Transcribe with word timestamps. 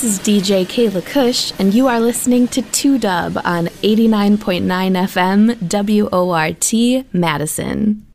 This 0.00 0.18
is 0.18 0.26
DJ 0.26 0.64
Kayla 0.64 1.04
Kush, 1.04 1.52
and 1.58 1.74
you 1.74 1.86
are 1.86 2.00
listening 2.00 2.48
to 2.48 2.62
2 2.62 2.98
Dub 3.00 3.36
on 3.44 3.66
89.9 3.82 4.64
FM 4.96 5.60
WORT 6.10 7.04
Madison. 7.12 8.06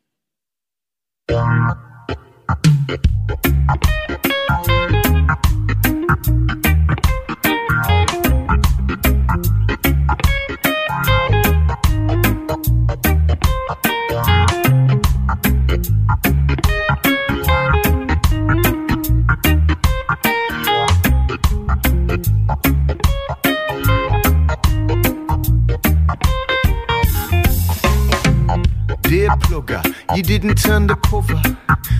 You 30.13 30.21
didn't 30.21 30.55
turn 30.55 30.87
the 30.87 30.95
cover. 30.95 31.54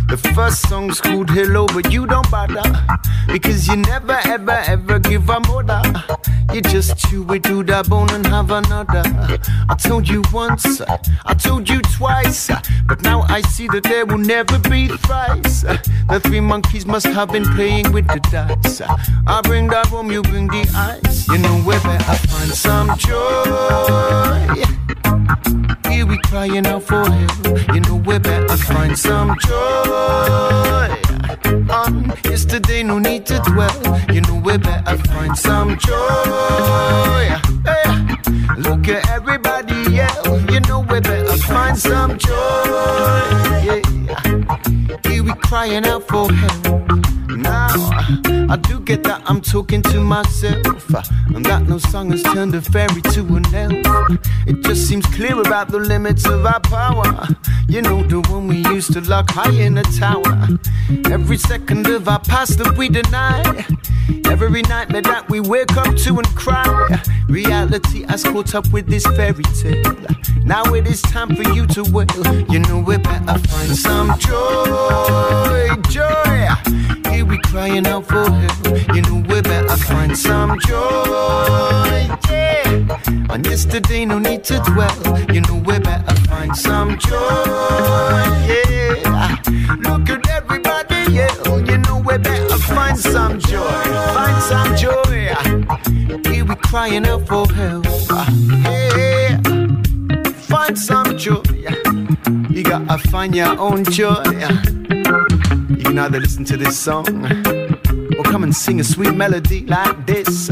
The 0.08 0.18
first 0.36 0.68
song's 0.70 1.02
called 1.02 1.30
Hello, 1.30 1.66
but 1.68 1.92
you 1.92 2.06
don't 2.06 2.30
bother. 2.30 2.64
Because 3.28 3.68
you 3.68 3.76
never, 3.76 4.20
ever, 4.26 4.62
ever 4.68 5.00
give 5.00 5.30
a 5.30 5.40
mother. 5.40 5.82
You 6.54 6.62
just 6.62 6.98
chew 6.98 7.26
it 7.34 7.44
to 7.44 7.64
the 7.64 7.84
bone 7.90 8.10
and 8.12 8.26
have 8.28 8.52
another. 8.52 9.04
I 9.68 9.76
told 9.76 10.08
you 10.08 10.24
once, 10.32 10.82
I 11.26 11.34
told 11.34 11.68
you 11.68 11.82
twice. 11.82 12.50
But 12.88 13.02
now 13.02 13.22
I 13.24 13.42
see 13.42 13.68
that 13.68 13.84
there 13.84 14.06
will 14.06 14.20
never 14.20 14.60
be 14.60 14.88
thrice. 14.88 15.62
The 15.62 16.22
three 16.24 16.40
monkeys 16.40 16.86
must 16.86 17.08
have 17.08 17.32
been 17.32 17.46
playing 17.56 17.92
with 17.92 18.08
the 18.08 18.20
dice. 18.32 18.82
I 19.28 19.42
bring 19.42 19.68
the 19.68 19.88
bomb, 19.92 20.12
you 20.12 20.22
bring 20.22 20.48
the 20.48 20.66
ice. 20.76 21.28
You 21.28 21.40
know 21.40 21.58
where 21.62 21.80
I 21.84 22.16
find 22.16 22.52
some 22.52 22.98
joy 22.98 24.66
here 25.96 26.06
we 26.06 26.18
crying 26.24 26.66
out 26.66 26.84
for 26.84 27.10
help. 27.10 27.74
You 27.74 27.80
know 27.82 27.96
we 27.96 28.20
better 28.20 28.58
find 28.58 28.98
some 28.98 29.36
joy. 29.40 29.55
On 31.68 32.12
ah, 32.12 32.16
yesterday, 32.26 32.84
no 32.84 33.00
need 33.00 33.26
to 33.26 33.40
dwell. 33.40 33.76
You 34.14 34.22
know 34.22 34.36
we 34.44 34.58
better 34.58 34.98
find 35.10 35.38
some 35.38 35.78
joy. 35.78 37.26
Hey, 37.66 37.88
look 38.58 38.88
at 38.88 39.10
everybody 39.10 39.76
yell. 39.92 40.40
You 40.52 40.60
know 40.62 40.80
we 40.82 41.00
better 41.00 41.38
find 41.38 41.78
some 41.78 42.18
joy. 42.18 42.34
Yeah, 43.68 43.82
here 45.08 45.24
we 45.24 45.34
crying 45.34 45.86
out 45.86 46.08
for 46.08 46.32
help. 46.32 47.25
I 47.44 48.58
do 48.62 48.80
get 48.80 49.04
that 49.04 49.22
I'm 49.26 49.42
talking 49.42 49.82
to 49.84 50.00
myself. 50.00 50.90
And 51.34 51.46
that 51.46 51.64
no 51.68 51.78
song 51.78 52.12
has 52.12 52.24
turned 52.24 52.56
a 52.56 52.62
fairy 52.62 53.02
to 53.02 53.22
an 53.36 53.46
elf. 53.54 54.18
It 54.48 54.62
just 54.62 54.88
seems 54.88 55.06
clear 55.08 55.40
about 55.40 55.70
the 55.70 55.80
limits 55.80 56.26
of 56.26 56.46
our 56.46 56.60
power. 56.62 57.28
You 57.68 57.82
know, 57.82 58.04
the 58.04 58.22
one 58.30 58.48
we 58.48 58.58
used 58.58 58.94
to 58.94 59.02
lock 59.02 59.32
high 59.32 59.52
in 59.52 59.78
a 59.78 59.84
tower. 59.84 60.48
Every 61.12 61.38
second 61.38 61.88
of 61.88 62.08
our 62.08 62.20
past 62.20 62.58
that 62.60 62.78
we 62.78 62.90
deny. 62.90 63.44
Every 64.30 64.62
nightmare 64.62 65.02
that 65.02 65.30
we 65.30 65.40
wake 65.40 65.76
up 65.76 65.96
to 65.96 66.18
and 66.18 66.28
cry. 66.36 67.02
Reality 67.28 68.04
has 68.04 68.24
caught 68.24 68.56
up 68.56 68.72
with 68.72 68.88
this 68.88 69.06
fairy 69.08 69.44
tale. 69.62 69.96
Now 70.44 70.64
it 70.74 70.88
is 70.88 71.02
time 71.02 71.36
for 71.36 71.50
you 71.54 71.66
to 71.68 71.84
wail. 71.84 72.52
You 72.52 72.60
know, 72.60 72.80
we 72.80 72.98
better 72.98 73.40
find 73.40 73.76
some 73.76 74.18
joy, 74.20 75.76
joy 75.90 76.36
here 77.16 77.26
we 77.26 77.38
crying 77.40 77.88
out 77.88 78.06
for 78.06 78.30
help. 78.30 78.96
You 78.96 79.02
know 79.04 79.24
we 79.30 79.42
better 79.42 79.78
find 79.78 80.18
some 80.18 80.60
joy. 80.68 82.08
Yeah. 82.30 83.30
On 83.30 83.44
yesterday, 83.44 84.06
no 84.06 84.20
need 84.20 84.44
to 84.46 84.60
dwell. 84.68 84.98
You 85.34 85.42
know 85.42 85.56
we 85.66 85.80
better 85.80 86.16
find 86.28 86.56
some 86.56 86.98
joy. 87.00 88.24
Yeah. 88.52 89.38
Look 89.88 90.10
at 90.10 90.28
everybody 90.30 91.14
yell. 91.14 91.62
You 91.70 91.78
know 91.78 91.98
we 92.06 92.18
better 92.18 92.58
find 92.58 92.98
some 92.98 93.40
joy. 93.40 93.84
Find 94.18 94.40
some 94.44 94.76
joy. 94.76 95.36
Here 96.30 96.46
we 96.46 96.56
crying 96.56 97.08
out 97.08 97.26
for 97.28 97.48
help. 97.54 97.86
Yeah. 98.98 99.42
Find 100.52 100.78
some 100.78 101.18
joy. 101.18 101.44
You 102.50 102.64
gotta 102.64 102.98
find 103.10 103.34
your 103.34 103.58
own 103.58 103.86
joy. 103.86 105.55
You 105.70 105.78
can 105.78 105.98
either 105.98 106.20
listen 106.20 106.46
to 106.46 106.58
this 106.58 106.78
song 106.78 107.08
or 108.18 108.24
come 108.24 108.44
and 108.44 108.56
sing 108.56 108.80
a 108.80 108.84
sweet 108.84 109.16
melody 109.16 109.66
like 109.66 110.06
this. 110.06 110.50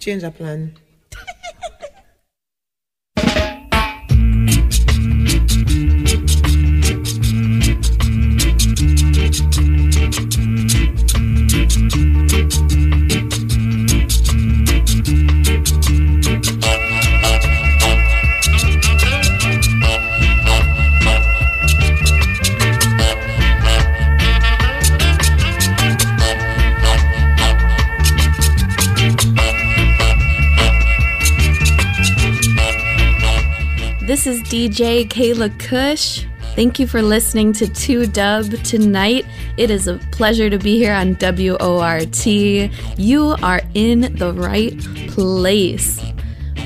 Change 0.00 0.24
our 0.24 0.30
plan. 0.30 0.74
DJ 34.56 35.06
Kayla 35.06 35.50
Kush. 35.60 36.24
Thank 36.54 36.78
you 36.78 36.86
for 36.86 37.02
listening 37.02 37.52
to 37.52 37.68
2 37.68 38.06
Dub 38.06 38.46
tonight. 38.62 39.26
It 39.58 39.70
is 39.70 39.86
a 39.86 39.98
pleasure 40.12 40.48
to 40.48 40.58
be 40.58 40.78
here 40.78 40.94
on 40.94 41.14
WORT. 41.20 42.26
You 42.96 43.36
are 43.42 43.60
in 43.74 44.16
the 44.16 44.32
right 44.32 44.78
place. 45.08 46.00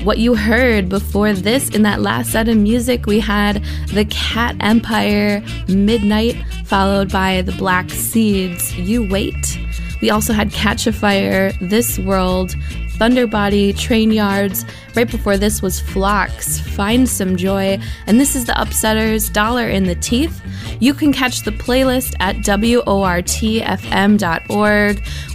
What 0.05 0.19
you 0.19 0.35
heard 0.35 0.87
before 0.87 1.33
this 1.33 1.67
in 1.67 1.81
that 1.81 2.01
last 2.01 2.31
set 2.31 2.47
of 2.47 2.55
music, 2.55 3.07
we 3.07 3.19
had 3.19 3.61
the 3.87 4.05
Cat 4.05 4.55
Empire 4.61 5.43
Midnight, 5.67 6.41
followed 6.63 7.11
by 7.11 7.41
the 7.41 7.51
Black 7.51 7.89
Seeds 7.89 8.73
You 8.77 9.05
Wait. 9.09 9.59
We 10.01 10.09
also 10.09 10.31
had 10.31 10.53
Catch 10.53 10.87
a 10.87 10.93
Fire, 10.93 11.51
This 11.59 11.99
World, 11.99 12.55
Thunderbody, 13.01 13.75
Train 13.75 14.11
Yards. 14.11 14.63
Right 14.95 15.09
before 15.09 15.35
this 15.35 15.63
was 15.63 15.81
Flox, 15.81 16.59
Find 16.59 17.09
Some 17.09 17.35
Joy. 17.35 17.79
And 18.05 18.19
this 18.19 18.35
is 18.35 18.45
the 18.45 18.53
Upsetters, 18.53 19.33
Dollar 19.33 19.67
in 19.67 19.85
the 19.85 19.95
Teeth. 19.95 20.39
You 20.79 20.93
can 20.93 21.11
catch 21.11 21.41
the 21.41 21.49
playlist 21.49 22.13
at 22.19 22.35
WORTFM.org. 22.35 22.83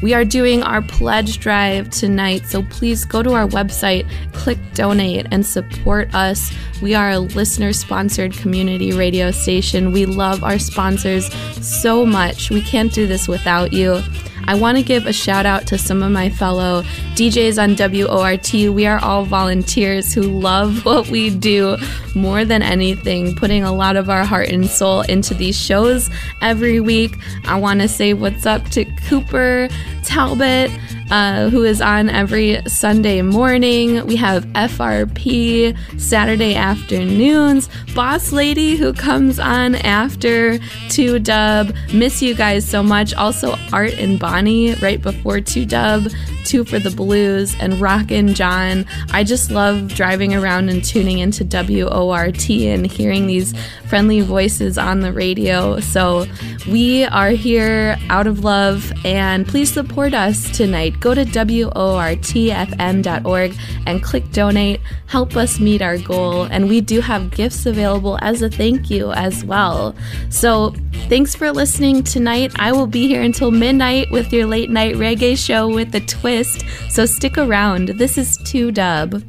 We 0.01 0.15
are 0.15 0.25
doing 0.25 0.63
our 0.63 0.81
pledge 0.81 1.41
drive 1.41 1.91
tonight, 1.91 2.47
so 2.47 2.63
please 2.63 3.05
go 3.05 3.25
to 3.25 3.33
our 3.33 3.49
website, 3.49 4.09
click 4.33 4.59
donate, 4.75 5.27
and 5.33 5.45
support 5.45 6.15
us. 6.15 6.55
We 6.81 6.95
are 6.95 7.11
a 7.11 7.19
listener 7.19 7.73
sponsored 7.73 8.33
community 8.35 8.93
radio 8.93 9.33
station. 9.33 9.91
We 9.91 10.07
love 10.07 10.45
our 10.45 10.61
sponsors 10.61 11.35
so 11.61 12.07
much. 12.07 12.49
We 12.51 12.63
can't 12.63 12.93
do 12.93 13.09
this 13.09 13.27
without 13.27 13.73
you. 13.73 14.05
I 14.49 14.55
want 14.55 14.79
to 14.79 14.83
give 14.83 15.07
a 15.07 15.13
shout 15.13 15.47
out 15.47 15.67
to 15.69 15.79
some 15.79 16.03
of 16.03 16.13
my 16.13 16.31
fellow 16.31 16.83
DJs 17.15 17.63
on 17.63 17.75
WORT. 17.77 18.53
We 18.75 18.87
are 18.87 18.99
all 19.03 19.25
volunteers 19.25 20.15
who 20.15 20.23
love 20.23 20.85
what 20.85 21.09
we 21.09 21.31
do 21.31 21.77
more 22.15 22.45
than 22.45 22.63
anything, 22.63 23.35
putting 23.35 23.65
a 23.65 23.73
lot 23.73 23.97
of 23.97 24.09
our 24.09 24.25
heart 24.25 24.49
and 24.49 24.67
soul 24.67 25.03
into 25.03 25.35
these 25.35 25.59
shows 25.59 26.11
every 26.41 26.81
week. 26.81 27.17
I 27.45 27.59
want 27.59 27.81
to 27.81 27.89
say 27.89 28.15
what's 28.15 28.47
up 28.47 28.65
to 28.71 28.85
Cooper 29.09 29.69
Talbot 30.05 30.71
uh, 31.11 31.49
who 31.51 31.65
is 31.65 31.81
on 31.81 32.09
every 32.09 32.61
Sunday 32.67 33.23
morning. 33.23 34.05
We 34.07 34.17
have 34.17 34.45
FRP 34.47 35.77
Saturday 36.01 36.55
afternoons. 36.55 37.69
Boss 37.95 38.33
Lady, 38.33 38.77
who 38.77 38.93
comes 38.93 39.39
on 39.39 39.77
after 39.77 40.59
2 40.91 41.19
Dub. 41.21 41.75
Miss 41.93 42.23
you 42.23 42.35
guys 42.35 42.69
so 42.69 42.83
much. 42.83 43.15
Also, 43.15 43.57
Art 43.73 43.95
and 43.95 44.19
Right 44.37 45.01
before 45.01 45.41
2 45.41 45.65
Dub. 45.65 46.09
Two 46.45 46.65
for 46.65 46.79
the 46.79 46.91
Blues 46.91 47.57
and 47.59 47.81
Rockin' 47.81 48.35
John. 48.35 48.85
I 49.11 49.25
just 49.25 49.51
love 49.51 49.95
driving 49.95 50.33
around 50.35 50.69
and 50.69 50.85
tuning 50.85 51.19
into 51.19 51.43
WORT 51.45 52.51
and 52.51 52.87
hearing 52.87 53.27
these 53.27 53.53
friendly 53.89 54.21
voices 54.21 54.79
on 54.79 55.01
the 55.01 55.13
radio. 55.13 55.81
So 55.81 56.27
we 56.69 57.05
are 57.07 57.31
here 57.31 57.97
out 58.11 58.27
of 58.29 58.45
love 58.45 58.93
and 59.05 59.49
please 59.49 59.73
support 59.73 60.15
us 60.15 60.57
tonight 60.57 61.01
go 61.01 61.15
to 61.15 61.25
WORTFM.org 61.25 61.75
and 63.87 64.03
click 64.03 64.31
donate. 64.33 64.81
Help 65.07 65.37
us 65.37 65.61
meet 65.61 65.81
our 65.83 65.99
goal. 65.99 66.45
And 66.45 66.69
we 66.69 66.81
do 66.81 67.01
have 67.01 67.31
gifts 67.31 67.67
available 67.67 68.19
as 68.23 68.43
a 68.43 68.51
thank 68.51 68.91
you 68.91 69.13
as 69.13 69.45
well. 69.45 69.95
So 70.31 70.75
thanks 71.09 71.35
for 71.35 71.53
listening 71.53 72.03
tonight. 72.03 72.53
I 72.57 72.73
will 72.73 72.87
be 72.87 73.07
here 73.07 73.23
until 73.23 73.51
midnight 73.51 74.11
with 74.11 74.26
your 74.33 74.47
late 74.47 74.71
night 74.71 74.95
reggae 74.97 75.37
show 75.37 75.69
with 75.69 75.95
a 75.95 76.01
twist. 76.01 76.65
So 76.89 77.07
stick 77.07 77.39
around. 77.39 77.89
This 77.89 78.19
is 78.19 78.37
2 78.39 78.73
Dub. 78.73 79.23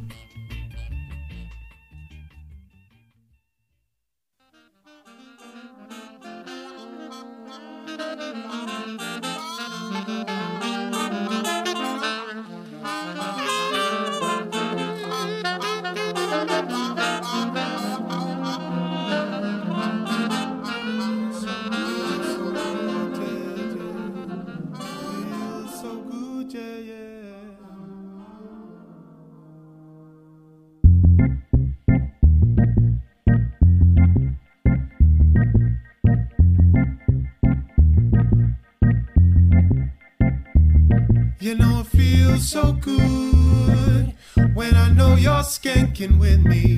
Skanking 45.48 46.18
with 46.18 46.44
me. 46.44 46.77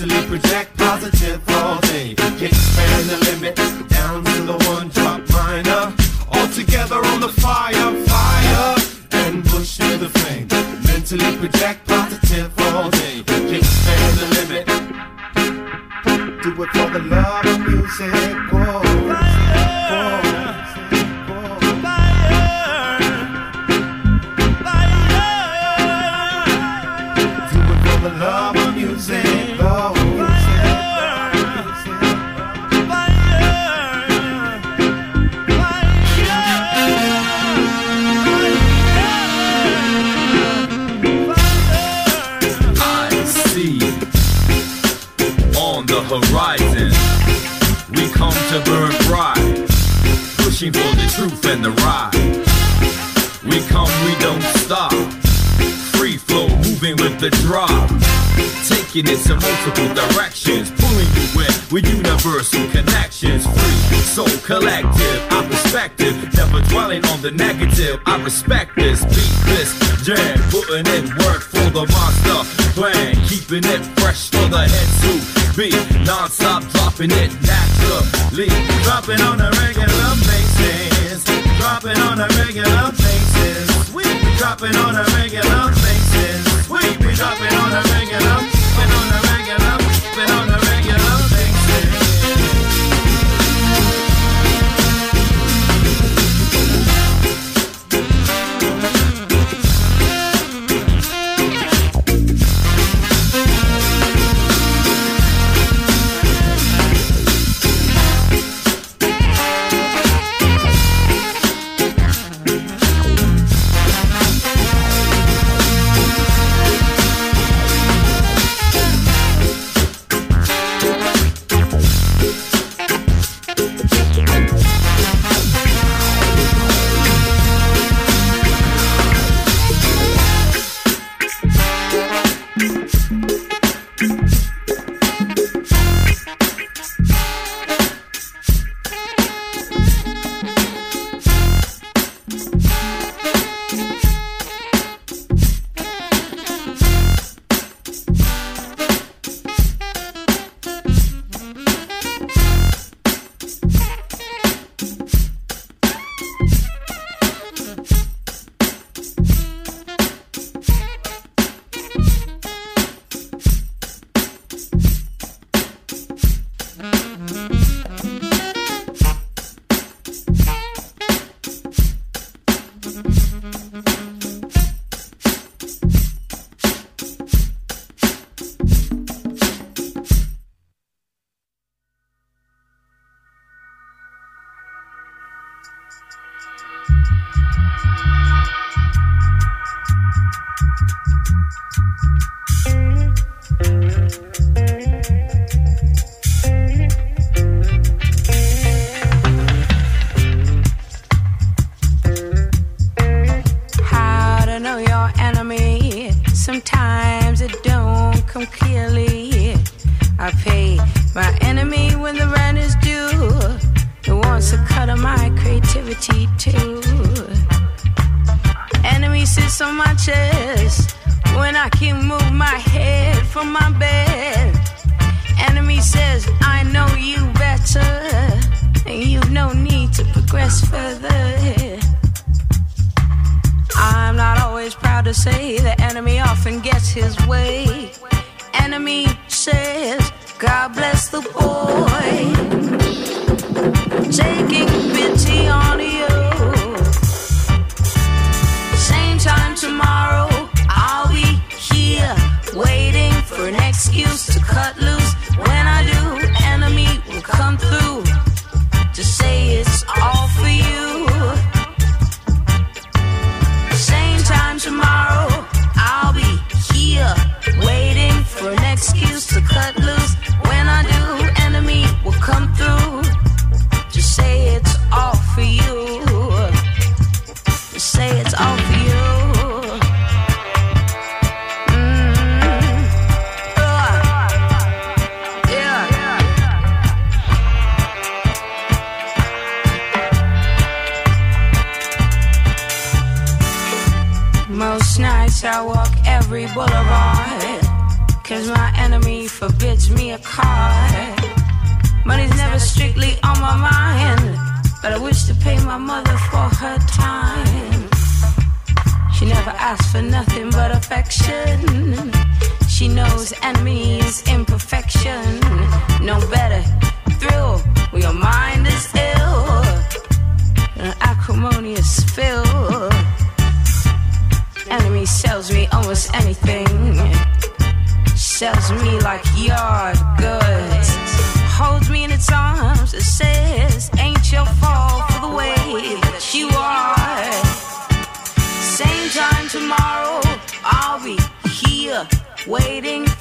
Mentally 0.00 0.28
project 0.28 0.76
positive 0.76 1.47
negative. 67.88 68.02
I 68.06 68.22
respect 68.22 68.67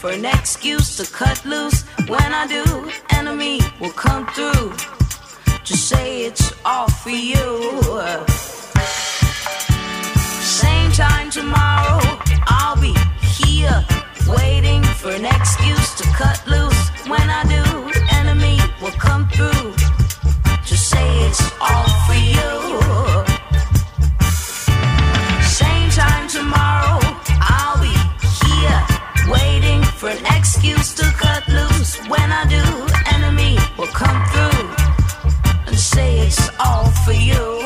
for 0.07 0.13
an 0.13 0.25
excuse 0.25 0.95
to 0.95 1.05
cut 1.11 1.43
loose. 1.45 1.83
When 2.07 2.31
I 2.41 2.47
do, 2.47 2.63
enemy 3.09 3.59
will 3.79 3.91
come 3.91 4.25
through. 4.27 4.72
Just 5.63 5.89
say 5.89 6.22
it's 6.25 6.53
all 6.63 6.89
for 6.89 7.09
you. 7.09 7.46
Same 10.61 10.91
time 10.91 11.29
tomorrow, 11.29 12.00
I'll 12.48 12.79
be 12.79 12.96
here 13.22 13.85
waiting 14.27 14.81
for 15.00 15.11
an 15.11 15.25
excuse 15.25 15.96
to 15.96 16.03
cut 16.22 16.39
loose. 16.48 16.81
When 17.11 17.27
I 17.39 17.43
do, 17.55 17.63
enemy 18.15 18.59
will 18.81 18.98
come 19.07 19.27
through. 19.29 19.74
Just 20.63 20.89
say 20.89 21.05
it's 21.25 21.43
all 21.59 21.89
for 22.05 22.20
you. 22.35 23.26
for 30.07 30.11
an 30.11 30.37
excuse 30.37 30.93
to 30.93 31.03
cut 31.17 31.46
loose. 31.50 31.98
When 32.07 32.31
I 32.31 32.43
do, 32.48 32.63
enemy 33.15 33.57
will 33.77 33.87
come 33.87 34.20
through 34.31 35.67
and 35.67 35.77
say 35.77 36.20
it's 36.20 36.50
all 36.59 36.85
for 37.05 37.11
you. 37.11 37.56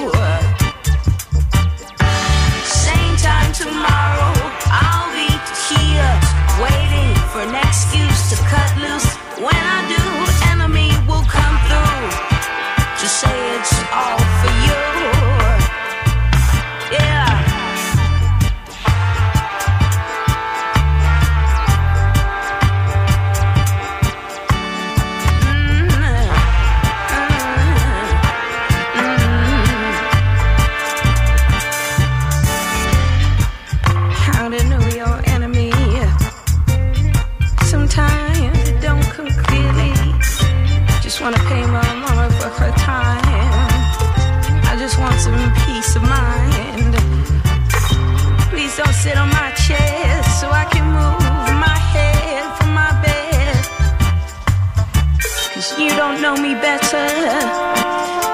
know 56.35 56.41
me 56.41 56.53
better, 56.53 57.07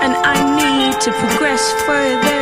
and 0.03 0.13
I 0.23 0.37
need 0.55 1.01
to 1.01 1.11
progress 1.11 1.71
further. 1.85 2.36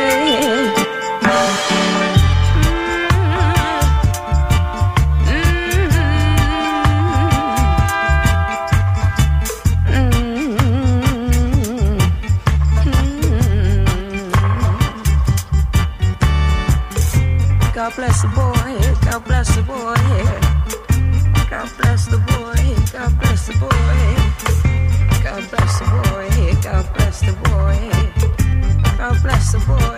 Support. 29.46 29.95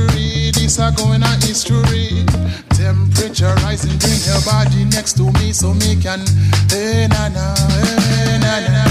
Mystery. 0.00 0.50
This 0.52 0.78
are 0.78 0.92
going 0.92 1.22
history. 1.40 2.24
Temperature 2.70 3.54
rising, 3.62 3.96
bring 3.98 4.20
your 4.24 4.40
body 4.44 4.84
next 4.84 5.16
to 5.16 5.30
me 5.32 5.52
so 5.52 5.74
me 5.74 5.96
can. 6.00 6.24
Hey 6.68 7.06
na 7.08 7.28
na, 7.28 7.54
eh, 7.70 8.00
hey 8.08 8.38
na 8.38 8.60
na. 8.60 8.84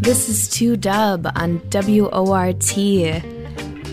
This 0.00 0.28
is 0.28 0.48
2 0.50 0.76
Dub 0.76 1.26
on 1.34 1.60
WORT. 1.72 2.78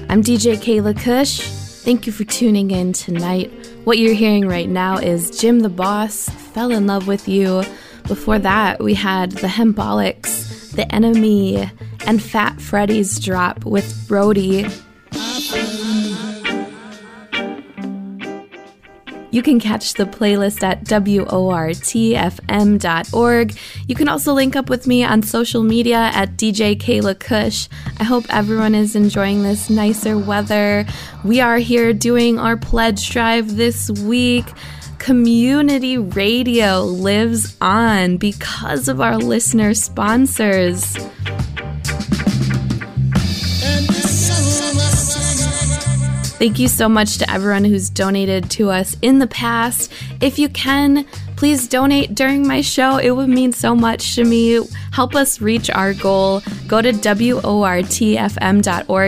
I'm 0.10 0.22
DJ 0.22 0.58
Kayla 0.58 1.00
Kush. 1.00 1.42
Thank 1.84 2.06
you 2.06 2.14
for 2.14 2.24
tuning 2.24 2.72
in 2.72 2.94
tonight. 2.94 3.52
What 3.84 3.98
you're 3.98 4.14
hearing 4.14 4.48
right 4.48 4.70
now 4.70 4.98
is 4.98 5.30
Jim 5.32 5.60
the 5.60 5.70
Boss, 5.70 6.30
Fell 6.54 6.72
in 6.72 6.88
Love 6.88 7.08
with 7.08 7.28
You. 7.28 7.64
Before 8.08 8.40
that, 8.40 8.84
we 8.84 8.94
had 8.94 9.32
the 9.32 9.48
Hempolics, 9.48 10.72
The 10.72 10.94
Enemy, 10.94 11.70
and 12.06 12.22
Fat 12.22 12.62
Freddy's 12.62 13.20
Drop 13.20 13.66
with 13.66 14.08
Brody. 14.08 14.68
You 19.34 19.42
can 19.42 19.60
catch 19.60 19.96
the 19.96 20.06
playlist 20.06 20.62
at 20.62 20.84
WORTFM.org. 20.84 21.28
You 23.88 23.96
can 23.96 24.08
also 24.08 24.32
link 24.34 24.56
up 24.56 24.70
with 24.70 24.86
me 24.86 25.04
on 25.04 25.24
social 25.24 25.64
media 25.64 26.12
at 26.14 26.38
DJ 26.38 26.80
Kayla 26.80 27.20
Kush. 27.20 27.68
I 28.00 28.04
hope 28.04 28.26
everyone 28.30 28.76
is 28.76 28.96
enjoying 28.96 29.42
this 29.42 29.72
nicer 29.72 30.20
weather. 30.20 30.86
We 31.24 31.42
are 31.42 31.58
here 31.58 31.94
doing 31.94 32.38
our 32.38 32.58
pledge 32.58 33.10
drive 33.10 33.56
this 33.56 33.90
week. 33.90 34.46
Community 35.04 35.98
radio 35.98 36.82
lives 36.82 37.58
on 37.60 38.16
because 38.16 38.88
of 38.88 39.02
our 39.02 39.18
listener 39.18 39.74
sponsors. 39.74 40.96
Thank 46.38 46.58
you 46.58 46.70
so 46.70 46.88
much 46.88 47.18
to 47.18 47.30
everyone 47.30 47.66
who's 47.66 47.90
donated 47.90 48.50
to 48.52 48.70
us 48.70 48.96
in 49.02 49.20
the 49.20 49.28
past. 49.28 49.92
If 50.22 50.40
you 50.40 50.48
can, 50.48 51.06
please 51.36 51.68
donate 51.68 52.16
during 52.16 52.48
my 52.48 52.62
show. 52.62 52.96
It 52.96 53.12
would 53.12 53.28
mean 53.28 53.52
so 53.52 53.76
much 53.76 54.16
to 54.16 54.24
me. 54.24 54.62
Help 54.94 55.16
us 55.16 55.42
reach 55.42 55.70
our 55.72 55.94
goal. 55.96 56.42
Go 56.68 56.80
to 56.82 56.92
WORTFM.org 56.92 57.46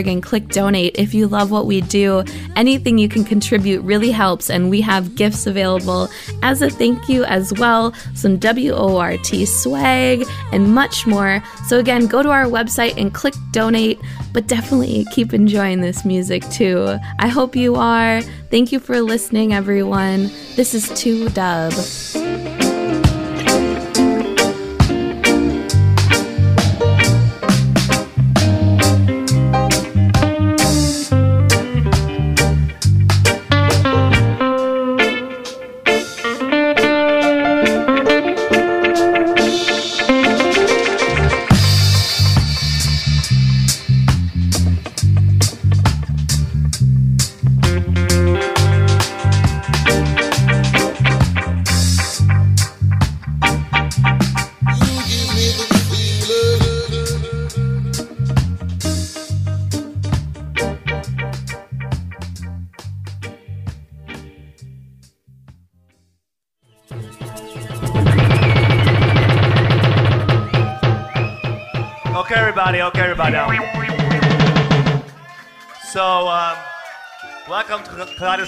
and 0.08 0.24
click 0.24 0.48
donate 0.50 0.96
if 0.98 1.14
you 1.14 1.28
love 1.28 1.52
what 1.52 1.68
we 1.68 1.82
do. 1.82 2.24
Anything 2.56 2.98
you 2.98 3.08
can 3.08 3.24
contribute 3.24 3.82
really 3.82 4.10
helps, 4.10 4.50
and 4.50 4.72
we 4.72 4.82
have 4.82 5.16
gifts 5.16 5.46
available 5.46 6.10
as 6.42 6.64
a 6.64 6.72
thank 6.72 7.08
you 7.08 7.24
as 7.26 7.54
well. 7.60 7.94
Some 8.16 8.40
WORT 8.40 9.48
swag 9.48 10.26
and 10.52 10.74
much 10.74 11.06
more. 11.06 11.44
So, 11.68 11.78
again, 11.78 12.08
go 12.08 12.24
to 12.24 12.32
our 12.32 12.46
website 12.46 12.98
and 12.98 13.14
click 13.14 13.36
donate, 13.52 14.00
but 14.34 14.48
definitely 14.48 15.06
keep 15.12 15.36
enjoying 15.36 15.82
this 15.82 16.04
music 16.04 16.44
too. 16.50 16.98
I 17.20 17.28
hope 17.28 17.56
you 17.56 17.76
are. 17.76 18.22
Thank 18.50 18.72
you 18.72 18.80
for 18.80 19.02
listening, 19.02 19.54
everyone. 19.54 20.32
This 20.56 20.74
is 20.74 20.90
2 21.00 21.30
Dub. 21.30 21.74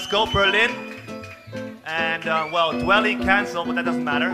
Kaleidoscope 0.08 0.32
Berlin. 0.32 0.70
And, 1.84 2.26
uh, 2.26 2.48
well, 2.52 2.78
dwelling 2.78 3.20
canceled, 3.20 3.66
but 3.66 3.76
that 3.76 3.84
doesn't 3.84 4.04
matter. 4.04 4.30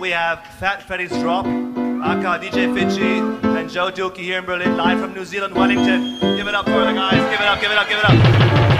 We 0.00 0.10
have 0.10 0.44
Fat 0.58 0.82
Freddy's 0.82 1.10
Drop, 1.10 1.46
aka 1.46 2.38
DJ 2.38 2.68
Fitchie, 2.74 3.44
and 3.56 3.70
Joe 3.70 3.90
Dukie 3.90 4.18
here 4.18 4.38
in 4.38 4.44
Berlin, 4.44 4.76
live 4.76 5.00
from 5.00 5.14
New 5.14 5.24
Zealand, 5.24 5.54
Wellington. 5.54 6.18
Give 6.36 6.46
it 6.46 6.54
up 6.54 6.66
for 6.66 6.84
the 6.84 6.92
guys. 6.92 7.20
Give 7.30 7.40
it 7.40 7.46
up, 7.46 7.60
give 7.60 7.70
it 7.70 7.78
up, 7.78 7.88
give 7.88 7.98
it 7.98 8.04
up. 8.04 8.75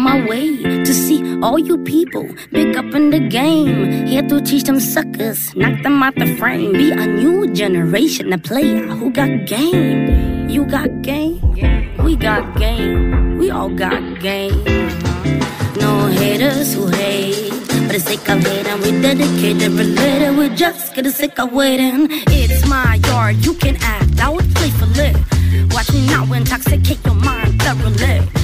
on 0.00 0.20
my 0.20 0.28
way 0.28 0.56
to 0.62 0.94
see 0.94 1.20
all 1.42 1.58
you 1.58 1.76
people 1.78 2.26
big 2.52 2.76
up 2.76 2.94
in 2.94 3.10
the 3.10 3.20
game. 3.20 4.06
Here 4.06 4.22
to 4.22 4.40
teach 4.40 4.64
them 4.64 4.80
suckers, 4.80 5.54
knock 5.54 5.82
them 5.82 6.02
out 6.02 6.14
the 6.14 6.36
frame. 6.36 6.72
Be 6.72 6.90
a 6.92 7.06
new 7.06 7.52
generation 7.52 8.32
of 8.32 8.42
player 8.42 8.86
who 8.86 9.10
got 9.10 9.46
game. 9.46 10.48
You 10.48 10.64
got 10.64 11.02
game, 11.02 11.40
we 12.04 12.16
got 12.16 12.56
game, 12.56 13.38
we 13.38 13.50
all 13.50 13.68
got 13.68 14.02
game. 14.20 14.64
No 15.76 16.06
haters 16.06 16.74
who 16.74 16.88
hate. 16.88 17.50
For 17.86 17.94
the 17.94 18.00
sake 18.00 18.28
of 18.28 18.42
hating, 18.42 18.80
we 18.82 18.90
dedicated, 19.02 19.72
related. 19.72 20.36
We 20.36 20.48
just 20.56 20.94
get 20.94 21.06
sick 21.12 21.38
of 21.38 21.52
waiting. 21.52 22.08
It's 22.28 22.66
my 22.66 22.94
yard, 23.06 23.44
you 23.44 23.54
can 23.54 23.76
act 23.80 24.18
out, 24.20 24.42
play 24.54 24.70
for 24.70 24.86
live. 24.98 25.72
Watch 25.72 25.92
me 25.92 26.06
now 26.06 26.32
intoxicate 26.32 27.04
your 27.04 27.14
mind 27.14 27.60
thoroughly. 27.62 28.39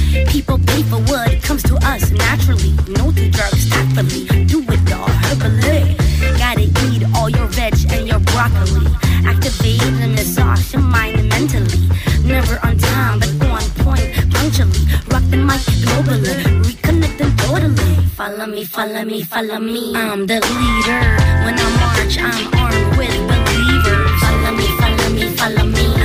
follow 18.66 19.04
me, 19.04 19.22
follow 19.22 19.58
me. 19.58 19.94
I'm 19.94 20.26
the 20.26 20.34
leader. 20.34 21.02
When 21.44 21.56
I 21.58 21.68
march, 21.80 22.18
I'm 22.18 22.54
armed 22.54 22.98
with 22.98 23.16
believers. 23.28 24.20
Follow 24.20 24.52
me, 24.56 24.66
follow 24.80 25.08
me, 25.14 25.36
follow 25.36 25.64
me. 25.64 25.95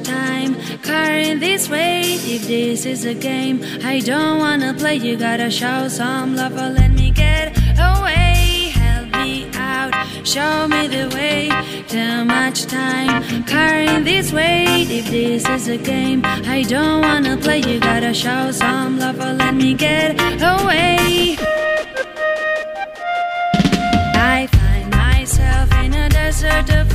much 0.00 0.08
time 0.08 0.54
carrying 0.82 1.38
this 1.40 1.68
weight. 1.68 2.20
If 2.24 2.46
this 2.46 2.86
is 2.86 3.04
a 3.04 3.14
game, 3.14 3.60
I 3.84 4.00
don't 4.00 4.38
wanna 4.38 4.74
play. 4.74 4.96
You 4.96 5.16
gotta 5.16 5.50
show 5.50 5.88
some 5.88 6.36
love 6.36 6.52
or 6.52 6.70
let 6.70 6.90
me 6.92 7.10
get 7.10 7.56
away. 7.78 8.72
Help 8.74 9.08
me 9.16 9.50
out, 9.54 9.92
show 10.24 10.68
me 10.68 10.88
the 10.88 11.08
way. 11.14 11.50
Too 11.88 12.24
much 12.24 12.66
time 12.66 13.44
carrying 13.44 14.04
this 14.04 14.32
weight. 14.32 14.88
If 14.90 15.10
this 15.10 15.48
is 15.48 15.68
a 15.68 15.76
game, 15.76 16.22
I 16.24 16.62
don't 16.62 17.02
wanna 17.02 17.36
play. 17.36 17.60
You 17.60 17.80
gotta 17.80 18.14
show 18.14 18.50
some 18.52 18.98
love 18.98 19.18
or 19.18 19.32
let 19.32 19.54
me 19.54 19.74
get 19.74 20.12
away. 20.40 21.36
I 24.14 24.46
find 24.52 24.90
myself 24.90 25.72
in 25.84 25.94
a 25.94 26.08
desert 26.08 26.70
of 26.70 26.88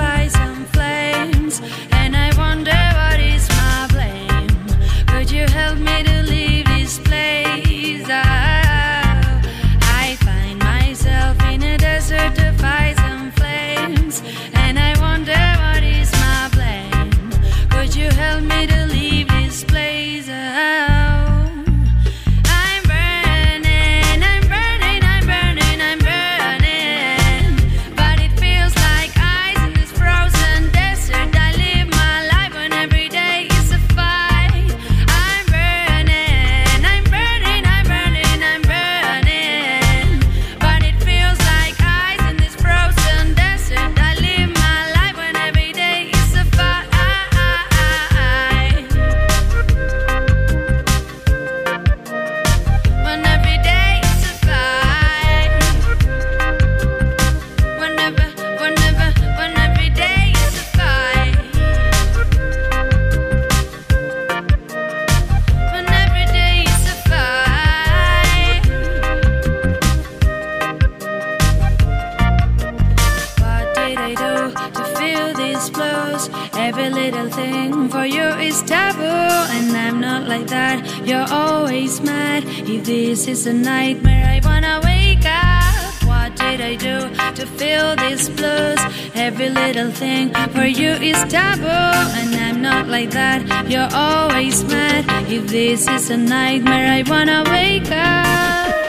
double, 91.35 91.99
and 92.19 92.33
I'm 92.35 92.61
not 92.61 92.87
like 92.87 93.11
that. 93.11 93.39
You're 93.69 93.91
always 93.91 94.63
mad. 94.63 95.03
If 95.29 95.47
this 95.47 95.85
is 95.87 96.09
a 96.09 96.17
nightmare, 96.17 96.87
I 96.99 97.03
wanna 97.11 97.43
wake 97.51 97.91
up. 97.91 98.84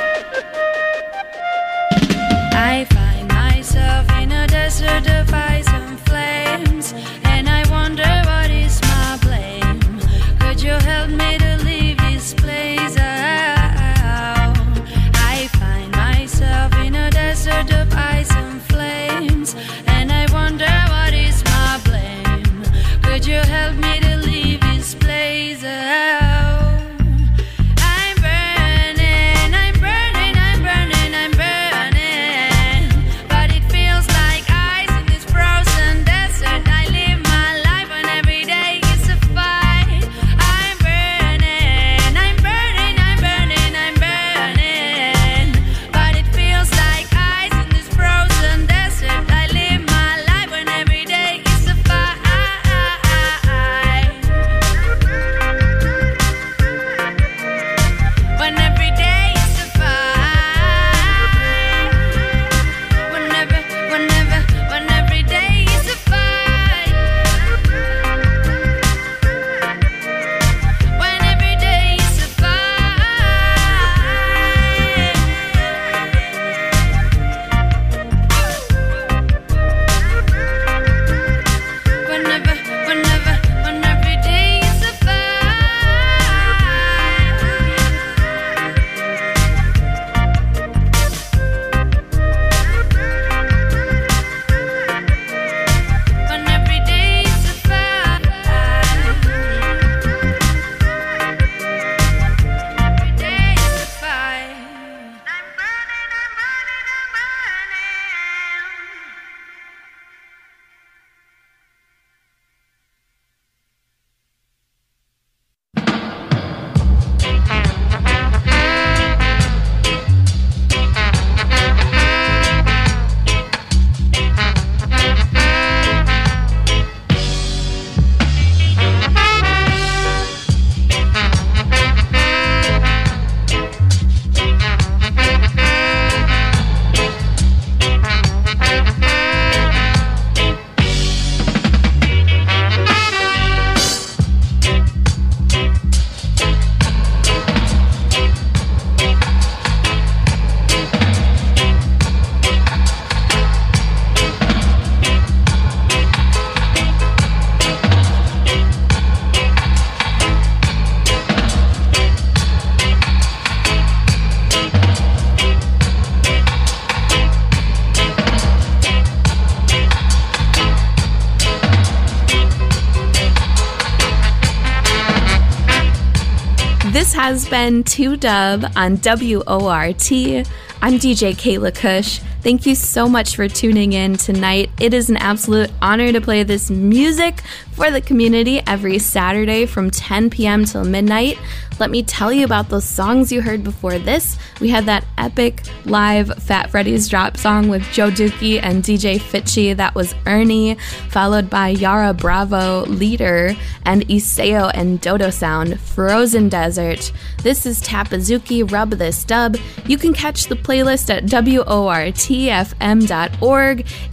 Has 177.26 177.48
been 177.48 177.82
2 177.82 178.18
Dub 178.18 178.64
on 178.76 179.00
WORT. 179.02 180.12
I'm 180.12 180.94
DJ 180.94 181.34
Kayla 181.34 181.74
Kush. 181.74 182.20
Thank 182.42 182.66
you 182.66 182.76
so 182.76 183.08
much 183.08 183.34
for 183.34 183.48
tuning 183.48 183.94
in 183.94 184.16
tonight. 184.16 184.70
It 184.78 184.94
is 184.94 185.10
an 185.10 185.16
absolute 185.16 185.72
honor 185.82 186.12
to 186.12 186.20
play 186.20 186.44
this 186.44 186.70
music 186.70 187.40
for 187.72 187.90
the 187.90 188.00
community 188.00 188.62
every 188.68 189.00
Saturday 189.00 189.66
from 189.66 189.90
10 189.90 190.30
p.m. 190.30 190.64
till 190.64 190.84
midnight. 190.84 191.36
Let 191.80 191.90
me 191.90 192.04
tell 192.04 192.32
you 192.32 192.44
about 192.44 192.68
those 192.68 192.84
songs 192.84 193.32
you 193.32 193.42
heard 193.42 193.64
before 193.64 193.98
this. 193.98 194.38
We 194.60 194.68
had 194.68 194.86
that 194.86 195.04
epic 195.18 195.62
live 195.84 196.32
Fat 196.42 196.70
Freddy's 196.70 197.08
Drop 197.08 197.36
song 197.36 197.68
with 197.68 197.82
Joe 197.92 198.10
Dukie 198.10 198.60
and 198.62 198.84
DJ 198.84 199.18
Fitchie. 199.18 199.76
That 199.76 199.94
was 199.94 200.14
Ernie, 200.24 200.76
followed 201.10 201.50
by 201.50 201.70
Yarah 201.70 202.14
Bravo, 202.14 202.86
Leader, 202.86 203.54
and 203.86 204.06
Iseo 204.08 204.70
and 204.74 205.00
Dodo 205.00 205.30
Sound, 205.30 205.80
Frozen 205.80 206.50
Desert. 206.50 207.12
This 207.42 207.64
is 207.64 207.80
Tapazuki, 207.80 208.70
Rub 208.70 208.90
This 208.90 209.24
Dub. 209.24 209.56
You 209.86 209.96
can 209.96 210.12
catch 210.12 210.48
the 210.48 210.56
playlist 210.56 211.08
at 211.08 211.24
WORTFM.org. 211.24 211.66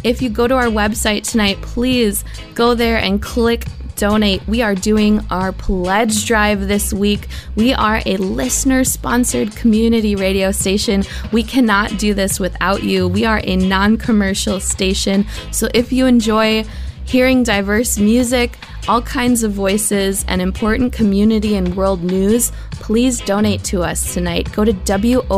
If 0.04 0.22
you 0.22 0.30
go 0.30 0.48
to 0.48 0.56
our 0.56 0.68
website 0.68 1.30
tonight, 1.30 1.62
please 1.62 2.24
go 2.54 2.76
there 2.76 2.98
and 2.98 3.22
click 3.22 3.66
donate. 3.96 4.46
We 4.48 4.62
are 4.62 4.76
doing 4.76 5.26
our 5.30 5.52
pledge 5.52 6.26
drive 6.26 6.68
this 6.68 6.94
week. 6.94 7.28
We 7.56 7.74
are 7.74 8.02
a 8.06 8.18
listener 8.18 8.84
sponsored 8.84 9.56
community 9.56 10.16
radio 10.16 10.52
station. 10.52 11.04
We 11.32 11.44
cannot 11.44 11.98
do 11.98 12.14
this 12.14 12.40
without 12.40 12.84
you. 12.84 13.08
We 13.08 13.26
are 13.26 13.42
a 13.44 13.56
non 13.56 13.98
commercial 13.98 14.60
station. 14.60 15.26
So 15.52 15.70
if 15.74 15.92
you 15.92 16.06
enjoy 16.06 16.66
hearing 17.06 17.44
diverse 17.44 17.98
music, 17.98 18.58
all 18.88 19.02
kinds 19.02 19.44
of 19.44 19.52
voices, 19.52 20.26
and 20.28 20.42
important 20.42 20.94
community 20.94 21.56
and 21.56 21.76
world 21.76 22.04
news, 22.04 22.52
please 22.72 23.20
donate 23.22 23.64
to 23.66 23.82
us 23.84 24.14
tonight. 24.14 24.52
Go 24.52 24.66
to 24.66 24.74
WORTFM.org, 24.74 25.32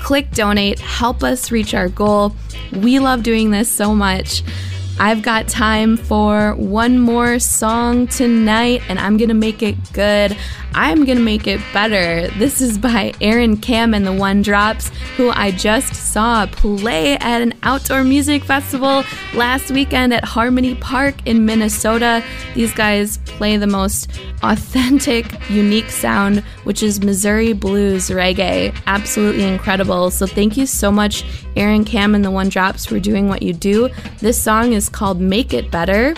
click 0.00 0.30
donate, 0.32 0.78
help 0.80 1.22
us 1.22 1.50
reach 1.50 1.74
our 1.74 1.88
goal. 1.88 2.34
We 2.72 2.98
love 2.98 3.22
doing 3.22 3.50
this 3.50 3.70
so 3.70 3.94
much. 3.94 4.42
I've 5.00 5.22
got 5.22 5.48
time 5.48 5.96
for 5.96 6.54
one 6.54 6.98
more 6.98 7.38
song 7.38 8.06
tonight, 8.06 8.82
and 8.88 8.98
I'm 8.98 9.16
gonna 9.16 9.34
make 9.34 9.62
it 9.62 9.76
good. 9.92 10.36
I'm 10.74 11.04
gonna 11.04 11.20
make 11.20 11.46
it 11.46 11.60
better. 11.72 12.28
This 12.38 12.60
is 12.60 12.78
by 12.78 13.12
Aaron 13.20 13.56
Kamm 13.56 13.94
and 13.94 14.06
the 14.06 14.12
One 14.12 14.42
Drops, 14.42 14.90
who 15.16 15.30
I 15.30 15.50
just 15.50 15.94
saw 15.94 16.46
play 16.46 17.14
at 17.16 17.42
an 17.42 17.52
outdoor 17.62 18.04
music 18.04 18.42
festival 18.44 19.04
last 19.34 19.70
weekend 19.70 20.14
at 20.14 20.24
Harmony 20.24 20.74
Park 20.76 21.14
in 21.26 21.44
Minnesota. 21.44 22.22
These 22.54 22.72
guys 22.72 23.18
play 23.26 23.56
the 23.56 23.66
most 23.66 24.10
authentic, 24.42 25.26
unique 25.50 25.90
sound, 25.90 26.40
which 26.64 26.82
is 26.82 27.02
Missouri 27.02 27.52
blues 27.52 28.08
reggae. 28.08 28.74
Absolutely 28.86 29.44
incredible. 29.44 30.10
So, 30.10 30.26
thank 30.26 30.56
you 30.56 30.66
so 30.66 30.90
much, 30.90 31.24
Aaron 31.56 31.84
Kamm 31.84 32.14
and 32.14 32.24
the 32.24 32.30
One 32.30 32.48
Drops, 32.48 32.86
for 32.86 32.98
doing 32.98 33.28
what 33.28 33.42
you 33.42 33.52
do. 33.52 33.90
This 34.20 34.40
song 34.40 34.72
is 34.72 34.81
called 34.88 35.20
Make 35.20 35.52
It 35.52 35.70
Better. 35.70 36.14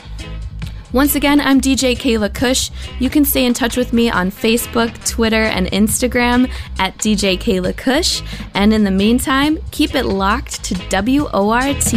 Once 0.92 1.16
again, 1.16 1.40
I'm 1.40 1.60
DJ 1.60 1.96
Kayla 1.96 2.32
Kush. 2.32 2.70
You 3.00 3.10
can 3.10 3.24
stay 3.24 3.44
in 3.44 3.52
touch 3.52 3.76
with 3.76 3.92
me 3.92 4.08
on 4.08 4.30
Facebook, 4.30 4.92
Twitter, 5.08 5.42
and 5.42 5.66
Instagram 5.72 6.48
at 6.78 6.96
DJ 6.98 7.36
Kayla 7.36 7.76
Kush. 7.76 8.22
And 8.54 8.72
in 8.72 8.84
the 8.84 8.92
meantime, 8.92 9.58
keep 9.72 9.96
it 9.96 10.04
locked 10.04 10.62
to 10.64 10.74
WORT. 10.90 11.92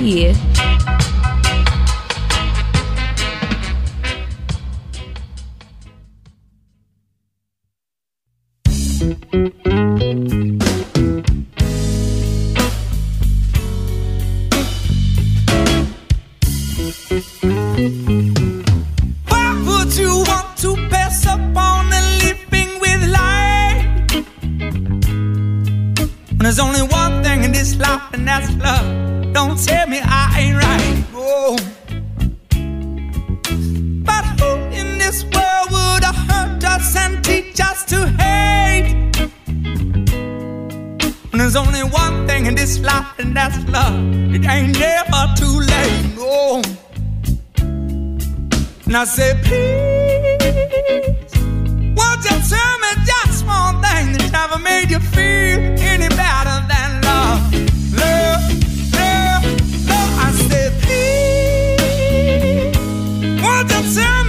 Why 8.99 10.56
there's 26.57 26.69
only 26.69 26.87
one 26.91 27.23
thing 27.23 27.43
in 27.43 27.51
this 27.51 27.77
life, 27.77 28.01
and 28.13 28.27
that's 28.27 28.49
love. 28.55 29.31
Don't 29.31 29.63
tell 29.63 29.87
me 29.87 29.99
I 30.01 30.39
ain't 30.39 30.57
right. 30.57 31.03
Oh. 31.13 31.55
But 34.03 34.25
who 34.39 34.55
in 34.75 34.97
this 34.97 35.23
world 35.25 35.69
would 35.69 36.03
hurt 36.03 36.63
us 36.63 36.95
and 36.95 37.23
teach 37.23 37.59
us 37.59 37.85
to 37.85 38.07
hate? 38.07 39.29
When 41.29 41.37
there's 41.37 41.55
only 41.55 41.83
one 41.83 42.25
thing 42.25 42.47
in 42.47 42.55
this 42.55 42.79
life, 42.79 43.19
and 43.19 43.35
that's 43.37 43.59
love. 43.69 43.93
It 44.33 44.43
ain't 44.43 44.79
never 44.79 45.27
too 45.37 45.59
late. 45.59 46.15
Oh. 46.17 46.63
And 48.87 48.97
I 48.97 49.03
said, 49.03 49.43
please, 49.43 51.26
won't 52.25 52.49
tell 52.49 52.79
me 52.79 52.87
just 53.05 53.45
one 53.45 53.75
thing 53.81 54.13
that 54.13 54.31
ever 54.33 54.59
made 54.59 54.89
you 54.89 54.99
feel 54.99 55.59
any 55.79 56.09
better 56.09 56.65
than 56.67 57.01
love? 57.01 57.53
Love, 57.93 58.41
love, 58.97 59.43
love. 59.89 60.11
I 60.25 60.31
said, 60.47 60.71
please, 60.81 62.75
won't 63.41 63.69
you 63.71 63.81
tell 63.95 64.23
me 64.25 64.26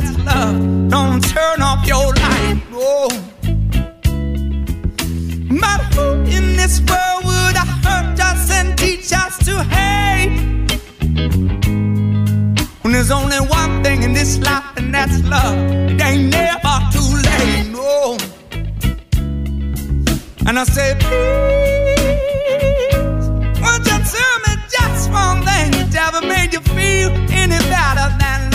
that's 0.00 0.18
love. 0.24 0.56
Don't 0.90 1.22
turn 1.24 1.62
off 1.62 1.86
your 1.86 2.12
light. 2.24 2.60
Oh. 2.72 3.08
But 5.62 5.80
who 5.94 6.06
in 6.36 6.56
this 6.60 6.80
world 6.88 7.24
would 7.24 7.56
have 7.56 7.72
hurt 7.86 8.20
us 8.20 8.50
and 8.50 8.76
teach 8.76 9.10
us 9.12 9.38
to 9.46 9.54
hate? 9.74 10.36
When 12.82 12.92
there's 12.92 13.10
only 13.10 13.38
one 13.38 13.82
thing 13.82 14.02
in 14.02 14.12
this 14.12 14.38
life, 14.38 14.64
and 14.76 14.94
that's 14.94 15.22
love. 15.24 15.56
It 15.90 16.02
ain't 16.02 16.30
never 16.30 16.76
too 16.94 17.10
late, 17.28 17.66
no. 17.72 18.18
And 20.46 20.58
I 20.58 20.64
say, 20.64 20.94
please, 21.00 22.06
won't 23.62 23.84
you 23.90 23.98
tell 24.14 24.36
me 24.44 24.52
just 24.76 25.10
one 25.10 25.38
thing 25.48 25.70
that 25.78 25.94
ever 26.06 26.20
made 26.26 26.52
you 26.52 26.60
feel 26.60 27.10
any 27.42 27.58
better 27.72 28.08
than 28.20 28.45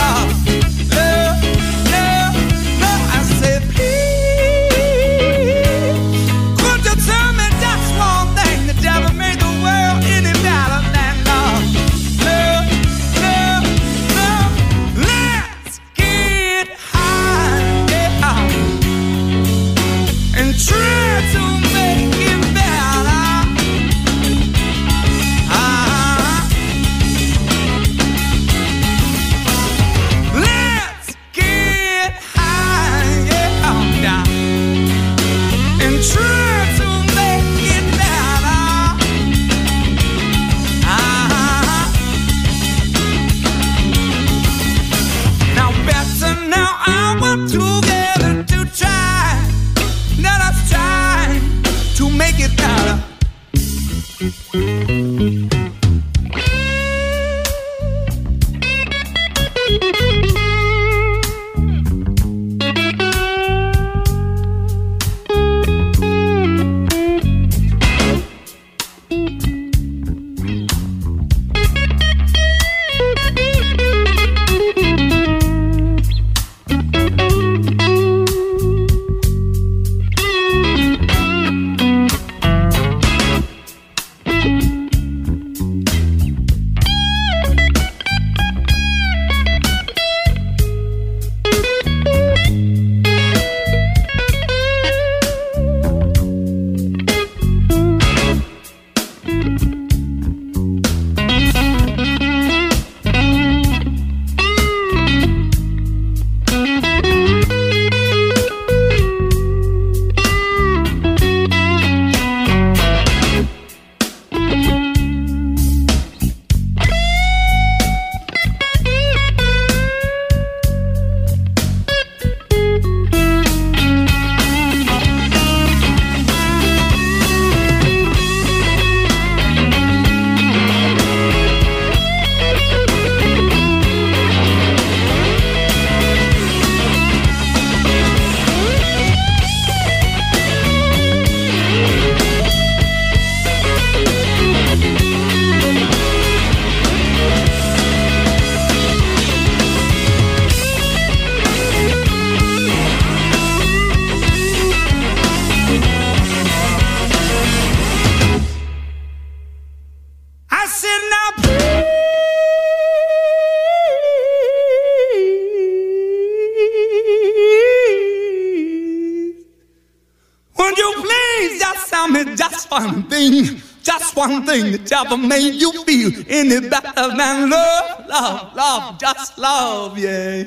ever 175.06 175.18
made 175.18 175.56
you 175.56 175.72
feel 175.84 176.12
any 176.28 176.70
better 176.70 177.16
than 177.16 177.49
love, 177.49 178.08
love, 178.08 178.56
love, 178.56 178.99
just 178.99 179.38
love, 179.38 179.97
yeah. 179.97 180.43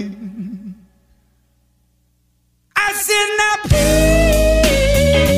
I 2.77 2.93
said, 2.93 3.29
now 3.39 3.57
please, 3.69 5.34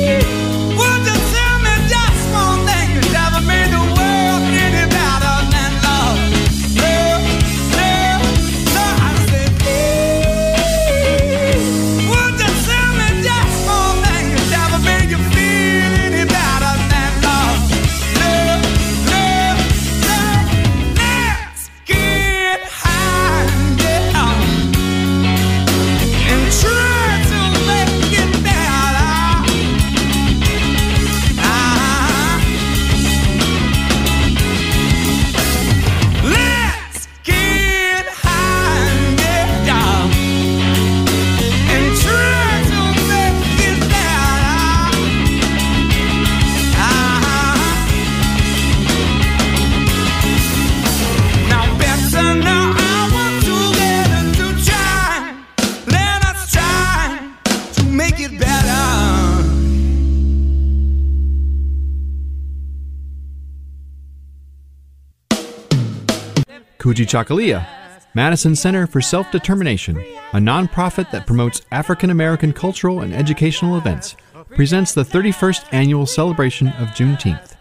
Kujichagulia, 66.87 67.67
Madison 68.13 68.55
Center 68.55 68.87
for 68.87 69.01
Self 69.01 69.29
Determination, 69.29 69.97
a 70.31 70.37
nonprofit 70.37 71.11
that 71.11 71.27
promotes 71.27 71.63
African 71.69 72.11
American 72.11 72.53
cultural 72.53 73.01
and 73.01 73.13
educational 73.13 73.77
events, 73.77 74.15
presents 74.51 74.93
the 74.93 75.03
31st 75.03 75.65
annual 75.73 76.05
celebration 76.05 76.69
of 76.69 76.87
Juneteenth, 76.95 77.57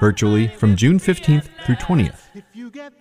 virtually 0.00 0.48
from 0.48 0.74
June 0.74 0.98
15th 0.98 1.46
through 1.64 1.76
20th. 1.76 2.18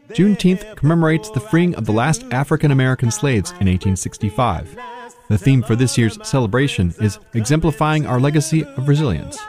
Juneteenth 0.09 0.75
commemorates 0.75 1.31
the 1.31 1.39
freeing 1.39 1.73
of 1.73 1.85
the 1.85 1.91
last 1.91 2.23
African 2.31 2.69
American 2.69 3.09
slaves 3.09 3.49
in 3.53 3.65
1865. 3.65 4.77
The 5.27 5.39
theme 5.39 5.63
for 5.63 5.75
this 5.75 5.97
year's 5.97 6.19
celebration 6.21 6.93
is 7.01 7.17
exemplifying 7.33 8.05
our 8.05 8.19
legacy 8.19 8.63
of 8.63 8.87
resilience. 8.87 9.39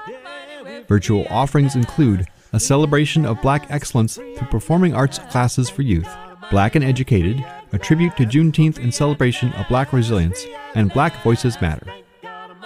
Virtual 0.89 1.27
offerings 1.29 1.77
include 1.77 2.27
a 2.55 2.61
celebration 2.61 3.27
of 3.27 3.43
black 3.43 3.67
excellence 3.69 4.15
through 4.15 4.47
performing 4.49 4.95
arts 4.95 5.19
classes 5.19 5.69
for 5.69 5.83
youth, 5.83 6.09
Black 6.53 6.77
and 6.77 6.85
Educated, 6.85 7.45
a 7.73 7.79
tribute 7.79 8.17
to 8.17 8.25
Juneteenth 8.25 8.79
in 8.79 8.93
celebration 8.93 9.53
of 9.55 9.67
black 9.67 9.93
resilience, 9.93 10.47
and 10.77 10.93
Black 10.93 11.21
Voices 11.25 11.61
Matter. 11.61 11.93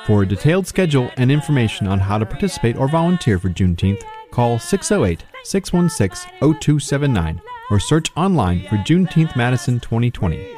For 0.04 0.22
a 0.22 0.26
detailed 0.26 0.66
schedule 0.66 1.10
and 1.16 1.32
information 1.32 1.86
on 1.86 2.00
how 2.00 2.18
to 2.18 2.26
participate 2.26 2.76
or 2.76 2.86
volunteer 2.86 3.38
for 3.38 3.48
Juneteenth, 3.48 4.02
call 4.30 4.58
608 4.58 5.24
616 5.44 6.30
0279 6.38 7.40
or 7.70 7.80
search 7.80 8.10
online 8.14 8.66
for 8.68 8.76
Juneteenth 8.76 9.36
Madison 9.36 9.80
2020. 9.80 10.54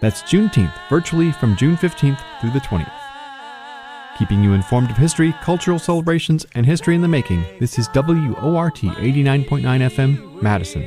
That's 0.00 0.22
Juneteenth, 0.22 0.74
virtually 0.88 1.30
from 1.30 1.56
June 1.56 1.76
15th 1.76 2.20
through 2.40 2.50
the 2.50 2.60
20th. 2.60 2.99
Keeping 4.20 4.44
you 4.44 4.52
informed 4.52 4.90
of 4.90 4.98
history, 4.98 5.34
cultural 5.40 5.78
celebrations, 5.78 6.44
and 6.54 6.66
history 6.66 6.94
in 6.94 7.00
the 7.00 7.08
making, 7.08 7.42
this 7.58 7.78
is 7.78 7.88
WORT 7.94 8.74
89.9 8.74 9.62
FM, 9.62 10.42
Madison. 10.42 10.82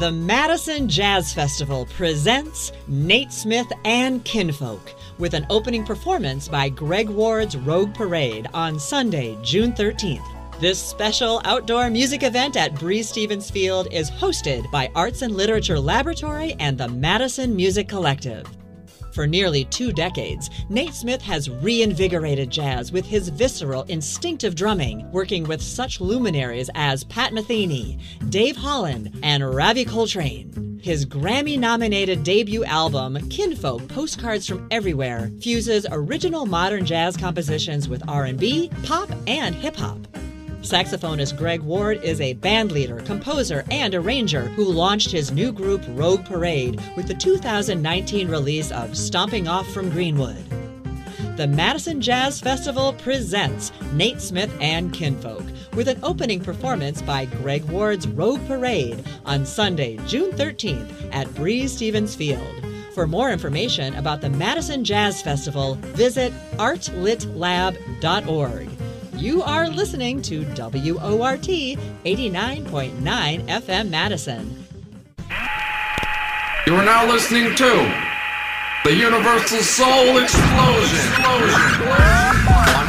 The 0.00 0.10
Madison 0.10 0.88
Jazz 0.88 1.34
Festival 1.34 1.84
presents 1.84 2.72
Nate 2.88 3.30
Smith 3.30 3.70
and 3.84 4.24
Kinfolk 4.24 4.94
with 5.18 5.34
an 5.34 5.44
opening 5.50 5.84
performance 5.84 6.48
by 6.48 6.70
Greg 6.70 7.10
Ward's 7.10 7.54
Rogue 7.54 7.92
Parade 7.92 8.48
on 8.54 8.80
Sunday, 8.80 9.36
June 9.42 9.74
13th. 9.74 10.24
This 10.60 10.78
special 10.78 11.42
outdoor 11.44 11.90
music 11.90 12.22
event 12.22 12.56
at 12.56 12.74
Breese 12.76 13.10
Stevens 13.10 13.50
Field 13.50 13.86
is 13.92 14.10
hosted 14.10 14.70
by 14.70 14.90
Arts 14.94 15.20
and 15.20 15.36
Literature 15.36 15.78
Laboratory 15.78 16.56
and 16.58 16.78
the 16.78 16.88
Madison 16.88 17.54
Music 17.54 17.86
Collective. 17.86 18.46
For 19.12 19.26
nearly 19.26 19.66
two 19.66 19.92
decades, 19.92 20.48
Nate 20.70 20.94
Smith 20.94 21.20
has 21.22 21.50
reinvigorated 21.50 22.48
jazz 22.48 22.92
with 22.92 23.04
his 23.04 23.28
visceral, 23.28 23.82
instinctive 23.84 24.54
drumming, 24.54 25.10
working 25.12 25.44
with 25.44 25.60
such 25.60 26.00
luminaries 26.00 26.70
as 26.74 27.04
Pat 27.04 27.32
Metheny, 27.32 28.00
Dave 28.30 28.56
Holland, 28.56 29.18
and 29.22 29.54
Ravi 29.54 29.84
Coltrane. 29.84 30.80
His 30.82 31.04
Grammy 31.04 31.58
nominated 31.58 32.24
debut 32.24 32.64
album, 32.64 33.18
Kinfolk 33.28 33.86
Postcards 33.86 34.46
from 34.46 34.66
Everywhere, 34.70 35.30
fuses 35.40 35.86
original 35.90 36.46
modern 36.46 36.86
jazz 36.86 37.16
compositions 37.16 37.88
with 37.88 38.02
R&B, 38.08 38.70
pop, 38.82 39.10
and 39.26 39.54
hip 39.54 39.76
hop. 39.76 39.98
Saxophonist 40.62 41.36
Greg 41.36 41.60
Ward 41.60 42.00
is 42.04 42.20
a 42.20 42.36
bandleader, 42.36 43.04
composer, 43.04 43.64
and 43.70 43.96
arranger 43.96 44.42
who 44.42 44.64
launched 44.64 45.10
his 45.10 45.32
new 45.32 45.50
group 45.50 45.82
Rogue 45.88 46.24
Parade 46.24 46.80
with 46.96 47.08
the 47.08 47.14
2019 47.14 48.28
release 48.28 48.70
of 48.70 48.96
Stomping 48.96 49.48
Off 49.48 49.66
from 49.72 49.90
Greenwood. 49.90 50.36
The 51.36 51.48
Madison 51.48 52.00
Jazz 52.00 52.40
Festival 52.40 52.92
presents 52.92 53.72
Nate 53.94 54.20
Smith 54.20 54.56
and 54.60 54.92
Kinfolk 54.92 55.42
with 55.74 55.88
an 55.88 55.98
opening 56.04 56.38
performance 56.38 57.02
by 57.02 57.24
Greg 57.24 57.64
Ward's 57.64 58.06
Rogue 58.06 58.46
Parade 58.46 59.02
on 59.26 59.44
Sunday, 59.44 59.98
June 60.06 60.30
13th 60.30 61.12
at 61.12 61.34
Breese 61.34 61.72
Stevens 61.72 62.14
Field. 62.14 62.64
For 62.94 63.08
more 63.08 63.32
information 63.32 63.94
about 63.94 64.20
the 64.20 64.30
Madison 64.30 64.84
Jazz 64.84 65.22
Festival, 65.22 65.74
visit 65.80 66.32
artlitlab.org. 66.52 68.68
You 69.14 69.42
are 69.42 69.68
listening 69.68 70.22
to 70.22 70.44
WORT 70.44 71.42
89.9 71.42 73.46
FM 73.46 73.90
Madison. 73.90 74.64
You 76.66 76.74
are 76.76 76.84
now 76.84 77.06
listening 77.06 77.54
to 77.54 77.92
the 78.84 78.94
Universal 78.94 79.60
Soul 79.60 80.18
Explosion 80.18 81.24
on 81.24 81.42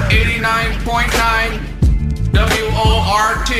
89.9 0.09 1.73
WORT. 2.33 3.51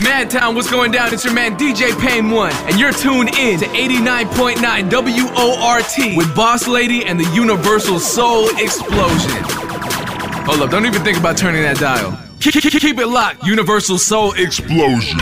Madtown, 0.00 0.54
what's 0.54 0.70
going 0.70 0.90
down? 0.90 1.12
It's 1.12 1.24
your 1.26 1.34
man 1.34 1.58
DJ 1.58 1.98
Payne 2.00 2.30
One, 2.30 2.52
and 2.64 2.80
you're 2.80 2.92
tuned 2.92 3.34
in 3.36 3.58
to 3.60 3.66
89.9 3.66 4.90
WORT 4.90 6.16
with 6.16 6.34
Boss 6.34 6.66
Lady 6.66 7.04
and 7.04 7.20
the 7.20 7.30
Universal 7.34 8.00
Soul 8.00 8.48
Explosion. 8.58 9.42
Hold 10.46 10.62
up, 10.62 10.70
don't 10.70 10.86
even 10.86 11.02
think 11.02 11.18
about 11.18 11.36
turning 11.36 11.62
that 11.62 11.76
dial. 11.76 12.18
Keep 12.40 12.98
it 12.98 13.06
locked, 13.08 13.44
Universal 13.44 13.98
Soul 13.98 14.32
Explosion. 14.32 15.18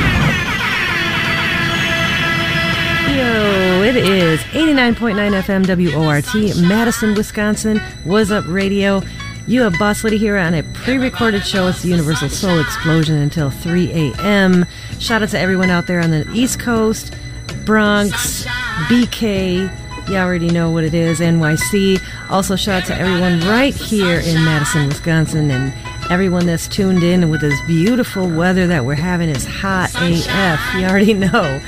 Yo, 3.16 3.82
it 3.82 3.96
is 3.96 4.38
89.9 4.40 5.42
FM 5.42 5.66
WORT, 5.96 6.34
Madison, 6.68 7.14
Wisconsin. 7.16 7.80
Was 8.06 8.30
up, 8.30 8.44
radio? 8.46 9.02
You 9.48 9.62
have 9.62 9.78
Boss 9.78 10.04
Lady 10.04 10.18
here 10.18 10.36
on 10.36 10.52
a 10.52 10.62
pre 10.62 10.98
recorded 10.98 11.42
show. 11.46 11.68
It's 11.68 11.80
the 11.80 11.88
Universal 11.88 12.28
Soul 12.28 12.60
Explosion 12.60 13.16
until 13.16 13.48
3 13.48 14.12
a.m. 14.12 14.66
Shout 14.98 15.22
out 15.22 15.30
to 15.30 15.38
everyone 15.38 15.70
out 15.70 15.86
there 15.86 16.00
on 16.00 16.10
the 16.10 16.30
East 16.34 16.60
Coast, 16.60 17.14
Bronx, 17.64 18.44
BK. 18.88 19.70
You 20.06 20.16
already 20.16 20.50
know 20.50 20.70
what 20.70 20.84
it 20.84 20.92
is, 20.92 21.20
NYC. 21.20 21.98
Also, 22.28 22.56
shout 22.56 22.82
out 22.82 22.86
to 22.88 22.94
everyone 22.94 23.40
right 23.48 23.74
here 23.74 24.20
in 24.20 24.44
Madison, 24.44 24.88
Wisconsin, 24.88 25.50
and 25.50 25.72
everyone 26.10 26.44
that's 26.44 26.68
tuned 26.68 27.02
in 27.02 27.30
with 27.30 27.40
this 27.40 27.58
beautiful 27.62 28.28
weather 28.28 28.66
that 28.66 28.84
we're 28.84 28.96
having. 28.96 29.30
It's 29.30 29.46
hot 29.46 29.90
AF. 29.96 30.74
You 30.74 30.84
already 30.86 31.14
know. 31.14 31.58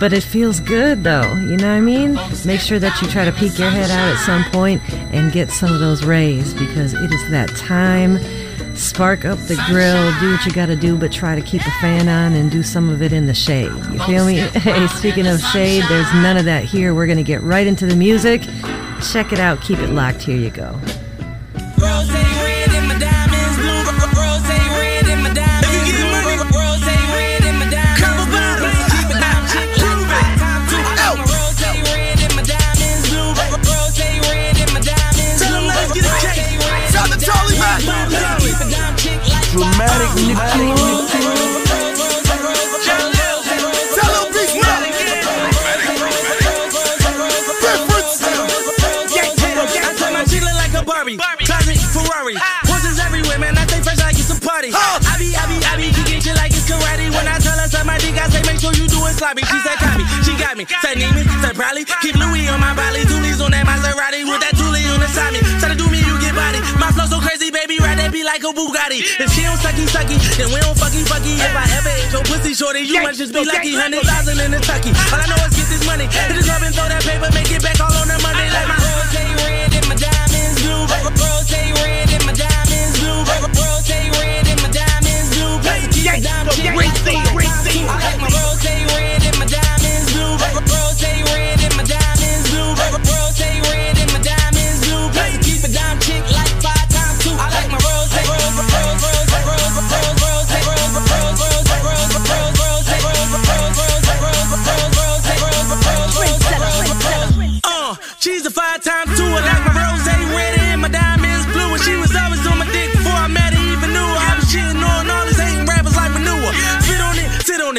But 0.00 0.14
it 0.14 0.22
feels 0.22 0.60
good 0.60 1.04
though, 1.04 1.34
you 1.34 1.58
know 1.58 1.68
what 1.68 1.76
I 1.76 1.80
mean? 1.80 2.14
Make 2.46 2.60
sure 2.60 2.78
that 2.78 3.00
you 3.02 3.08
try 3.08 3.26
to 3.26 3.32
peek 3.32 3.58
your 3.58 3.68
head 3.68 3.90
out 3.90 4.08
at 4.08 4.18
some 4.24 4.44
point 4.50 4.82
and 5.12 5.30
get 5.30 5.50
some 5.50 5.74
of 5.74 5.78
those 5.78 6.04
rays 6.04 6.54
because 6.54 6.94
it 6.94 7.12
is 7.12 7.30
that 7.30 7.54
time. 7.54 8.18
Spark 8.74 9.26
up 9.26 9.38
the 9.40 9.62
grill, 9.68 10.10
do 10.18 10.32
what 10.32 10.46
you 10.46 10.52
gotta 10.52 10.74
do, 10.74 10.96
but 10.96 11.12
try 11.12 11.34
to 11.34 11.42
keep 11.42 11.60
a 11.60 11.70
fan 11.82 12.08
on 12.08 12.32
and 12.32 12.50
do 12.50 12.62
some 12.62 12.88
of 12.88 13.02
it 13.02 13.12
in 13.12 13.26
the 13.26 13.34
shade. 13.34 13.70
You 13.92 13.98
feel 14.04 14.24
me? 14.24 14.38
Hey, 14.60 14.86
speaking 14.86 15.26
of 15.26 15.38
shade, 15.38 15.84
there's 15.90 16.10
none 16.14 16.38
of 16.38 16.46
that 16.46 16.64
here. 16.64 16.94
We're 16.94 17.06
gonna 17.06 17.22
get 17.22 17.42
right 17.42 17.66
into 17.66 17.84
the 17.84 17.94
music. 17.94 18.40
Check 19.12 19.34
it 19.34 19.38
out, 19.38 19.60
keep 19.60 19.80
it 19.80 19.90
locked. 19.90 20.22
Here 20.22 20.36
you 20.36 20.50
go. 20.50 20.80
Sloppy. 59.20 59.44
She 59.44 59.58
said 59.60 59.78
copy, 59.78 60.04
she 60.24 60.32
got 60.40 60.56
me. 60.56 60.64
Said 60.82 60.96
need 60.98 61.14
me, 61.14 61.22
said 61.44 61.54
probably. 61.54 61.84
Keep 62.02 62.16
Louis 62.16 62.48
on 62.48 62.60
my 62.60 62.74
body, 62.74 63.04
Doolies 63.04 63.40
on 63.40 63.52
that 63.52 63.66
Maserati 63.66 64.24
with 64.24 64.40
that 64.40 64.56
Thule 64.56 64.80
on 64.90 65.00
the 65.00 65.08
side 65.08 65.32
me. 65.32 65.40
Try 65.60 65.68
to 65.70 65.76
do 65.76 65.86
me, 65.92 66.00
you 66.00 66.16
get 66.20 66.34
body. 66.34 66.60
My 66.80 66.90
flow 66.92 67.06
so 67.06 67.20
crazy, 67.20 67.39
baby, 67.70 67.82
ride 67.82 67.98
that 67.98 68.10
be 68.10 68.22
like 68.24 68.42
a 68.42 68.50
Bugatti. 68.50 68.98
If 69.22 69.30
she 69.30 69.46
don't 69.46 69.58
sucky 69.62 69.86
sucky, 69.86 70.18
then 70.34 70.50
we 70.50 70.58
don't 70.58 70.74
fucky 70.74 71.06
fucky. 71.06 71.38
If 71.38 71.54
I 71.54 71.64
ever 71.78 71.92
hit 71.94 72.10
your 72.10 72.24
pussy 72.26 72.54
shorty, 72.54 72.82
you 72.82 72.98
must 73.02 73.18
just 73.18 73.32
be 73.32 73.44
lucky. 73.44 73.74
Hundred 73.78 74.02
thousand 74.02 74.40
in 74.42 74.50
the 74.50 74.60
tucky. 74.60 74.90
All 74.90 75.20
I 75.22 75.26
know 75.30 75.38
is 75.46 75.54
get 75.54 75.68
this 75.70 75.84
money. 75.86 76.06
Hit 76.10 76.34
this 76.34 76.50
up 76.50 76.62
and 76.62 76.74
throw 76.74 76.88
that 76.90 77.02
paper, 77.06 77.30
make 77.30 77.50
it 77.50 77.62
back 77.62 77.78
all 77.78 77.92
on 77.94 78.08
the 78.10 78.18
Monday 78.18 78.50
like 78.50 78.66
my 78.66 78.78
rose 78.82 79.14
red 79.14 79.70
and 79.70 79.86
my 79.86 79.94
diamonds 79.94 80.58
blue. 80.58 80.82
Rose 80.90 81.50
red 81.78 82.10
and 82.10 82.24
my 82.26 82.34
diamonds 82.34 82.94
blue. 82.98 83.22
Rose 83.22 83.90
red 84.18 84.46
and 84.50 84.60
my 84.62 84.70
diamonds 84.74 85.28
blue. 85.30 85.54
Plus 85.62 85.82
keep 85.94 86.10
it 86.10 86.22
diamond 86.26 86.56
check 86.58 86.74
like 86.74 87.49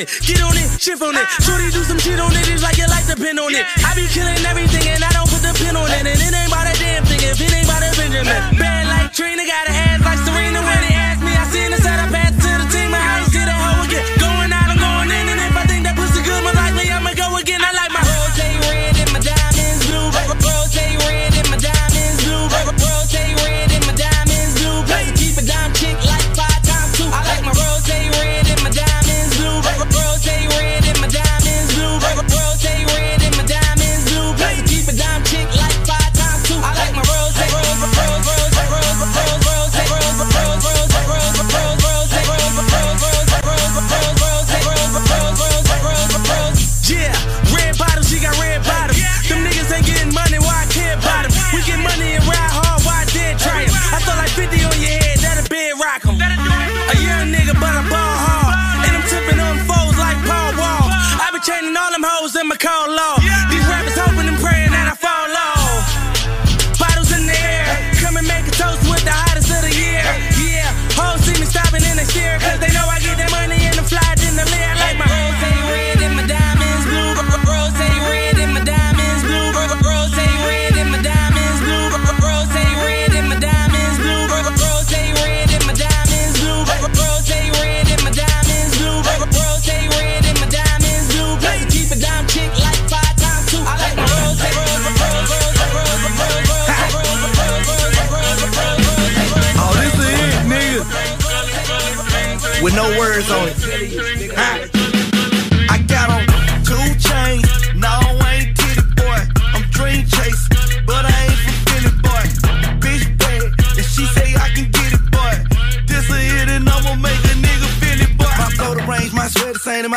it, 0.01 0.09
get 0.25 0.41
on 0.41 0.57
it, 0.57 0.67
shift 0.81 1.01
on 1.01 1.13
it. 1.13 1.25
Shorty 1.45 1.69
do 1.69 1.83
some 1.85 1.99
shit 1.99 2.19
on 2.19 2.33
it, 2.33 2.49
it's 2.49 2.63
like 2.63 2.77
you 2.77 2.87
like 2.89 3.05
to 3.05 3.15
pin 3.15 3.37
on 3.37 3.53
it. 3.53 3.65
I 3.85 3.93
be 3.93 4.09
killing 4.09 4.41
everything 4.45 4.81
and 4.89 5.03
I 5.03 5.11
don't 5.13 5.29
put 5.29 5.45
the 5.45 5.53
pin 5.53 5.77
on 5.77 5.89
it. 5.89 6.01
And 6.01 6.07
it 6.09 6.33
ain't 6.33 6.49
about 6.49 6.65
a 6.65 6.75
damn 6.77 7.05
thing 7.05 7.21
if 7.21 7.37
it 7.37 7.53
ain't 7.53 7.65
about 7.69 7.85
a 7.85 7.91
Benjamin. 7.93 8.41
Bad 8.57 8.89
like 8.89 9.13
Trina, 9.13 9.45
got 9.45 9.69
a 9.69 9.73
ass 9.73 10.01
like 10.01 10.20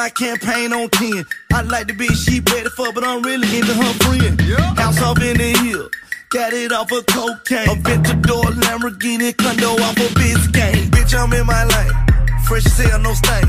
my 0.04 0.10
campaign 0.10 0.70
on 0.74 0.86
10. 0.90 1.24
I 1.54 1.62
like 1.62 1.86
the 1.86 1.94
bitch 1.94 2.28
she 2.28 2.38
better 2.38 2.68
for, 2.76 2.92
but 2.92 3.04
I'm 3.04 3.22
really 3.22 3.48
into 3.56 3.72
her 3.72 3.92
friend. 4.04 4.38
House 4.76 5.00
off 5.00 5.16
in 5.22 5.38
the 5.38 5.56
hill. 5.64 5.88
Got 6.28 6.52
it 6.52 6.72
off 6.72 6.92
of 6.92 7.06
cocaine. 7.06 7.64
Aventador, 7.72 8.52
Lamborghini, 8.60 9.34
condo 9.34 9.72
off 9.80 9.96
a 9.96 10.04
of 10.04 10.12
Biscayne. 10.12 10.92
Bitch, 10.92 11.16
I'm 11.16 11.32
in 11.32 11.46
my 11.46 11.64
lane. 11.64 11.96
Fresh 12.44 12.66
as 12.66 12.76
hell, 12.84 13.00
no 13.00 13.14
stain. 13.14 13.48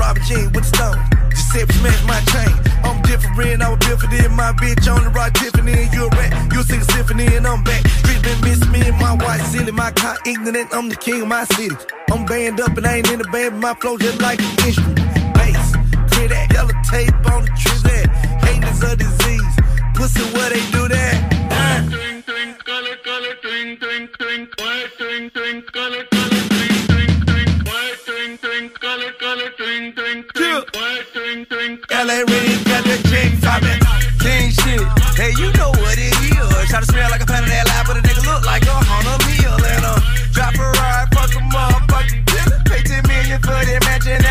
Robert 0.00 0.22
Jean 0.24 0.48
with 0.56 0.64
the 0.64 0.72
stone. 0.72 0.96
Giuseppe 1.36 1.74
smash 1.74 2.02
my 2.08 2.20
chain. 2.32 2.54
I'm 2.80 3.02
different, 3.02 3.60
I 3.60 3.68
was 3.68 3.80
different 3.80 4.14
in 4.24 4.32
my 4.32 4.52
bitch 4.52 4.88
on 4.88 5.04
the 5.04 5.10
rock 5.10 5.34
Tiffany. 5.34 5.84
And 5.84 5.92
you 5.92 6.06
a 6.06 6.16
rat, 6.16 6.32
you 6.50 6.62
sing 6.62 6.80
a 6.80 6.84
symphony 6.96 7.26
and 7.36 7.46
I'm 7.46 7.62
back. 7.62 7.86
Street 8.00 8.22
been 8.22 8.40
miss 8.40 8.66
me 8.72 8.80
and 8.88 8.96
my 8.96 9.12
white 9.20 9.44
silly. 9.52 9.72
My 9.72 9.90
car 9.90 10.16
ignorant, 10.24 10.72
I'm 10.72 10.88
the 10.88 10.96
king 10.96 11.20
of 11.20 11.28
my 11.28 11.44
city. 11.44 11.76
I'm 12.10 12.24
banned 12.24 12.58
up 12.58 12.74
and 12.78 12.86
I 12.86 12.96
ain't 12.96 13.10
in 13.12 13.18
the 13.18 13.28
band, 13.28 13.60
but 13.60 13.60
my 13.60 13.74
flow 13.74 13.98
just 13.98 14.18
like 14.22 14.40
an 14.40 14.66
instrument. 14.66 15.19
Clear 16.20 16.28
that 16.36 16.52
yellow 16.52 16.76
tape 16.84 17.16
on 17.32 17.48
the 17.48 17.52
tree 17.56 17.80
that. 17.88 18.12
Hating 18.44 18.68
is 18.68 18.82
a 18.84 18.92
disease. 18.92 19.56
Pussy, 19.96 20.20
where 20.36 20.50
they 20.52 20.60
do 20.68 20.84
that? 20.92 21.16
LA 31.90 32.20
really 32.28 32.56
got 32.68 32.84
that 32.84 33.00
chick 33.08 33.40
poppin'. 33.40 33.80
King 34.20 34.52
shit. 34.52 34.84
Hey, 35.16 35.32
you 35.40 35.48
know 35.56 35.72
what 35.72 35.96
it 35.96 36.12
is. 36.20 36.68
Try 36.68 36.80
to 36.80 36.86
smell 36.86 37.08
like 37.08 37.22
a 37.22 37.26
pan 37.26 37.44
of 37.44 37.48
that 37.48 37.64
lap, 37.64 37.86
but 37.88 37.96
a 37.96 38.02
nigga 38.04 38.24
look 38.28 38.44
like 38.44 38.68
a 38.68 38.76
Honda 38.76 39.16
meal. 39.24 39.56
And 39.56 39.84
uh, 39.88 39.96
drop 40.36 40.52
a 40.52 40.68
ride, 40.68 41.08
fuck 41.16 41.32
a 41.32 41.40
motherfucking. 41.48 42.28
Pay 42.68 42.82
10 42.84 43.08
million 43.08 43.40
for 43.40 43.56
that 43.56 43.80
mansion 43.88 44.29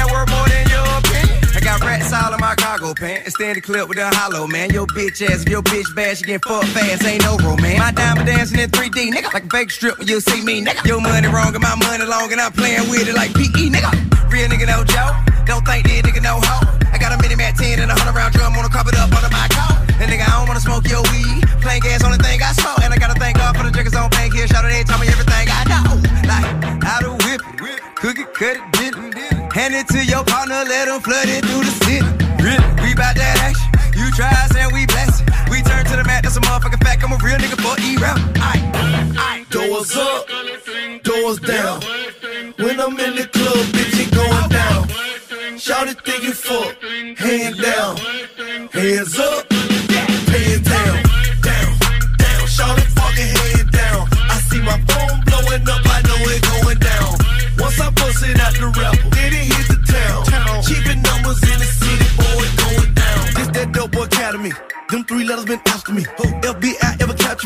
pants 3.00 3.24
and 3.26 3.34
stay 3.34 3.50
in 3.50 3.56
the 3.56 3.64
club 3.64 3.88
with 3.88 3.98
a 3.98 4.12
hollow, 4.12 4.46
man. 4.46 4.70
Your 4.70 4.86
bitch 4.86 5.24
ass, 5.24 5.42
if 5.42 5.50
your 5.50 5.64
bitch 5.64 5.88
bad, 5.96 6.18
she 6.18 6.26
get 6.26 6.44
fucked 6.44 6.68
fast, 6.76 7.08
ain't 7.08 7.24
no 7.24 7.40
romance. 7.40 7.80
My 7.80 7.92
diamond 7.92 8.28
dancing 8.28 8.60
in 8.60 8.70
3D, 8.70 9.16
nigga. 9.16 9.34
Like 9.34 9.48
a 9.48 9.50
fake 9.50 9.72
strip 9.72 9.98
when 9.98 10.08
you 10.08 10.20
see 10.20 10.44
me, 10.44 10.62
nigga. 10.62 10.86
Your 10.86 11.00
money 11.00 11.28
wrong 11.28 11.56
and 11.56 11.64
my 11.64 11.76
money 11.80 12.04
long, 12.04 12.32
and 12.32 12.42
I'm 12.42 12.52
playing 12.52 12.92
with 12.92 13.08
it 13.08 13.16
like 13.16 13.34
PE, 13.34 13.72
nigga. 13.72 13.92
Real 14.30 14.48
nigga, 14.52 14.68
no 14.68 14.84
joke. 14.84 15.16
Don't 15.48 15.64
think 15.66 15.88
this 15.88 16.04
nigga 16.04 16.22
no 16.22 16.38
hoe. 16.44 16.68
I 16.92 17.00
got 17.00 17.16
a 17.16 17.18
mini 17.24 17.36
mat 17.36 17.56
10 17.56 17.80
and 17.80 17.90
a 17.90 17.96
100 17.96 18.14
round 18.14 18.34
drum, 18.36 18.54
wanna 18.54 18.70
cup 18.70 18.86
it 18.88 19.00
up 19.00 19.10
under 19.16 19.32
my 19.32 19.48
coat. 19.48 19.80
And 20.04 20.12
nigga, 20.12 20.28
I 20.28 20.36
don't 20.38 20.48
wanna 20.48 20.62
smoke 20.62 20.84
your 20.92 21.02
weed. 21.16 21.48
Plain 21.64 21.80
gas, 21.80 22.04
only 22.04 22.20
thing 22.20 22.44
I 22.44 22.52
smoke. 22.52 22.84
And 22.84 22.94
I 22.94 22.98
gotta 23.00 23.18
thank 23.18 23.40
God 23.40 23.56
for 23.56 23.64
the 23.64 23.72
drinkers 23.72 23.96
on 23.96 24.12
bank 24.12 24.36
here. 24.36 24.46
Shout 24.46 24.66
out, 24.66 24.72
they 24.72 24.84
tell 24.84 25.00
me 25.00 25.08
everything 25.08 25.48
I 25.48 25.64
know. 25.72 25.88
Like, 26.28 26.84
how 26.84 27.00
to 27.00 27.16
whip 27.24 27.42
it, 27.64 27.80
cook 27.96 28.20
it, 28.20 28.30
cut 28.36 28.60
it, 28.60 28.64
dip 28.76 28.94
it. 29.00 29.54
Hand 29.56 29.74
it 29.74 29.88
to 29.96 30.04
your 30.04 30.24
partner, 30.24 30.62
let 30.68 30.88
him 30.88 31.00
flood 31.02 31.30
it 31.32 31.46
through 31.48 31.64
the 31.64 31.74
city. 31.88 32.29
We 33.00 33.06
bout 33.06 33.16
that 33.16 33.40
action. 33.48 33.72
You 33.96 34.12
try 34.12 34.28
us 34.28 34.54
and 34.60 34.74
we 34.76 34.86
bless 34.86 35.22
it. 35.22 35.30
We 35.50 35.64
turn 35.64 35.86
to 35.86 35.96
the 35.96 36.04
mat, 36.04 36.24
that's 36.24 36.36
a 36.36 36.42
motherfucking 36.42 36.84
fact. 36.84 37.02
I'm 37.02 37.14
a 37.14 37.18
real 37.24 37.40
nigga 37.40 37.56
for 37.56 37.80
E-rap. 37.80 38.20
Aight, 38.44 38.60
aight. 39.16 39.50
Doors 39.50 39.96
up, 39.96 40.28
doors 41.08 41.40
down. 41.40 41.80
When 42.60 42.78
I'm 42.78 43.00
in 43.00 43.16
the 43.16 43.24
club, 43.32 43.64
bitch, 43.72 44.04
it 44.04 44.12
going 44.12 44.50
down. 44.52 44.84
Shout 45.58 45.88
it, 45.88 46.04
think 46.04 46.24
you 46.26 46.34
fuck, 46.34 46.76
hand 47.16 47.62
down. 47.62 47.96
Hands 48.68 49.20
up, 49.20 49.39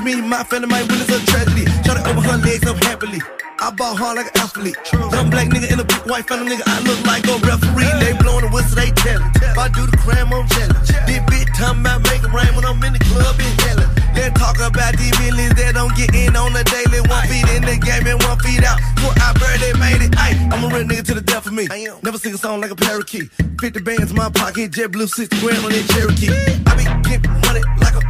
me? 0.03 0.19
My 0.19 0.43
family 0.43 0.67
might 0.67 0.85
witness 0.91 1.09
a 1.09 1.19
tragedy. 1.25 1.65
Shot 1.88 1.97
it 1.97 2.05
over 2.07 2.21
her 2.21 2.38
legs 2.38 2.67
up 2.67 2.77
happily. 2.84 3.19
I 3.59 3.71
ball 3.71 3.95
hard 3.95 4.17
like 4.17 4.27
an 4.35 4.43
athlete. 4.43 4.75
Dumb 4.91 5.30
black 5.30 5.47
nigga 5.47 5.71
in 5.71 5.80
a 5.80 5.84
big 5.84 6.03
white 6.03 6.27
family 6.27 6.51
nigga. 6.51 6.67
I 6.67 6.84
look 6.84 6.99
like 7.07 7.23
a 7.27 7.35
referee. 7.39 7.88
They 8.03 8.11
blowing 8.19 8.43
the 8.43 8.51
whistle, 8.51 8.75
they 8.75 8.91
tellin'. 8.91 9.31
If 9.39 9.57
I 9.57 9.71
do 9.71 9.88
the 9.88 9.95
crime, 9.97 10.27
I'm 10.34 10.47
challenge. 10.51 10.91
This 11.07 11.23
bitch 11.31 11.47
talking 11.55 11.81
about 11.81 12.03
making 12.03 12.31
rain 12.35 12.51
when 12.55 12.65
I'm 12.67 12.84
in 12.84 12.93
the 12.93 13.03
club 13.07 13.39
in 13.39 13.53
hella. 13.63 13.88
They 14.11 14.30
talk 14.35 14.59
about 14.59 14.99
these 14.99 15.15
millions 15.23 15.55
that 15.55 15.80
don't 15.80 15.95
get 15.95 16.11
in 16.13 16.35
on 16.35 16.51
the 16.51 16.63
daily. 16.67 16.99
One 17.07 17.23
feet 17.31 17.47
in 17.55 17.63
the 17.63 17.80
game 17.80 18.03
and 18.03 18.19
one 18.27 18.38
feet 18.43 18.63
out. 18.67 18.80
Put 18.99 19.15
I 19.23 19.31
bird, 19.39 19.59
they 19.63 19.73
made 19.80 20.03
it. 20.03 20.11
Ay, 20.19 20.35
I'm 20.51 20.63
a 20.63 20.67
real 20.67 20.84
nigga 20.84 21.07
to 21.07 21.13
the 21.15 21.23
death 21.23 21.47
of 21.47 21.53
me. 21.53 21.67
Never 22.03 22.19
sing 22.19 22.34
a 22.34 22.38
song 22.38 22.59
like 22.59 22.71
a 22.71 22.75
parakeet. 22.75 23.31
50 23.59 23.80
bands 23.88 24.11
in 24.11 24.17
my 24.17 24.30
pocket, 24.30 24.71
jet 24.71 24.91
blue 24.91 25.07
60 25.07 25.39
grand 25.39 25.63
on 25.63 25.71
that 25.71 25.88
Cherokee. 25.95 26.27
I 26.67 26.71
be 26.75 26.85
getting 27.07 27.31
money 27.47 27.63
like 27.80 27.95
a. 27.95 28.03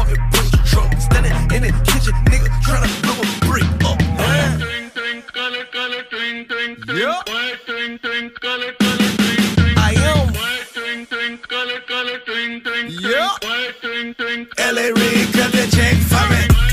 Standing 0.00 0.29
in 1.52 1.62
the 1.62 1.72
kitchen, 1.84 2.14
nigga, 2.30 2.48
trying 2.62 2.86
to 2.88 3.02
blow 3.02 3.18
a 3.20 3.26
brick 3.46 3.84
up. 3.84 3.98
Yeah. 6.96 7.22
I 9.76 9.94
am. 9.96 10.32
Yeah. 12.90 13.28
LA 14.58 14.88
Reid, 14.94 15.32
cut 15.34 15.52
that 15.52 15.68
check 15.74 15.96
for 16.10 16.24
me. 16.30 16.69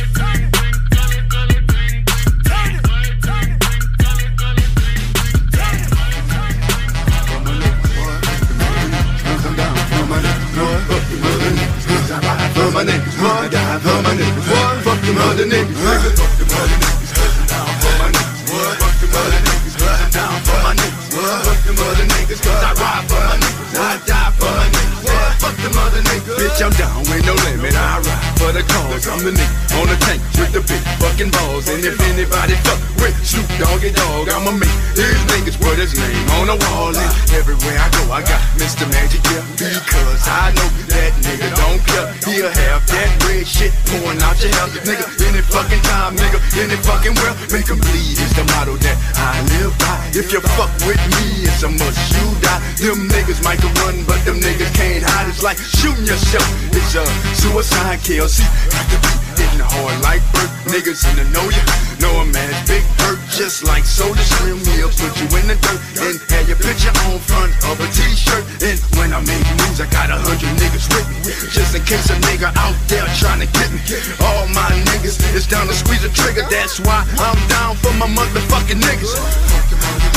Them 15.07 15.17
other 15.23 15.45
niggas, 15.45 15.71
nigga. 15.71 16.11
Fuck 16.19 16.35
them 16.35 16.51
other 16.51 16.77
niggas. 16.83 17.11
Down 17.47 17.71
for 17.79 17.93
my 17.95 18.11
niggas. 18.11 18.43
What? 18.51 18.75
Fuck 18.75 18.95
them 18.99 19.15
other 19.15 19.39
niggas. 19.47 19.75
Down 20.11 20.35
for 20.43 20.59
my 20.63 20.73
niggas. 20.75 21.15
What? 21.15 21.39
Fuck 21.47 21.59
them 21.63 21.79
other 21.79 22.07
niggas. 22.11 22.41
Cause 22.43 22.63
I 22.63 22.71
ride 22.75 23.05
for 23.07 23.21
my 23.23 23.35
niggas. 23.39 23.71
I 23.77 24.03
die 24.03 24.31
for 24.35 24.51
my 24.51 24.67
niggas. 24.67 25.01
What? 25.07 25.31
Fuck 25.39 25.55
them 25.63 25.77
other 25.79 26.01
niggas. 26.11 26.37
Bitch, 26.43 26.59
I'm 26.59 26.73
down 26.75 26.99
with 27.07 27.23
no 27.23 27.33
limit. 27.47 27.73
I 27.75 28.03
ride 28.03 28.16
for 28.47 28.53
the 28.55 28.63
cause. 28.63 29.07
I'm 29.11 29.19
the 29.27 29.31
nigga 29.35 29.79
on 29.79 29.87
the 29.91 29.97
tank 30.07 30.23
with 30.39 30.51
the 30.55 30.63
big 30.63 30.79
fucking 31.03 31.31
balls. 31.35 31.67
And 31.67 31.83
if 31.83 31.99
anybody 32.07 32.55
fuck 32.63 32.79
with 33.03 33.15
Snoop 33.27 33.47
Doggy 33.59 33.91
Dogg, 33.91 34.31
I'ma 34.31 34.55
make 34.55 34.71
these 34.95 35.19
niggas 35.27 35.59
put 35.59 35.75
his 35.75 35.91
name 35.99 36.27
on 36.39 36.47
the 36.47 36.57
wall. 36.71 36.95
And 36.95 37.11
everywhere 37.35 37.75
I 37.75 37.87
go, 37.91 38.03
I 38.07 38.23
got 38.23 38.39
Mr. 38.55 38.87
Magic 38.87 39.19
here. 39.27 39.43
Because 39.59 40.23
I 40.31 40.55
know 40.55 40.69
that 40.95 41.11
nigga 41.27 41.49
don't 41.59 41.81
care. 41.83 42.07
He'll 42.23 42.47
have 42.47 42.81
that 42.87 43.09
red 43.27 43.43
shit 43.43 43.75
pouring 43.91 44.21
out 44.23 44.39
your 44.39 44.51
hell. 44.55 44.71
Nigga, 44.87 45.05
any 45.27 45.43
fucking 45.43 45.83
time, 45.83 46.15
nigga, 46.15 46.39
any 46.55 46.77
fucking 46.87 47.15
well. 47.19 47.35
Make 47.51 47.67
'em 47.67 47.79
bleed 47.83 48.15
is 48.15 48.31
the 48.31 48.47
motto 48.55 48.79
that 48.79 48.97
I 49.19 49.43
live 49.59 49.75
by. 49.77 49.97
If 50.15 50.31
you 50.31 50.39
fuck 50.55 50.71
with 50.87 51.01
me, 51.19 51.43
it's 51.43 51.63
a 51.63 51.69
must 51.69 51.99
you 52.15 52.27
die. 52.39 52.61
Them 52.79 53.09
niggas 53.11 53.43
might 53.43 53.61
run, 53.83 54.05
but 54.07 54.23
them 54.23 54.39
niggas 54.39 54.71
can't 54.73 55.03
hide. 55.03 55.27
It's 55.27 55.43
like 55.43 55.59
shooting 55.59 56.05
yourself. 56.05 56.47
It's 56.71 56.95
a 56.95 57.03
suicide 57.35 57.99
kill. 58.03 58.27
See, 58.37 58.45
got 58.69 58.85
to 58.93 58.97
be 59.01 59.11
hitting 59.41 59.65
hard 59.65 59.97
like 60.05 60.21
Burt. 60.29 60.45
Niggas 60.69 61.01
in 61.09 61.17
the 61.17 61.25
know 61.33 61.41
ya. 61.49 61.63
Know 61.97 62.13
a 62.21 62.25
man's 62.29 62.61
big 62.69 62.85
hurt, 63.01 63.17
just 63.33 63.65
like 63.65 63.81
soda 63.81 64.21
stream. 64.21 64.61
He'll 64.77 64.93
put 64.93 65.09
you 65.17 65.25
in 65.41 65.49
the 65.49 65.57
dirt 65.57 65.81
and 66.05 66.21
have 66.29 66.45
your 66.45 66.61
picture 66.61 66.93
on 67.09 67.17
front 67.17 67.49
of 67.65 67.81
a 67.81 67.87
t-shirt. 67.89 68.45
And 68.61 68.77
when 68.93 69.09
I 69.09 69.25
make 69.25 69.41
moves, 69.57 69.81
I 69.81 69.89
got 69.89 70.13
a 70.13 70.21
hundred 70.21 70.53
niggas 70.61 70.85
with 70.93 71.07
me. 71.25 71.33
Just 71.49 71.73
in 71.73 71.81
case 71.81 72.13
a 72.13 72.17
nigga 72.29 72.53
out 72.53 72.77
there 72.85 73.09
trying 73.17 73.41
to 73.41 73.49
get 73.49 73.73
me. 73.73 73.81
All 74.21 74.45
my 74.53 74.69
niggas 74.93 75.17
is 75.33 75.49
down 75.49 75.65
to 75.65 75.73
squeeze 75.73 76.05
a 76.05 76.13
trigger. 76.13 76.45
That's 76.45 76.77
why 76.77 77.01
I'm 77.17 77.41
down 77.49 77.73
for 77.81 77.93
my 77.97 78.05
motherfucking 78.05 78.77
niggas. 78.77 80.16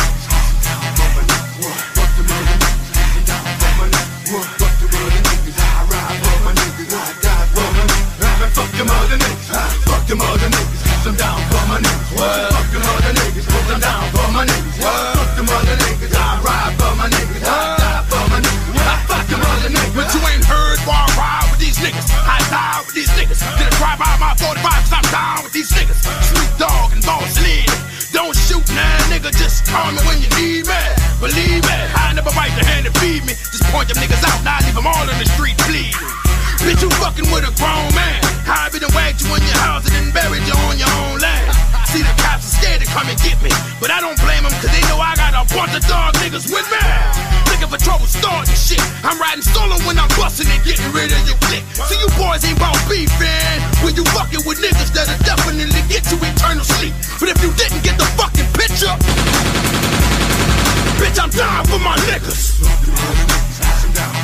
Them 8.80 8.96
other 8.96 9.18
niggas. 9.20 9.48
Fuck 9.84 10.04
them 10.08 10.20
other 10.24 10.48
niggas. 10.48 10.80
Cause 10.88 11.06
I'm 11.12 11.16
down 11.20 11.36
for 11.52 11.64
my 11.68 11.76
niggas. 11.84 12.08
Fuck 12.16 12.68
them 12.72 12.84
other 12.88 13.12
niggas. 13.12 13.44
Cause 13.44 13.68
I'm 13.68 13.80
down 13.80 14.04
for 14.08 14.28
my 14.32 14.42
niggas. 14.48 14.76
Fuck 14.80 15.30
them 15.36 15.48
other 15.52 15.76
niggas. 15.84 16.12
I 16.16 16.40
ride 16.40 16.72
for 16.80 16.92
my 16.96 17.06
niggas. 17.12 17.44
I 17.44 17.76
die 17.76 18.00
for 18.08 18.24
my 18.32 18.38
niggas. 18.40 18.80
I 18.80 18.96
Fuck 19.04 19.26
them 19.28 19.42
other 19.44 19.68
niggas. 19.68 19.92
But 19.92 20.08
you 20.16 20.20
ain't 20.32 20.46
heard 20.48 20.80
why 20.88 20.96
I 20.96 21.08
ride 21.20 21.46
with 21.52 21.60
these 21.60 21.76
niggas. 21.76 22.08
I 22.24 22.40
die 22.48 22.80
with 22.80 22.96
these 22.96 23.12
niggas. 23.20 23.40
Did 23.60 23.68
a 23.68 23.74
drive 23.76 24.00
by 24.00 24.16
my 24.16 24.32
45 24.40 24.64
cause 24.64 24.94
I'm 24.96 25.08
down 25.12 25.44
with 25.44 25.52
these 25.52 25.68
niggas. 25.76 26.00
Snoop 26.32 26.48
Dogg 26.56 26.96
and 26.96 27.04
Boss 27.04 27.36
Lady. 27.44 27.68
Don't 28.16 28.32
shoot 28.32 28.64
now, 28.72 28.96
nigga. 29.12 29.28
Just 29.36 29.68
call 29.68 29.92
me 29.92 30.00
when 30.08 30.24
you 30.24 30.30
need 30.40 30.64
me. 30.64 30.82
Believe 31.20 31.60
me, 31.68 31.76
I 32.00 32.16
never 32.16 32.32
bite 32.32 32.56
the 32.56 32.64
hand 32.64 32.88
that 32.88 32.96
feed 32.96 33.28
me. 33.28 33.36
Just 33.36 33.68
point 33.68 33.92
them 33.92 34.00
niggas 34.00 34.24
out, 34.24 34.40
now 34.40 34.56
I 34.56 34.64
leave 34.64 34.72
them 34.72 34.88
all 34.88 35.04
in 35.04 35.16
the 35.20 35.28
street 35.36 35.60
bleeding. 35.68 36.19
Bitch, 36.60 36.84
you 36.84 36.92
fucking 37.00 37.24
with 37.32 37.48
a 37.48 37.52
grown 37.56 37.88
man. 37.96 38.20
Be 38.70 38.78
done 38.78 38.94
wagged 38.94 39.18
you 39.24 39.34
in 39.34 39.42
your 39.42 39.58
house 39.66 39.82
and 39.88 39.96
then 39.96 40.12
buried 40.14 40.46
you 40.46 40.54
on 40.68 40.78
your 40.78 40.92
own 41.02 41.18
land. 41.18 41.50
See, 41.90 42.06
the 42.06 42.14
cops 42.22 42.46
are 42.46 42.54
scared 42.62 42.78
to 42.78 42.86
come 42.86 43.10
and 43.10 43.18
get 43.18 43.34
me. 43.42 43.50
But 43.82 43.90
I 43.90 43.98
don't 43.98 44.14
blame 44.22 44.46
them, 44.46 44.54
cause 44.62 44.70
they 44.70 44.78
know 44.86 45.02
I 45.02 45.18
got 45.18 45.34
a 45.34 45.42
bunch 45.50 45.74
of 45.74 45.82
dog 45.90 46.14
niggas 46.22 46.46
with 46.52 46.62
me. 46.70 46.78
Looking 47.50 47.66
for 47.66 47.82
trouble 47.82 48.06
starting 48.06 48.54
shit. 48.54 48.78
I'm 49.02 49.18
riding 49.18 49.42
solo 49.42 49.74
when 49.88 49.98
I'm 49.98 50.06
busting 50.14 50.46
and 50.46 50.62
getting 50.62 50.86
rid 50.94 51.10
of 51.10 51.18
your 51.26 51.34
clique. 51.50 51.66
See, 51.90 51.98
you 51.98 52.06
boys 52.14 52.46
ain't 52.46 52.62
about 52.62 52.78
beef, 52.86 53.10
man. 53.18 53.58
When 53.82 53.98
you 53.98 54.06
fucking 54.14 54.46
with 54.46 54.62
niggas 54.62 54.94
that'll 54.94 55.18
definitely 55.26 55.82
get 55.90 56.06
you 56.12 56.22
eternal 56.22 56.62
sleep. 56.62 56.94
But 57.18 57.34
if 57.34 57.42
you 57.42 57.50
didn't 57.58 57.82
get 57.82 57.98
the 57.98 58.06
fucking 58.14 58.46
picture, 58.54 58.94
bitch, 61.00 61.18
I'm 61.18 61.32
down 61.34 61.66
for 61.66 61.82
my 61.82 61.98
niggas. 62.06 62.62
I'm 62.62 63.90
down 63.96 64.20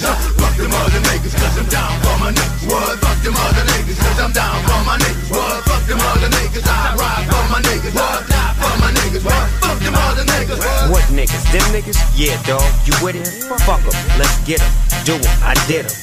niggas. 0.00 0.40
Fuck 0.40 0.56
them 0.56 0.72
other 0.72 1.00
niggas. 1.00 1.34
Cause 1.36 1.58
I'm 1.58 1.68
down 1.68 1.92
for 2.00 2.16
my 2.18 2.32
niggas. 2.32 2.64
What? 2.68 2.98
Fuck 3.00 3.18
them 3.22 3.36
other 3.36 3.64
niggas. 3.68 3.98
Cause 4.00 4.20
I'm 4.20 4.32
down 4.32 4.56
for 4.64 4.80
my 4.84 4.96
niggas. 4.98 5.30
What? 5.30 5.64
Fuck 5.64 5.84
them 5.86 6.00
other 6.00 6.28
niggas. 6.28 6.66
I 6.66 6.96
ride 6.96 7.24
for 7.28 7.44
my 7.52 7.60
niggas. 7.60 7.94
What? 7.94 8.24
For 8.24 8.74
my 8.80 8.90
niggas. 8.92 9.24
What? 9.24 9.48
Fuck 9.60 9.78
them 9.80 9.94
other 9.94 10.24
niggas. 10.24 10.90
What 10.90 11.04
niggas? 11.12 11.44
Them 11.52 11.66
niggas? 11.74 11.98
Yeah, 12.16 12.40
dog. 12.44 12.64
You 12.86 12.94
with 13.04 13.16
it? 13.16 13.28
Fuck 13.66 13.84
'em. 13.84 13.94
Let's 14.18 14.36
get 14.44 14.60
'em. 14.60 14.72
Do 15.04 15.14
'em. 15.14 15.42
I 15.42 15.54
did 15.66 15.84
did 15.84 15.86
'em. 15.86 15.96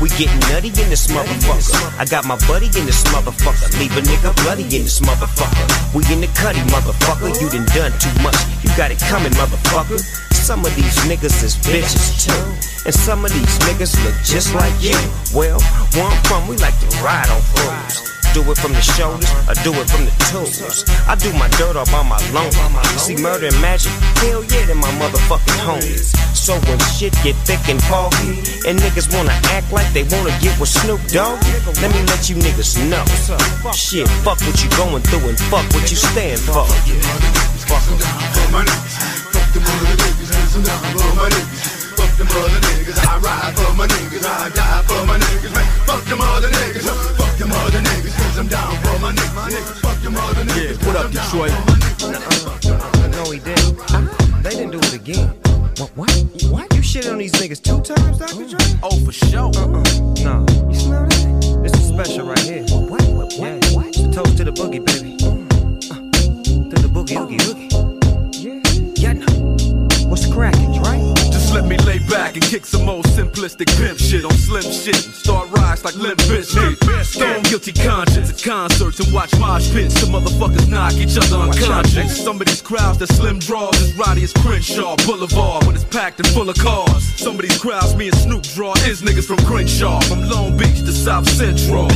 We 0.00 0.08
getting 0.18 0.40
nutty 0.50 0.68
in 0.68 0.90
this 0.90 1.06
motherfucker. 1.06 1.78
I 1.98 2.04
got 2.04 2.24
my 2.26 2.36
buddy 2.48 2.66
in 2.66 2.84
this 2.84 3.04
motherfucker. 3.14 3.78
Leave 3.78 3.96
a 3.96 4.02
nigga 4.02 4.34
bloody 4.42 4.64
in 4.64 4.82
this 4.82 4.98
motherfucker. 5.00 5.66
We 5.94 6.02
in 6.12 6.20
the 6.20 6.26
cutty, 6.34 6.60
motherfucker. 6.74 7.30
You 7.40 7.48
done 7.48 7.66
done 7.76 7.92
too 8.02 8.10
much. 8.20 8.36
You 8.64 8.70
got 8.76 8.90
it 8.90 8.98
coming, 8.98 9.32
motherfucker. 9.32 10.02
Some 10.44 10.60
of 10.66 10.76
these 10.76 10.98
niggas 11.08 11.42
is 11.42 11.56
bitches 11.56 12.28
too. 12.28 12.44
And 12.84 12.94
some 12.94 13.24
of 13.24 13.32
these 13.32 13.58
niggas 13.64 13.96
look 14.04 14.12
just 14.22 14.52
like 14.52 14.76
you. 14.76 14.92
Well, 15.32 15.56
where 15.96 16.04
I'm 16.04 16.22
from, 16.28 16.46
we 16.46 16.60
like 16.60 16.78
to 16.84 16.86
ride 17.00 17.32
on 17.32 17.40
fools. 17.40 18.12
do 18.36 18.44
it 18.52 18.58
from 18.60 18.76
the 18.76 18.84
shoulders, 18.84 19.24
I 19.48 19.56
do 19.64 19.72
it 19.72 19.88
from 19.88 20.04
the 20.04 20.12
toes. 20.28 20.84
I 21.08 21.16
do 21.16 21.32
my 21.40 21.48
dirt 21.56 21.80
all 21.80 21.88
by 21.88 22.04
my 22.04 22.20
loan. 22.36 22.52
C-Murder 23.00 23.46
and 23.48 23.60
magic, 23.64 23.90
hell 24.20 24.44
yeah, 24.44 24.68
they 24.68 24.76
my 24.76 24.92
motherfucking 25.00 25.64
homies. 25.64 26.12
So 26.36 26.60
when 26.68 26.78
shit 26.92 27.16
get 27.24 27.40
thick 27.48 27.64
and 27.72 27.80
foggy, 27.88 28.44
and 28.68 28.76
niggas 28.76 29.08
wanna 29.16 29.32
act 29.48 29.72
like 29.72 29.88
they 29.96 30.04
wanna 30.12 30.36
get 30.44 30.60
with 30.60 30.68
Snoop 30.68 31.00
Dogg, 31.08 31.40
let 31.80 31.88
me 31.88 32.04
let 32.12 32.28
you 32.28 32.36
niggas 32.36 32.76
know. 32.84 33.00
Shit, 33.72 34.06
fuck 34.20 34.36
what 34.44 34.60
you 34.60 34.68
going 34.76 35.00
through 35.08 35.24
and 35.24 35.40
fuck 35.48 35.64
what 35.72 35.88
you 35.88 35.96
stand 35.96 36.36
for. 36.36 36.68
Fuck 37.64 39.23
'em. 39.56 39.62
For 39.64 39.80
my 39.80 39.94
niggas, 39.94 39.94
fuck 39.94 39.94
them 39.94 39.94
other 39.94 39.96
niggas, 40.04 40.30
hands 40.34 40.54
down 40.66 40.80
for 40.94 41.14
my 41.14 41.28
niggas. 41.28 41.62
Fuck 41.98 42.12
them 42.18 42.28
other 42.30 42.60
niggas, 42.66 42.98
I 42.98 43.18
ride 43.18 43.54
for 43.56 43.72
my 43.74 43.86
niggas, 43.86 44.24
I 44.26 44.48
die 44.50 44.82
for 44.88 45.06
my 45.06 45.18
niggas, 45.18 45.52
man. 45.54 45.66
Fuck 45.86 46.04
them 46.04 46.20
other 46.20 46.48
niggas, 46.48 46.86
fuck 47.16 47.36
them 47.38 47.52
other 47.52 47.80
niggas, 47.80 48.14
cause 48.16 48.38
I'm 48.38 48.48
down 48.48 48.76
for 48.82 48.98
my 49.00 49.12
niggas. 49.12 49.80
Fuck 49.80 50.00
them 50.02 50.16
other 50.16 50.44
niggas. 50.44 50.78
Yeah, 50.80 50.86
what 50.86 50.96
up, 50.96 51.10
Detroit? 51.10 51.52
No, 53.12 53.30
he 53.30 53.38
didn't. 53.38 54.42
They 54.42 54.50
didn't 54.50 54.72
do 54.72 54.78
it 54.78 54.94
again. 54.94 55.28
What? 55.78 55.90
What? 55.96 56.10
What? 56.50 56.74
You 56.74 56.82
shit 56.82 57.06
on 57.08 57.18
these 57.18 57.32
niggas 57.32 57.62
two 57.62 57.80
times, 57.80 58.18
Dr. 58.18 58.46
Dre? 58.48 58.78
Oh, 58.82 58.96
for 59.04 59.12
sure. 59.12 59.50
Uh-uh. 59.56 59.82
No. 60.22 60.46
You 60.68 60.74
smell 60.78 61.06
that? 61.08 61.60
This 61.62 61.72
is 61.72 61.88
special 61.88 62.26
right 62.26 62.38
here. 62.38 62.62
What? 62.68 62.90
What? 62.90 63.08
What? 63.08 63.32
Yeah. 63.38 63.76
what? 63.76 63.86
It's 63.86 63.98
a 63.98 64.12
toast 64.12 64.36
to 64.36 64.44
the 64.44 64.52
boogie, 64.52 64.84
baby. 64.84 65.16
Uh, 65.24 65.96
to 66.70 66.82
the 66.82 66.88
boogie, 66.88 67.18
oogie, 67.18 67.38
oogie. 67.48 67.68
Yeah. 68.38 68.60
Yeah. 68.96 69.12
no. 69.14 69.33
Cracking, 70.34 70.82
right? 70.82 71.00
Just 71.30 71.54
let 71.54 71.64
me 71.64 71.78
lay 71.78 72.00
back 72.00 72.34
and 72.34 72.42
kick 72.42 72.66
some 72.66 72.88
old 72.88 73.04
simplistic 73.04 73.68
pimp 73.78 74.00
shit 74.00 74.24
on 74.24 74.32
slim 74.32 74.64
shit 74.64 75.06
and 75.06 75.14
start 75.14 75.48
rise 75.52 75.84
like 75.84 75.94
Limp 75.94 76.18
Bizkit. 76.22 77.04
Stone 77.04 77.44
guilty 77.44 77.70
conscience 77.70 78.30
at 78.30 78.42
concerts 78.42 78.98
and 78.98 79.14
watch 79.14 79.30
mosh 79.38 79.70
pits. 79.70 79.94
Some 80.00 80.08
motherfuckers 80.08 80.68
knock 80.68 80.94
each 80.94 81.16
other 81.16 81.36
unconscious. 81.36 82.24
Some 82.24 82.40
of 82.40 82.48
these 82.48 82.62
crowds 82.62 82.98
that 82.98 83.10
slim 83.10 83.38
draws 83.38 83.80
as 83.80 83.94
rowdy 83.94 84.24
as 84.24 84.32
Crenshaw 84.32 84.96
Boulevard 85.06 85.66
when 85.66 85.76
it's 85.76 85.84
packed 85.84 86.18
and 86.18 86.26
full 86.26 86.50
of 86.50 86.58
cars. 86.58 87.04
Some 87.14 87.36
of 87.36 87.42
these 87.42 87.58
crowds 87.58 87.94
me 87.94 88.08
and 88.08 88.16
Snoop 88.16 88.42
draw 88.42 88.74
is 88.88 89.02
niggas 89.02 89.28
from 89.28 89.38
Crenshaw, 89.46 90.00
from 90.00 90.28
Long 90.28 90.56
Beach 90.56 90.80
to 90.80 90.92
South 90.92 91.28
Central. 91.28 91.86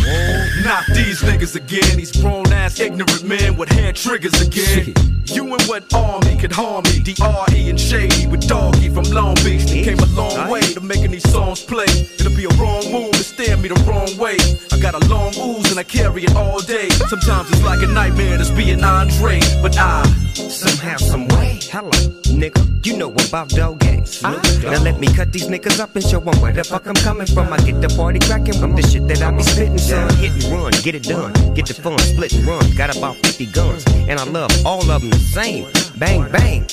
Not 0.62 0.85
these 0.94 1.23
niggas 1.23 1.56
again, 1.56 1.97
these 1.97 2.12
grown 2.12 2.52
ass 2.52 2.78
ignorant 2.78 3.24
men 3.24 3.56
with 3.56 3.69
hair 3.69 3.93
triggers 3.93 4.40
again. 4.40 5.18
You 5.30 5.44
and 5.52 5.62
what 5.64 5.92
army 5.92 6.36
could 6.36 6.52
harm 6.52 6.84
me? 6.84 7.00
D.R.E. 7.00 7.68
and 7.68 7.78
Shady 7.78 8.26
with 8.26 8.48
Doggy 8.48 8.88
from 8.88 9.05
Long 9.05 9.34
Beach. 9.44 9.64
They 9.64 9.82
came 9.82 9.98
a 9.98 10.06
long 10.06 10.50
way 10.50 10.60
to 10.60 10.80
making 10.80 11.10
these 11.10 11.28
songs 11.30 11.62
play. 11.62 11.84
It'll 12.18 12.34
be 12.34 12.44
a 12.44 12.55
wrong 12.60 12.90
move 12.90 13.12
to 13.12 13.22
stare 13.22 13.56
me 13.59 13.68
the 13.68 13.74
wrong 13.86 14.09
way. 14.16 14.36
I 14.72 14.80
got 14.80 14.94
a 14.94 15.06
long 15.09 15.34
ooze 15.36 15.70
and 15.70 15.78
I 15.78 15.82
carry 15.82 16.24
it 16.24 16.34
all 16.34 16.60
day. 16.60 16.88
Sometimes 16.88 17.50
it's 17.50 17.62
like 17.62 17.82
a 17.82 17.92
nightmare 17.92 18.38
to 18.38 18.55
be 18.55 18.70
an 18.70 18.82
Andre, 18.82 19.40
but 19.60 19.76
I 19.76 20.02
Somehow, 20.39 20.97
some 20.98 21.27
way. 21.28 21.59
Hello, 21.62 21.90
nigga. 22.31 22.62
You 22.86 22.97
know 22.97 23.10
about 23.10 23.48
dog 23.48 23.81
games. 23.81 24.23
Now 24.23 24.81
let 24.82 25.01
me 25.01 25.09
cut 25.09 25.32
these 25.32 25.48
niggas 25.48 25.81
up 25.81 25.97
and 25.97 26.05
show 26.05 26.20
'em 26.20 26.40
where 26.40 26.52
the 26.52 26.62
fuck 26.62 26.86
I'm 26.86 26.94
coming 26.94 27.27
from. 27.27 27.52
I 27.52 27.59
get 27.59 27.81
the 27.82 27.89
party 27.89 28.20
cracking 28.20 28.60
with 28.60 28.77
the 28.77 28.89
shit 28.89 29.09
that 29.09 29.20
I 29.20 29.32
be 29.32 29.43
spitting, 29.43 29.78
son. 29.78 30.09
Hit 30.16 30.32
and 30.32 30.44
run, 30.52 30.73
get 30.85 30.94
it 30.94 31.02
done. 31.02 31.32
Get 31.55 31.66
the 31.66 31.74
fun, 31.74 31.98
split 31.98 32.32
and 32.35 32.47
run. 32.47 32.70
Got 32.77 32.97
about 32.97 33.16
50 33.16 33.47
guns, 33.47 33.85
and 34.09 34.20
I 34.20 34.24
love 34.24 34.51
all 34.65 34.89
of 34.89 35.02
them 35.02 35.10
the 35.10 35.19
same. 35.19 35.66
Bang, 35.97 36.24
bang. 36.31 36.65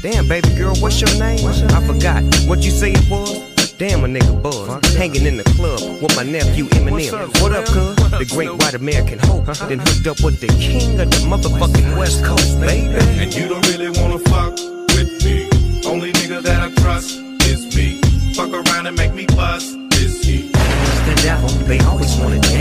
Damn, 0.00 0.28
baby 0.28 0.50
girl, 0.54 0.76
what's 0.76 1.00
your 1.00 1.12
name? 1.18 1.44
I 1.48 1.80
forgot 1.84 2.22
what 2.46 2.62
you 2.62 2.70
say 2.70 2.92
it 2.92 3.10
was. 3.10 3.57
Damn, 3.78 4.02
a 4.02 4.08
nigga 4.08 4.42
buzz. 4.42 4.96
Hanging 4.96 5.24
in 5.24 5.36
the 5.36 5.44
club 5.54 6.02
with 6.02 6.16
my 6.16 6.24
nephew 6.24 6.64
Eminem. 6.64 7.30
What 7.40 7.52
up, 7.52 7.64
cuz? 7.66 7.94
The 8.10 8.26
great 8.34 8.50
white 8.50 8.74
American 8.74 9.20
hope. 9.20 9.46
Then 9.68 9.78
hooked 9.78 10.06
up 10.08 10.20
with 10.20 10.40
the 10.40 10.48
king 10.48 10.98
of 10.98 11.08
the 11.08 11.16
motherfucking 11.18 11.96
West 11.96 12.24
Coast, 12.24 12.58
baby. 12.60 12.92
And 13.22 13.32
you 13.32 13.46
don't 13.46 13.64
really 13.68 13.90
wanna 13.90 14.18
fuck 14.18 14.54
with 14.98 15.22
me. 15.24 15.48
Only 15.86 16.12
nigga 16.12 16.42
that 16.42 16.60
I 16.60 16.74
trust 16.82 17.20
is 17.46 17.72
me. 17.76 18.00
Fuck 18.34 18.50
around 18.50 18.88
and 18.88 18.96
make 18.96 19.14
me 19.14 19.26
bust 19.26 19.76
is 19.92 20.24
he. 20.24 20.48
The 20.50 21.20
devil, 21.22 21.48
they 21.70 21.78
always 21.78 22.16
wanna. 22.16 22.47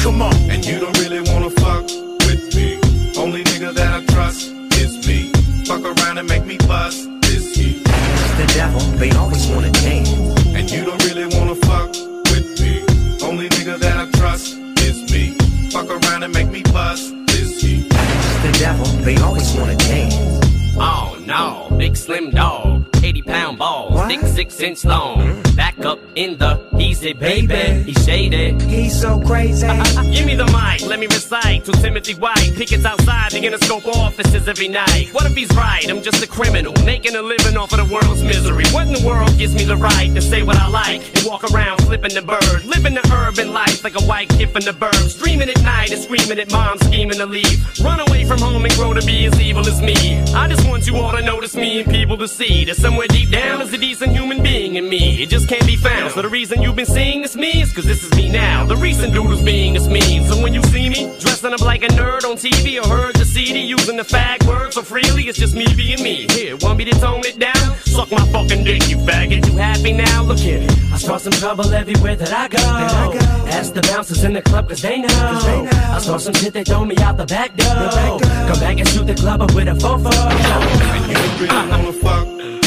Come 0.00 0.22
on. 0.22 0.34
And 0.50 0.64
you 0.64 0.78
don't 0.78 0.96
really 0.98 1.20
wanna 1.20 1.50
fuck 1.50 1.84
with 2.26 2.54
me. 2.54 2.78
Only 3.18 3.44
nigga 3.44 3.74
that 3.74 3.92
I 3.94 4.04
trust 4.12 4.52
is 4.82 5.06
me. 5.06 5.30
Fuck 5.66 5.84
around 5.84 6.18
and 6.18 6.28
make 6.28 6.44
me 6.46 6.56
bust 6.66 7.08
is 7.24 7.54
he. 7.56 7.82
The 8.40 8.46
devil, 8.54 8.80
they 8.98 9.10
always 9.12 9.46
wanna 9.48 9.70
dance. 9.70 10.10
And 10.56 10.70
you 10.70 10.84
don't 10.84 11.02
really 11.04 11.26
wanna 11.36 11.54
fuck 11.56 11.90
with 12.32 12.60
me. 12.60 12.84
Only 13.22 13.48
nigga 13.48 13.78
that 13.78 13.96
I 13.98 14.10
trust 14.18 14.56
is 14.88 15.10
me. 15.12 15.34
Fuck 15.70 15.90
around 15.90 16.22
and 16.22 16.32
make 16.32 16.50
me 16.50 16.62
bust 16.72 17.12
is 17.30 17.60
he. 17.60 17.82
The 18.46 18.56
devil, 18.58 18.86
they 19.04 19.16
always 19.18 19.52
wanna 19.56 19.76
dance. 19.76 20.16
Oh 20.80 21.18
no, 21.26 21.76
big 21.76 21.96
slim 21.96 22.30
dog, 22.30 22.87
80 23.08 23.22
pound 23.22 23.58
balls, 23.58 24.06
thick 24.06 24.20
six 24.20 24.60
inch 24.60 24.84
long. 24.84 25.42
Back 25.56 25.78
up 25.78 25.98
in 26.14 26.36
the 26.36 26.60
easy 26.78 27.14
baby, 27.14 27.82
he's 27.84 28.04
shaded. 28.04 28.60
He's 28.60 29.00
so 29.00 29.18
crazy. 29.20 29.66
Give 30.12 30.26
me 30.26 30.34
the 30.34 30.44
mic, 30.44 30.86
let 30.86 31.00
me 31.00 31.06
recite 31.06 31.64
to 31.64 31.72
Timothy 31.72 32.12
White. 32.16 32.52
Pickets 32.54 32.84
outside 32.84 33.32
the 33.32 33.40
Interscope 33.40 33.86
offices 33.86 34.46
every 34.46 34.68
night. 34.68 35.08
What 35.12 35.24
if 35.24 35.34
he's 35.34 35.48
right? 35.56 35.88
I'm 35.88 36.02
just 36.02 36.22
a 36.22 36.26
criminal, 36.26 36.74
making 36.84 37.16
a 37.16 37.22
living 37.22 37.56
off 37.56 37.72
of 37.72 37.78
the 37.78 37.90
world's 37.90 38.22
misery. 38.22 38.66
What 38.72 38.86
in 38.86 38.92
the 38.92 39.06
world 39.06 39.38
gives 39.38 39.54
me 39.54 39.64
the 39.64 39.76
right 39.76 40.14
to 40.14 40.20
say 40.20 40.42
what 40.42 40.56
I 40.56 40.68
like 40.68 41.00
and 41.16 41.26
walk 41.26 41.50
around 41.50 41.78
flipping 41.86 42.12
the 42.12 42.20
bird, 42.20 42.66
living 42.66 42.92
the 42.92 43.08
urban 43.10 43.54
life 43.54 43.82
like 43.82 43.98
a 43.98 44.04
white 44.04 44.28
kid 44.28 44.50
from 44.50 44.64
the 44.64 44.72
burbs, 44.72 45.18
dreaming 45.18 45.48
at 45.48 45.62
night 45.62 45.90
and 45.90 46.02
screaming 46.02 46.38
at 46.38 46.52
mom, 46.52 46.76
scheming 46.80 47.16
to 47.16 47.24
leave. 47.26 47.58
Run 47.80 48.00
away 48.00 48.26
from 48.26 48.38
home 48.38 48.66
and 48.66 48.74
grow 48.74 48.92
to 48.92 49.04
be 49.06 49.24
as 49.24 49.40
evil 49.40 49.66
as 49.66 49.80
me. 49.80 50.20
I 50.34 50.46
just 50.46 50.68
want 50.68 50.86
you 50.86 50.96
all 50.96 51.12
to 51.12 51.22
notice 51.22 51.56
me 51.56 51.80
and 51.80 51.90
people 51.90 52.18
to 52.18 52.28
see 52.28 52.66
that 52.66 52.76
somewhere 52.98 53.16
deep 53.16 53.30
down 53.30 53.62
is 53.62 53.72
a 53.72 53.78
decent 53.78 54.10
human 54.10 54.42
being 54.42 54.74
in 54.74 54.88
me. 54.88 55.22
It 55.22 55.28
just 55.28 55.48
can't 55.48 55.64
be 55.64 55.76
found. 55.76 56.10
So 56.10 56.20
the 56.20 56.28
reason 56.28 56.62
you've 56.62 56.74
been 56.74 56.84
seeing 56.84 57.22
this 57.22 57.36
me 57.36 57.62
is 57.62 57.72
cause 57.72 57.84
this 57.84 58.02
is 58.02 58.10
me 58.16 58.28
now. 58.28 58.66
The 58.66 58.74
recent 58.74 59.14
who's 59.14 59.40
being 59.40 59.76
is 59.76 59.88
me. 59.88 60.26
So 60.26 60.42
when 60.42 60.52
you 60.52 60.62
see 60.64 60.88
me 60.88 61.16
dressing 61.20 61.52
up 61.52 61.60
like 61.60 61.84
a 61.84 61.88
nerd 61.88 62.24
on 62.24 62.34
TV 62.36 62.82
or 62.82 62.88
heard 62.88 63.14
the 63.14 63.24
CD 63.24 63.60
using 63.60 63.96
the 63.96 64.02
fag 64.02 64.44
word 64.48 64.74
so 64.74 64.82
freely, 64.82 65.28
it's 65.28 65.38
just 65.38 65.54
me 65.54 65.66
being 65.76 66.02
me. 66.02 66.26
Here, 66.30 66.56
want 66.56 66.78
me 66.78 66.86
to 66.86 66.98
tone 66.98 67.24
it 67.24 67.38
down? 67.38 67.76
Suck 67.84 68.10
my 68.10 68.26
fucking 68.32 68.64
dick, 68.64 68.88
you 68.88 68.96
faggot. 68.96 69.46
You 69.46 69.56
happy 69.56 69.92
now? 69.92 70.24
Look 70.24 70.40
here. 70.40 70.66
I 70.92 70.98
start 70.98 71.20
some 71.20 71.34
trouble 71.34 71.72
everywhere 71.72 72.16
that 72.16 72.32
I 72.32 72.48
go. 72.48 72.58
Ask 73.46 73.74
the 73.74 73.82
bouncers 73.82 74.24
in 74.24 74.32
the 74.32 74.42
club 74.42 74.68
cause 74.68 74.82
they 74.82 74.98
know. 74.98 75.68
I 75.94 76.00
start 76.00 76.20
some 76.20 76.34
shit, 76.34 76.52
they 76.52 76.64
throw 76.64 76.84
me 76.84 76.96
out 76.96 77.16
the 77.16 77.26
back 77.26 77.54
door. 77.54 78.18
Come 78.48 78.58
back 78.58 78.78
and 78.80 78.88
shoot 78.88 79.06
the 79.06 79.14
club 79.14 79.40
up 79.40 79.54
with 79.54 79.68
a 79.68 79.74
fofo. 79.74 80.10
And 81.70 81.86
you 81.86 81.92
fuck 81.92 82.57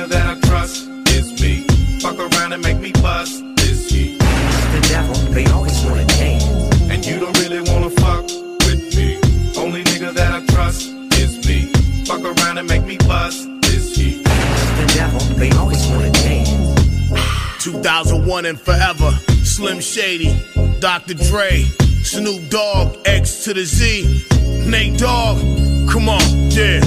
nigga 0.00 0.08
that 0.08 0.36
I 0.36 0.40
trust 0.48 0.88
is 1.10 1.40
me. 1.40 1.64
Fuck 2.00 2.18
around 2.18 2.52
and 2.52 2.62
make 2.62 2.78
me 2.78 2.92
bust 2.92 3.42
is 3.60 3.90
he. 3.90 4.16
The 4.16 4.86
devil, 4.88 5.14
they 5.32 5.44
always 5.46 5.84
wanna 5.84 6.06
dance. 6.06 6.44
And 6.90 7.04
you 7.04 7.18
don't 7.18 7.36
really 7.40 7.60
wanna 7.70 7.90
fuck 7.90 8.24
with 8.66 8.96
me. 8.96 9.18
Only 9.58 9.82
nigga 9.84 10.12
that 10.14 10.32
I 10.32 10.46
trust 10.46 10.88
is 11.18 11.44
me. 11.46 11.72
Fuck 12.04 12.22
around 12.22 12.58
and 12.58 12.68
make 12.68 12.84
me 12.84 12.96
bust 12.98 13.46
is 13.64 13.94
he. 13.94 14.22
The 14.22 14.92
devil, 14.94 15.20
they 15.36 15.50
always 15.52 15.86
wanna 15.88 16.10
dance. 16.10 17.62
2001 17.62 18.46
and 18.46 18.60
forever. 18.60 19.10
Slim 19.44 19.80
Shady, 19.80 20.34
Dr. 20.78 21.14
Dre, 21.14 21.62
Snoop 22.02 22.48
Dogg, 22.48 22.96
X 23.04 23.44
to 23.44 23.52
the 23.52 23.64
Z, 23.64 24.24
Nate 24.66 24.98
Dogg. 24.98 25.38
Come 25.90 26.08
on, 26.08 26.22
yeah. 26.50 26.80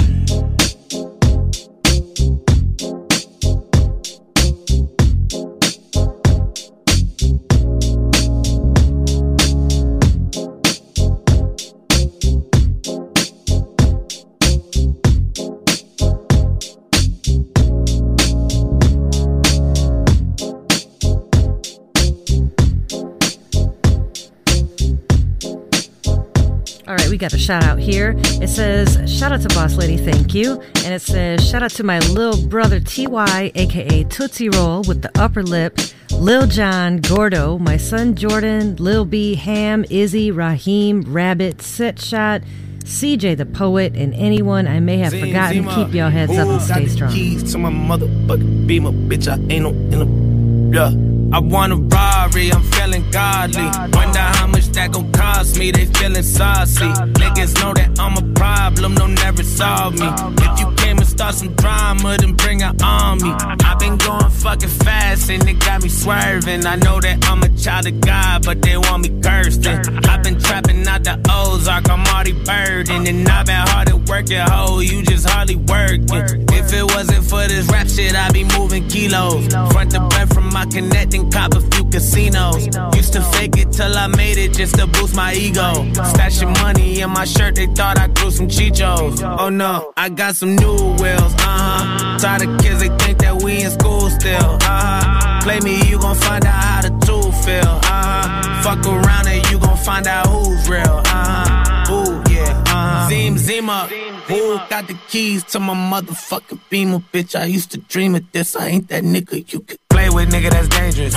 Got 27.24 27.32
a 27.32 27.38
shout 27.38 27.64
out 27.64 27.78
here. 27.78 28.14
It 28.42 28.48
says, 28.48 29.00
Shout 29.10 29.32
out 29.32 29.40
to 29.40 29.48
Boss 29.48 29.76
Lady, 29.76 29.96
thank 29.96 30.34
you. 30.34 30.60
And 30.84 30.92
it 30.92 31.00
says, 31.00 31.48
Shout 31.48 31.62
out 31.62 31.70
to 31.70 31.82
my 31.82 31.98
little 32.00 32.46
brother 32.48 32.80
TY, 32.80 33.50
aka 33.54 34.04
Tootsie 34.04 34.50
Roll, 34.50 34.82
with 34.86 35.00
the 35.00 35.10
upper 35.18 35.42
lip, 35.42 35.78
Lil 36.12 36.46
John, 36.46 36.98
Gordo, 36.98 37.56
my 37.58 37.78
son 37.78 38.14
Jordan, 38.14 38.76
Lil 38.76 39.06
B, 39.06 39.36
Ham, 39.36 39.86
Izzy, 39.88 40.32
Raheem, 40.32 41.00
Rabbit, 41.00 41.62
Set 41.62 41.98
Shot, 41.98 42.42
CJ 42.80 43.38
the 43.38 43.46
Poet, 43.46 43.96
and 43.96 44.12
anyone 44.12 44.68
I 44.68 44.80
may 44.80 44.98
have 44.98 45.12
Zim, 45.12 45.26
forgotten. 45.26 45.62
Zima. 45.62 45.74
Keep 45.76 45.94
your 45.94 46.10
heads 46.10 46.36
up 46.36 46.48
and 46.48 46.60
stay 46.60 46.86
strong. 46.88 47.10
Keys 47.10 47.52
to 47.52 47.58
my 47.58 47.70
motherfucking 47.70 48.66
beamer, 48.66 48.92
bitch. 48.92 49.28
I 49.28 49.36
ain't 49.50 49.62
no 49.62 49.70
in 49.70 50.02
a 50.02 50.74
yeah. 50.74 51.13
I 51.34 51.40
want 51.40 51.72
a 51.72 51.76
Rari, 51.76 52.52
I'm 52.52 52.62
feeling 52.62 53.10
godly. 53.10 53.64
Wonder 53.92 54.20
how 54.20 54.46
much 54.46 54.66
that 54.76 54.92
gon' 54.92 55.10
cost 55.10 55.58
me. 55.58 55.72
They 55.72 55.86
feeling 55.86 56.22
saucy. 56.22 56.86
Niggas 57.18 57.60
know 57.60 57.74
that 57.74 57.98
I'm 57.98 58.16
a 58.16 58.34
problem, 58.34 58.94
they'll 58.94 59.08
never 59.08 59.42
solve 59.42 59.98
me. 59.98 60.06
If 60.38 60.60
you 60.60 60.70
came 60.76 61.00
start 61.14 61.34
some 61.34 61.54
drama, 61.54 62.16
then 62.18 62.34
bring 62.34 62.62
an 62.62 62.76
army. 62.82 63.30
I've 63.30 63.78
been 63.78 63.96
going 63.96 64.30
fucking 64.30 64.68
fast 64.68 65.30
and 65.30 65.48
it 65.48 65.58
got 65.60 65.82
me 65.82 65.88
swerving. 65.88 66.66
I 66.66 66.76
know 66.76 67.00
that 67.00 67.24
I'm 67.28 67.42
a 67.42 67.48
child 67.56 67.86
of 67.86 68.00
God, 68.00 68.44
but 68.44 68.60
they 68.62 68.76
want 68.76 69.02
me 69.04 69.10
cursed. 69.22 69.66
I've 69.66 70.22
been 70.22 70.38
trapping 70.40 70.86
out 70.86 71.04
the 71.04 71.14
Ozark, 71.30 71.88
I'm 71.88 72.04
already 72.06 72.32
burdened. 72.32 73.06
And 73.08 73.28
I've 73.28 73.46
been 73.46 73.66
hard 73.68 73.88
at 73.88 74.08
work 74.08 74.30
at 74.30 74.48
hoe, 74.48 74.80
you 74.80 75.02
just 75.02 75.28
hardly 75.28 75.56
working. 75.56 76.46
If 76.50 76.72
it 76.72 76.84
wasn't 76.84 77.24
for 77.24 77.46
this 77.46 77.66
rap 77.70 77.88
shit, 77.88 78.14
I'd 78.14 78.32
be 78.32 78.44
moving 78.58 78.88
kilos. 78.88 79.46
Front 79.72 79.92
to 79.92 80.00
back 80.08 80.28
from 80.34 80.52
my 80.52 80.66
connecting, 80.66 81.30
cop 81.30 81.54
a 81.54 81.60
few 81.60 81.84
casinos. 81.90 82.66
Used 82.96 83.12
to 83.12 83.22
fake 83.34 83.56
it 83.56 83.70
till 83.72 83.96
I 83.96 84.08
made 84.08 84.38
it 84.38 84.52
just 84.52 84.76
to 84.78 84.86
boost 84.86 85.14
my 85.14 85.32
ego. 85.34 85.84
Stashing 86.12 86.52
money 86.60 87.00
in 87.00 87.10
my 87.10 87.24
shirt, 87.24 87.54
they 87.54 87.66
thought 87.66 87.98
I 87.98 88.08
grew 88.08 88.30
some 88.30 88.48
chichos. 88.48 89.22
Oh 89.38 89.48
no, 89.48 89.92
I 89.96 90.08
got 90.08 90.34
some 90.34 90.56
new 90.56 90.96
wheels, 91.04 91.32
uh 91.34 91.38
huh. 91.38 92.18
Tired 92.18 92.42
of 92.48 92.60
kids, 92.60 92.80
they 92.80 92.92
think 93.02 93.18
that 93.18 93.42
we 93.42 93.62
in 93.62 93.70
school 93.70 94.08
still, 94.10 94.56
uh 94.62 95.02
huh. 95.04 95.40
Play 95.42 95.60
me, 95.60 95.76
you 95.88 95.98
gon' 95.98 96.16
find 96.16 96.44
out 96.46 96.62
how 96.64 96.80
the 96.82 96.92
two 97.06 97.22
feel, 97.44 97.68
uh 97.68 97.80
huh. 97.84 98.62
Fuck 98.64 98.86
around 98.86 99.28
and 99.28 99.42
you 99.50 99.58
gon' 99.58 99.76
find 99.76 100.06
out 100.06 100.26
who's 100.26 100.68
real, 100.68 100.96
uh 101.04 101.04
huh. 101.06 101.92
Ooh, 101.92 102.32
yeah, 102.32 102.64
uh 102.66 103.04
huh. 103.04 103.08
Zim, 103.08 103.38
Zima. 103.38 103.88
Who 104.26 104.56
got 104.70 104.88
the 104.88 104.96
keys 105.08 105.44
to 105.52 105.60
my 105.60 105.74
motherfucking 105.74 106.60
beamer, 106.70 107.00
bitch? 107.12 107.38
I 107.38 107.44
used 107.44 107.72
to 107.72 107.78
dream 107.78 108.14
of 108.14 108.24
this. 108.32 108.56
I 108.56 108.68
ain't 108.68 108.88
that 108.88 109.04
nigga 109.04 109.52
you 109.52 109.60
could 109.60 109.78
play 109.90 110.08
with, 110.08 110.30
nigga. 110.30 110.48
That's 110.50 110.68
dangerous. 110.68 111.12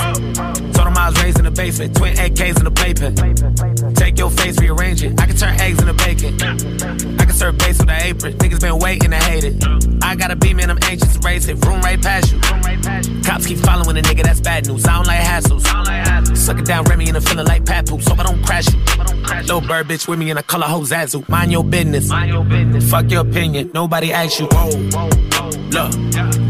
Told 0.76 0.88
him 0.90 0.98
I 0.98 1.08
was 1.10 1.24
raised 1.24 1.40
in 1.40 1.46
the 1.46 1.52
basement, 1.52 1.96
twin 1.96 2.18
AKs 2.18 2.58
in 2.60 2.66
the 2.66 2.72
playpen. 2.72 3.94
Take 3.96 4.20
your 4.20 4.30
face, 4.30 4.60
rearrange 4.60 5.04
it. 5.04 5.18
I 5.22 5.26
can 5.26 5.38
turn 5.38 5.58
eggs 5.62 5.80
into 5.80 5.94
bacon. 5.94 6.34
I 7.18 7.24
can 7.24 7.34
serve 7.34 7.58
base 7.58 7.80
with 7.80 7.90
an 7.90 8.02
apron. 8.02 8.38
Been 8.68 8.80
waiting 8.80 9.12
to 9.12 9.16
hate 9.16 9.46
it. 9.46 9.64
I 10.04 10.14
got 10.18 10.30
a 10.30 10.36
beam 10.36 10.60
and 10.60 10.70
I'm 10.70 10.78
anxious 10.82 11.16
to 11.16 11.20
race 11.26 11.48
it. 11.48 11.54
Room 11.66 11.80
right 11.80 12.02
past 12.02 12.34
you. 12.34 12.40
Cops 13.24 13.48
keep 13.48 13.60
following 13.60 13.98
a 13.98 14.02
nigga, 14.02 14.24
that's 14.24 14.42
bad 14.42 14.68
news. 14.68 14.86
I 14.86 14.96
don't 14.96 15.08
like 15.08 15.22
hassles. 15.22 16.36
Suck 16.36 16.60
it 16.60 16.66
down, 16.66 16.84
Remy, 16.84 17.08
and 17.08 17.16
I'm 17.16 17.24
feeling 17.24 17.48
like 17.48 17.66
Papoose. 17.66 18.06
Hope 18.06 18.20
I 18.20 18.24
don't 18.24 18.44
crash 18.46 18.68
you. 18.74 18.80
Little 19.44 19.62
bird 19.62 19.88
bitch 19.88 20.06
with 20.10 20.20
me 20.20 20.32
in 20.32 20.38
a 20.38 20.44
color 20.44 20.68
Hozazu. 20.68 21.30
Mind 21.30 21.54
your 21.54 21.64
business. 21.64 22.12
Fuck 22.90 23.10
your 23.10 23.22
opinion. 23.22 23.72
Nobody 23.74 24.12
asked 24.12 24.38
you. 24.42 24.48
Look, 24.48 25.92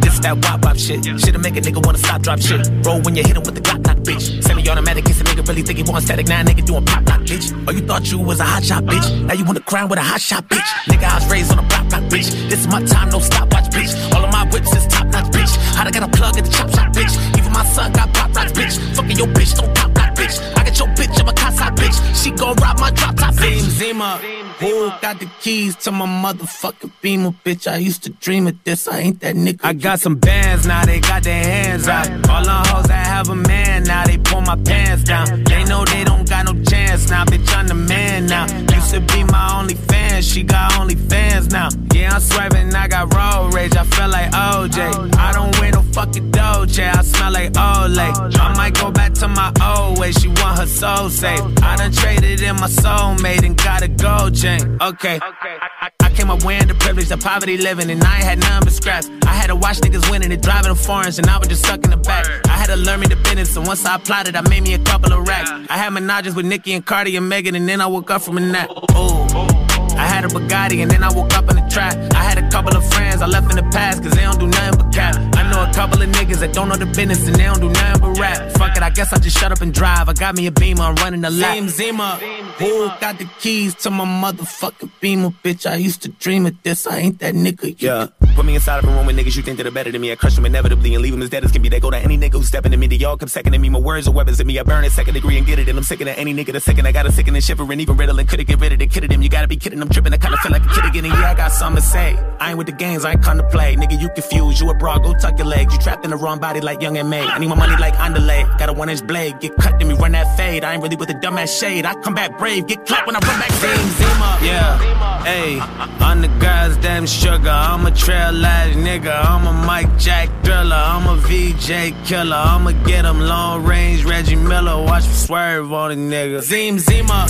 this 0.02 0.14
is 0.14 0.22
that 0.22 0.40
wop 0.44 0.66
wop 0.66 0.78
shit. 0.78 1.06
Shit'll 1.06 1.40
make 1.40 1.56
a 1.56 1.62
nigga 1.62 1.86
wanna 1.86 2.00
stop, 2.00 2.24
drop 2.24 2.40
shit. 2.40 2.68
Roll 2.84 3.00
when 3.02 3.16
you 3.16 3.22
hit 3.22 3.38
him 3.38 3.44
with 3.44 3.54
the 3.54 3.62
Glock 3.62 3.87
bitch. 4.08 4.44
Semi 4.44 4.68
automatic, 4.70 5.06
kiss 5.06 5.20
a 5.22 5.24
nigga 5.24 5.48
really 5.48 5.62
think 5.62 5.78
he 5.78 5.84
want 5.84 6.04
static. 6.06 6.28
Now 6.28 6.44
nigga 6.44 6.66
doing 6.66 6.86
pop 6.86 7.08
lock, 7.08 7.22
bitch. 7.22 7.48
Oh, 7.68 7.72
you 7.72 7.82
thought 7.82 8.10
you 8.10 8.20
was 8.20 8.40
a 8.40 8.46
hot 8.46 8.64
shot, 8.64 8.84
bitch. 8.86 9.08
Now 9.26 9.34
you 9.34 9.44
wanna 9.44 9.60
crown 9.60 9.90
with 9.90 10.00
a 10.00 10.04
hot 10.04 10.22
shot, 10.22 10.48
bitch. 10.48 10.70
Nigga, 10.90 11.04
I 11.04 11.16
was 11.16 11.32
raised 11.32 11.52
on 11.52 11.60
a 11.60 11.68
block 11.68 11.90
block, 11.90 12.04
bitch. 12.04 12.30
This 12.50 12.60
is 12.62 12.68
my 12.68 12.84
time, 12.84 13.10
no 13.10 13.20
stopwatch, 13.20 13.70
bitch. 13.76 13.92
All 14.14 14.24
of 14.24 14.32
my 14.32 14.46
whips 14.46 14.74
is 14.76 14.88
top 14.88 15.08
notch, 15.08 15.26
bitch. 15.26 15.37
How 15.76 15.86
I 15.86 15.92
got 15.92 16.04
a 16.04 16.08
plug 16.08 16.38
at 16.38 16.46
the 16.46 16.52
chop 16.52 16.70
shop, 16.70 16.92
bitch. 16.94 17.14
Even 17.38 17.52
my 17.54 17.66
son 17.66 17.92
got 17.94 18.14
pop 18.14 18.36
rocks, 18.36 18.52
bitch. 18.52 18.78
Fucking 18.96 19.18
your 19.18 19.28
bitch, 19.28 19.56
don't 19.58 19.74
pop 19.76 19.96
lock, 19.96 20.16
bitch. 20.16 20.36
I 20.58 20.64
got 20.64 20.78
your 20.80 20.88
bitch, 20.90 21.20
I'm 21.20 21.28
a 21.30 21.34
casa, 21.34 21.64
bitch. 21.76 21.98
She 22.24 22.32
gon' 22.32 22.56
rob 22.58 22.80
my 22.80 22.92
drop 22.92 23.16
top, 23.16 23.34
bitch. 23.36 23.60
Zim, 23.60 23.70
Zima. 23.70 24.20
Who 24.60 24.90
got 25.02 25.20
the 25.20 25.30
keys 25.40 25.76
to 25.78 25.92
my 25.92 26.08
motherfucking 26.08 26.92
beamer, 27.02 27.32
bitch? 27.46 27.72
I 27.72 27.78
used 27.78 28.04
to 28.06 28.10
dream 28.10 28.48
of 28.48 28.56
this. 28.64 28.88
I 28.88 29.00
ain't 29.00 29.20
that 29.22 29.36
nigga. 29.36 29.60
I 29.64 29.74
got 29.74 30.00
some 30.00 30.16
bands 30.16 30.66
now, 30.66 30.84
they 30.84 31.00
got 31.00 31.24
their 31.24 31.44
hands 31.44 31.88
out. 31.88 32.08
All 32.28 32.44
the 32.44 32.52
hoes 32.52 32.88
that 32.88 33.06
have 33.06 33.30
a 33.30 33.36
man 33.36 33.84
now, 33.84 34.06
they 34.06 34.18
pull 34.18 34.42
my 34.42 34.56
pants 34.56 35.04
down. 35.04 35.44
They 35.44 35.64
know 35.66 35.86
they 35.86 36.04
don't 36.04 36.28
got 36.28 36.46
no 36.46 36.64
chance 36.64 37.08
now, 37.10 37.24
bitch. 37.26 37.48
I'm 37.56 37.68
the 37.68 37.76
man 37.76 38.26
now. 38.26 38.48
Used 38.74 38.92
to 38.96 39.00
be 39.02 39.24
my 39.26 39.60
only 39.60 39.76
fan, 39.76 40.24
she 40.24 40.42
got 40.42 40.80
only 40.80 40.96
fans 40.96 41.52
now. 41.52 41.70
Yeah, 41.94 42.16
I'm 42.16 42.22
swerving, 42.22 42.74
I 42.74 42.88
got 42.88 43.14
road 43.14 43.54
rage. 43.54 43.76
I 43.76 43.84
feel 43.84 44.10
like 44.10 44.32
OJ. 44.32 45.16
I 45.18 45.34
don't 45.38 45.60
wear 45.60 45.72
no 45.72 45.82
fucking 45.82 46.32
Doja, 46.32 46.96
I 46.96 47.02
smell 47.02 47.32
like 47.32 47.54
Olay. 47.54 48.12
I 48.40 48.54
might 48.56 48.74
go 48.74 48.92
back 48.92 49.14
to 49.22 49.28
my 49.28 49.52
old 49.62 50.00
way, 50.00 50.12
she 50.12 50.28
want 50.28 50.60
her 50.60 50.66
soul 50.66 51.10
safe. 51.10 51.42
I 51.62 51.76
done 51.78 51.92
traded 51.92 52.42
in 52.42 52.56
my 52.56 52.68
soulmate 52.68 53.44
and 53.44 53.56
got 53.58 53.84
a 53.84 53.88
gold 53.88 54.36
chain. 54.36 54.78
Okay. 54.82 55.20
I, 55.22 55.90
I 56.00 56.10
came 56.10 56.32
up 56.32 56.44
wearing 56.44 56.68
the 56.68 56.74
privilege 56.74 57.12
of 57.12 57.20
poverty 57.20 57.58
living, 57.58 57.90
and 57.92 58.04
I 58.04 58.16
ain't 58.16 58.24
had 58.24 58.40
none 58.40 58.64
but 58.64 58.74
scraps. 58.74 59.10
I 59.26 59.34
had 59.34 59.48
to 59.48 59.56
watch 59.56 59.78
niggas 59.78 60.10
winning 60.10 60.32
and 60.32 60.42
driving 60.42 60.70
them 60.70 60.78
foreigns, 60.78 61.20
and 61.20 61.30
I 61.30 61.38
was 61.38 61.48
just 61.48 61.64
stuck 61.64 61.84
in 61.84 61.92
the 61.92 61.98
back. 61.98 62.26
I 62.48 62.58
had 62.62 62.68
to 62.68 62.76
learn 62.76 63.00
me 63.02 63.08
the 63.08 63.18
business, 63.18 63.56
and 63.56 63.68
once 63.68 63.86
I 63.86 63.96
applied 63.96 64.28
it, 64.28 64.36
I 64.36 64.42
made 64.50 64.64
me 64.64 64.74
a 64.74 64.80
couple 64.80 65.14
of 65.14 65.28
racks. 65.28 65.52
I 65.70 65.78
had 65.78 65.94
menages 65.94 66.36
with 66.36 66.46
Nicki 66.46 66.74
and 66.74 66.86
Cardi 66.86 67.16
and 67.16 67.30
Megan, 67.30 67.56
and 67.56 67.70
then 67.70 67.82
I 67.82 67.88
woke 67.88 68.10
up 68.10 68.22
from 68.24 68.38
a 68.38 68.42
nap. 68.42 68.70
Ooh. 68.96 69.68
I 69.98 70.06
had 70.06 70.26
a 70.26 70.28
Bugatti 70.28 70.84
and 70.84 70.92
then 70.92 71.04
I 71.04 71.12
woke 71.12 71.34
up 71.34 71.50
in 71.50 71.56
the 71.56 71.67
trap. 71.78 71.94
I 72.14 72.24
had 72.30 72.38
a 72.44 72.50
couple 72.50 72.76
of 72.76 72.84
friends 72.94 73.22
I 73.22 73.28
left 73.28 73.50
in 73.52 73.58
the 73.64 73.70
past 73.78 74.02
cause 74.02 74.14
they 74.18 74.24
don't 74.24 74.40
do 74.40 74.48
nothing 74.48 74.78
but 74.80 74.92
cap. 74.94 75.16
I 75.36 75.44
know 75.52 75.62
a 75.70 75.74
couple 75.74 76.02
of 76.02 76.10
niggas 76.10 76.40
that 76.40 76.52
don't 76.54 76.70
know 76.70 76.76
the 76.76 76.88
business 76.88 77.28
and 77.28 77.36
they 77.36 77.44
don't 77.44 77.62
do 77.62 77.70
nothing 77.70 78.02
but 78.02 78.20
rap. 78.20 78.52
Fuck 78.54 78.76
it, 78.78 78.84
I 78.84 78.90
guess 78.90 79.14
I 79.14 79.18
just 79.20 79.38
shut 79.38 79.52
up 79.52 79.62
and 79.62 79.74
drive. 79.74 80.10
I 80.10 80.14
got 80.14 80.36
me 80.36 80.48
a 80.48 80.52
beamer, 80.52 80.84
I'm 80.90 80.96
running 80.96 81.22
the 81.22 81.30
lap. 81.30 81.56
Zim 81.56 81.70
Zima, 81.70 82.10
who 82.58 82.88
got 83.00 83.20
the 83.20 83.30
keys 83.40 83.76
to 83.84 83.92
my 83.92 84.06
motherfucking 84.06 84.92
beamer, 85.00 85.30
bitch? 85.44 85.70
I 85.70 85.76
used 85.76 86.02
to 86.04 86.10
dream 86.10 86.48
of 86.48 86.56
this, 86.64 86.88
I 86.88 86.98
ain't 86.98 87.20
that 87.20 87.36
nigga. 87.36 87.76
Yeah. 87.80 88.08
Put 88.36 88.46
me 88.46 88.56
inside 88.56 88.84
of 88.84 88.90
a 88.90 88.94
room 88.94 89.06
with 89.06 89.18
niggas 89.18 89.36
you 89.36 89.44
think 89.44 89.58
that 89.58 89.66
are 89.66 89.72
better 89.72 89.92
than 89.92 90.02
me. 90.02 90.12
I 90.12 90.16
crush 90.16 90.36
them 90.36 90.46
inevitably 90.46 90.94
and 90.94 91.02
leave 91.02 91.14
them 91.14 91.22
as 91.22 91.30
dead 91.30 91.44
as 91.44 91.52
can 91.52 91.62
be. 91.62 91.70
They 91.70 91.80
go 91.80 91.90
to 91.90 91.98
any 91.98 92.18
nigga 92.18 92.34
who's 92.34 92.48
stepping 92.48 92.72
to 92.72 92.78
me. 92.78 92.88
They 92.88 93.04
all 93.04 93.18
come 93.18 93.30
second 93.30 93.54
to 93.54 93.60
me. 93.60 93.70
My 93.70 93.80
words 93.80 94.08
are 94.08 94.12
weapons 94.12 94.38
to 94.38 94.46
me. 94.46 94.60
I 94.60 94.64
burn 94.64 94.84
it 94.84 94.92
second 94.92 95.16
degree 95.16 95.38
and 95.38 95.46
get 95.46 95.58
it. 95.60 95.68
And 95.70 95.78
I'm 95.78 95.84
sick 95.84 96.02
of 96.02 96.08
any 96.08 96.34
nigga 96.34 96.54
that's 96.54 96.66
second. 96.66 96.86
I 96.88 96.92
got 96.92 97.08
a 97.08 97.12
sick 97.12 97.28
and 97.28 97.44
shivering. 97.44 97.80
Even 97.80 97.98
riddling 97.98 98.28
couldn't 98.28 98.48
get 98.48 98.60
rid 98.60 98.74
of 98.74 98.80
the 98.80 98.88
kid 98.88 99.04
of 99.06 99.10
them. 99.10 99.24
You 99.24 99.30
gotta 99.30 99.48
be 99.48 99.58
kidding. 99.58 99.82
I'm 99.82 99.90
tripping. 99.90 100.14
I 100.14 100.18
kinda 100.18 100.38
feel 100.38 100.52
like 100.52 100.64
a 100.64 100.70
kid 100.70 100.86
again. 100.86 101.06
And 101.06 101.14
yeah, 101.16 101.32
I 101.32 101.34
got 101.34 101.52
something 101.52 101.67
to 101.76 101.82
say. 101.82 102.18
I 102.40 102.50
ain't 102.50 102.58
with 102.58 102.68
the 102.68 102.74
games. 102.74 103.04
I 103.04 103.12
ain't 103.12 103.24
come 103.24 103.38
to 103.38 103.48
play. 103.50 103.76
Nigga, 103.76 104.00
you 104.00 104.10
confused. 104.10 104.60
You 104.62 104.70
a 104.70 104.74
broad. 104.76 105.04
Go 105.04 105.14
tuck 105.14 105.38
your 105.38 105.48
legs. 105.48 105.74
You 105.74 105.80
trapped 105.80 106.06
in 106.06 106.12
the 106.12 106.18
wrong 106.18 106.40
body 106.40 106.62
like 106.62 106.82
young 106.82 106.98
and 106.98 107.10
May. 107.10 107.22
I 107.22 107.40
need 107.40 107.48
my 107.48 107.56
money 107.56 107.76
like 107.78 108.00
underlay. 108.00 108.44
Got 108.58 108.70
a 108.70 108.74
one 108.74 108.90
inch 108.90 109.06
blade. 109.06 109.40
Get 109.40 109.56
cut, 109.58 109.80
then 109.80 109.88
me 109.88 109.96
run 109.96 110.12
that 110.12 110.38
fade. 110.38 110.64
I 110.64 110.74
ain't 110.74 110.84
really 110.84 110.96
with 110.96 111.08
the 111.08 111.16
dumbass 111.16 111.60
shade. 111.60 111.86
I 111.86 111.96
come 112.02 112.14
back 112.14 112.38
brave. 112.38 112.68
Get 112.68 112.86
clapped 112.86 113.08
when 113.08 113.16
I 113.16 113.20
run 113.20 113.40
back 113.40 113.52
Zim, 113.52 113.88
Zima. 113.98 114.40
Yeah. 114.42 115.24
Hey, 115.24 115.60
I'm 115.60 116.22
the 116.22 116.30
guy's 116.40 116.78
damn 116.78 117.06
sugar. 117.06 117.50
I'm 117.50 117.86
a 117.86 117.92
trail 117.92 118.46
ass 118.46 118.76
nigga. 118.76 119.26
I'm 119.26 119.48
a 119.48 119.54
Mike 119.66 119.98
Jack 119.98 120.30
thriller. 120.44 120.76
I'm 120.76 121.08
a 121.08 121.16
VJ 121.18 122.06
killer. 122.06 122.36
I'ma 122.36 122.72
get 122.86 123.06
him 123.06 123.20
long 123.20 123.64
range. 123.64 124.06
Reggie 124.06 124.36
Miller. 124.36 124.82
Watch 124.84 125.06
me 125.06 125.14
swerve 125.14 125.74
on 125.74 125.92
a 125.92 125.96
nigga. 125.96 126.42
Zim 126.42 126.80
Zima. 126.80 127.28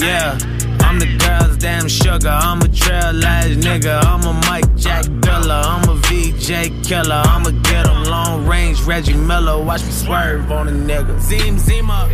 Yeah. 0.00 0.57
I'm 0.88 0.98
the 0.98 1.18
girl's 1.18 1.58
damn 1.58 1.86
sugar. 1.86 2.30
I'm 2.30 2.62
a 2.62 2.68
trail 2.68 3.22
ass 3.22 3.48
nigga. 3.48 4.02
I'm 4.04 4.24
a 4.24 4.32
Mike 4.48 4.74
Jack 4.74 5.04
thriller. 5.04 5.60
I'm 5.62 5.86
a 5.86 5.96
VJ 5.96 6.82
killer. 6.82 7.22
I'ma 7.26 7.50
get 7.62 7.86
him 7.86 8.04
long 8.04 8.46
range. 8.46 8.80
Reggie 8.84 9.12
Miller. 9.12 9.62
Watch 9.62 9.84
me 9.84 9.90
swerve 9.90 10.50
on 10.50 10.66
a 10.66 10.70
nigga. 10.70 11.20
Zim 11.20 11.58
Zima. 11.58 12.08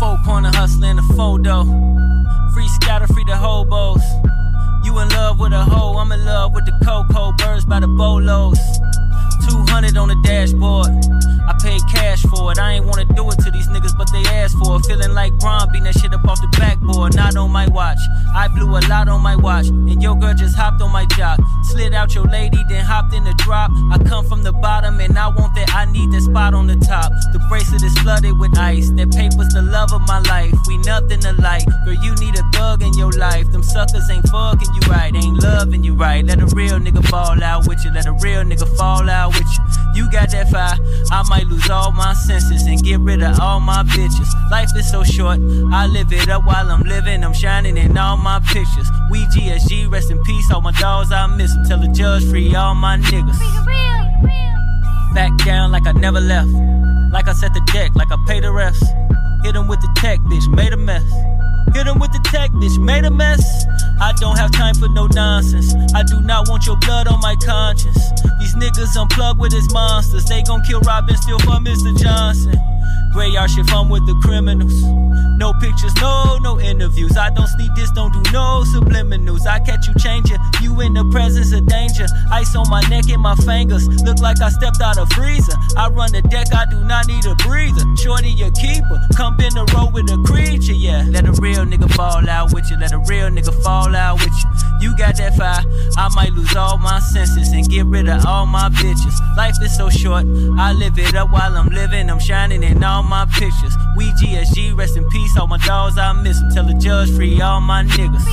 Four 0.00 0.18
corner 0.24 0.50
hustling 0.52 0.96
the 0.96 1.14
photo. 1.16 1.91
Scatter, 2.74 3.06
free 3.06 3.24
the 3.24 3.36
hobos. 3.36 4.02
You 4.84 4.98
in 4.98 5.08
love 5.10 5.38
with 5.38 5.52
a 5.52 5.64
hoe, 5.64 5.98
I'm 5.98 6.10
in 6.12 6.24
love 6.24 6.54
with 6.54 6.64
the 6.64 6.72
cocoa. 6.84 7.32
Birds 7.32 7.64
by 7.64 7.80
the 7.80 7.86
bolos. 7.86 8.58
200 9.48 9.96
on 9.96 10.08
the 10.08 10.18
dashboard. 10.22 10.90
I 11.48 11.54
paid 11.62 11.82
cash 11.90 12.22
for 12.22 12.52
it. 12.52 12.58
I 12.58 12.72
ain't 12.74 12.86
wanna 12.86 13.04
do 13.04 13.28
it 13.30 13.38
to 13.40 13.50
these 13.50 13.68
niggas, 13.68 13.96
but 13.96 14.10
they 14.12 14.22
asked 14.30 14.56
for 14.58 14.76
it. 14.76 14.86
Feeling 14.86 15.14
like 15.14 15.32
Bron 15.38 15.68
beating 15.72 15.84
that 15.84 15.98
shit 15.98 16.14
up 16.14 16.24
off 16.24 16.40
the 16.40 16.48
backboard. 16.58 17.14
not 17.16 17.36
on 17.36 17.50
my 17.50 17.66
watch. 17.68 17.98
I 18.34 18.48
blew 18.48 18.70
a 18.76 18.80
lot 18.88 19.08
on 19.08 19.20
my 19.20 19.36
watch, 19.36 19.68
and 19.68 20.02
your 20.02 20.16
girl 20.16 20.34
just 20.34 20.56
hopped 20.56 20.80
on 20.82 20.92
my 20.92 21.06
jock. 21.16 21.40
Slid 21.64 21.94
out 21.94 22.14
your 22.14 22.24
lady, 22.24 22.62
then 22.68 22.84
hopped 22.84 23.14
in 23.14 23.24
the 23.24 23.34
drop. 23.38 23.70
I 23.90 23.98
come 23.98 24.24
from 24.26 24.42
the 24.42 24.52
bottom, 24.52 25.00
and 25.00 25.18
I 25.18 25.28
want 25.28 25.54
that. 25.54 25.74
I 25.74 25.84
need 25.90 26.12
that 26.12 26.22
spot 26.22 26.54
on 26.54 26.66
the 26.66 26.76
top. 26.76 27.12
The 27.32 27.40
bracelet 27.48 27.82
is 27.82 27.96
flooded 27.98 28.38
with 28.38 28.56
ice. 28.58 28.90
That 28.90 29.10
paper's 29.10 29.52
the 29.54 29.62
love 29.62 29.92
of 29.92 30.02
my 30.06 30.20
life. 30.20 30.54
We 30.68 30.78
nothing 30.78 31.24
alike. 31.24 31.64
Girl, 31.84 31.94
you 31.94 32.14
need 32.16 32.38
a 32.38 32.44
thug 32.52 32.82
in 32.82 32.94
your 32.94 33.12
life. 33.12 33.50
Them 33.50 33.62
suckers 33.62 34.08
ain't 34.10 34.28
fucking 34.28 34.68
you 34.74 34.82
right, 34.90 35.14
ain't 35.14 35.42
loving 35.42 35.84
you 35.84 35.94
right. 35.94 36.24
Let 36.24 36.40
a 36.40 36.46
real 36.54 36.78
nigga 36.78 37.04
fall 37.08 37.42
out 37.42 37.66
with 37.66 37.84
you. 37.84 37.92
Let 37.92 38.06
a 38.06 38.12
real 38.12 38.42
nigga 38.42 38.68
fall 38.76 39.08
out 39.10 39.31
with 39.32 39.48
you. 39.56 39.64
You 39.94 40.10
got 40.10 40.30
that 40.30 40.48
fire, 40.48 40.78
I 41.10 41.22
might 41.28 41.46
lose 41.46 41.68
all 41.68 41.92
my 41.92 42.14
senses 42.14 42.62
and 42.66 42.82
get 42.82 43.00
rid 43.00 43.22
of 43.22 43.38
all 43.40 43.60
my 43.60 43.82
bitches. 43.82 44.28
Life 44.50 44.70
is 44.76 44.90
so 44.90 45.02
short, 45.02 45.38
I 45.72 45.86
live 45.86 46.12
it 46.12 46.28
up 46.28 46.44
while 46.44 46.70
I'm 46.70 46.82
living. 46.82 47.24
I'm 47.24 47.34
shining 47.34 47.76
in 47.76 47.96
all 47.98 48.16
my 48.16 48.40
pictures. 48.40 48.88
We 49.10 49.24
GSG, 49.26 49.90
rest 49.90 50.10
in 50.10 50.22
peace. 50.22 50.50
All 50.50 50.60
my 50.60 50.72
dogs, 50.72 51.12
I 51.12 51.26
miss 51.36 51.54
them. 51.54 51.64
Tell 51.64 51.80
the 51.80 51.88
judge 51.88 52.24
free 52.28 52.54
all 52.54 52.74
my 52.74 52.96
niggas. 52.96 53.38
Back 55.14 55.36
down 55.44 55.72
like 55.72 55.86
I 55.86 55.92
never 55.92 56.20
left. 56.20 56.48
Like 57.12 57.28
I 57.28 57.34
set 57.34 57.52
the 57.52 57.60
deck, 57.72 57.94
like 57.94 58.10
I 58.10 58.16
paid 58.26 58.44
the 58.44 58.48
refs. 58.48 58.80
Hit 59.44 59.56
him 59.56 59.68
with 59.68 59.80
the 59.80 59.92
tech, 59.96 60.18
bitch, 60.20 60.48
made 60.54 60.72
a 60.72 60.76
mess. 60.76 61.04
Hit 61.74 61.86
him 61.86 61.98
with 61.98 62.12
the 62.12 62.20
tech, 62.24 62.50
bitch, 62.52 62.78
made 62.78 63.04
a 63.04 63.10
mess. 63.10 63.64
I 64.00 64.12
don't 64.20 64.36
have 64.36 64.50
time 64.52 64.74
for 64.74 64.88
no 64.88 65.06
nonsense. 65.06 65.74
I 65.94 66.02
do 66.02 66.20
not 66.20 66.48
want 66.48 66.66
your 66.66 66.76
blood 66.76 67.08
on 67.08 67.20
my 67.20 67.36
conscience. 67.36 67.98
These 68.40 68.54
niggas 68.56 68.96
unplugged 68.96 69.40
with 69.40 69.52
his 69.52 69.72
monsters. 69.72 70.24
They 70.26 70.42
gon' 70.42 70.62
kill 70.62 70.80
Robin 70.80 71.16
still 71.16 71.38
for 71.40 71.62
Mr. 71.62 71.96
Johnson. 71.96 72.54
Graveyard 73.12 73.50
shit 73.50 73.66
fun 73.66 73.88
with 73.88 74.06
the 74.06 74.14
criminals. 74.22 74.72
No 75.36 75.52
pictures, 75.54 75.94
no, 75.96 76.38
no 76.40 76.60
interviews. 76.60 77.16
I 77.16 77.30
don't 77.30 77.46
sneak 77.46 77.74
this, 77.74 77.90
don't 77.92 78.12
do 78.12 78.22
no 78.32 78.64
subliminals. 78.74 79.46
I 79.46 79.58
catch 79.60 79.88
you 79.88 79.94
changing, 79.98 80.38
you 80.62 80.80
in 80.80 80.94
the 80.94 81.04
presence 81.10 81.52
of 81.52 81.66
danger. 81.66 82.06
Ice 82.30 82.54
on 82.54 82.68
my 82.70 82.80
neck 82.88 83.10
and 83.10 83.20
my 83.20 83.34
fingers. 83.36 83.88
Look 84.02 84.18
like 84.20 84.40
I 84.40 84.50
stepped 84.50 84.80
out 84.80 84.98
of 84.98 85.10
freezer. 85.12 85.54
I 85.76 85.88
run 85.88 86.12
the 86.12 86.22
deck, 86.22 86.54
I 86.54 86.66
do 86.70 86.82
not 86.84 87.06
need 87.06 87.26
a 87.26 87.34
breather. 87.36 87.84
Shorty, 87.96 88.30
your 88.30 88.50
keeper. 88.52 88.98
Come 89.16 89.38
in 89.40 89.54
the 89.54 89.64
road 89.74 89.92
with 89.92 90.10
a 90.10 90.18
creature, 90.24 90.72
yeah. 90.72 91.04
Let 91.08 91.26
a 91.26 91.32
real 91.32 91.64
nigga 91.64 91.92
fall 91.94 92.28
out 92.28 92.52
with 92.52 92.70
you. 92.70 92.76
Let 92.78 92.92
a 92.92 92.98
real 92.98 93.28
nigga 93.28 93.52
fall 93.62 93.94
out 93.94 94.20
with 94.20 94.32
you. 94.32 94.50
You 94.80 94.96
got 94.96 95.16
that 95.18 95.36
fire, 95.36 95.62
I 95.96 96.08
might 96.14 96.32
lose 96.32 96.56
all 96.56 96.76
my 96.76 96.98
senses 96.98 97.52
and 97.52 97.68
get 97.68 97.86
rid 97.86 98.08
of 98.08 98.26
all 98.26 98.46
my 98.46 98.68
bitches. 98.68 99.14
Life 99.36 99.54
is 99.62 99.76
so 99.76 99.88
short, 99.88 100.24
I 100.58 100.72
live 100.72 100.98
it 100.98 101.14
up 101.14 101.30
while 101.30 101.56
I'm 101.56 101.68
living. 101.68 102.10
I'm 102.10 102.18
shining 102.18 102.64
in 102.72 102.82
all 102.82 103.02
my 103.02 103.26
pictures. 103.26 103.74
We 103.96 104.10
GSG, 104.12 104.76
rest 104.76 104.96
in 104.96 105.08
peace. 105.08 105.36
All 105.36 105.46
my 105.46 105.58
dogs, 105.58 105.98
I 105.98 106.12
miss 106.12 106.40
them. 106.40 106.50
Tell 106.50 106.66
the 106.66 106.74
judge 106.74 107.10
free 107.14 107.40
all 107.40 107.60
my 107.60 107.84
niggas. 107.84 108.26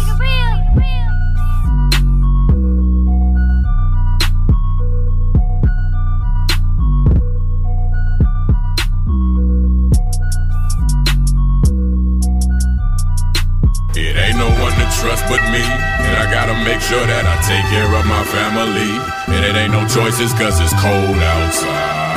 It 13.95 14.15
ain't 14.15 14.37
no 14.37 14.47
one 14.63 14.73
to 14.79 14.87
trust 14.99 15.23
but 15.27 15.41
me. 15.51 15.59
And 15.59 16.15
I 16.17 16.31
gotta 16.31 16.55
make 16.63 16.79
sure 16.81 17.05
that 17.05 17.25
I 17.25 17.35
take 17.43 17.65
care 17.73 17.91
of 17.99 18.05
my 18.05 18.23
family. 18.23 18.91
And 19.35 19.45
it 19.45 19.55
ain't 19.59 19.73
no 19.73 19.85
choices 19.87 20.31
cause 20.33 20.59
it's 20.61 20.73
cold 20.81 21.17
outside. 21.17 22.08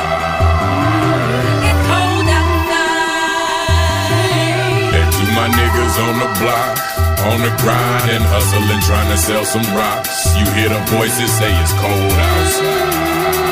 My 5.43 5.49
niggas 5.59 5.95
on 5.99 6.15
the 6.23 6.29
block, 6.39 6.79
on 7.27 7.37
the 7.43 7.51
grind 7.59 8.07
and 8.15 8.23
hustling, 8.31 8.79
trying 8.87 9.11
to 9.11 9.17
sell 9.17 9.43
some 9.43 9.67
rocks. 9.75 10.31
You 10.39 10.47
hear 10.55 10.69
the 10.71 10.79
voices 10.87 11.27
say 11.35 11.51
it's 11.59 11.75
cold 11.83 12.15
outside. 12.15 13.43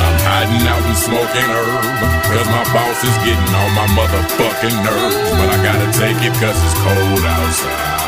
I'm 0.00 0.16
hiding 0.24 0.64
out 0.64 0.80
and 0.80 0.96
smoking 0.96 1.50
herb. 1.52 1.84
Cause 2.24 2.48
my 2.48 2.64
boss 2.72 3.04
is 3.04 3.16
getting 3.20 3.52
on 3.52 3.70
my 3.76 3.88
motherfucking 3.92 4.76
nerves. 4.80 5.16
But 5.36 5.48
I 5.52 5.58
gotta 5.60 5.92
take 5.92 6.16
it 6.24 6.32
cause 6.40 6.56
it's 6.56 6.76
cold 6.80 7.20
outside. 7.20 8.05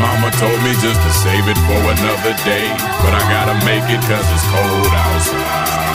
Mama 0.00 0.32
told 0.40 0.58
me 0.64 0.72
just 0.80 1.00
to 1.00 1.10
save 1.12 1.46
it 1.46 1.60
for 1.68 1.80
another 1.80 2.34
day. 2.42 2.66
But 3.04 3.12
I 3.14 3.22
gotta 3.28 3.56
make 3.64 3.84
it 3.92 4.00
cause 4.08 4.26
it's 4.32 4.46
cold 4.48 4.92
outside. 4.92 5.90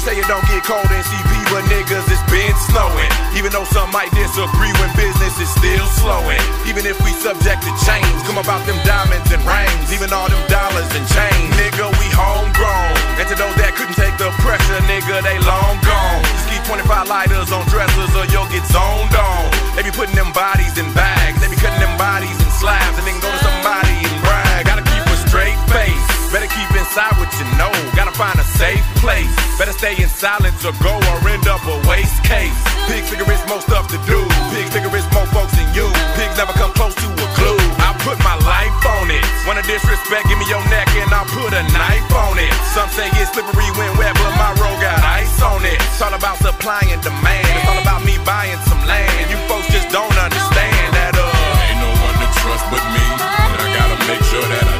You 0.00 0.06
say 0.08 0.16
it 0.16 0.28
don't 0.32 0.46
get 0.48 0.64
cold 0.64 0.88
in 0.96 1.02
CP, 1.04 1.52
but 1.52 1.60
niggas, 1.68 2.08
it's 2.08 2.19
been 2.30 2.54
snowing. 2.70 3.10
Even 3.34 3.50
though 3.50 3.66
some 3.74 3.90
might 3.90 4.10
disagree 4.14 4.72
when 4.78 4.90
business 4.94 5.34
is 5.42 5.50
still 5.50 5.86
slowing. 5.98 6.40
Even 6.64 6.86
if 6.86 6.96
we 7.02 7.10
subject 7.18 7.66
to 7.66 7.72
change, 7.82 8.16
come 8.24 8.38
about 8.38 8.62
them 8.64 8.78
diamonds 8.86 9.28
and 9.34 9.42
rings. 9.42 9.90
Even 9.90 10.14
all 10.14 10.30
them 10.30 10.40
dollars 10.46 10.88
and 10.94 11.04
change. 11.10 11.50
Nigga, 11.58 11.90
we 11.98 12.06
homegrown. 12.14 12.94
And 13.18 13.26
to 13.28 13.34
those 13.34 13.54
that 13.58 13.74
couldn't 13.74 13.98
take 13.98 14.14
the 14.16 14.30
pressure, 14.40 14.80
nigga, 14.86 15.20
they 15.26 15.36
long 15.42 15.76
gone. 15.82 16.22
Just 16.38 16.46
keep 16.48 16.62
25 16.70 17.10
lighters 17.10 17.50
on 17.50 17.66
dressers 17.68 18.10
or 18.14 18.24
you'll 18.30 18.48
get 18.48 18.64
zoned 18.70 19.12
on. 19.12 19.50
They 19.74 19.82
be 19.82 19.92
putting 19.92 20.14
them 20.14 20.30
bodies 20.32 20.78
in 20.78 20.86
bags. 20.94 21.42
They 21.42 21.50
be 21.50 21.58
cutting 21.58 21.82
them 21.82 21.94
bodies 21.98 22.38
in 22.38 22.50
slabs 22.62 22.96
and 22.96 23.04
then 23.04 23.18
go 23.18 23.28
to 23.28 23.40
somebody 23.42 24.06
and 24.06 24.16
brag. 24.22 24.70
Gotta 24.70 24.86
keep 24.86 25.04
a 25.04 25.16
straight 25.26 25.58
face. 25.68 26.06
Better 26.30 26.46
keep 26.46 26.70
inside 26.90 27.14
what 27.22 27.30
you 27.38 27.46
know. 27.54 27.70
Gotta 27.94 28.10
find 28.18 28.34
a 28.34 28.46
safe 28.58 28.82
place. 28.98 29.30
Better 29.54 29.70
stay 29.70 29.94
in 29.94 30.10
silence 30.10 30.58
or 30.66 30.74
go 30.82 30.90
or 30.90 31.22
end 31.30 31.46
up 31.46 31.62
a 31.62 31.78
waste 31.86 32.18
case. 32.26 32.50
Pig 32.90 33.06
figure 33.06 33.30
it's 33.30 33.46
more 33.46 33.62
stuff 33.62 33.86
to 33.94 33.98
do. 34.10 34.18
Pig 34.50 34.66
figure 34.74 34.90
it's 34.90 35.06
more 35.14 35.26
folks 35.30 35.54
than 35.54 35.70
you. 35.70 35.86
Pigs 36.18 36.34
never 36.34 36.50
come 36.58 36.74
close 36.74 36.98
to 36.98 37.06
a 37.06 37.28
clue. 37.38 37.62
I 37.78 37.94
put 38.02 38.18
my 38.26 38.34
life 38.42 38.74
on 38.98 39.06
it. 39.06 39.22
Wanna 39.46 39.62
disrespect, 39.62 40.26
give 40.26 40.34
me 40.42 40.50
your 40.50 40.62
neck 40.66 40.90
and 40.98 41.06
I'll 41.14 41.30
put 41.30 41.54
a 41.54 41.62
knife 41.70 42.10
on 42.10 42.42
it. 42.42 42.50
Some 42.74 42.90
say 42.90 43.06
it's 43.22 43.30
slippery 43.30 43.70
when 43.78 43.94
wet, 43.94 44.10
but 44.18 44.34
my 44.34 44.50
road 44.58 44.82
got 44.82 44.98
ice 45.06 45.38
on 45.46 45.62
it. 45.62 45.78
It's 45.78 46.02
all 46.02 46.10
about 46.10 46.42
supply 46.42 46.82
and 46.90 46.98
demand. 47.06 47.46
It's 47.54 47.70
all 47.70 47.78
about 47.78 48.02
me 48.02 48.18
buying 48.26 48.58
some 48.66 48.82
land. 48.82 49.30
You 49.30 49.38
folks 49.46 49.70
just 49.70 49.94
don't 49.94 50.16
understand 50.18 50.90
that 50.98 51.14
uh 51.14 51.22
Ain't 51.70 51.78
no 51.78 51.90
one 52.02 52.18
to 52.18 52.28
trust 52.42 52.66
but 52.66 52.82
me. 52.90 53.04
And 53.22 53.62
I 53.62 53.68
gotta 53.78 53.98
make 54.10 54.22
sure 54.26 54.42
that 54.42 54.66
I 54.66 54.79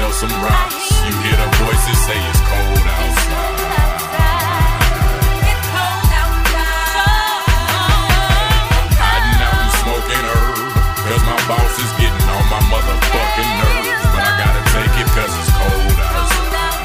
sell 0.00 0.12
some 0.12 0.32
rocks. 0.40 0.88
You 1.04 1.12
hear 1.20 1.36
the 1.36 1.48
voices 1.60 1.98
say 2.08 2.16
it's 2.16 2.40
cold 2.48 2.86
outside. 2.88 3.60
It's 5.44 5.64
cold 5.76 6.08
outside 6.20 7.44
Hiding 8.96 9.40
out 9.44 9.60
and 9.60 9.72
smoking 9.84 10.24
herb. 10.24 10.72
Cause 11.04 11.24
my 11.28 11.36
boss 11.44 11.74
is 11.84 11.92
getting 12.00 12.28
on 12.32 12.44
my 12.48 12.62
motherfucking 12.72 13.52
nerves. 13.60 14.00
But 14.16 14.24
I 14.24 14.32
gotta 14.40 14.62
take 14.72 14.94
it 15.04 15.08
cause 15.12 15.34
it's 15.36 15.52
cold 15.60 16.00
outside. 16.00 16.80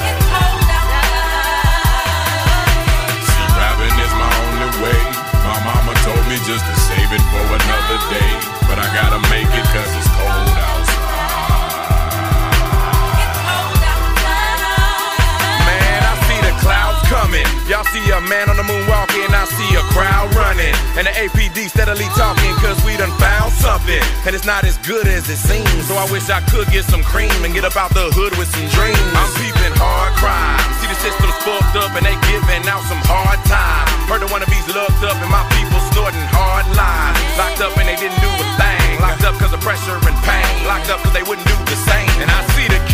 It's 0.00 0.24
cold 0.32 0.64
outside. 0.80 2.24
See, 3.28 3.48
rapping 3.52 3.96
is 4.00 4.12
my 4.16 4.32
only 4.48 4.70
way. 4.80 5.00
My 5.44 5.60
mama 5.60 5.92
told 6.08 6.24
me 6.24 6.40
just 6.48 6.64
to 6.64 6.74
save 6.88 7.12
it 7.12 7.24
for 7.28 7.44
another 7.52 7.98
day. 8.08 8.32
But 8.64 8.80
I 8.80 8.88
gotta 8.96 9.20
see 18.04 18.12
a 18.12 18.20
man 18.28 18.48
on 18.52 18.56
the 18.56 18.64
moon 18.64 18.84
walking, 18.86 19.24
I 19.32 19.44
see 19.48 19.70
a 19.76 19.84
crowd 19.92 20.28
running. 20.36 20.74
And 20.96 21.08
the 21.08 21.14
APD 21.16 21.72
steadily 21.72 22.08
talking, 22.16 22.52
cause 22.60 22.76
we 22.84 22.96
done 22.96 23.12
found 23.16 23.52
something. 23.52 24.00
And 24.28 24.36
it's 24.36 24.44
not 24.44 24.64
as 24.64 24.76
good 24.84 25.06
as 25.08 25.28
it 25.28 25.40
seems. 25.40 25.88
So 25.88 25.96
I 25.96 26.04
wish 26.12 26.28
I 26.28 26.40
could 26.52 26.68
get 26.68 26.84
some 26.84 27.02
cream 27.02 27.32
and 27.44 27.52
get 27.54 27.64
up 27.64 27.76
out 27.76 27.92
the 27.96 28.12
hood 28.12 28.36
with 28.36 28.48
some 28.52 28.68
dreams. 28.76 29.00
I'm 29.16 29.30
peeping 29.40 29.74
hard 29.80 30.12
crime. 30.20 30.60
See 30.80 30.88
the 30.88 30.98
system's 31.00 31.36
fucked 31.44 31.76
up 31.80 31.92
and 31.96 32.04
they 32.04 32.16
giving 32.28 32.64
out 32.68 32.84
some 32.84 33.00
hard 33.08 33.40
time. 33.48 33.88
Heard 34.08 34.20
the 34.20 34.28
wannabes 34.28 34.68
looked 34.68 35.02
up 35.04 35.16
and 35.16 35.30
my 35.32 35.44
people 35.56 35.80
snorting 35.92 36.28
hard 36.28 36.68
lines. 36.76 37.18
Locked 37.40 37.64
up 37.64 37.72
and 37.80 37.88
they 37.88 37.96
didn't 37.96 38.20
do 38.20 38.28
a 38.28 38.46
thing. 38.60 39.00
Locked 39.00 39.24
up 39.24 39.34
cause 39.40 39.52
of 39.52 39.60
pressure 39.64 39.96
and 39.96 40.18
pain. 40.28 40.52
Locked 40.68 40.92
up 40.92 41.00
cause 41.00 41.14
they 41.16 41.24
wouldn't 41.24 41.46
do 41.48 41.56
the 41.64 41.78
same. 41.88 42.12
And 42.20 42.28
I 42.28 42.40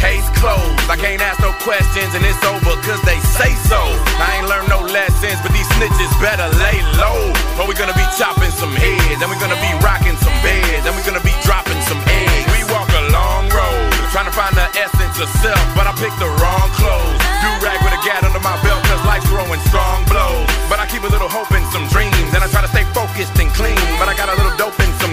Case 0.01 0.25
closed. 0.41 0.81
I 0.89 0.97
can't 0.97 1.21
ask 1.21 1.45
no 1.45 1.53
questions 1.61 2.17
and 2.17 2.25
it's 2.25 2.41
over 2.49 2.73
cause 2.89 3.05
they 3.05 3.21
say 3.37 3.53
so. 3.69 3.77
I 4.17 4.41
ain't 4.41 4.49
learned 4.49 4.73
no 4.73 4.81
lessons, 4.81 5.37
but 5.45 5.53
these 5.53 5.69
snitches 5.77 6.09
better 6.17 6.49
lay 6.57 6.81
low. 6.97 7.29
Or 7.61 7.69
we 7.69 7.77
gonna 7.77 7.93
be 7.93 8.09
chopping 8.17 8.49
some 8.57 8.73
heads, 8.73 9.21
and 9.21 9.29
we 9.29 9.37
gonna 9.37 9.61
be 9.61 9.69
rocking 9.85 10.17
some 10.25 10.33
beds, 10.41 10.89
and 10.89 10.97
we 10.97 11.05
gonna 11.05 11.21
be 11.21 11.37
dropping 11.45 11.77
some 11.85 12.01
eggs. 12.17 12.49
We 12.49 12.65
walk 12.73 12.89
a 12.97 13.13
long 13.13 13.53
road, 13.53 13.93
trying 14.09 14.25
to 14.25 14.33
find 14.33 14.57
the 14.57 14.65
essence 14.73 15.21
of 15.21 15.29
self, 15.45 15.61
but 15.77 15.85
I 15.85 15.93
picked 16.01 16.17
the 16.17 16.33
wrong 16.41 16.69
clothes. 16.81 17.21
Do 17.45 17.49
rag 17.61 17.85
with 17.85 17.93
a 17.93 18.01
gat 18.01 18.25
under 18.25 18.41
my 18.41 18.57
belt 18.65 18.81
cause 18.89 19.05
life's 19.05 19.29
throwing 19.29 19.61
strong 19.69 20.09
blows. 20.09 20.49
But 20.73 20.81
I 20.81 20.89
keep 20.89 21.05
a 21.05 21.13
little 21.13 21.29
hope 21.29 21.53
and 21.53 21.67
some 21.77 21.85
dreams, 21.93 22.33
and 22.33 22.41
I 22.41 22.49
try 22.49 22.65
to 22.65 22.73
stay 22.73 22.89
focused 22.97 23.37
and 23.37 23.53
clean, 23.53 23.77
but 24.01 24.09
I 24.09 24.17
got 24.17 24.33
a 24.33 24.37
little 24.41 24.57
dope 24.57 24.81
and 24.81 24.95
some 24.97 25.10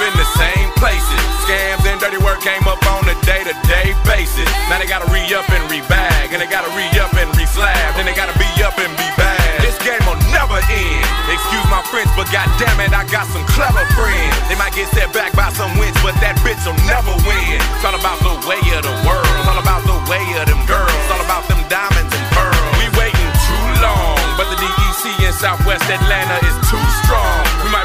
in 0.00 0.14
the 0.16 0.28
same 0.36 0.68
places. 0.80 1.20
Scams 1.44 1.84
and 1.84 2.00
dirty 2.00 2.16
work 2.24 2.40
came 2.40 2.64
up 2.64 2.80
on 2.88 3.04
a 3.04 3.16
day 3.28 3.44
to 3.44 3.54
day 3.68 3.92
basis. 4.08 4.48
Now 4.72 4.80
they 4.80 4.88
gotta 4.88 5.08
re 5.12 5.20
up 5.36 5.48
and 5.52 5.64
rebag, 5.68 6.32
and 6.32 6.40
they 6.40 6.48
gotta 6.48 6.72
re 6.72 6.86
up 6.96 7.12
and 7.16 7.28
re 7.36 7.44
slab, 7.44 7.96
then 7.96 8.06
they 8.08 8.16
gotta 8.16 8.36
be 8.40 8.48
up 8.64 8.76
and 8.80 8.92
be 8.96 9.08
bad. 9.20 9.60
This 9.60 9.76
game 9.84 10.00
will 10.08 10.20
never 10.32 10.56
end. 10.72 11.04
Excuse 11.28 11.66
my 11.68 11.84
French, 11.92 12.08
but 12.16 12.32
goddamn 12.32 12.80
it, 12.80 12.92
I 12.96 13.04
got 13.12 13.28
some 13.28 13.44
clever 13.52 13.84
friends. 13.92 14.34
They 14.48 14.56
might 14.56 14.72
get 14.72 14.88
set 14.96 15.12
back 15.12 15.36
by 15.36 15.52
some 15.52 15.72
wins, 15.76 15.96
but 16.00 16.16
that 16.24 16.40
bitch 16.40 16.64
will 16.64 16.80
never 16.88 17.12
win. 17.28 17.60
It's 17.60 17.84
all 17.84 17.96
about 17.96 18.18
the 18.24 18.34
way 18.48 18.62
of 18.72 18.82
the 18.82 18.96
world. 19.04 19.28
It's 19.36 19.48
all 19.48 19.60
about 19.60 19.84
the 19.84 19.98
way 20.08 20.24
of 20.40 20.48
them 20.48 20.62
girls. 20.64 20.88
It's 20.88 21.12
all 21.12 21.22
about 21.24 21.44
them 21.50 21.60
diamonds 21.68 22.12
and 22.14 22.24
pearls. 22.32 22.72
We 22.80 22.88
waiting 22.96 23.30
too 23.46 23.66
long, 23.84 24.16
but 24.40 24.48
the 24.48 24.58
DEC 24.58 25.04
in 25.28 25.32
Southwest 25.36 25.84
Atlanta 25.92 26.40
is 26.46 26.56
too 26.72 26.84
strong. 27.04 27.39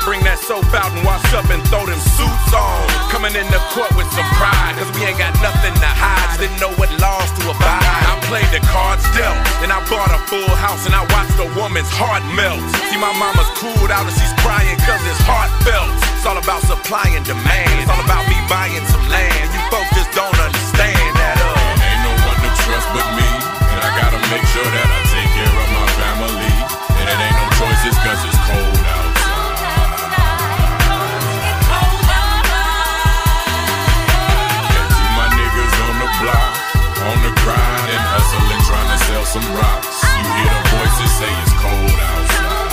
Bring 0.05 0.21
that 0.21 0.37
soap 0.37 0.69
out 0.77 0.93
and 0.93 1.01
wash 1.01 1.25
up 1.33 1.49
and 1.49 1.57
throw 1.65 1.81
them 1.81 1.97
suits 1.97 2.53
on. 2.53 2.85
Coming 3.09 3.33
in 3.33 3.49
the 3.49 3.57
court 3.73 3.89
with 3.97 4.05
some 4.13 4.29
pride, 4.37 4.77
cause 4.77 4.85
we 4.93 5.01
ain't 5.01 5.17
got 5.17 5.33
nothing 5.41 5.73
to 5.73 5.89
hide. 5.89 6.29
Just 6.29 6.45
didn't 6.45 6.61
know 6.61 6.69
what 6.77 6.93
laws 7.01 7.25
to 7.41 7.49
abide. 7.49 7.81
I 7.81 8.13
played 8.29 8.45
the 8.53 8.61
cards 8.69 9.01
dealt, 9.17 9.33
and 9.65 9.73
I 9.73 9.81
bought 9.89 10.13
a 10.13 10.21
full 10.29 10.53
house 10.61 10.85
and 10.85 10.93
I 10.93 11.01
watched 11.09 11.41
a 11.41 11.49
woman's 11.57 11.89
heart 11.89 12.21
melt. 12.37 12.61
See, 12.93 13.01
my 13.01 13.17
mama's 13.17 13.49
cooled 13.57 13.89
out 13.89 14.05
and 14.05 14.13
she's 14.13 14.29
crying 14.45 14.77
cause 14.85 15.01
it's 15.09 15.17
heartfelt. 15.25 15.89
It's 16.21 16.25
all 16.29 16.37
about 16.37 16.61
supply 16.69 17.09
and 17.09 17.25
demand. 17.25 17.73
It's 17.81 17.89
all 17.89 18.05
about 18.05 18.29
me 18.29 18.37
buying 18.45 18.85
some 18.93 19.09
land. 19.09 19.49
You 19.57 19.61
folks 19.73 19.89
just 19.97 20.13
don't 20.13 20.37
understand 20.37 21.01
that, 21.17 21.41
uh. 21.41 21.81
Ain't 21.81 22.01
no 22.05 22.13
one 22.29 22.37
to 22.45 22.49
trust 22.61 22.87
but 22.93 23.09
me, 23.17 23.29
and 23.73 23.81
I 23.81 23.89
gotta 24.05 24.21
make 24.29 24.45
sure 24.53 24.69
that 24.69 24.85
I 24.85 24.99
take 25.09 25.31
care 25.33 25.49
of 25.49 25.69
my 25.73 25.87
family. 25.97 26.53
And 26.93 27.05
it 27.09 27.17
ain't 27.25 27.37
no 27.41 27.45
choices 27.57 27.97
cause 28.05 28.21
it's 28.21 28.37
cold 28.45 28.84
on 37.05 37.21
the 37.21 37.33
grind 37.45 37.87
and 37.93 38.03
hustling, 38.17 38.61
trying 38.65 38.89
to 38.89 38.99
sell 39.05 39.25
some 39.29 39.45
rocks. 39.53 40.01
You 40.01 40.25
hear 40.25 40.49
the 40.49 40.63
voices 40.73 41.11
say 41.21 41.29
it's 41.45 41.53
cold 41.61 41.97
outside. 42.01 42.65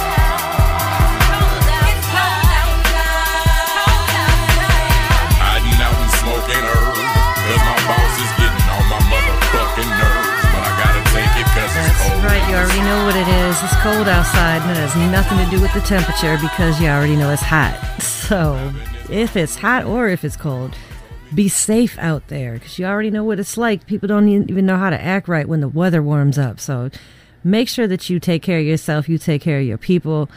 Hiding 5.37 5.79
out 5.85 5.97
and 6.01 6.13
smoking 6.17 6.65
herb, 6.65 6.97
cause 7.45 7.61
my 7.61 7.77
boss 7.85 8.15
is 8.25 8.33
getting 8.41 8.67
on 8.73 8.85
my 8.89 9.01
motherfucking 9.13 9.91
nerves. 10.01 10.45
But 10.49 10.63
I 10.65 10.73
gotta 10.81 11.03
take 11.13 11.35
it 11.37 11.49
cause 11.53 11.69
it's 11.69 11.93
That's 11.93 12.01
cold 12.09 12.25
right, 12.25 12.45
you 12.49 12.57
already 12.57 12.83
know 12.89 13.05
what 13.05 13.17
it 13.21 13.29
is. 13.29 13.55
It's 13.61 13.77
cold 13.85 14.09
outside, 14.09 14.65
and 14.65 14.73
it 14.73 14.81
has 14.81 14.97
nothing 15.13 15.45
to 15.45 15.49
do 15.53 15.61
with 15.61 15.77
the 15.77 15.85
temperature 15.85 16.41
because 16.41 16.81
you 16.81 16.89
already 16.89 17.17
know 17.17 17.29
it's 17.29 17.45
hot. 17.45 17.77
So, 18.01 18.57
if 19.11 19.37
it's 19.37 19.57
hot 19.57 19.85
or 19.85 20.09
if 20.09 20.25
it's 20.25 20.41
cold, 20.41 20.73
be 21.35 21.49
safe 21.49 21.99
out 21.99 22.29
there 22.29 22.55
because 22.55 22.79
you 22.79 22.87
already 22.87 23.11
know 23.11 23.25
what 23.25 23.41
it's 23.41 23.57
like. 23.57 23.87
People 23.87 24.09
don't 24.09 24.29
even 24.29 24.67
know 24.67 24.77
how 24.77 24.91
to 24.91 25.01
act 25.01 25.29
right 25.29 25.49
when 25.49 25.61
the 25.61 25.69
weather 25.69 26.03
warms 26.03 26.39
up. 26.39 26.61
So, 26.61 26.91
make 27.45 27.69
sure 27.69 27.87
that 27.87 28.09
you 28.11 28.21
take 28.21 28.43
care 28.43 28.59
of 28.59 28.65
yourself, 28.65 29.09
you 29.09 29.19
take 29.19 29.43
care 29.43 29.59
of 29.61 29.67
your 29.67 29.79
people, 29.79 30.29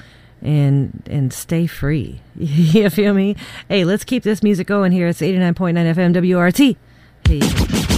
and 0.41 1.03
and 1.09 1.31
stay 1.33 1.67
free. 1.67 2.21
you 2.35 2.89
feel 2.89 3.13
me? 3.13 3.35
Hey, 3.67 3.83
let's 3.85 4.03
keep 4.03 4.23
this 4.23 4.43
music 4.43 4.67
going 4.67 4.91
here. 4.91 5.07
It's 5.07 5.21
89.9 5.21 5.55
FM 5.95 6.75
WRT. 7.23 7.94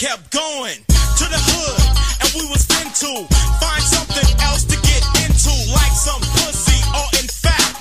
kept 0.00 0.32
going 0.32 0.80
to 0.88 1.24
the 1.28 1.36
hood, 1.52 1.76
and 2.24 2.28
we 2.32 2.48
was 2.48 2.64
into 2.80 3.20
find 3.60 3.84
something 3.84 4.24
else 4.48 4.64
to 4.64 4.72
get 4.80 5.04
into, 5.20 5.52
like 5.76 5.92
some 5.92 6.24
pussy 6.40 6.80
or 6.96 7.04
in 7.20 7.28
fact 7.28 7.76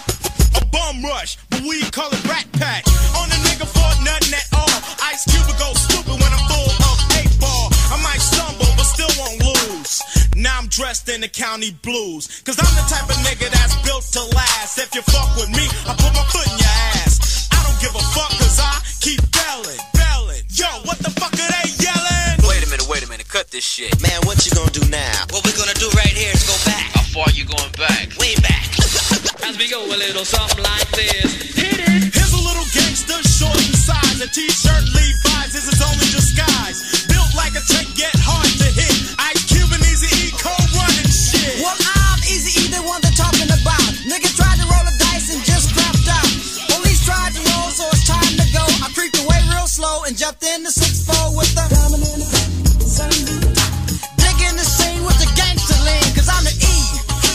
a 0.60 0.62
bum 0.68 1.00
rush, 1.00 1.40
but 1.48 1.64
we 1.64 1.80
call 1.96 2.12
it 2.12 2.20
rat 2.28 2.44
pack. 2.60 2.84
On 3.16 3.24
a 3.24 3.40
nigga 3.48 3.64
for 3.64 3.88
nothing 4.04 4.36
at 4.36 4.44
all. 4.52 4.68
Ice 5.08 5.24
Cube 5.32 5.48
go 5.56 5.72
stupid 5.72 6.20
when 6.20 6.28
I'm 6.28 6.44
full 6.52 6.72
of 6.92 7.00
eight 7.24 7.32
ball. 7.40 7.72
I 7.88 7.96
might 8.04 8.20
stumble, 8.20 8.68
but 8.76 8.84
still 8.84 9.14
won't 9.16 9.40
lose. 9.40 10.04
Now 10.36 10.60
I'm 10.60 10.68
dressed 10.68 11.08
in 11.08 11.24
the 11.24 11.32
county 11.32 11.72
blues. 11.72 12.44
Cause 12.44 12.60
I'm 12.60 12.76
the 12.76 12.84
type 12.92 13.08
of 13.08 13.16
nigga 13.24 13.48
that's 13.48 13.80
built 13.88 14.04
to 14.20 14.28
last. 14.36 14.76
If 14.76 14.92
you 14.92 15.08
fuck 15.08 15.40
with 15.40 15.56
me, 15.56 15.72
I 15.88 15.96
put 15.96 16.12
my 16.12 16.28
foot 16.28 16.52
in 16.52 16.60
your 16.60 16.76
ass. 17.00 17.48
I 17.56 17.64
don't 17.64 17.80
give 17.80 17.96
a 17.96 18.04
fuck 18.12 18.36
cause 18.44 18.60
I 18.60 18.76
keep 19.00 19.24
belling 19.32 19.89
yelling. 20.30 20.46
Yo, 20.50 20.68
what 20.86 20.98
the 21.00 21.10
fuck 21.10 21.34
are 21.34 21.52
they 21.52 21.70
yelling? 21.82 22.38
Wait 22.46 22.66
a 22.66 22.70
minute, 22.70 22.88
wait 22.88 23.04
a 23.04 23.10
minute, 23.10 23.28
cut 23.28 23.50
this 23.52 23.66
shit. 23.66 23.94
Man, 24.02 24.22
what 24.26 24.46
you 24.46 24.52
gonna 24.54 24.72
do 24.72 24.86
now? 24.90 25.26
What 25.32 25.46
we 25.46 25.52
gonna 25.54 25.74
do 25.74 25.90
right 25.96 26.14
here 26.14 26.32
is 26.34 26.46
go 26.46 26.56
back. 26.66 26.92
How 26.94 27.04
far 27.14 27.30
you 27.34 27.46
going 27.46 27.72
back? 27.78 28.16
Way 28.18 28.36
back. 28.42 28.70
As 29.48 29.58
we 29.58 29.70
go 29.70 29.86
a 29.86 29.98
little 29.98 30.26
something 30.26 30.64
like 30.64 30.90
this. 30.92 31.56
Hit 31.56 31.80
it. 31.80 32.14
Here's 32.14 32.34
a 32.34 32.42
little 32.42 32.68
gangster, 32.74 33.18
short 33.26 33.58
in 33.58 33.74
size. 33.74 34.22
A 34.22 34.28
t-shirt 34.28 34.86
Levi's 34.94 35.56
is 35.56 35.66
his 35.66 35.82
only 35.82 36.08
disguise. 36.14 37.06
Built 37.08 37.34
like 37.36 37.56
a 37.56 37.64
tech, 37.66 37.88
yet 37.98 38.14
hard 38.22 38.50
to 38.62 38.70
hit. 38.70 38.89
Slow 49.80 50.04
and 50.04 50.16
jumped 50.20 50.44
in 50.44 50.60
the 50.68 50.72
six 50.72 51.08
four 51.08 51.32
with 51.40 51.48
the 51.56 51.64
diamond 51.72 52.04
in 52.04 52.20
the 52.20 52.28
Digging 54.20 54.56
the 54.60 54.68
scene 54.68 55.08
with 55.08 55.16
the 55.24 55.30
gangster 55.40 55.80
lean, 55.88 56.04
cause 56.12 56.28
I'm 56.28 56.44
the 56.44 56.52
E. 56.52 56.76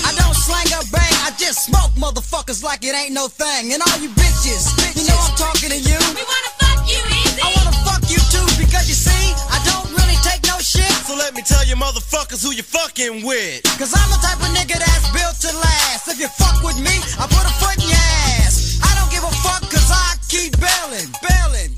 I 0.05 0.13
don't 0.13 0.37
slang 0.37 0.69
or 0.77 0.85
bang, 0.93 1.17
I 1.25 1.33
just 1.41 1.65
smoke 1.65 1.97
motherfuckers 1.97 2.61
like 2.61 2.85
it 2.85 2.93
ain't 2.93 3.17
no 3.17 3.33
thing. 3.33 3.73
And 3.73 3.81
all 3.81 3.97
you 3.97 4.13
bitches, 4.13 4.69
you 4.93 5.09
know 5.09 5.17
I'm 5.17 5.33
talking 5.41 5.73
to 5.73 5.81
you. 5.81 5.97
We 6.13 6.21
wanna 6.21 6.53
fuck 6.61 6.85
you 6.85 7.01
easy. 7.17 7.41
I 7.41 7.49
wanna 7.57 7.77
fuck 7.81 8.05
you 8.13 8.21
too, 8.29 8.45
because 8.61 8.93
you 8.93 8.99
see, 8.99 9.33
I 9.49 9.57
don't 9.65 9.89
really 9.97 10.19
take 10.21 10.45
no 10.45 10.61
shit. 10.61 10.93
So 11.09 11.17
let 11.17 11.33
me 11.33 11.41
tell 11.41 11.65
you 11.65 11.81
motherfuckers 11.81 12.45
who 12.45 12.53
you 12.53 12.67
fucking 12.67 13.25
with. 13.25 13.65
Cause 13.81 13.97
I'm 13.97 14.09
the 14.13 14.21
type 14.21 14.41
of 14.45 14.53
nigga 14.53 14.77
that's 14.77 15.09
built 15.17 15.41
to 15.49 15.51
last. 15.65 16.13
If 16.13 16.21
you 16.21 16.29
fuck 16.29 16.61
with 16.61 16.77
me, 16.77 16.93
I 17.17 17.25
put 17.25 17.45
a 17.49 17.53
foot 17.57 17.81
in 17.81 17.89
your 17.89 18.05
ass. 18.37 18.85
I 18.85 18.93
don't 19.01 19.09
give 19.09 19.25
a 19.25 19.33
fuck 19.41 19.65
cause 19.73 19.89
I 19.89 20.21
keep 20.29 20.53
bailing, 20.61 21.09
bailing. 21.25 21.74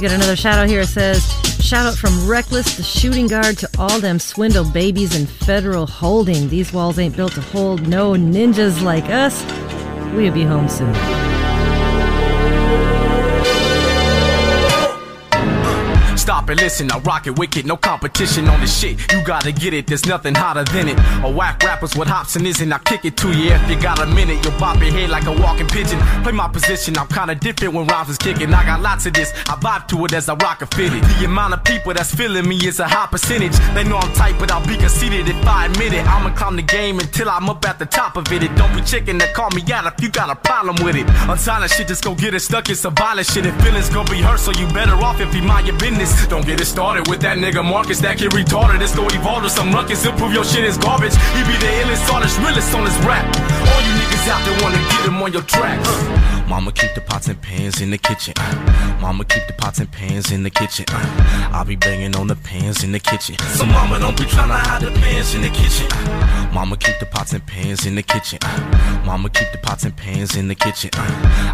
Got 0.00 0.12
another 0.12 0.34
shout 0.34 0.58
out 0.58 0.66
here. 0.66 0.80
It 0.80 0.86
says, 0.86 1.22
shout 1.62 1.84
out 1.84 1.94
from 1.94 2.26
Reckless, 2.26 2.78
the 2.78 2.82
shooting 2.82 3.26
guard, 3.26 3.58
to 3.58 3.68
all 3.78 4.00
them 4.00 4.18
swindle 4.18 4.64
babies 4.64 5.14
in 5.14 5.26
federal 5.26 5.86
holding. 5.86 6.48
These 6.48 6.72
walls 6.72 6.98
ain't 6.98 7.14
built 7.14 7.32
to 7.32 7.42
hold 7.42 7.86
no 7.86 8.12
ninjas 8.12 8.82
like 8.82 9.04
us. 9.10 9.44
We'll 10.14 10.32
be 10.32 10.42
home 10.42 10.70
soon. 10.70 11.39
Stop 16.20 16.50
and 16.50 16.60
listen, 16.60 16.92
I 16.92 16.98
rock 16.98 17.26
it 17.26 17.38
wicked, 17.38 17.64
no 17.64 17.78
competition 17.78 18.46
on 18.46 18.60
this 18.60 18.78
shit. 18.78 19.10
You 19.10 19.24
gotta 19.24 19.52
get 19.52 19.72
it, 19.72 19.86
there's 19.86 20.04
nothing 20.04 20.34
hotter 20.34 20.64
than 20.64 20.88
it. 20.88 20.98
A 21.24 21.30
whack 21.30 21.62
rapper's 21.62 21.96
what 21.96 22.08
Hobson 22.08 22.44
is, 22.44 22.60
and 22.60 22.74
I 22.74 22.78
kick 22.78 23.06
it 23.06 23.16
to 23.16 23.28
you 23.32 23.52
if 23.52 23.70
you 23.70 23.80
got 23.80 23.98
a 24.00 24.06
minute. 24.06 24.44
You'll 24.44 24.58
bop 24.58 24.78
your 24.80 24.92
head 24.92 25.08
like 25.08 25.24
a 25.24 25.32
walking 25.32 25.66
pigeon. 25.66 25.98
Play 26.22 26.32
my 26.32 26.46
position, 26.46 26.98
I'm 26.98 27.08
kinda 27.08 27.36
different 27.36 27.72
when 27.72 27.86
rhymes 27.86 28.10
is 28.10 28.18
kicking. 28.18 28.52
I 28.52 28.66
got 28.66 28.82
lots 28.82 29.06
of 29.06 29.14
this, 29.14 29.32
I 29.48 29.54
vibe 29.56 29.88
to 29.88 30.04
it 30.04 30.12
as 30.12 30.28
I 30.28 30.34
rock 30.34 30.60
a 30.60 30.66
fitted. 30.66 31.02
The 31.04 31.24
amount 31.24 31.54
of 31.54 31.64
people 31.64 31.94
that's 31.94 32.14
feeling 32.14 32.46
me 32.46 32.56
is 32.68 32.80
a 32.80 32.86
high 32.86 33.06
percentage. 33.06 33.56
They 33.72 33.84
know 33.84 33.96
I'm 33.96 34.12
tight, 34.12 34.38
but 34.38 34.52
I'll 34.52 34.66
be 34.66 34.76
conceited 34.76 35.26
if 35.26 35.46
I 35.46 35.66
admit 35.66 35.94
it. 35.94 36.06
I'ma 36.06 36.34
climb 36.36 36.56
the 36.56 36.62
game 36.62 36.98
until 36.98 37.30
I'm 37.30 37.48
up 37.48 37.64
at 37.66 37.78
the 37.78 37.86
top 37.86 38.18
of 38.18 38.30
it. 38.30 38.42
It 38.42 38.54
don't 38.56 38.74
be 38.76 38.82
chicken 38.82 39.16
that 39.18 39.32
call 39.32 39.48
me 39.52 39.62
out 39.72 39.86
if 39.86 40.04
you 40.04 40.10
got 40.10 40.28
a 40.28 40.36
problem 40.36 40.76
with 40.84 40.96
it. 40.96 41.06
Unsilent 41.32 41.72
shit, 41.74 41.88
just 41.88 42.04
go 42.04 42.14
get 42.14 42.34
it 42.34 42.40
stuck, 42.40 42.68
it's 42.68 42.84
a 42.84 42.90
violent 42.90 43.26
shit. 43.26 43.46
If 43.46 43.56
feelings 43.64 43.88
gon' 43.88 44.04
be 44.04 44.20
hurt, 44.20 44.38
so 44.38 44.52
you 44.52 44.66
better 44.74 44.96
off 44.96 45.18
if 45.18 45.34
you 45.34 45.40
mind 45.40 45.66
your 45.66 45.78
business. 45.78 46.09
Don't 46.28 46.46
get 46.46 46.60
it 46.60 46.66
started 46.66 47.08
with 47.08 47.20
that 47.22 47.38
nigga 47.38 47.64
Marcus, 47.64 48.00
that 48.00 48.18
kid 48.18 48.30
retarded. 48.32 48.80
Let's 48.80 48.94
go 48.94 49.06
evolve 49.06 49.42
to 49.44 49.50
some 49.50 49.72
ruckus, 49.72 50.02
he'll 50.02 50.12
prove 50.12 50.32
your 50.32 50.44
shit 50.44 50.64
is 50.64 50.78
garbage. 50.78 51.14
He 51.34 51.40
be 51.44 51.56
the 51.58 51.70
illest, 51.82 52.06
artist, 52.12 52.38
realest 52.38 52.74
on 52.74 52.84
his 52.86 52.96
rap. 53.06 53.24
All 53.26 53.80
you 53.82 53.92
niggas 53.98 54.28
out 54.28 54.42
there 54.46 54.56
wanna 54.62 54.78
get 54.78 55.06
him 55.06 55.22
on 55.22 55.32
your 55.32 55.42
tracks. 55.42 55.88
Mama 56.50 56.72
keep 56.72 56.92
the 56.94 57.00
pots 57.00 57.28
and 57.28 57.40
pans 57.40 57.80
in 57.80 57.90
the 57.90 57.98
kitchen. 57.98 58.34
Mama 59.00 59.24
keep 59.24 59.46
the 59.46 59.52
pots 59.52 59.78
and 59.78 59.90
pans 59.92 60.32
in 60.32 60.42
the 60.42 60.50
kitchen. 60.50 60.84
uh. 60.88 61.50
I'll 61.52 61.64
be 61.64 61.76
banging 61.76 62.16
on 62.16 62.26
the 62.26 62.34
pans 62.34 62.82
in 62.82 62.90
the 62.90 62.98
kitchen. 62.98 63.38
So 63.54 63.64
mama 63.64 64.00
don't 64.00 64.16
be 64.16 64.24
tryna 64.24 64.58
hide 64.58 64.82
the 64.82 64.90
pans 64.90 65.34
in 65.34 65.42
the 65.42 65.48
kitchen. 65.48 65.86
Mama 66.52 66.76
keep 66.76 66.98
the 66.98 67.06
pots 67.06 67.32
and 67.32 67.46
pans 67.46 67.86
in 67.86 67.94
the 67.94 68.02
kitchen. 68.02 68.40
Mama 69.06 69.30
keep 69.30 69.52
the 69.52 69.58
pots 69.58 69.84
and 69.84 69.96
pans 69.96 70.36
in 70.36 70.48
the 70.48 70.56
kitchen. 70.56 70.90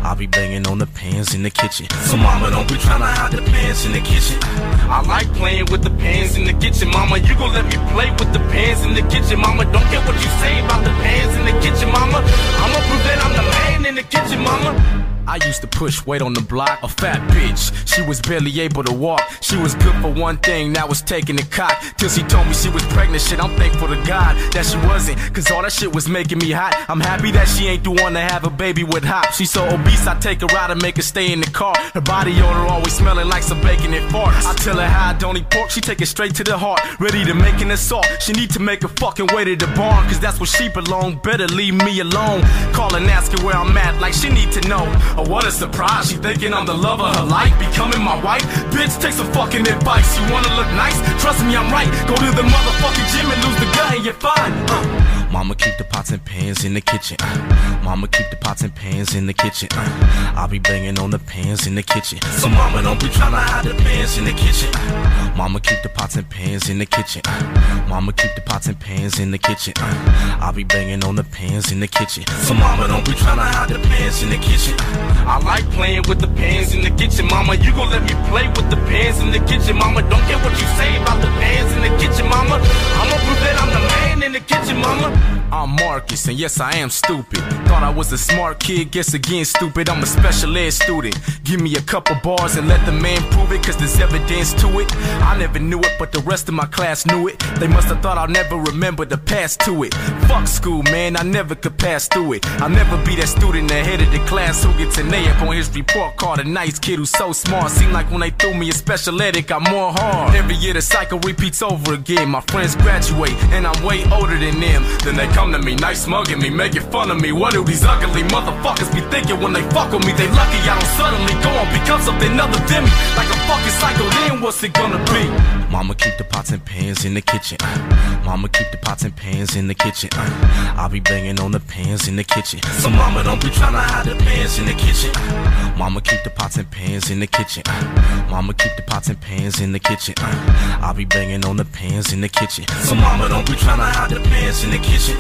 I'll 0.03 0.17
be 0.17 0.27
banging 0.27 0.67
on 0.67 0.79
the 0.79 0.87
pans 0.87 1.35
in 1.35 1.43
the 1.43 1.51
kitchen. 1.51 1.89
So 1.91 2.17
mama 2.17 2.51
don't 2.51 2.67
be 2.67 2.77
tryna 2.77 3.13
hide 3.13 3.33
the 3.33 3.43
pans 3.43 3.85
in 3.85 3.93
the 3.93 4.01
kitchen. 4.01 4.41
I 4.89 5.03
like 5.07 5.33
playing 5.35 5.67
with 5.71 5.83
the 5.83 5.91
pans 5.91 6.37
in 6.37 6.45
the 6.45 6.53
kitchen, 6.53 6.89
mama. 6.91 7.19
You 7.19 7.35
gon' 7.35 7.53
let 7.53 7.67
me 7.67 7.77
play 7.93 8.11
with 8.11 8.33
the 8.33 8.41
pans 8.51 8.85
in 8.85 8.95
the 8.95 9.03
kitchen, 9.03 9.41
mama. 9.41 9.65
Don't 9.65 9.87
care 9.91 10.01
what 10.07 10.15
you 10.15 10.31
say 10.43 10.65
about 10.65 10.85
the 10.85 10.95
pans 11.03 11.33
in 11.37 11.45
the 11.45 11.57
kitchen, 11.61 11.91
mama. 11.91 12.19
I'ma 12.63 12.79
prove 12.89 13.05
that 13.09 13.19
I'm 13.25 13.35
the 13.35 13.43
man 13.43 13.87
in 13.87 13.95
the 13.95 14.03
kitchen, 14.03 14.43
mama. 14.43 15.16
I 15.29 15.45
used 15.45 15.61
to 15.63 15.67
push 15.67 16.07
weight 16.07 16.23
on 16.23 16.35
the 16.35 16.41
block, 16.41 16.79
a 16.83 16.89
fat 16.89 17.21
bitch. 17.31 17.73
She 17.93 18.03
was 18.03 18.21
barely 18.21 18.61
able 18.61 18.85
to 18.85 18.93
walk. 18.93 19.23
She 19.41 19.57
was 19.57 19.75
good 19.75 19.95
for 19.97 20.13
one 20.13 20.39
thing, 20.39 20.73
that 20.75 20.89
was 20.89 21.03
taking 21.03 21.37
the 21.37 21.43
cock. 21.45 21.83
Till 21.97 22.09
she 22.09 22.23
told 22.23 22.47
me 22.47 22.55
she 22.55 22.69
was 22.71 22.85
pregnant, 22.85 23.23
shit. 23.23 23.43
I'm 23.43 23.55
thankful 23.57 23.89
to 23.89 23.97
God 24.07 24.37
that 24.53 24.65
she 24.67 24.77
wasn't. 24.87 25.19
Cause 25.35 25.51
all 25.51 25.63
that 25.63 25.73
shit 25.73 25.93
was 25.93 26.09
making 26.09 26.39
me 26.39 26.53
hot. 26.53 26.75
I'm 26.89 27.01
happy 27.01 27.33
that 27.33 27.49
she 27.49 27.67
ain't 27.67 27.83
the 27.83 27.91
one 27.91 28.13
to 28.13 28.21
have 28.21 28.45
a 28.45 28.51
baby 28.51 28.85
with 28.85 29.05
hop. 29.05 29.33
She's 29.33 29.51
so 29.51 29.67
obese, 29.69 30.07
I 30.07 30.19
take 30.21 30.43
her 30.43 30.57
out 30.57 30.71
and 30.71 30.81
make 30.81 30.97
her 30.97 31.03
stay 31.03 31.33
in 31.33 31.41
the 31.41 31.51
car. 31.51 31.77
Her 31.95 32.01
body 32.01 32.33
odor 32.41 32.67
always 32.71 32.93
smelling 32.93 33.29
like 33.29 33.43
some 33.43 33.61
bacon 33.61 33.95
and 33.95 34.09
farts. 34.13 34.47
I 34.47 34.55
tell 34.55 34.77
her 34.77 34.87
how 34.87 35.11
I 35.11 35.15
don't 35.15 35.37
eat 35.37 35.51
pork, 35.51 35.71
she 35.71 35.81
take 35.81 36.01
it 36.01 36.07
straight 36.07 36.35
to 36.37 36.45
the 36.45 36.57
heart. 36.57 36.81
Ready 37.01 37.25
to 37.25 37.35
make 37.35 37.61
an 37.61 37.73
assault. 37.73 38.07
She 38.21 38.33
need 38.33 38.51
to 38.51 38.61
make 38.61 38.85
a 38.85 38.89
fucking 38.89 39.27
way 39.35 39.45
to 39.45 39.57
the 39.57 39.67
barn, 39.75 40.07
cause 40.07 40.21
that's 40.21 40.39
where 40.39 40.47
she 40.47 40.69
belong. 40.69 41.17
Better 41.17 41.47
leave 41.49 41.75
me 41.75 42.01
alone. 42.01 42.43
Call 42.73 42.95
and 42.95 43.07
ask 43.07 43.33
her 43.33 43.45
where 43.45 43.57
I'm 43.57 43.77
at, 43.77 44.01
like 44.01 44.15
she 44.15 44.29
need 44.29 44.53
to 44.53 44.61
know. 44.69 44.85
Oh, 45.19 45.25
what 45.29 45.47
a 45.47 45.51
surprise. 45.51 46.11
She 46.11 46.17
thinking 46.17 46.53
I'm 46.53 46.67
the 46.67 46.75
love 46.75 47.01
of 47.01 47.17
her 47.17 47.25
life, 47.25 47.57
becoming 47.59 48.03
my 48.03 48.21
wife. 48.23 48.45
Bitch, 48.69 49.01
take 49.01 49.13
some 49.13 49.33
fucking 49.33 49.67
advice. 49.67 50.19
You 50.19 50.31
wanna 50.31 50.53
look 50.57 50.69
nice? 50.77 50.97
Trust 51.23 51.45
me, 51.47 51.57
I'm 51.57 51.73
right. 51.73 51.89
Go 52.07 52.15
to 52.15 52.31
the 52.37 52.45
motherfucking 52.45 53.09
gym 53.13 53.31
and 53.31 53.41
lose 53.45 53.59
the 53.59 53.69
gut 53.73 53.95
and 53.97 54.05
you're 54.05 54.21
fine. 54.21 54.53
Uh. 54.69 55.16
Mama 55.31 55.55
keep 55.55 55.77
the 55.77 55.85
pots 55.85 56.11
and 56.11 56.25
pans 56.25 56.65
in 56.65 56.75
the 56.75 56.81
kitchen. 56.81 57.17
uh. 57.21 57.81
Mama 57.85 58.09
keep 58.09 58.29
the 58.31 58.37
pots 58.37 58.63
and 58.63 58.75
pans 58.75 59.15
in 59.15 59.27
the 59.27 59.35
kitchen. 59.35 59.69
uh. 59.73 60.33
I'll 60.37 60.49
be 60.49 60.59
banging 60.59 60.99
on 60.99 61.11
the 61.11 61.19
pans 61.19 61.67
in 61.67 61.75
the 61.75 61.83
kitchen. 61.83 62.21
So 62.41 62.49
mama 62.49 62.83
don't 62.83 62.99
be 63.01 63.07
tryna 63.07 63.39
hide 63.43 63.65
the 63.67 63.75
pans 63.75 64.17
in 64.19 64.25
the 64.25 64.33
kitchen. 64.33 64.71
uh. 64.75 65.35
Mama 65.37 65.61
keep 65.61 65.83
the 65.83 65.89
pots 65.91 66.17
and 66.17 66.29
pans 66.31 66.69
in 66.71 66.79
the 66.79 66.87
kitchen. 66.87 67.23
uh. 67.27 67.87
Mama 67.89 68.13
keep 68.13 68.35
the 68.35 68.41
pots 68.41 68.67
and 68.67 68.79
pans 68.81 69.19
in 69.19 69.31
the 69.31 69.39
kitchen. 69.39 69.75
uh. 69.79 70.39
I'll 70.41 70.53
be 70.53 70.65
banging 70.65 71.05
on 71.05 71.17
the 71.17 71.25
pans 71.25 71.71
in 71.71 71.81
the 71.81 71.89
kitchen. 71.89 72.25
So 72.47 72.55
mama 72.55 72.89
don't 72.89 73.05
be 73.05 73.13
tryna 73.13 73.43
hide 73.53 73.69
the 73.71 73.79
pans 73.89 74.23
in 74.23 74.31
the 74.31 74.39
kitchen. 74.39 74.75
uh. 74.79 75.25
I 75.27 75.39
like 75.45 75.69
playing 75.73 76.03
with 76.09 76.21
the 76.21 76.29
pans 76.29 76.73
in 76.73 76.81
the 76.83 76.91
kitchen, 76.91 77.27
mama. 77.27 77.55
You 77.57 77.73
gon' 77.73 77.91
let 77.91 78.03
me 78.05 78.15
play 78.31 78.47
with 78.49 78.71
the 78.71 78.77
pans 78.89 79.19
in 79.19 79.31
the 79.33 79.41
kitchen, 79.41 79.77
mama. 79.77 80.01
Don't 80.09 80.23
care 80.31 80.39
what 80.39 80.53
you 80.53 80.67
say 80.79 80.97
about 81.03 81.21
the 81.21 81.29
pans 81.43 81.71
in 81.77 81.83
the 81.83 81.93
kitchen, 81.99 82.27
mama. 82.29 82.57
I'ma 82.57 83.17
prove 83.27 83.41
that 83.45 83.57
I'm 83.61 83.69
the 83.75 83.81
man 83.91 84.23
the 84.39 84.45
kitchen, 84.45 84.77
mama. 84.79 85.09
I'm 85.53 85.71
Marcus, 85.71 86.27
and 86.27 86.39
yes, 86.39 86.61
I 86.61 86.77
am 86.77 86.91
stupid. 86.91 87.39
Thought 87.67 87.83
I 87.83 87.91
was 87.91 88.13
a 88.13 88.19
smart 88.19 88.59
kid, 88.59 88.91
guess 88.91 89.15
again, 89.15 89.45
stupid. 89.45 89.89
I'm 89.89 90.03
a 90.03 90.07
special 90.07 90.57
ed 90.57 90.73
student. 90.73 91.17
Give 91.45 91.61
me 91.61 91.77
a 91.77 91.81
couple 91.81 92.17
bars 92.23 92.57
and 92.57 92.69
let 92.69 92.85
the 92.85 92.93
man 92.93 93.23
prove 93.31 93.53
it, 93.53 93.63
cause 93.63 93.77
there's 93.77 93.99
evidence 94.01 94.53
to 94.55 94.81
it. 94.81 94.95
I 95.23 95.39
never 95.39 95.59
knew 95.59 95.79
it, 95.79 95.93
but 95.99 96.13
the 96.13 96.21
rest 96.21 96.49
of 96.49 96.55
my 96.55 96.67
class 96.67 97.07
knew 97.07 97.29
it. 97.29 97.39
They 97.61 97.69
must 97.69 97.89
have 97.89 98.03
thought 98.03 98.19
I'll 98.19 98.29
never 98.29 98.57
remember 98.57 99.05
the 99.05 99.17
past 99.17 99.61
to 99.61 99.85
it. 99.85 99.95
Fuck 100.29 100.49
school, 100.49 100.83
man, 100.83 101.17
I 101.17 101.23
never 101.23 101.55
could 101.55 101.79
pass 101.79 102.09
through 102.09 102.35
it. 102.35 102.47
I'll 102.61 102.69
never 102.69 102.97
be 103.07 103.15
that 103.17 103.29
student 103.29 103.71
ahead 103.71 104.03
of 104.03 104.11
the 104.11 104.19
class 104.27 104.65
who 104.65 104.73
gets 104.77 104.99
an 104.99 105.15
A 105.15 105.31
up 105.31 105.43
on 105.43 105.57
his 105.57 105.75
report 105.75 106.17
card. 106.17 106.41
A 106.41 106.45
nice 106.45 106.79
kid 106.79 106.99
who's 106.99 107.11
so 107.11 107.33
smart. 107.33 107.71
Seem 107.71 107.93
like 107.93 108.11
when 108.11 108.21
they 108.21 108.31
threw 108.31 108.53
me 108.55 108.69
a 108.69 108.73
special 108.73 109.23
ed, 109.23 109.37
it 109.37 109.47
got 109.47 109.63
more 109.71 109.93
hard. 109.93 110.35
Every 110.35 110.57
year 110.57 110.75
the 110.75 110.83
cycle 110.83 111.21
repeats 111.21 111.63
over 111.63 111.95
again. 111.95 112.29
My 112.29 112.41
friends 112.41 112.75
graduate, 112.75 113.33
and 113.55 113.67
I'm 113.67 113.83
way 113.85 114.05
older 114.11 114.26
than 114.35 114.59
them. 114.59 114.83
Then 115.05 115.15
they 115.15 115.29
come 115.29 115.53
to 115.53 115.59
me, 115.59 115.77
nice 115.77 116.07
mugging 116.07 116.41
me, 116.41 116.51
making 116.51 116.83
fun 116.91 117.11
of 117.11 117.21
me. 117.21 117.31
What 117.31 117.53
do 117.53 117.63
these 117.63 117.85
ugly 117.85 118.23
motherfuckers 118.35 118.91
be 118.95 119.01
thinking 119.13 119.39
when 119.41 119.53
they 119.53 119.63
fuck 119.71 119.93
with 119.93 120.05
me? 120.07 120.13
They 120.13 120.27
lucky 120.35 120.59
I 120.67 120.75
don't 120.75 120.91
suddenly 120.99 121.35
go 121.45 121.51
and 121.51 121.71
become 121.71 122.01
something 122.03 122.35
other 122.41 122.61
than 122.67 122.83
me. 122.85 122.91
Like 123.15 123.36
fucking 123.47 123.71
psycho, 123.81 124.09
then 124.11 124.41
what's 124.41 124.63
it 124.63 124.73
gonna 124.73 124.99
be? 125.13 125.23
Mama 125.71 125.95
keep 125.95 126.17
the 126.19 126.25
pots 126.25 126.51
and 126.53 126.65
pans 126.65 127.05
in 127.05 127.15
the 127.15 127.21
kitchen. 127.21 127.59
uh. 127.61 128.23
Mama 128.25 128.49
keep 128.49 128.71
the 128.71 128.77
pots 128.79 129.03
and 129.05 129.15
pans 129.17 129.57
in 129.57 129.69
the 129.69 129.75
kitchen. 129.75 130.11
uh. 130.15 130.75
I'll 130.77 130.89
be 130.89 131.01
banging 131.01 131.39
on 131.41 131.53
the 131.53 131.61
pans 131.61 132.09
in 132.09 132.17
the 132.17 132.25
kitchen. 132.25 132.61
So 132.81 132.91
mama 132.91 133.23
don't 133.25 133.41
be 133.43 133.49
tryna 133.49 133.81
hide 133.83 134.07
the 134.07 134.15
pans 134.17 134.59
in 134.59 134.67
the 134.67 134.75
kitchen. 134.75 135.11
uh. 135.15 135.75
Mama 135.79 136.01
keep 136.01 136.23
the 136.25 136.31
pots 136.31 136.57
and 136.57 136.71
pans 136.71 137.11
in 137.11 137.21
the 137.21 137.27
kitchen. 137.27 137.63
uh. 137.67 138.27
Mama 138.31 138.55
keep 138.55 138.75
the 138.77 138.83
pots 138.83 139.09
and 139.09 139.21
pans 139.21 139.61
in 139.61 139.73
the 139.73 139.79
kitchen. 139.81 140.15
uh. 140.19 140.79
I'll 140.83 140.95
be 140.95 141.05
banging 141.05 141.45
on 141.45 141.57
the 141.57 141.65
pans 141.65 142.13
in 142.13 142.21
the 142.21 142.29
kitchen. 142.29 142.67
So 142.85 142.95
mama 142.95 143.29
don't 143.29 143.47
be 143.47 143.53
tryna 143.53 143.91
hide 143.91 144.11
the 144.11 144.21
pans 144.21 144.65
in 144.65 144.71
the 144.71 144.79
kitchen. 144.79 145.17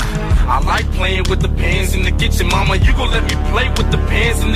I 0.48 0.60
like 0.64 0.90
playing 0.92 1.24
with 1.28 1.40
the 1.42 1.48
pans 1.48 1.94
in 1.94 2.02
the 2.02 2.12
kitchen, 2.12 2.48
mama. 2.48 2.76
You 2.76 2.92
gon' 2.92 3.10
let 3.10 3.24
me 3.24 3.34
play 3.50 3.68
with 3.70 3.90
the 3.90 3.98
pans 4.08 4.40
in 4.40 4.52
the 4.52 4.55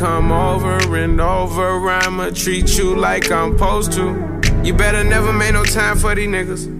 come 0.00 0.32
over 0.32 0.96
and 0.96 1.20
over. 1.20 1.90
I'ma 1.90 2.30
treat 2.30 2.78
you 2.78 2.96
like 2.96 3.30
I'm 3.30 3.52
supposed 3.52 3.92
to. 3.92 4.40
You 4.64 4.72
better 4.72 5.04
never 5.04 5.30
make 5.30 5.52
no 5.52 5.62
time 5.62 5.98
for 5.98 6.14
these 6.14 6.26
niggas. 6.26 6.79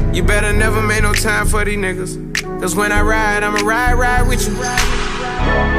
You 0.13 0.23
better 0.23 0.51
never 0.51 0.81
make 0.81 1.03
no 1.03 1.13
time 1.13 1.47
for 1.47 1.63
these 1.63 1.77
niggas. 1.77 2.61
Cause 2.61 2.75
when 2.75 2.91
I 2.91 3.01
ride, 3.01 3.43
I'ma 3.43 3.65
ride, 3.65 3.93
ride 3.93 4.27
with 4.27 4.45
you. 4.45 5.70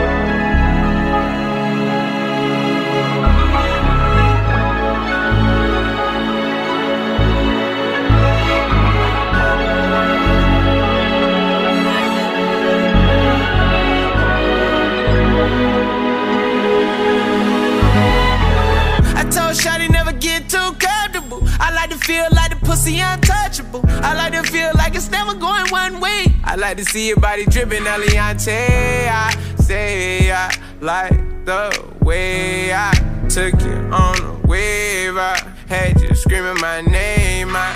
Feel 22.02 22.26
like 22.32 22.50
the 22.50 22.66
pussy 22.66 22.98
untouchable. 23.00 23.82
I 23.86 24.14
like 24.14 24.32
to 24.32 24.42
feel 24.42 24.70
like 24.74 24.94
it's 24.94 25.10
never 25.10 25.34
going 25.34 25.66
one 25.70 26.00
way. 26.00 26.26
I 26.44 26.56
like 26.56 26.76
to 26.78 26.84
see 26.84 27.08
your 27.08 27.18
body 27.18 27.44
dripping, 27.46 27.84
Eliante. 27.84 29.08
I 29.08 29.34
say 29.56 30.32
I 30.32 30.52
like 30.80 31.44
the 31.44 31.70
way 32.00 32.72
I 32.74 32.92
took 33.28 33.60
you 33.62 33.76
on 33.92 34.20
a 34.20 34.46
wave. 34.46 35.16
I 35.16 35.36
had 35.68 36.00
you 36.00 36.14
screaming 36.14 36.60
my 36.60 36.80
name. 36.82 37.50
I 37.54 37.70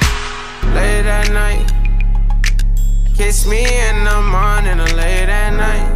late 0.75 1.07
at 1.07 1.31
night. 1.31 1.71
Kiss 3.17 3.47
me 3.47 3.65
in 3.89 4.05
the 4.05 4.21
morning 4.23 4.81
or 4.81 4.97
late 4.97 5.29
at 5.29 5.51
night. 5.51 5.96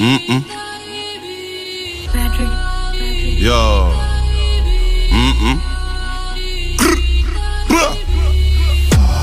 Mm-mm. 0.00 0.42
Yo. 3.38 3.92
Mm-mm. 5.12 5.56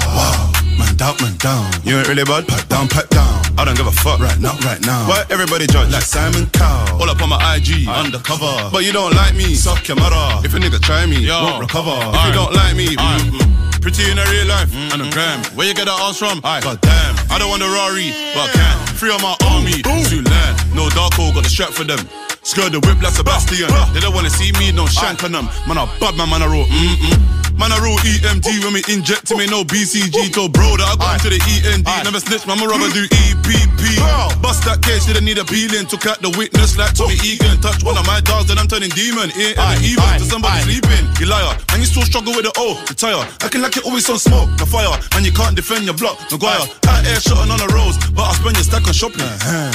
Wow. 0.07 0.51
Man 0.77 0.95
down, 0.95 1.15
man 1.19 1.35
down. 1.37 1.71
You 1.83 1.97
ain't 1.97 2.07
really 2.07 2.23
bad. 2.23 2.47
Pat 2.47 2.69
down, 2.69 2.87
pat 2.87 3.09
down. 3.09 3.36
I 3.57 3.65
don't 3.65 3.75
give 3.75 3.87
a 3.87 3.91
fuck. 3.91 4.19
Right 4.19 4.39
now, 4.39 4.55
right 4.61 4.79
now. 4.85 5.09
Why 5.09 5.25
everybody 5.29 5.65
judge? 5.67 5.91
Like 5.91 6.03
Simon 6.03 6.45
Cowell. 6.51 7.01
All 7.01 7.09
up 7.09 7.21
on 7.21 7.29
my 7.29 7.39
IG, 7.55 7.87
undercover. 7.87 8.69
But 8.71 8.85
you 8.85 8.93
don't 8.93 9.13
like 9.13 9.35
me, 9.35 9.55
suck 9.55 9.87
your 9.87 9.97
mother. 9.97 10.45
If 10.45 10.53
a 10.53 10.57
nigga 10.57 10.79
try 10.79 11.05
me, 11.05 11.17
Yo. 11.17 11.41
won't 11.41 11.61
recover. 11.61 11.97
If 12.13 12.25
you 12.27 12.33
don't 12.33 12.53
like 12.53 12.75
me, 12.75 12.95
Aye. 12.97 13.19
mm-mm. 13.23 13.81
Pretty 13.81 14.11
in 14.11 14.17
a 14.19 14.25
real 14.29 14.47
life 14.47 14.69
mm, 14.69 14.93
and 14.93 15.01
a 15.01 15.05
mm. 15.05 15.13
gram. 15.13 15.39
Where 15.55 15.67
you 15.67 15.73
get 15.73 15.85
that 15.85 15.99
ass 15.99 16.17
from? 16.17 16.39
God 16.41 16.81
damn. 16.81 17.15
I 17.31 17.39
don't 17.39 17.49
want 17.49 17.63
a 17.63 17.69
Rari, 17.69 18.11
but 18.35 18.49
I 18.49 18.51
can. 18.53 18.95
Free 18.95 19.11
on 19.11 19.21
my 19.21 19.35
army, 19.49 19.81
to 19.81 20.17
land. 20.21 20.75
No 20.75 20.89
dark 20.89 21.13
hole, 21.13 21.33
got 21.33 21.43
the 21.43 21.49
strap 21.49 21.69
for 21.69 21.83
them. 21.83 21.99
Skirt 22.47 22.71
the 22.71 22.79
whip 22.79 23.03
like 23.03 23.11
Sebastian. 23.11 23.67
They 23.91 23.99
don't 23.99 24.15
wanna 24.15 24.29
see 24.31 24.55
me, 24.55 24.71
no 24.71 24.87
shank 24.87 25.21
on 25.27 25.33
them. 25.35 25.51
Man, 25.67 25.77
I 25.77 25.83
bad 25.99 26.15
man, 26.15 26.29
man, 26.31 26.41
I 26.41 26.47
roll. 26.47 26.63
Mm-mm. 26.63 27.19
Man, 27.59 27.73
I 27.73 27.81
roll 27.81 27.97
EMT 28.05 28.63
when 28.63 28.71
we 28.77 28.85
inject 28.87 29.33
me, 29.35 29.49
no 29.49 29.65
BCG. 29.65 30.31
Told 30.31 30.53
bro 30.53 30.77
that 30.77 30.87
I 30.87 30.95
got 30.95 31.17
into 31.19 31.33
the 31.33 31.41
END. 31.41 31.83
Never 32.05 32.21
snitch, 32.21 32.45
man, 32.45 32.55
my 32.61 32.69
rubber 32.69 32.87
do 32.93 33.03
EPP. 33.03 33.99
Bust 34.39 34.63
that 34.63 34.79
case, 34.79 35.09
didn't 35.09 35.25
need 35.25 35.41
a 35.41 35.45
peeling. 35.45 35.89
Took 35.89 36.05
out 36.05 36.21
the 36.21 36.29
witness 36.37 36.77
like 36.77 36.93
Tommy 36.93 37.17
Egan. 37.19 37.57
Touch 37.59 37.83
one 37.83 37.97
of 37.97 38.05
my 38.05 38.21
dogs, 38.21 38.47
then 38.47 38.61
I'm 38.61 38.69
turning 38.69 38.93
demon. 38.93 39.33
Ain't 39.33 39.57
ever 39.57 39.73
even 39.83 40.21
to 40.21 40.25
somebody 40.29 40.69
sleeping. 40.69 41.03
You 41.19 41.25
liar, 41.27 41.57
and 41.73 41.81
you 41.81 41.89
still 41.89 42.05
struggle 42.05 42.31
with 42.37 42.45
the 42.45 42.53
O. 42.61 42.77
Retire, 42.87 43.25
acting 43.41 43.65
like 43.65 43.73
you're 43.73 43.89
always 43.89 44.05
on 44.07 44.21
smoke. 44.21 44.53
No 44.61 44.69
fire, 44.69 44.93
and 45.17 45.25
you 45.25 45.33
can't 45.33 45.57
defend 45.57 45.89
your 45.89 45.97
block. 45.97 46.15
No 46.29 46.37
guire, 46.37 46.61
out 46.61 47.01
here 47.03 47.19
shotting 47.19 47.49
on 47.49 47.57
the 47.57 47.67
roads, 47.73 47.97
but 48.13 48.29
I 48.29 48.37
spend 48.37 48.55
your 48.55 48.69
stack 48.69 48.85
on 48.85 48.93
shopping. 48.93 49.25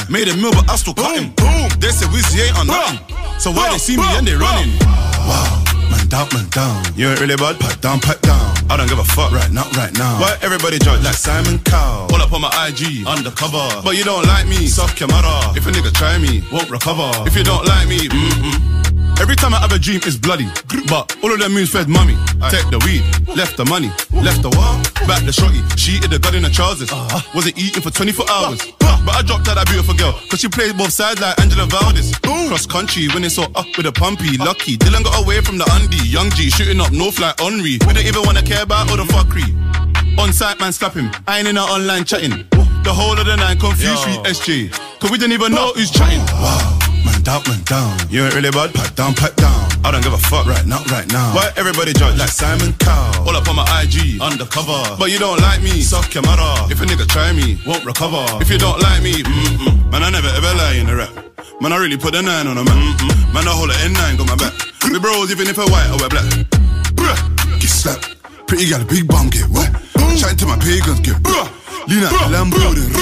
Made 0.07 0.31
a 0.31 0.35
meal, 0.39 0.55
but 0.55 0.71
I 0.71 0.79
still 0.79 0.95
cutting. 0.95 1.35
Boom, 1.35 1.67
they 1.83 1.91
say 1.91 2.07
Wizzy 2.15 2.47
ain't 2.47 2.55
So 3.43 3.51
why 3.51 3.71
they 3.71 3.77
see 3.77 3.97
me 3.97 4.03
and 4.15 4.25
they 4.25 4.35
running? 4.35 4.71
Wow. 5.27 5.63
Man 5.91 6.07
down, 6.07 6.27
man 6.33 6.47
down. 6.49 6.83
You 6.95 7.09
ain't 7.09 7.19
really 7.19 7.35
bad. 7.35 7.59
Pat 7.59 7.81
down, 7.81 7.99
pat 7.99 8.21
down. 8.21 8.55
I 8.69 8.77
don't 8.77 8.87
give 8.87 8.99
a 8.99 9.03
fuck. 9.03 9.31
Right 9.31 9.51
now, 9.51 9.67
right 9.75 9.91
now. 9.97 10.19
Why 10.19 10.37
everybody 10.41 10.79
judge? 10.79 11.03
Like 11.03 11.15
Simon 11.15 11.59
Cowell. 11.59 12.07
Pull 12.07 12.21
up 12.21 12.31
on 12.31 12.41
my 12.41 12.51
IG, 12.67 13.05
undercover. 13.05 13.81
But 13.83 13.97
you 13.97 14.05
don't 14.05 14.25
like 14.25 14.47
me, 14.47 14.67
suck 14.67 14.97
your 14.99 15.09
mother. 15.09 15.57
If 15.57 15.67
a 15.67 15.71
nigga 15.71 15.91
try 15.93 16.17
me, 16.17 16.41
won't 16.51 16.69
recover. 16.69 17.11
If 17.27 17.35
you 17.35 17.43
don't 17.43 17.65
like 17.65 17.87
me, 17.89 18.07
mm-mm. 18.07 19.02
Every 19.21 19.35
time 19.35 19.53
I 19.53 19.59
have 19.59 19.71
a 19.71 19.79
dream, 19.79 20.01
it's 20.03 20.17
bloody. 20.17 20.47
But 20.89 21.15
all 21.23 21.31
of 21.33 21.39
them 21.39 21.53
moves 21.53 21.71
fed 21.71 21.87
mummy. 21.87 22.15
Take 22.49 22.69
the 22.69 22.79
weed, 22.85 23.03
left 23.35 23.57
the 23.57 23.65
money, 23.65 23.89
left 24.11 24.41
the 24.41 24.49
what? 24.49 24.93
Back 25.07 25.23
the 25.23 25.31
shotty. 25.31 25.61
She 25.77 25.99
hit 25.99 26.09
the 26.09 26.19
gun 26.19 26.35
in 26.35 26.43
the 26.43 26.49
trousers. 26.49 26.91
Wasn't 27.33 27.57
eating 27.57 27.81
for 27.81 27.89
24 27.89 28.25
hours. 28.29 28.59
But 29.05 29.15
I 29.15 29.21
dropped 29.21 29.47
out 29.49 29.55
that 29.55 29.67
beautiful 29.67 29.93
girl, 29.95 30.13
cause 30.29 30.39
she 30.39 30.47
plays 30.47 30.71
both 30.73 30.91
sides 30.91 31.19
like 31.19 31.39
Angela 31.39 31.67
Valdes. 31.67 32.15
Cross 32.19 32.67
country, 32.67 33.07
when 33.09 33.23
it's 33.23 33.35
so 33.35 33.43
up 33.55 33.67
with 33.75 33.85
a 33.85 33.91
pumpy. 33.91 34.37
Lucky, 34.37 34.77
Dylan 34.77 35.03
got 35.03 35.23
away 35.23 35.41
from 35.41 35.57
the 35.57 35.67
undie. 35.75 36.07
Young 36.07 36.29
G 36.31 36.49
shooting 36.49 36.79
up 36.79 36.91
no 36.91 37.11
like 37.19 37.39
Henri. 37.39 37.79
We 37.83 37.93
don't 37.93 37.99
even 38.05 38.23
wanna 38.23 38.41
care 38.43 38.63
about 38.63 38.89
all 38.89 38.97
the 38.97 39.03
fuckery. 39.03 39.51
On 40.17 40.31
site, 40.31 40.59
man, 40.59 40.71
slap 40.71 40.93
him. 40.93 41.11
I 41.27 41.39
ain't 41.39 41.47
in 41.47 41.57
our 41.57 41.67
online 41.67 42.05
chatting. 42.05 42.47
The 42.83 42.93
whole 42.93 43.17
of 43.17 43.25
the 43.25 43.35
night 43.35 43.59
confused 43.59 44.05
with 44.07 44.23
SJ. 44.23 44.71
Cause 44.99 45.11
we 45.11 45.17
didn't 45.17 45.33
even 45.33 45.51
know 45.51 45.71
who's 45.75 45.91
chatting. 45.91 46.19
Wow. 46.39 46.82
Man 47.05 47.21
down, 47.21 47.41
man 47.47 47.61
down. 47.63 47.91
You 48.09 48.23
ain't 48.25 48.35
really 48.35 48.51
bad. 48.51 48.73
Pat 48.73 48.95
down, 48.95 49.13
pat 49.13 49.35
down. 49.35 49.69
I 49.83 49.91
don't 49.91 50.03
give 50.03 50.13
a 50.13 50.17
fuck. 50.17 50.45
Right 50.45 50.65
now, 50.65 50.83
right 50.91 51.07
now. 51.11 51.35
Why 51.35 51.51
everybody 51.55 51.93
judge? 51.93 52.17
Like 52.17 52.29
Simon 52.31 52.73
Cowell. 52.79 53.27
All 53.27 53.35
up 53.35 53.47
on 53.47 53.55
my 53.55 53.65
IG, 53.83 54.21
undercover. 54.21 54.95
But 54.97 55.11
you 55.11 55.19
don't 55.19 55.39
like 55.39 55.61
me, 55.61 55.81
suck 55.81 56.13
your 56.13 56.23
mother. 56.23 56.71
If 56.71 56.81
a 56.81 56.85
nigga 56.85 57.07
try 57.07 57.33
me, 57.33 57.59
won't 57.67 57.85
recover. 57.85 58.23
If 58.41 58.49
you 58.49 58.57
don't 58.57 58.79
like 58.79 59.03
me, 59.03 59.23
mm-mm. 59.23 59.91
man, 59.91 60.03
I 60.03 60.09
never 60.09 60.29
ever 60.29 60.53
lie 60.55 60.75
in 60.79 60.87
the 60.87 60.95
rap. 60.95 61.13
Man, 61.61 61.73
I 61.73 61.77
really 61.77 61.97
put 61.97 62.15
a 62.15 62.21
nine 62.21 62.47
on 62.47 62.57
a 62.57 62.63
man. 62.63 62.79
Mm-mm. 62.79 63.33
Man, 63.33 63.47
I 63.47 63.51
hold 63.51 63.69
an 63.69 63.77
N9, 63.91 64.17
got 64.17 64.27
my 64.27 64.35
back. 64.35 64.53
We 64.89 64.99
bros 64.99 65.31
even 65.31 65.47
if 65.47 65.57
we're 65.57 65.67
white 65.67 65.89
or 65.91 65.97
we're 65.99 66.09
black. 66.09 66.27
Bruh, 66.95 67.19
get 67.59 67.69
slapped. 67.69 68.15
Pretty 68.47 68.69
gal, 68.69 68.83
big 68.85 69.07
bum, 69.07 69.29
get 69.29 69.47
wet. 69.49 69.71
Chatting 70.17 70.37
to 70.37 70.45
my 70.45 70.57
pagans, 70.57 70.99
get 70.99 71.17
bruh. 71.23 71.49
Lean 71.87 72.03
out 72.03 72.11
the 72.11 72.29
Lambo, 72.31 72.75
then. 72.75 72.93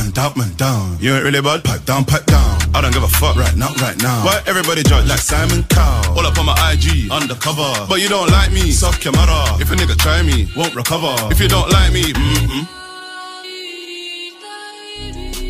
Man 0.00 0.12
down, 0.12 0.32
man 0.34 0.52
down. 0.54 0.96
You 0.98 1.14
ain't 1.14 1.24
really 1.24 1.42
bad. 1.42 1.62
Pipe 1.62 1.84
down, 1.84 2.06
pipe 2.06 2.24
down. 2.24 2.56
I 2.74 2.80
don't 2.80 2.94
give 2.94 3.02
a 3.02 3.08
fuck 3.08 3.36
right 3.36 3.54
now, 3.54 3.68
right 3.82 4.00
now. 4.00 4.24
Why 4.24 4.40
everybody 4.46 4.82
judge 4.82 5.06
like 5.06 5.18
Simon 5.18 5.62
Cowell? 5.64 6.16
All 6.16 6.26
up 6.26 6.38
on 6.38 6.46
my 6.46 6.56
IG, 6.72 7.10
undercover. 7.10 7.86
But 7.86 8.00
you 8.00 8.08
don't 8.08 8.30
like 8.30 8.50
me, 8.50 8.70
suck 8.70 9.04
your 9.04 9.12
mother. 9.12 9.62
If 9.62 9.70
a 9.70 9.74
nigga 9.74 9.98
try 9.98 10.22
me, 10.22 10.48
won't 10.56 10.74
recover. 10.74 11.14
If 11.30 11.38
you 11.38 11.48
don't 11.48 11.68
like 11.70 11.92
me, 11.92 12.14
mm-mm. 12.14 12.66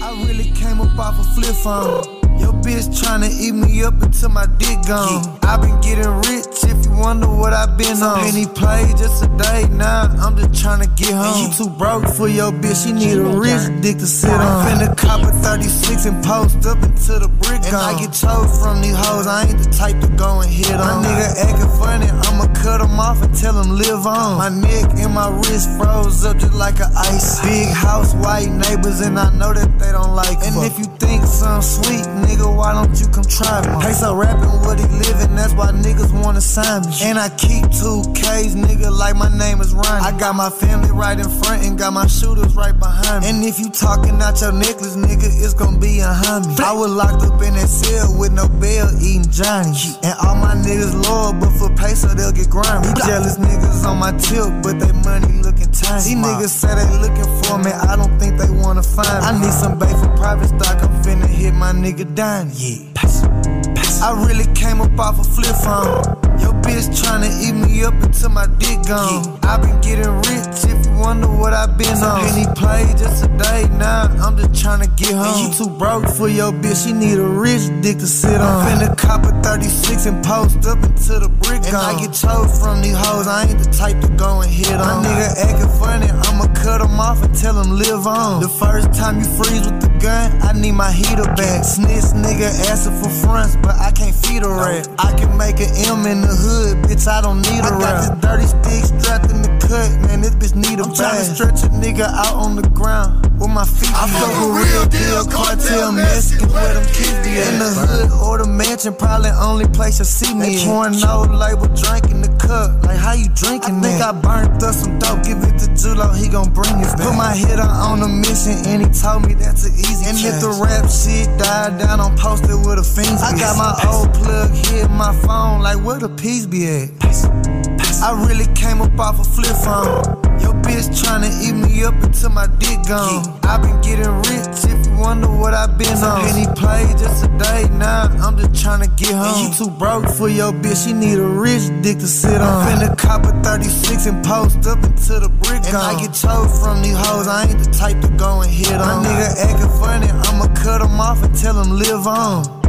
I 0.02 0.24
really 0.26 0.50
came 0.50 0.80
up 0.80 0.98
off 0.98 1.20
a 1.20 1.22
flip 1.34 1.54
phone. 1.54 2.19
Your 2.50 2.62
bitch 2.62 2.90
tryna 2.98 3.30
eat 3.30 3.52
me 3.52 3.84
up 3.84 4.02
until 4.02 4.30
my 4.30 4.44
dick 4.58 4.78
gone. 4.88 5.38
i 5.42 5.56
been 5.56 5.80
getting 5.80 6.10
rich 6.26 6.64
if 6.66 6.84
you 6.84 6.90
wonder 6.98 7.28
what 7.28 7.52
i 7.52 7.64
been 7.76 8.02
on. 8.02 8.18
Penny 8.26 8.44
play 8.44 8.90
just 8.98 9.22
a 9.22 9.28
day 9.38 9.68
now, 9.70 10.10
I'm 10.18 10.36
just 10.36 10.50
tryna 10.50 10.90
get 10.96 11.14
home. 11.14 11.46
You 11.46 11.54
too 11.54 11.70
broke 11.78 12.08
for 12.16 12.26
your 12.26 12.50
bitch, 12.50 12.86
she 12.86 12.92
need 12.92 13.18
a 13.18 13.22
rich 13.22 13.62
dick 13.82 13.98
to 13.98 14.06
sit 14.06 14.30
on. 14.30 14.66
Finna 14.66 14.96
cop 14.96 15.22
a 15.22 15.30
36 15.30 16.06
and 16.06 16.24
post 16.24 16.66
up 16.66 16.82
until 16.82 17.20
the 17.20 17.28
brick 17.28 17.62
and 17.66 17.76
I 17.76 17.94
get 18.00 18.12
chose 18.12 18.50
from 18.58 18.82
these 18.82 18.96
hoes, 18.96 19.26
I 19.28 19.46
ain't 19.46 19.58
the 19.58 19.70
type 19.70 20.00
to 20.00 20.08
go 20.16 20.40
and 20.40 20.50
hit 20.50 20.72
on. 20.72 21.02
My 21.02 21.06
nigga 21.06 21.28
acting 21.46 21.70
funny, 21.78 22.10
I'ma 22.26 22.52
cut 22.54 22.80
him 22.80 22.98
off 22.98 23.22
and 23.22 23.34
tell 23.34 23.60
him 23.60 23.76
live 23.76 24.06
on. 24.06 24.38
My 24.38 24.48
neck 24.48 24.90
and 24.98 25.14
my 25.14 25.30
wrist 25.30 25.70
froze 25.78 26.24
up 26.24 26.38
just 26.38 26.54
like 26.54 26.80
an 26.80 26.90
ice. 26.96 27.40
Big 27.42 27.68
house, 27.68 28.14
white 28.14 28.50
neighbors, 28.50 29.00
and 29.00 29.18
I 29.18 29.30
know 29.36 29.52
that 29.52 29.78
they 29.78 29.92
don't 29.92 30.14
like 30.14 30.38
And 30.42 30.56
if 30.64 30.78
you 30.78 30.86
think 30.98 31.24
some 31.24 31.62
sweet, 31.62 32.04
nigga, 32.24 32.39
why 32.48 32.72
don't 32.72 32.94
you 33.00 33.08
come 33.08 33.24
try 33.24 33.60
me? 33.66 33.82
Pace 33.84 34.02
rapping 34.02 34.54
what 34.64 34.78
he 34.78 34.86
living, 34.86 35.36
that's 35.36 35.52
why 35.54 35.72
niggas 35.72 36.12
wanna 36.22 36.40
sign 36.40 36.82
me. 36.86 36.92
And 37.02 37.18
I 37.18 37.28
keep 37.30 37.64
two 37.70 38.02
K's, 38.14 38.54
nigga, 38.54 38.90
like 38.90 39.16
my 39.16 39.28
name 39.36 39.60
is 39.60 39.74
Ryan. 39.74 40.04
I 40.04 40.16
got 40.18 40.34
my 40.34 40.50
family 40.50 40.90
right 40.90 41.18
in 41.18 41.28
front 41.42 41.64
and 41.64 41.78
got 41.78 41.92
my 41.92 42.06
shooters 42.06 42.54
right 42.54 42.76
behind 42.78 43.24
me. 43.24 43.30
And 43.30 43.44
if 43.44 43.58
you 43.58 43.70
talking 43.70 44.20
out 44.22 44.40
your 44.40 44.52
necklace, 44.52 44.96
nigga, 44.96 45.26
it's 45.26 45.54
gonna 45.54 45.78
be 45.78 46.00
a 46.00 46.10
me. 46.46 46.54
I 46.62 46.72
was 46.72 46.90
locked 46.90 47.22
up 47.22 47.40
in 47.42 47.54
that 47.54 47.68
cell 47.68 48.16
with 48.18 48.32
no 48.32 48.48
bail, 48.60 48.88
eating 49.00 49.28
Johnny. 49.30 49.72
And 50.02 50.14
all 50.22 50.36
my 50.36 50.54
niggas 50.54 50.94
loyal, 50.94 51.32
but 51.34 51.50
for 51.58 51.70
peso 51.74 52.08
they'll 52.08 52.32
get 52.32 52.48
grimy. 52.48 52.88
Jealous 53.06 53.38
niggas 53.38 53.84
on 53.84 53.98
my 53.98 54.12
tip, 54.18 54.48
but 54.62 54.78
they 54.78 54.92
money 55.02 55.40
looking 55.42 55.70
tiny. 55.72 56.02
These 56.04 56.20
niggas 56.20 56.52
say 56.54 56.74
they 56.74 56.88
looking 56.98 57.28
for 57.42 57.58
me, 57.58 57.72
I 57.72 57.96
don't 57.96 58.18
think 58.18 58.38
they 58.38 58.50
wanna 58.50 58.82
find 58.82 59.08
me. 59.08 59.26
I 59.26 59.32
need 59.40 59.52
some 59.52 59.78
bait 59.78 59.96
for 59.96 60.08
private 60.16 60.48
stock, 60.48 60.82
I'm 60.82 60.92
finna 61.02 61.26
hit 61.26 61.54
my 61.54 61.72
nigga 61.72 62.04
Donnie. 62.30 62.86
Yeah. 62.94 64.06
I 64.06 64.14
really 64.26 64.46
came 64.54 64.80
up 64.80 64.96
off 64.98 65.18
a 65.18 65.24
flip 65.24 65.56
phone. 65.66 66.06
Your 66.38 66.54
bitch 66.62 66.86
tryna 67.02 67.28
eat 67.42 67.52
me 67.52 67.82
up 67.82 67.94
until 68.06 68.30
my 68.30 68.46
dick 68.62 68.78
gone. 68.86 69.38
i 69.42 69.58
been 69.58 69.78
getting 69.80 70.14
rich 70.30 70.62
if 70.64 70.86
you 70.86 70.92
wonder 70.96 71.26
what 71.26 71.52
i 71.52 71.66
been 71.66 71.98
on. 71.98 72.22
Penny 72.22 72.46
play 72.54 72.86
just 72.96 73.24
a 73.24 73.28
day 73.28 73.66
now, 73.76 74.04
I'm 74.24 74.38
just 74.38 74.52
tryna 74.62 74.88
get 74.96 75.12
home. 75.12 75.26
And 75.26 75.38
you 75.42 75.48
too 75.58 75.70
broke 75.76 76.08
for 76.08 76.28
your 76.28 76.52
bitch, 76.52 76.86
she 76.86 76.92
need 76.92 77.18
a 77.18 77.26
rich 77.26 77.66
dick 77.82 77.98
to 77.98 78.06
sit 78.06 78.40
on. 78.40 78.64
Finna 78.64 78.96
cop 78.96 79.24
a 79.24 79.32
36 79.42 80.06
and 80.06 80.24
post 80.24 80.64
up 80.66 80.82
until 80.84 81.20
the 81.20 81.28
brick 81.28 81.62
and 81.66 81.72
gone. 81.72 81.96
I 81.96 82.00
get 82.00 82.14
chose 82.14 82.52
from 82.62 82.80
these 82.80 82.96
hoes, 82.96 83.26
I 83.26 83.46
ain't 83.50 83.58
the 83.58 83.70
type 83.70 84.00
to 84.00 84.08
go 84.16 84.40
and 84.40 84.50
hit 84.50 84.72
on. 84.72 85.02
My 85.02 85.08
nigga 85.08 85.28
acting 85.44 85.72
funny, 85.82 86.08
I'ma 86.30 86.46
cut 86.54 86.80
him 86.80 87.00
off 87.00 87.22
and 87.24 87.34
tell 87.34 87.60
him 87.60 87.76
live 87.76 88.06
on. 88.06 88.40
The 88.40 88.48
first 88.48 88.94
time 88.94 89.18
you 89.18 89.28
freeze 89.36 89.66
with 89.66 89.80
the 89.82 89.89
gun, 90.00 90.42
I 90.42 90.52
need 90.52 90.72
my 90.72 90.90
heater 90.90 91.28
back. 91.36 91.64
Snitch 91.64 92.10
nigga 92.16 92.48
asking 92.68 92.96
for 93.00 93.10
fronts, 93.10 93.56
but 93.56 93.76
I 93.76 93.92
can't 93.92 94.14
feed 94.14 94.42
a 94.42 94.48
rat. 94.48 94.88
I 94.98 95.12
can 95.12 95.36
make 95.36 95.60
an 95.60 95.70
M 95.86 96.06
in 96.06 96.22
the 96.22 96.32
hood, 96.32 96.82
bitch, 96.84 97.06
I 97.06 97.20
don't 97.20 97.42
need 97.42 97.60
a 97.60 97.70
I 97.70 97.78
got 97.78 97.94
this 98.00 98.10
dirty 98.20 98.46
stick 98.46 98.84
strapped 99.00 99.30
in 99.30 99.42
the 99.42 99.52
cut, 99.60 99.88
man, 100.08 100.20
this 100.20 100.34
bitch 100.34 100.56
need 100.56 100.80
a 100.80 100.84
I'm 100.84 100.94
trying 100.94 101.20
to 101.20 101.34
stretch 101.34 101.62
a 101.62 101.68
nigga 101.68 102.08
out 102.08 102.34
on 102.34 102.56
the 102.56 102.66
ground 102.70 103.28
with 103.38 103.50
my 103.50 103.64
feet. 103.64 103.92
I 103.94 104.08
fuck 104.08 104.32
a 104.40 104.48
real 104.48 104.84
deal, 104.88 105.24
cartel 105.28 105.92
Mexican, 105.92 106.48
where 106.48 106.74
them 106.74 106.86
kids 106.92 107.20
be 107.20 107.38
at. 107.38 107.52
In 107.52 107.58
the 107.60 107.70
hood 107.70 108.08
or 108.24 108.38
the 108.38 108.48
mansion, 108.48 108.94
probably 108.94 109.30
only 109.30 109.68
place 109.68 109.98
you 109.98 110.04
see 110.04 110.34
me. 110.34 110.56
They 110.56 110.64
pouring 110.64 110.98
no 111.00 111.28
label 111.28 111.68
drink 111.76 112.10
in 112.10 112.20
the 112.24 112.32
cup, 112.40 112.82
like 112.84 112.98
how 112.98 113.12
you 113.12 113.28
drinking 113.36 113.80
I 113.80 113.80
think 113.80 114.02
I 114.02 114.12
burnt 114.12 114.62
up 114.62 114.74
some 114.74 114.98
dope, 114.98 115.22
give 115.22 115.38
it 115.44 115.56
to 115.64 115.68
Julo, 115.76 116.12
he 116.16 116.28
gon' 116.28 116.52
bring 116.52 116.80
it 116.80 116.90
back. 116.96 117.06
Put 117.06 117.16
my 117.16 117.32
head 117.32 117.60
on 117.60 118.02
a 118.02 118.08
mission, 118.08 118.56
and 118.66 118.84
he 118.84 118.88
told 118.92 119.26
me 119.26 119.34
that's 119.34 119.64
an 119.64 119.74
easy 119.90 120.06
And 120.06 120.16
if 120.18 120.40
the 120.40 120.50
rap 120.62 120.88
shit 120.90 121.26
died 121.38 121.78
down, 121.78 122.00
I'm 122.00 122.16
posted 122.16 122.50
with 122.50 122.78
a 122.78 122.84
fiends. 122.84 123.22
I 123.22 123.36
got 123.36 123.56
my 123.56 123.74
old 123.90 124.14
plug 124.14 124.50
hit 124.50 124.90
my 124.90 125.14
phone, 125.22 125.60
like 125.62 125.82
where 125.84 125.98
the 125.98 126.08
peace 126.08 126.46
be 126.46 126.66
at? 126.68 127.89
I 128.02 128.12
really 128.26 128.46
came 128.54 128.80
up 128.80 128.98
off 128.98 129.20
a 129.20 129.24
flip 129.24 129.54
phone. 129.60 130.00
Your 130.40 130.54
bitch 130.64 130.88
tryna 130.96 131.28
eat 131.44 131.52
me 131.52 131.84
up 131.84 131.94
until 132.02 132.30
my 132.30 132.46
dick 132.58 132.78
gone. 132.88 133.38
i 133.44 133.58
been 133.58 133.78
getting 133.82 134.10
rich 134.24 134.64
if 134.64 134.86
you 134.86 134.96
wonder 134.96 135.28
what 135.28 135.52
i 135.52 135.66
been 135.66 135.92
on. 135.98 136.24
Penny 136.24 136.46
play 136.56 136.88
just 136.96 137.24
a 137.24 137.28
day 137.36 137.68
now, 137.76 138.08
I'm 138.24 138.38
just 138.38 138.52
tryna 138.64 138.88
get 138.96 139.12
home. 139.12 139.44
And 139.44 139.52
you 139.52 139.66
too 139.66 139.70
broke 139.70 140.08
for 140.08 140.30
your 140.30 140.50
bitch, 140.50 140.86
she 140.86 140.94
need 140.94 141.18
a 141.18 141.26
rich 141.26 141.68
dick 141.82 141.98
to 141.98 142.08
sit 142.08 142.40
on. 142.40 142.66
Finna 142.66 142.96
cop 142.96 143.26
a 143.26 143.32
36 143.42 144.06
and 144.06 144.24
post 144.24 144.66
up 144.66 144.82
until 144.82 145.20
the 145.20 145.28
brick 145.28 145.62
and 145.64 145.72
gone. 145.72 145.94
I 145.94 146.00
get 146.00 146.14
chose 146.14 146.58
from 146.58 146.80
these 146.80 146.96
hoes, 146.96 147.28
I 147.28 147.48
ain't 147.50 147.58
the 147.58 147.70
type 147.70 148.00
to 148.00 148.08
go 148.16 148.40
and 148.40 148.50
hit 148.50 148.72
on. 148.72 149.04
My 149.04 149.08
nigga 149.08 149.44
acting 149.44 149.68
funny, 149.78 150.08
I'ma 150.08 150.46
cut 150.54 150.80
him 150.80 150.98
off 150.98 151.22
and 151.22 151.36
tell 151.36 151.62
him 151.62 151.76
live 151.76 152.06
on. 152.06 152.59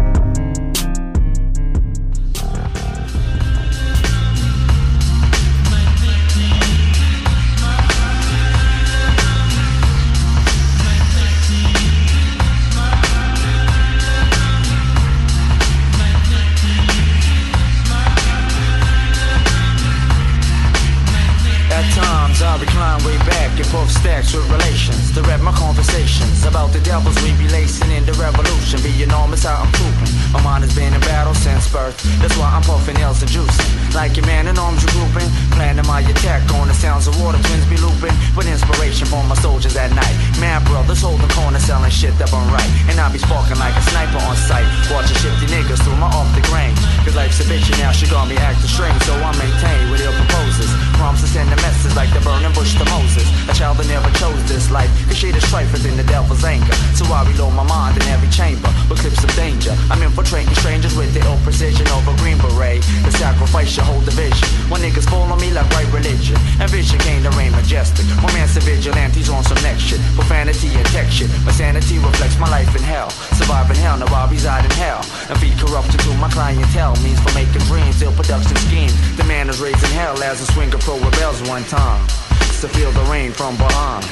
I 22.52 22.60
recline 22.60 23.00
way 23.08 23.16
back 23.32 23.56
in 23.56 23.64
both 23.72 23.88
stacks 23.88 24.36
with 24.36 24.44
relations. 24.52 25.16
To 25.16 25.24
rap 25.24 25.40
my 25.40 25.56
conversations 25.56 26.44
about 26.44 26.76
the 26.76 26.84
devils 26.84 27.16
we 27.24 27.32
be 27.40 27.48
lacing 27.48 27.88
in 27.96 28.04
the 28.04 28.12
revolution. 28.20 28.76
Be 28.84 28.92
enormous 29.00 29.48
how 29.48 29.64
I'm 29.64 29.72
pooping. 29.72 30.12
My 30.36 30.44
mind 30.44 30.68
has 30.68 30.76
been 30.76 30.92
in 30.92 31.00
battle 31.08 31.32
since 31.32 31.72
birth. 31.72 31.96
That's 32.20 32.36
why 32.36 32.52
I'm 32.52 32.60
puffing 32.68 33.00
nails 33.00 33.24
and 33.24 33.32
juicing. 33.32 33.96
Like 33.96 34.20
a 34.20 34.24
man 34.28 34.52
in 34.52 34.60
arms 34.60 34.84
regrouping. 34.84 35.32
Planning 35.56 35.88
my 35.88 36.04
attack 36.04 36.44
on 36.60 36.68
the 36.68 36.76
sounds 36.76 37.08
of 37.08 37.16
water 37.24 37.40
twins 37.40 37.64
be 37.72 37.80
looping. 37.80 38.12
With 38.36 38.52
inspiration 38.52 39.08
for 39.08 39.24
my 39.32 39.40
soldiers 39.40 39.80
at 39.80 39.96
night. 39.96 40.16
Mad 40.44 40.68
brothers 40.68 41.00
holding 41.00 41.32
corner 41.32 41.64
selling 41.64 41.88
shit 41.88 42.12
that 42.20 42.36
I'm 42.36 42.52
right. 42.52 42.68
And 42.92 43.00
I 43.00 43.08
be 43.16 43.20
sparking 43.24 43.64
like 43.64 43.80
a 43.80 43.84
sniper 43.96 44.20
on 44.28 44.36
sight. 44.36 44.68
Watching 44.92 45.16
shifty 45.24 45.48
niggas 45.48 45.80
through 45.88 45.96
my 46.04 46.12
off 46.12 46.28
the 46.36 46.44
grain. 46.52 46.76
Cause 47.08 47.16
life's 47.16 47.40
a 47.40 47.48
bitch 47.48 47.72
and 47.72 47.80
now 47.80 47.96
she 47.96 48.12
got 48.12 48.28
me 48.28 48.36
acting 48.36 48.68
strange. 48.68 49.00
So 49.08 49.16
I 49.16 49.32
maintain 49.40 49.88
with 49.88 50.04
ill 50.04 50.12
proposers. 50.20 50.68
Promises 51.02 51.34
send 51.34 51.50
the 51.50 51.58
message 51.66 51.98
like 51.98 52.14
the 52.14 52.22
burning 52.22 52.54
bush 52.54 52.78
to 52.78 52.86
Moses. 52.94 53.26
A 53.50 53.58
child 53.58 53.82
that 53.82 53.90
never 53.90 54.06
chose 54.22 54.38
this 54.46 54.70
life. 54.70 54.86
Cause 55.10 55.18
she 55.18 55.34
the 55.34 55.42
strife 55.42 55.74
within 55.74 55.98
the 55.98 56.06
devil's 56.06 56.46
anger. 56.46 56.78
So 56.94 57.10
I 57.10 57.26
reload 57.26 57.58
my 57.58 57.66
mind 57.66 57.98
in 57.98 58.06
every 58.14 58.30
chamber 58.30 58.70
with 58.86 59.02
clips 59.02 59.18
of 59.26 59.34
danger. 59.34 59.74
I'm 59.90 59.98
infiltrating 60.06 60.54
strangers 60.62 60.94
with 60.94 61.10
the 61.18 61.26
ill 61.26 61.42
precision 61.42 61.90
of 61.98 62.06
a 62.06 62.14
green 62.22 62.38
beret. 62.38 62.86
The 63.02 63.10
sacrifice 63.18 63.74
your 63.74 63.90
whole 63.90 64.06
division. 64.06 64.46
When 64.70 64.86
niggas 64.86 65.10
fall 65.10 65.26
on 65.26 65.42
me 65.42 65.50
like 65.50 65.66
right 65.74 65.90
religion. 65.90 66.38
And 66.62 66.70
vision 66.70 67.02
came 67.02 67.26
to 67.26 67.34
reign 67.34 67.50
majestic. 67.58 68.06
Romance 68.22 68.54
and 68.54 68.66
vigilantes 68.70 69.26
on 69.34 69.42
some 69.42 69.58
next 69.66 69.90
shit. 69.90 69.98
Profanity 70.14 70.70
and 70.78 70.86
tech 70.94 71.10
shit. 71.10 71.34
My 71.50 71.52
sanity 71.52 71.98
reflects 71.98 72.38
my 72.38 72.50
life 72.54 72.70
in 72.78 72.86
hell. 72.86 73.10
Surviving 73.42 73.82
hell, 73.82 73.98
now 73.98 74.14
I 74.14 74.30
reside 74.30 74.70
in 74.70 74.74
hell. 74.78 75.02
And 75.34 75.38
feed 75.42 75.58
corruption 75.58 75.98
to 75.98 76.14
my 76.22 76.30
clientele. 76.30 76.94
Means 77.02 77.18
for 77.26 77.34
making 77.34 77.66
dreams, 77.66 78.06
ill 78.06 78.14
production 78.14 78.54
schemes. 78.70 78.94
The 79.18 79.26
man 79.26 79.50
is 79.50 79.58
raising 79.58 79.90
hell 79.98 80.22
as 80.22 80.46
a 80.46 80.48
swinger 80.54 80.78
pro 80.92 81.10
rebels 81.10 81.42
one 81.48 81.64
time 81.66 82.06
to 82.60 82.68
feel 82.68 82.92
the 82.92 83.04
rain 83.04 83.32
from 83.32 83.56
behind. 83.56 84.04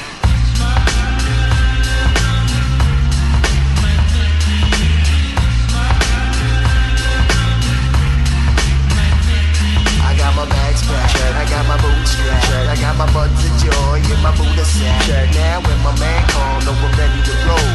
I 10.00 10.16
got 10.16 10.34
my 10.36 10.46
bags 10.48 10.82
packed, 10.86 11.16
I 11.20 11.44
got 11.50 11.66
my 11.68 11.76
boots 11.82 12.12
strapped, 12.12 12.48
I 12.48 12.76
got 12.80 12.96
my 12.96 13.12
buds 13.12 13.44
of 13.44 13.52
joy 13.60 14.00
in 14.14 14.22
my 14.22 14.34
Buddha 14.36 14.64
sack. 14.64 15.34
Now 15.34 15.60
when 15.60 15.78
my 15.84 15.98
man 15.98 16.28
called, 16.30 16.64
know 16.64 16.72
we're 16.80 16.96
ready 16.96 17.20
to 17.28 17.34
roll. 17.48 17.72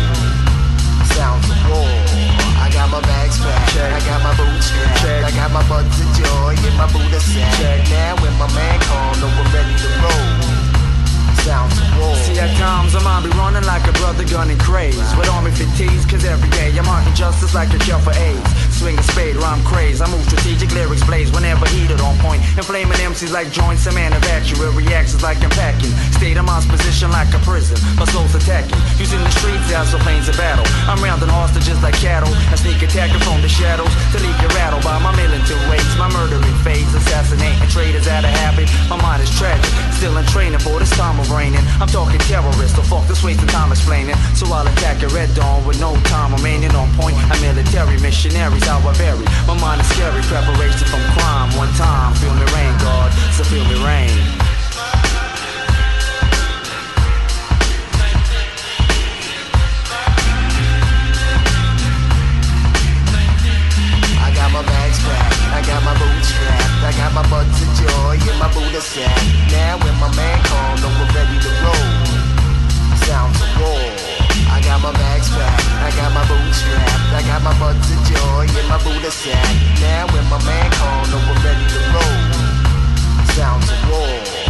Sounds 1.13 1.45
of 1.49 1.69
war. 1.69 2.14
I 2.85 2.87
got 2.87 3.01
my 3.01 3.07
bags 3.09 3.39
packed, 3.39 3.77
I 3.81 3.99
got 4.05 4.21
my 4.21 4.33
boots 4.37 4.67
strapped, 4.69 5.25
I 5.25 5.31
got 5.33 5.49
my 5.49 5.67
buds 5.67 5.97
of 5.97 6.05
joy 6.13 6.53
in 6.53 6.77
my 6.77 6.85
Buddha 6.93 7.19
sack. 7.19 7.81
Now 7.89 8.13
when 8.21 8.31
my 8.37 8.45
man 8.53 8.77
called, 8.85 9.17
we're 9.25 9.49
ready 9.49 9.73
to 9.73 9.89
roll. 10.05 10.45
See, 12.25 12.37
at 12.37 12.55
times 12.57 12.93
I 12.93 13.01
might 13.01 13.25
be 13.25 13.29
running 13.37 13.65
like 13.65 13.87
a 13.89 13.93
brother 13.93 14.23
gunning 14.25 14.59
craze. 14.59 14.97
With 15.17 15.29
army 15.29 15.49
fatigues, 15.49 16.05
cause 16.05 16.25
every 16.25 16.49
day 16.49 16.77
I'm 16.77 16.85
hunting 16.85 17.15
justice 17.15 17.55
like 17.55 17.73
a 17.73 17.79
cure 17.79 17.97
for 17.97 18.13
AIDS 18.13 18.64
swing 18.75 18.99
a 18.99 19.03
spade, 19.03 19.35
rhyme 19.39 19.63
craze. 19.63 20.01
I 20.01 20.07
move 20.11 20.23
strategic 20.27 20.71
lyrics 20.75 21.03
blaze 21.07 21.31
whenever 21.31 21.65
heated 21.71 22.01
on 22.03 22.19
point. 22.19 22.43
Inflaming 22.59 22.99
MCs 22.99 23.31
like 23.31 23.49
joints, 23.51 23.87
a 23.87 23.91
man 23.95 24.11
evacuate 24.11 24.75
reactions 24.75 25.23
like 25.23 25.39
impacting. 25.39 25.95
State 26.11 26.35
of 26.35 26.45
mind's 26.45 26.67
position 26.67 27.09
like 27.11 27.31
a 27.33 27.39
prison, 27.47 27.79
my 27.95 28.05
soul's 28.11 28.35
attacking. 28.35 28.77
Using 28.99 29.23
the 29.23 29.31
streets 29.39 29.71
as 29.71 29.95
a 29.95 29.99
planes 30.03 30.27
of 30.27 30.35
battle. 30.35 30.67
I'm 30.91 30.99
rounding 30.99 31.31
hostages 31.31 31.79
like 31.81 31.95
cattle. 31.95 32.31
I 32.51 32.55
sneak 32.59 32.83
attacking 32.83 33.23
from 33.23 33.41
the 33.41 33.49
shadows 33.49 33.91
to 34.11 34.19
leave 34.19 34.35
you 34.43 34.49
rattled 34.59 34.83
by 34.83 34.99
my 34.99 35.15
militant 35.15 35.61
ways. 35.71 35.87
My 35.95 36.11
murdering 36.11 36.59
fades, 36.67 36.91
assassinating 36.93 37.69
traitors 37.71 38.07
out 38.11 38.27
of 38.27 38.33
habit. 38.43 38.67
My 38.91 38.99
mind 38.99 39.23
is 39.23 39.31
tragic, 39.39 39.71
still 39.95 40.17
in 40.19 40.25
training 40.27 40.59
for 40.59 40.79
this 40.79 40.91
time 40.99 41.17
of 41.19 41.31
raining. 41.31 41.63
I'm 41.79 41.87
talking 41.87 42.19
terrorists, 42.27 42.75
so 42.75 42.83
fuck 42.83 43.07
this 43.07 43.23
waste 43.23 43.41
of 43.41 43.49
time 43.49 43.71
explaining. 43.71 44.15
So 44.35 44.51
I'll 44.51 44.67
attack 44.67 45.01
at 45.01 45.11
red 45.15 45.31
dawn 45.33 45.63
with 45.63 45.79
no 45.79 45.95
time 46.11 46.35
remaining 46.35 46.75
on 46.75 46.91
point. 46.99 47.15
I'm 47.31 47.39
military 47.39 47.99
missionaries, 48.03 48.64
how 48.65 48.81
I 48.81 48.93
vary. 48.93 49.25
My 49.45 49.53
mind 49.61 49.81
is 49.81 49.87
scary, 49.93 50.21
preparation 50.25 50.87
from 50.89 51.01
crime. 51.13 51.49
One 51.55 51.71
time, 51.77 52.13
feel 52.17 52.33
me 52.33 52.45
rain, 52.53 52.73
God, 52.81 53.13
so 53.31 53.43
feel 53.45 53.63
me 53.65 53.77
rain. 53.85 54.09
I 64.17 64.33
got 64.33 64.49
my 64.51 64.63
bags 64.65 64.99
packed, 65.05 65.39
I 65.53 65.61
got 65.61 65.81
my 65.85 65.93
boots 65.97 66.27
strapped, 66.27 66.81
I 66.83 66.91
got 66.97 67.13
my 67.13 67.25
buds 67.29 67.61
of 67.61 67.69
joy 67.77 68.17
in 68.17 68.37
my 68.39 68.49
Buddha 68.53 68.81
sack. 68.81 69.21
Now 69.51 69.77
when 69.77 69.95
my 70.01 70.09
man 70.15 70.37
called, 70.45 70.81
know 70.81 70.91
we're 70.97 71.11
ready 71.13 71.37
to 71.39 71.51
roll. 71.63 71.93
Sounds 73.05 73.39
of 73.41 73.61
war. 73.61 73.94
Got 74.75 74.91
my 74.91 74.99
bags 74.99 75.29
packed, 75.29 75.63
I 75.87 75.89
got 75.95 76.11
my 76.11 76.27
boots 76.27 76.57
strapped, 76.57 77.13
I 77.15 77.21
got 77.25 77.41
my 77.41 77.57
buds 77.57 77.89
of 77.91 78.03
joy 78.03 78.43
in 78.59 78.67
my 78.67 78.77
Buddha 78.83 79.09
sack. 79.09 79.55
Now 79.79 80.05
when 80.11 80.25
my 80.25 80.43
man 80.43 80.69
called, 80.71 81.07
know 81.11 81.21
we're 81.31 81.43
ready 81.47 81.63
to 81.63 81.79
roll. 81.95 83.23
Sounds 83.31 83.71
of 83.71 83.89
war. 83.89 84.44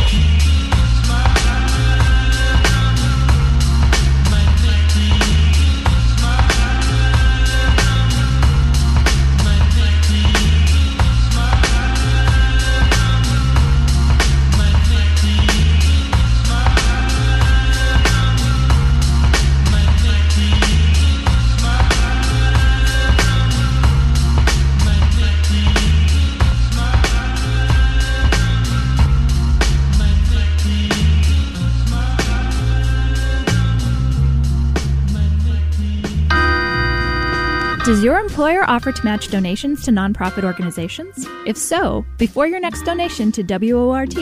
Your 38.05 38.19
employer 38.19 38.63
offer 38.69 38.91
to 38.91 39.03
match 39.03 39.29
donations 39.29 39.83
to 39.83 39.89
nonprofit 39.89 40.43
organizations? 40.43 41.25
If 41.47 41.57
so, 41.57 42.05
before 42.19 42.45
your 42.45 42.59
next 42.59 42.83
donation 42.83 43.31
to 43.31 43.41
WORT, 43.41 44.13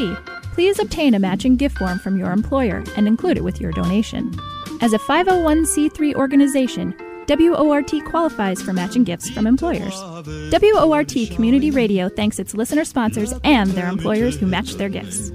please 0.54 0.80
obtain 0.80 1.16
a 1.16 1.20
matching 1.20 1.58
gift 1.58 1.78
form 1.80 2.00
from 2.00 2.16
your 2.18 2.32
employer 2.32 2.82
and 2.96 3.10
include 3.10 3.36
it 3.36 3.44
with 3.44 3.60
your 3.60 3.74
donation. 3.74 4.34
As 4.80 4.94
a 4.94 5.00
501c3 5.00 6.16
organization, 6.16 6.96
WORT 7.28 7.92
qualifies 8.06 8.62
for 8.62 8.72
matching 8.72 9.04
gifts 9.04 9.30
from 9.30 9.46
employers. 9.46 10.02
WORT 10.54 11.14
Community 11.32 11.70
Radio 11.70 12.08
thanks 12.08 12.40
its 12.40 12.54
listener 12.54 12.86
sponsors 12.86 13.34
and 13.44 13.72
their 13.72 13.90
employers 13.90 14.38
who 14.38 14.46
match 14.46 14.76
their 14.76 14.88
gifts. 14.88 15.30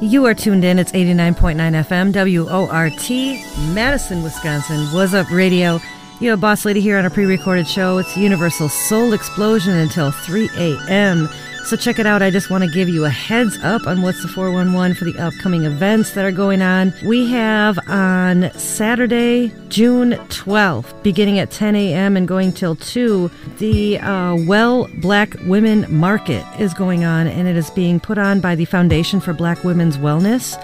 You 0.00 0.26
are 0.26 0.34
tuned 0.34 0.62
in. 0.62 0.78
It's 0.78 0.92
89.9 0.92 1.56
FM, 1.56 2.12
WORT, 2.12 3.74
Madison, 3.74 4.22
Wisconsin. 4.22 4.92
What's 4.92 5.14
up, 5.14 5.30
radio? 5.30 5.80
You 6.20 6.30
have 6.30 6.40
Boss 6.40 6.66
Lady 6.66 6.82
here 6.82 6.98
on 6.98 7.06
a 7.06 7.10
pre 7.10 7.24
recorded 7.24 7.66
show. 7.66 7.96
It's 7.96 8.14
Universal 8.14 8.68
Soul 8.68 9.14
Explosion 9.14 9.72
until 9.72 10.10
3 10.10 10.50
a.m. 10.58 11.30
So 11.66 11.76
check 11.76 11.98
it 11.98 12.06
out. 12.06 12.22
I 12.22 12.30
just 12.30 12.48
want 12.48 12.62
to 12.62 12.70
give 12.70 12.88
you 12.88 13.06
a 13.06 13.10
heads 13.10 13.58
up 13.64 13.88
on 13.88 14.00
what's 14.00 14.22
the 14.22 14.28
411 14.28 14.94
for 14.94 15.04
the 15.04 15.18
upcoming 15.18 15.64
events 15.64 16.12
that 16.12 16.24
are 16.24 16.30
going 16.30 16.62
on. 16.62 16.94
We 17.04 17.28
have 17.32 17.76
on 17.88 18.52
Saturday, 18.52 19.52
June 19.68 20.12
12th, 20.12 21.02
beginning 21.02 21.40
at 21.40 21.50
10 21.50 21.74
a.m. 21.74 22.16
and 22.16 22.28
going 22.28 22.52
till 22.52 22.76
2, 22.76 23.28
the 23.58 23.98
uh, 23.98 24.36
Well 24.46 24.88
Black 24.98 25.34
Women 25.46 25.86
Market 25.92 26.44
is 26.60 26.72
going 26.72 27.04
on, 27.04 27.26
and 27.26 27.48
it 27.48 27.56
is 27.56 27.68
being 27.70 27.98
put 27.98 28.16
on 28.16 28.38
by 28.38 28.54
the 28.54 28.64
Foundation 28.64 29.18
for 29.18 29.32
Black 29.32 29.64
Women's 29.64 29.98
Wellness. 29.98 30.54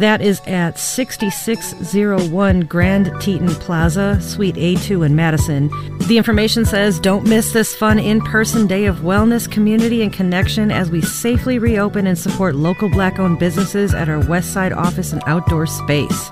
That 0.00 0.22
is 0.22 0.40
at 0.46 0.78
6601 0.78 2.60
Grand 2.60 3.12
Teton 3.20 3.48
Plaza, 3.56 4.18
Suite 4.22 4.54
A2 4.54 5.04
in 5.04 5.14
Madison. 5.14 5.68
The 6.06 6.16
information 6.16 6.64
says 6.64 6.98
don't 6.98 7.26
miss 7.26 7.52
this 7.52 7.76
fun 7.76 7.98
in 7.98 8.22
person 8.22 8.66
day 8.66 8.86
of 8.86 9.00
wellness, 9.00 9.50
community, 9.50 10.00
and 10.00 10.10
connection 10.10 10.70
as 10.70 10.90
we 10.90 11.02
safely 11.02 11.58
reopen 11.58 12.06
and 12.06 12.18
support 12.18 12.54
local 12.54 12.88
black 12.88 13.18
owned 13.18 13.38
businesses 13.38 13.92
at 13.92 14.08
our 14.08 14.26
West 14.26 14.54
Side 14.54 14.72
office 14.72 15.12
and 15.12 15.22
outdoor 15.26 15.66
space. 15.66 16.30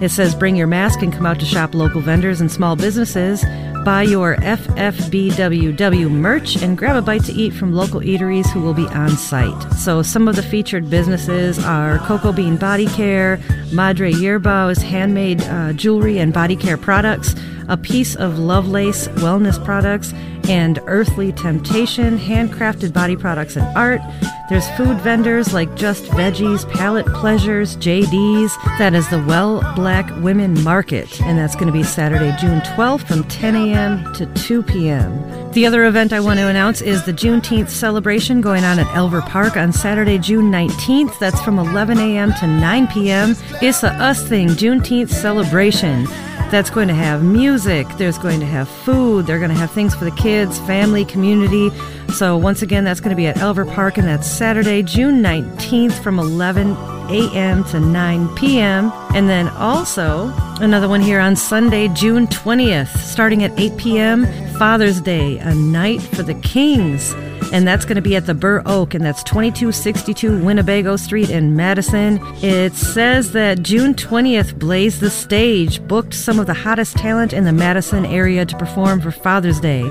It 0.00 0.10
says 0.10 0.34
bring 0.34 0.56
your 0.56 0.66
mask 0.66 1.02
and 1.02 1.12
come 1.12 1.26
out 1.26 1.40
to 1.40 1.46
shop 1.46 1.74
local 1.74 2.00
vendors 2.00 2.40
and 2.40 2.50
small 2.50 2.76
businesses. 2.76 3.44
Buy 3.84 4.02
your 4.02 4.36
FFBWW 4.36 6.10
merch 6.10 6.56
and 6.62 6.76
grab 6.76 6.96
a 6.96 7.02
bite 7.02 7.24
to 7.24 7.32
eat 7.32 7.54
from 7.54 7.72
local 7.72 8.00
eateries 8.00 8.46
who 8.50 8.60
will 8.60 8.74
be 8.74 8.86
on 8.88 9.10
site. 9.10 9.72
So, 9.72 10.02
some 10.02 10.28
of 10.28 10.36
the 10.36 10.42
featured 10.42 10.90
businesses 10.90 11.58
are 11.64 11.98
Cocoa 11.98 12.32
Bean 12.32 12.56
Body 12.56 12.86
Care, 12.86 13.40
Madre 13.72 14.12
Yerbau's 14.12 14.82
handmade 14.82 15.42
uh, 15.42 15.72
jewelry 15.72 16.18
and 16.18 16.32
body 16.32 16.56
care 16.56 16.76
products, 16.76 17.34
a 17.68 17.76
piece 17.76 18.14
of 18.14 18.38
Lovelace 18.38 19.08
wellness 19.08 19.62
products, 19.64 20.12
and 20.48 20.80
Earthly 20.86 21.32
Temptation 21.32 22.18
handcrafted 22.18 22.92
body 22.92 23.16
products 23.16 23.56
and 23.56 23.76
art. 23.76 24.00
There's 24.48 24.68
food 24.70 24.98
vendors 25.00 25.52
like 25.52 25.74
Just 25.76 26.04
Veggies, 26.04 26.70
Palate 26.72 27.06
Pleasures, 27.06 27.76
JD's. 27.76 28.56
That 28.78 28.94
is 28.94 29.08
the 29.10 29.22
Well 29.24 29.60
Black 29.74 30.08
Women 30.22 30.62
Market, 30.64 31.20
and 31.20 31.38
that's 31.38 31.54
going 31.54 31.66
to 31.66 31.72
be 31.72 31.82
Saturday, 31.82 32.34
June 32.40 32.60
12th 32.60 33.06
from 33.06 33.24
10 33.24 33.56
a.m. 33.56 34.12
to 34.14 34.26
2 34.34 34.62
p.m. 34.62 35.52
The 35.52 35.66
other 35.66 35.84
event 35.84 36.12
I 36.12 36.20
want 36.20 36.38
to 36.38 36.46
announce 36.46 36.80
is 36.80 37.04
the 37.04 37.12
Juneteenth 37.12 37.68
celebration 37.68 38.40
going 38.40 38.64
on 38.64 38.78
at 38.78 38.86
Elver 38.88 39.26
Park 39.26 39.56
on 39.56 39.72
Saturday, 39.72 40.18
June 40.18 40.50
19th. 40.50 41.18
That's 41.18 41.40
from 41.42 41.58
11 41.58 41.98
a.m. 41.98 42.32
to 42.34 42.46
9 42.46 42.86
p.m. 42.88 43.34
It's 43.60 43.82
a 43.82 43.92
Us 43.94 44.26
Thing 44.26 44.48
Juneteenth 44.48 45.10
celebration 45.10 46.06
that's 46.50 46.70
going 46.70 46.88
to 46.88 46.94
have 46.94 47.22
music, 47.22 47.86
there's 47.98 48.16
going 48.16 48.40
to 48.40 48.46
have 48.46 48.70
food, 48.70 49.26
they're 49.26 49.38
going 49.38 49.50
to 49.50 49.56
have 49.56 49.70
things 49.70 49.94
for 49.94 50.06
the 50.06 50.10
kids, 50.12 50.37
family, 50.46 51.04
community. 51.04 51.70
So, 52.14 52.36
once 52.36 52.62
again, 52.62 52.84
that's 52.84 53.00
going 53.00 53.10
to 53.10 53.16
be 53.16 53.26
at 53.26 53.36
Elver 53.36 53.70
Park, 53.74 53.98
and 53.98 54.06
that's 54.06 54.26
Saturday, 54.30 54.82
June 54.82 55.22
19th 55.22 56.00
from 56.02 56.18
11 56.18 56.72
a.m. 57.10 57.64
to 57.64 57.80
9 57.80 58.34
p.m. 58.36 58.92
And 59.14 59.28
then 59.28 59.48
also 59.48 60.32
another 60.60 60.88
one 60.88 61.00
here 61.00 61.20
on 61.20 61.34
Sunday, 61.34 61.88
June 61.88 62.26
20th, 62.28 62.96
starting 62.98 63.42
at 63.42 63.58
8 63.58 63.76
p.m., 63.76 64.26
Father's 64.58 65.00
Day, 65.00 65.38
a 65.38 65.54
night 65.54 66.00
for 66.00 66.22
the 66.22 66.34
kings 66.34 67.14
and 67.52 67.66
that's 67.66 67.84
going 67.84 67.96
to 67.96 68.02
be 68.02 68.16
at 68.16 68.26
the 68.26 68.34
Bur 68.34 68.62
Oak, 68.66 68.94
and 68.94 69.04
that's 69.04 69.22
2262 69.22 70.44
Winnebago 70.44 70.96
Street 70.96 71.30
in 71.30 71.56
Madison. 71.56 72.20
It 72.42 72.74
says 72.74 73.32
that 73.32 73.62
June 73.62 73.94
20th, 73.94 74.58
Blaze 74.58 75.00
the 75.00 75.10
Stage 75.10 75.86
booked 75.86 76.14
some 76.14 76.38
of 76.38 76.46
the 76.46 76.54
hottest 76.54 76.96
talent 76.96 77.32
in 77.32 77.44
the 77.44 77.52
Madison 77.52 78.04
area 78.04 78.44
to 78.44 78.56
perform 78.56 79.00
for 79.00 79.10
Father's 79.10 79.60
Day. 79.60 79.88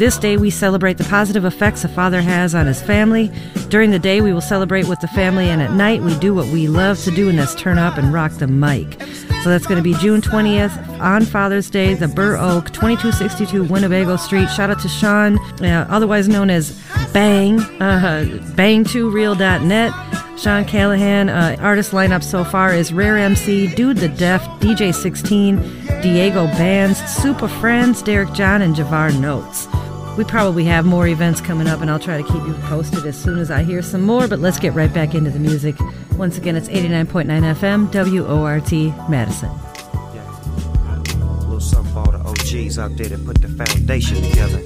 This 0.00 0.16
day, 0.16 0.38
we 0.38 0.48
celebrate 0.48 0.96
the 0.96 1.04
positive 1.04 1.44
effects 1.44 1.84
a 1.84 1.88
father 1.88 2.22
has 2.22 2.54
on 2.54 2.66
his 2.66 2.80
family. 2.80 3.30
During 3.68 3.90
the 3.90 3.98
day, 3.98 4.22
we 4.22 4.32
will 4.32 4.40
celebrate 4.40 4.88
with 4.88 4.98
the 5.00 5.08
family, 5.08 5.50
and 5.50 5.60
at 5.60 5.72
night, 5.72 6.00
we 6.00 6.18
do 6.20 6.32
what 6.32 6.46
we 6.46 6.68
love 6.68 6.98
to 7.04 7.10
do, 7.10 7.28
and 7.28 7.38
that's 7.38 7.54
turn 7.54 7.76
up 7.76 7.98
and 7.98 8.10
rock 8.10 8.32
the 8.32 8.46
mic. 8.46 8.98
So 9.42 9.50
that's 9.50 9.66
going 9.66 9.76
to 9.76 9.82
be 9.82 9.92
June 9.92 10.22
20th 10.22 10.98
on 11.00 11.26
Father's 11.26 11.68
Day, 11.68 11.92
the 11.92 12.08
Bur 12.08 12.38
Oak, 12.38 12.72
2262 12.72 13.64
Winnebago 13.64 14.16
Street. 14.16 14.48
Shout 14.48 14.70
out 14.70 14.80
to 14.80 14.88
Sean, 14.88 15.38
uh, 15.62 15.86
otherwise 15.90 16.30
known 16.30 16.48
as 16.48 16.82
Bang, 17.12 17.60
uh, 17.60 18.24
bang2real.net. 18.56 20.38
Sean 20.38 20.64
Callahan, 20.64 21.28
uh, 21.28 21.56
artist 21.60 21.92
lineup 21.92 22.22
so 22.24 22.42
far 22.42 22.72
is 22.72 22.90
Rare 22.90 23.18
MC, 23.18 23.74
Dude 23.74 23.98
the 23.98 24.08
Deaf, 24.08 24.42
DJ 24.60 24.94
16, 24.94 25.56
Diego 26.00 26.46
Bands, 26.46 26.98
Super 27.04 27.48
Friends, 27.48 28.00
Derek 28.00 28.32
John, 28.32 28.62
and 28.62 28.74
Javar 28.74 29.14
Notes. 29.20 29.68
We 30.16 30.24
probably 30.24 30.64
have 30.64 30.84
more 30.84 31.06
events 31.06 31.40
coming 31.40 31.66
up, 31.66 31.80
and 31.80 31.90
I'll 31.90 31.98
try 31.98 32.20
to 32.20 32.28
keep 32.28 32.42
you 32.46 32.52
posted 32.64 33.06
as 33.06 33.16
soon 33.16 33.38
as 33.38 33.50
I 33.50 33.62
hear 33.62 33.80
some 33.80 34.02
more. 34.02 34.28
But 34.28 34.40
let's 34.40 34.58
get 34.58 34.74
right 34.74 34.92
back 34.92 35.14
into 35.14 35.30
the 35.30 35.38
music. 35.38 35.76
Once 36.18 36.36
again, 36.36 36.56
it's 36.56 36.68
89.9 36.68 37.26
FM, 37.54 37.88
WORT, 37.90 39.08
Madison. 39.08 39.48
A 39.48 41.40
little 41.44 41.60
something 41.60 41.92
for 41.92 42.00
all 42.00 42.10
the 42.12 42.18
OGs 42.28 42.78
out 42.78 42.96
there 42.96 43.08
that 43.08 43.24
put 43.24 43.40
the 43.40 43.48
foundation 43.48 44.22
together. 44.22 44.62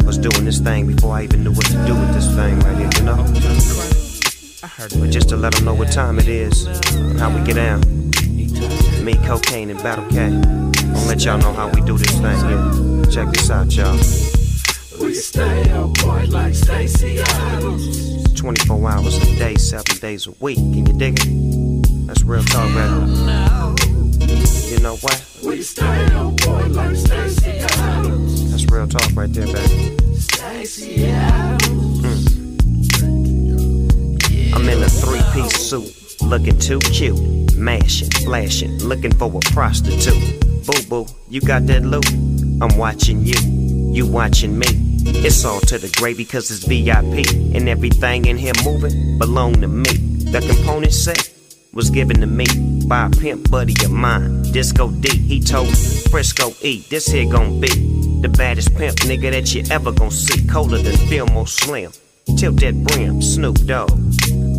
I 0.00 0.04
was 0.06 0.16
doing 0.16 0.44
this 0.44 0.58
thing 0.58 0.86
before 0.86 1.14
I 1.14 1.24
even 1.24 1.44
knew 1.44 1.52
what 1.52 1.66
to 1.66 1.86
do 1.86 1.94
with 1.94 2.14
this 2.14 2.34
thing 2.34 2.58
right 2.60 2.78
here, 2.78 2.90
you 2.96 3.02
know? 3.02 3.26
But 5.00 5.10
just 5.10 5.28
to 5.28 5.36
let 5.36 5.54
them 5.54 5.66
know 5.66 5.74
what 5.74 5.92
time 5.92 6.18
it 6.18 6.28
is 6.28 6.66
and 6.94 7.18
how 7.18 7.36
we 7.36 7.44
get 7.44 7.56
down. 7.56 7.82
Me, 9.04 9.14
cocaine, 9.26 9.70
and 9.70 9.82
battle 9.82 10.08
cat. 10.10 10.73
Let 11.06 11.24
y'all 11.24 11.38
know 11.38 11.52
how 11.52 11.68
we 11.68 11.80
do 11.82 11.96
this 11.96 12.10
thing 12.10 12.38
here. 12.48 13.04
Check 13.10 13.32
this 13.32 13.50
out, 13.50 13.70
y'all. 13.76 13.96
We 15.00 15.14
stay 15.14 15.70
up 15.70 15.92
boy 15.94 16.24
like 16.28 16.54
Stacy 16.54 17.20
Adams. 17.20 18.32
24 18.34 18.90
hours 18.90 19.16
a 19.16 19.36
day, 19.36 19.54
7 19.54 19.98
days 19.98 20.26
a 20.26 20.32
week. 20.40 20.56
Can 20.56 20.86
you 20.86 20.92
dig 20.92 21.18
it? 21.20 22.06
That's 22.06 22.22
real 22.22 22.42
talk, 22.44 22.70
man. 22.70 23.08
You 24.70 24.80
know 24.80 24.96
what? 24.96 25.24
We 25.44 25.62
stay 25.62 26.04
up 26.14 26.36
boy 26.38 26.66
like 26.68 26.96
Stacy 26.96 27.50
Adams. 27.58 28.50
That's 28.50 28.66
real 28.72 28.88
talk 28.88 29.10
right 29.14 29.32
there, 29.32 29.46
baby. 29.46 29.96
Stacy 30.18 31.06
Adams. 31.06 32.00
Hmm. 32.02 32.54
I'm 34.54 34.68
in 34.68 34.82
a 34.82 34.88
three 34.88 35.22
piece 35.32 35.56
suit, 35.56 35.86
looking 36.22 36.58
too 36.58 36.78
cute. 36.80 37.18
Mashing, 37.56 38.10
flashing, 38.24 38.78
looking 38.78 39.14
for 39.14 39.30
a 39.34 39.40
prostitute. 39.52 40.40
Boo 40.66 40.82
boo, 40.88 41.06
you 41.28 41.40
got 41.40 41.66
that 41.66 41.84
loot? 41.84 42.08
I'm 42.62 42.76
watching 42.78 43.24
you, 43.24 43.38
you 43.92 44.06
watching 44.06 44.58
me. 44.58 44.66
It's 45.06 45.44
all 45.44 45.60
to 45.60 45.78
the 45.78 45.88
gravy 45.98 46.24
cause 46.24 46.50
it's 46.50 46.64
VIP. 46.64 47.26
And 47.54 47.68
everything 47.68 48.26
in 48.26 48.36
here 48.36 48.52
moving 48.64 49.18
belong 49.18 49.60
to 49.60 49.68
me. 49.68 49.92
The 50.32 50.40
component 50.40 50.92
set 50.92 51.32
was 51.72 51.90
given 51.90 52.20
to 52.20 52.26
me 52.26 52.46
by 52.86 53.06
a 53.06 53.10
pimp 53.10 53.50
buddy 53.50 53.74
of 53.84 53.90
mine. 53.90 54.42
Disco 54.52 54.90
D, 54.90 55.08
he 55.08 55.40
told 55.40 55.68
Frisco 56.10 56.52
E, 56.62 56.84
this 56.88 57.06
here 57.06 57.30
gon' 57.30 57.60
be 57.60 57.68
the 58.20 58.28
baddest 58.28 58.74
pimp 58.76 58.96
nigga 59.00 59.30
that 59.32 59.54
you 59.54 59.64
ever 59.70 59.92
gon' 59.92 60.10
see. 60.10 60.46
Colder 60.46 60.78
than 60.78 60.96
Fillmore 61.08 61.46
Slim. 61.46 61.92
Tilt 62.38 62.56
that 62.60 62.74
brim, 62.84 63.20
Snoop 63.20 63.56
Dogg. 63.66 63.90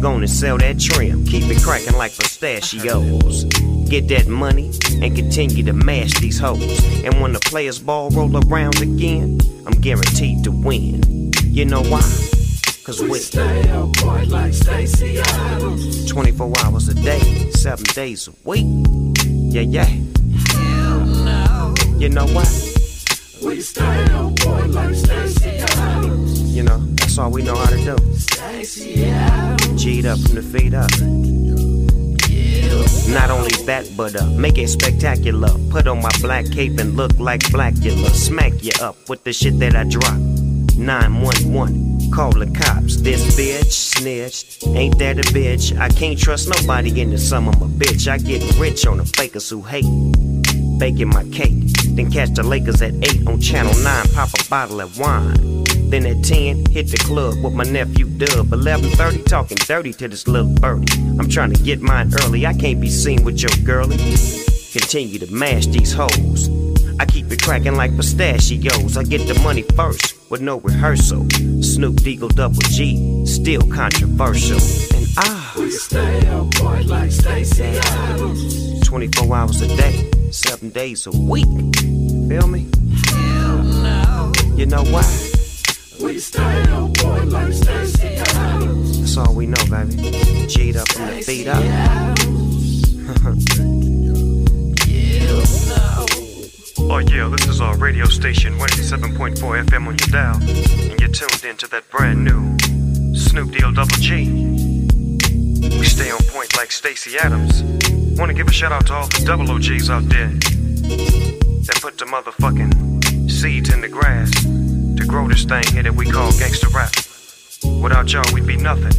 Gonna 0.06 0.27
sell 0.27 0.60
that 0.60 0.80
trim, 0.80 1.26
keep 1.26 1.45
it 1.45 1.64
cracking 1.64 1.98
like 1.98 2.15
pistachios. 2.15 3.45
Get 3.90 4.07
that 4.10 4.27
money 4.27 4.72
and 5.02 5.15
continue 5.15 5.64
to 5.64 5.73
mash 5.73 6.14
these 6.19 6.38
hoes. 6.38 6.61
And 7.03 7.19
when 7.22 7.34
the 7.34 7.40
players 7.40 7.80
ball 7.80 8.11
roll 8.11 8.38
around 8.45 8.80
again, 8.84 9.40
I'm 9.65 9.73
guaranteed 9.82 10.44
to 10.44 10.52
win. 10.52 11.32
You 11.45 11.65
know 11.65 11.82
why? 11.82 12.03
Cause 12.84 13.02
we 13.02 13.18
stay 13.18 13.68
up 13.72 13.94
boy 13.94 14.26
like 14.27 14.53
Stacy 14.53 15.18
Adams. 15.18 16.06
24 16.06 16.53
hours 16.60 16.88
a 16.88 16.94
day, 16.94 17.49
7 17.53 17.84
days 17.95 18.27
a 18.27 18.34
week. 18.48 18.68
Yeah, 19.26 19.61
yeah. 19.61 19.86
Hell 19.86 21.03
no. 21.03 21.73
You 21.98 22.10
know 22.10 22.27
what? 22.27 22.48
We 23.44 23.60
stay 23.60 24.03
up 24.11 24.36
boy 24.36 24.65
like 24.68 24.94
Stacy. 24.94 25.44
You 26.56 26.64
know, 26.64 26.77
that's 26.95 27.18
all 27.18 27.32
we 27.32 27.44
know 27.44 27.57
how 27.57 27.69
to 27.69 27.76
do. 27.76 27.98
G'd 29.76 30.06
up 30.06 30.18
from 30.19 30.36
the 30.36 30.41
feet 30.41 30.73
up. 30.73 30.90
Not 33.14 33.30
only 33.30 33.49
that, 33.65 33.91
but 33.98 34.15
uh, 34.15 34.26
make 34.27 34.57
it 34.57 34.69
spectacular. 34.69 35.49
Put 35.69 35.86
on 35.88 36.02
my 36.02 36.11
black 36.22 36.45
cape 36.49 36.80
and 36.80 36.95
look 36.95 37.19
like 37.19 37.41
Blackula. 37.52 38.10
Smack 38.11 38.64
you 38.64 38.72
up 38.82 38.95
with 39.10 39.26
the 39.26 39.34
shit 39.34 39.60
that 39.60 39.76
I 39.76 39.84
drop. 39.84 40.18
911, 40.77 42.11
call 42.11 42.32
the 42.32 42.49
cops. 42.57 43.02
This 43.02 43.36
bitch 43.38 43.73
snitched. 43.73 44.65
Ain't 44.68 44.98
that 44.99 45.19
a 45.19 45.23
bitch? 45.34 45.77
I 45.77 45.90
can't 45.90 46.18
trust 46.18 46.48
nobody 46.48 47.02
in 47.02 47.10
the 47.10 47.18
sum 47.18 47.49
of 47.49 47.61
a 47.61 47.65
bitch. 47.65 48.07
I 48.10 48.18
get 48.18 48.41
rich 48.57 48.88
on 48.88 48.95
the 48.95 49.06
fakers 49.06 49.49
who 49.49 49.61
hate. 49.61 49.84
Baking 50.77 51.10
my 51.10 51.23
cake. 51.26 51.53
Then 51.95 52.11
catch 52.11 52.31
the 52.34 52.43
Lakers 52.43 52.81
at 52.81 52.93
8 52.93 53.27
on 53.27 53.39
Channel 53.39 53.73
9. 53.84 54.07
Pop 54.14 54.30
a 54.39 54.49
bottle 54.49 54.81
of 54.81 54.99
wine. 54.99 55.64
Then 55.89 56.06
at 56.06 56.23
10, 56.23 56.65
hit 56.65 56.89
the 56.91 56.97
club 56.97 57.35
with 57.43 57.53
my 57.53 57.64
nephew 57.64 58.06
Dub. 58.06 58.47
11:30, 58.52 59.23
talking 59.26 59.57
dirty 59.68 59.93
to 59.93 60.07
this 60.07 60.27
little 60.27 60.53
birdie. 60.56 60.91
I'm 61.19 61.30
trying 61.30 61.53
to 61.53 61.64
get 61.64 61.81
mine 61.81 62.11
early. 62.23 62.45
I 62.45 62.53
can't 62.53 62.81
be 62.81 62.89
seen 62.89 63.23
with 63.23 63.41
your 63.41 63.52
girlie. 63.64 63.97
Continue 64.72 65.19
to 65.19 65.31
mash 65.31 65.68
these 65.68 65.93
hoes. 65.93 66.49
I 66.99 67.05
keep 67.05 67.31
it 67.31 67.41
cracking 67.41 67.76
like 67.76 67.95
pistachios. 67.95 68.97
I 68.97 69.03
get 69.03 69.27
the 69.27 69.39
money 69.41 69.63
first 69.76 70.15
with 70.30 70.41
no 70.41 70.59
rehearsal. 70.59 71.27
Snoop 71.61 71.95
Deagle 71.97 72.34
Double 72.34 72.61
G, 72.69 73.26
still 73.26 73.61
controversial. 73.63 74.59
And 74.95 75.07
I 75.17 75.53
We 75.57 75.72
stay 75.72 76.27
up 76.27 76.51
boy 76.55 76.84
like 76.85 77.11
Stacy 77.11 77.63
Adams. 77.63 78.88
24 78.88 79.35
hours 79.35 79.61
a 79.61 79.67
day, 79.76 80.09
7 80.31 80.69
days 80.69 81.07
a 81.07 81.11
week. 81.11 81.45
Feel 82.30 82.47
me? 82.47 82.67
Hell 83.07 83.63
no. 83.63 84.31
You 84.55 84.65
know 84.65 84.84
why? 84.84 85.03
We 86.01 86.19
stay 86.19 86.61
up 86.63 86.93
boy 86.93 87.23
like 87.26 87.53
Stacy 87.53 88.07
Adams. 88.07 88.99
That's 88.99 89.17
all 89.17 89.34
we 89.35 89.47
know, 89.47 89.65
baby. 89.69 90.47
G'd 90.47 90.77
up 90.77 90.88
from 90.89 91.07
the 91.07 91.22
feet 91.22 91.47
up. 91.47 91.63
Oh 96.77 96.97
yeah, 96.97 97.30
this 97.30 97.47
is 97.47 97.61
our 97.61 97.77
radio 97.77 98.06
station 98.06 98.57
187.4 98.60 99.65
FM 99.65 99.88
on 99.88 99.97
your 99.97 100.10
dial, 100.11 100.35
and 100.35 100.99
you're 100.99 101.10
tuned 101.10 101.45
into 101.45 101.68
that 101.68 101.89
brand 101.89 102.26
new 102.26 103.15
Snoop 103.15 103.52
Deal 103.52 103.72
Double 103.72 103.95
G. 103.95 104.30
We 105.61 105.85
stay 105.85 106.11
on 106.11 106.19
point 106.27 106.56
like 106.57 106.72
Stacy 106.72 107.18
Adams. 107.18 107.64
Want 108.19 108.30
to 108.30 108.34
give 108.34 108.47
a 108.47 108.52
shout 108.52 108.73
out 108.73 108.88
to 108.88 108.93
all 108.93 109.07
the 109.07 109.23
double 109.26 109.49
OGs 109.52 109.89
out 109.89 110.03
there 110.10 110.27
that 110.27 111.80
put 111.81 111.97
the 111.97 112.06
motherfucking 112.06 113.31
seeds 113.31 113.73
in 113.73 113.80
the 113.80 113.88
grass 113.88 114.31
to 114.43 115.06
grow 115.07 115.30
this 115.30 115.45
thing 115.45 115.64
here 115.72 115.84
that 115.84 115.95
we 115.95 116.06
call 116.06 116.31
gangster 116.34 116.68
rap. 116.69 116.93
Without 117.81 118.11
y'all, 118.11 118.26
we'd 118.34 118.45
be 118.45 118.57
nothing. 118.57 118.91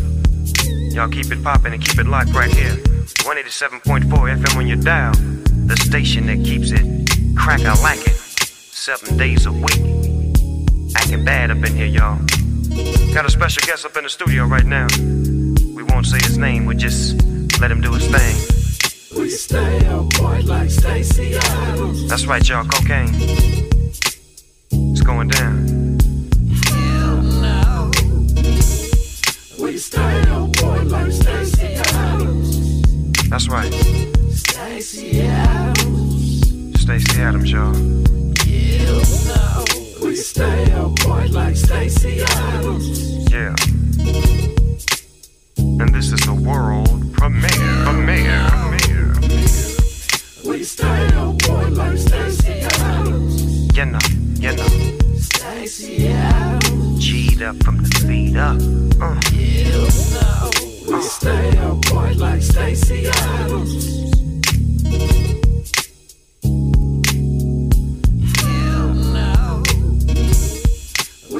Y'all 0.93 1.09
keep 1.09 1.31
it 1.31 1.43
poppin' 1.44 1.74
and 1.74 1.85
keep 1.85 1.98
it 1.98 2.07
locked 2.07 2.32
right 2.32 2.51
here. 2.51 2.74
187.4 2.74 4.09
FM 4.09 4.57
on 4.57 4.66
your 4.66 4.78
dial, 4.78 5.12
the 5.66 5.77
station 5.77 6.27
that 6.27 6.43
keeps 6.43 6.70
it 6.70 7.26
crack 7.37 7.61
I 7.61 7.75
like 7.83 8.01
it. 8.07 8.17
Seven 8.17 9.17
days 9.17 9.47
a 9.47 9.53
week. 9.53 9.81
Acting 10.97 11.25
bad 11.25 11.51
up 11.51 11.59
in 11.59 11.75
here, 11.77 11.87
y'all. 11.87 12.19
Got 13.15 13.27
a 13.27 13.31
special 13.31 13.63
guest 13.67 13.85
up 13.85 13.97
in 13.97 14.05
the 14.05 14.11
studio 14.11 14.45
right 14.47 14.65
now. 14.65 14.87
We 15.75 15.83
won't 15.83 16.07
say 16.07 16.19
his 16.23 16.39
name, 16.39 16.67
we 16.67 16.75
just 16.75 17.23
let 17.61 17.71
him 17.71 17.81
do 17.81 17.93
his 17.93 18.07
thing. 18.07 18.57
We 19.17 19.31
stay 19.31 19.87
up 19.87 20.09
boy 20.11 20.41
like 20.45 20.71
Stacy 20.71 21.37
Adams. 21.37 22.09
That's 22.09 22.27
right, 22.27 22.47
y'all, 22.49 22.65
cocaine. 22.65 23.09
It's 24.71 25.03
going 25.03 25.29
down. 25.29 25.67
We 29.59 29.79
stay 29.79 30.21
up 30.29 30.53
boy 30.53 30.83
like 30.85 31.13
Stacy 31.13 31.75
Adams. 31.75 32.83
That's 33.31 33.49
right. 33.49 33.73
Stacy 34.31 35.23
Adams. 35.23 35.76
Stacey 36.87 37.21
Adams, 37.21 37.51
y'all. 37.51 37.73
We 40.01 40.15
stay 40.15 40.71
up 40.71 40.95
boy 40.95 41.27
like 41.33 41.57
Stacy 41.57 42.23
Adams. 42.23 43.29
Yeah. 43.29 43.57
And 45.59 45.93
this 45.93 46.13
is 46.13 46.25
a 46.29 46.35
world 46.35 47.13
premiere. 47.13 47.51
Premiere. 47.83 48.47
Premiere. 48.51 49.15
We 50.45 50.63
stay 50.63 51.07
up 51.15 51.37
boy 51.39 51.71
like 51.71 51.99
Stacy 51.99 52.61
Adams. 52.61 53.77
You 53.77 53.87
know, 53.87 53.99
you 54.39 54.53
know. 54.55 54.69
Stacy 55.17 56.07
Adams. 56.07 57.05
G'd 57.05 57.43
up 57.43 57.57
from 57.65 57.83
the 57.83 57.89
feet 58.07 58.37
up. 58.37 58.61
Uh. 59.03 59.21
We 60.89 61.03
stay 61.03 61.59
up 61.59 61.83
boy 61.91 62.13
like 62.17 62.41
Stacy 62.41 63.09
Adams. 63.09 63.97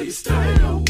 We 0.07 0.11
stay 0.11 0.53
up 0.61 0.86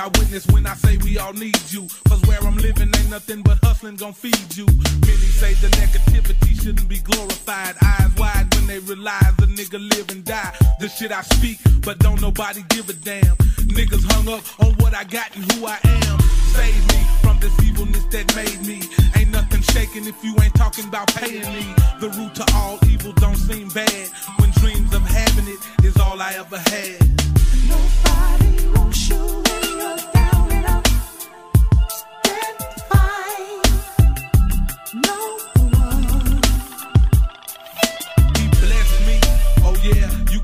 my 0.00 0.06
witness 0.18 0.46
when 0.46 0.66
I 0.66 0.74
say 0.76 0.96
we 0.98 1.18
all 1.18 1.34
need 1.34 1.60
you. 1.68 1.86
Cause 2.08 2.22
where 2.22 2.40
I'm 2.40 2.56
living 2.56 2.88
ain't 2.96 3.10
nothing 3.10 3.42
but 3.42 3.58
hustling 3.62 3.96
gon' 3.96 4.14
feed 4.14 4.56
you. 4.56 4.64
Many 4.64 5.28
say 5.40 5.52
the 5.54 5.68
negativity 5.76 6.58
shouldn't 6.58 6.88
be 6.88 7.00
glorified. 7.00 7.74
Eyes 7.82 8.12
wide 8.16 8.46
when 8.54 8.66
they 8.66 8.78
realize 8.78 9.34
the 9.36 9.46
nigga 9.46 9.78
live 9.92 10.08
and 10.10 10.24
die. 10.24 10.54
The 10.80 10.88
shit 10.88 11.12
I 11.12 11.20
speak, 11.20 11.58
but 11.84 11.98
don't 11.98 12.20
nobody 12.22 12.64
give 12.70 12.88
a 12.88 12.94
damn. 12.94 13.36
Niggas 13.76 14.04
hung 14.12 14.28
up 14.32 14.42
on 14.64 14.72
what 14.80 14.94
I 14.94 15.04
got 15.04 15.36
and 15.36 15.44
who 15.52 15.66
I 15.66 15.78
am. 15.84 16.18
Save 16.56 16.82
me 16.92 17.00
from 17.20 17.38
this 17.40 17.54
evilness 17.68 18.04
that 18.06 18.26
made 18.34 18.60
me. 18.66 18.80
Ain't 19.20 19.30
nothing 19.30 19.60
shaking 19.74 20.06
if 20.06 20.16
you 20.24 20.34
ain't 20.42 20.54
talking 20.54 20.86
about 20.88 21.08
paying 21.14 21.52
me. 21.52 21.66
The 22.00 22.08
root 22.16 22.34
to 22.36 22.44
all 22.54 22.78
evil 22.88 23.12
don't 23.12 23.36
seem 23.36 23.68
bad. 23.68 24.08
When 24.38 24.50
dreams 24.62 24.94
of 24.94 25.02
having 25.02 25.48
it 25.48 25.60
is 25.84 25.96
all 25.98 26.22
I 26.22 26.32
ever 26.40 26.58
had. 26.58 27.29
Nobody 27.70 28.66
wants 28.74 29.08
you 29.10 29.22
when 29.46 29.62
you're 29.78 29.96
down 30.12 30.39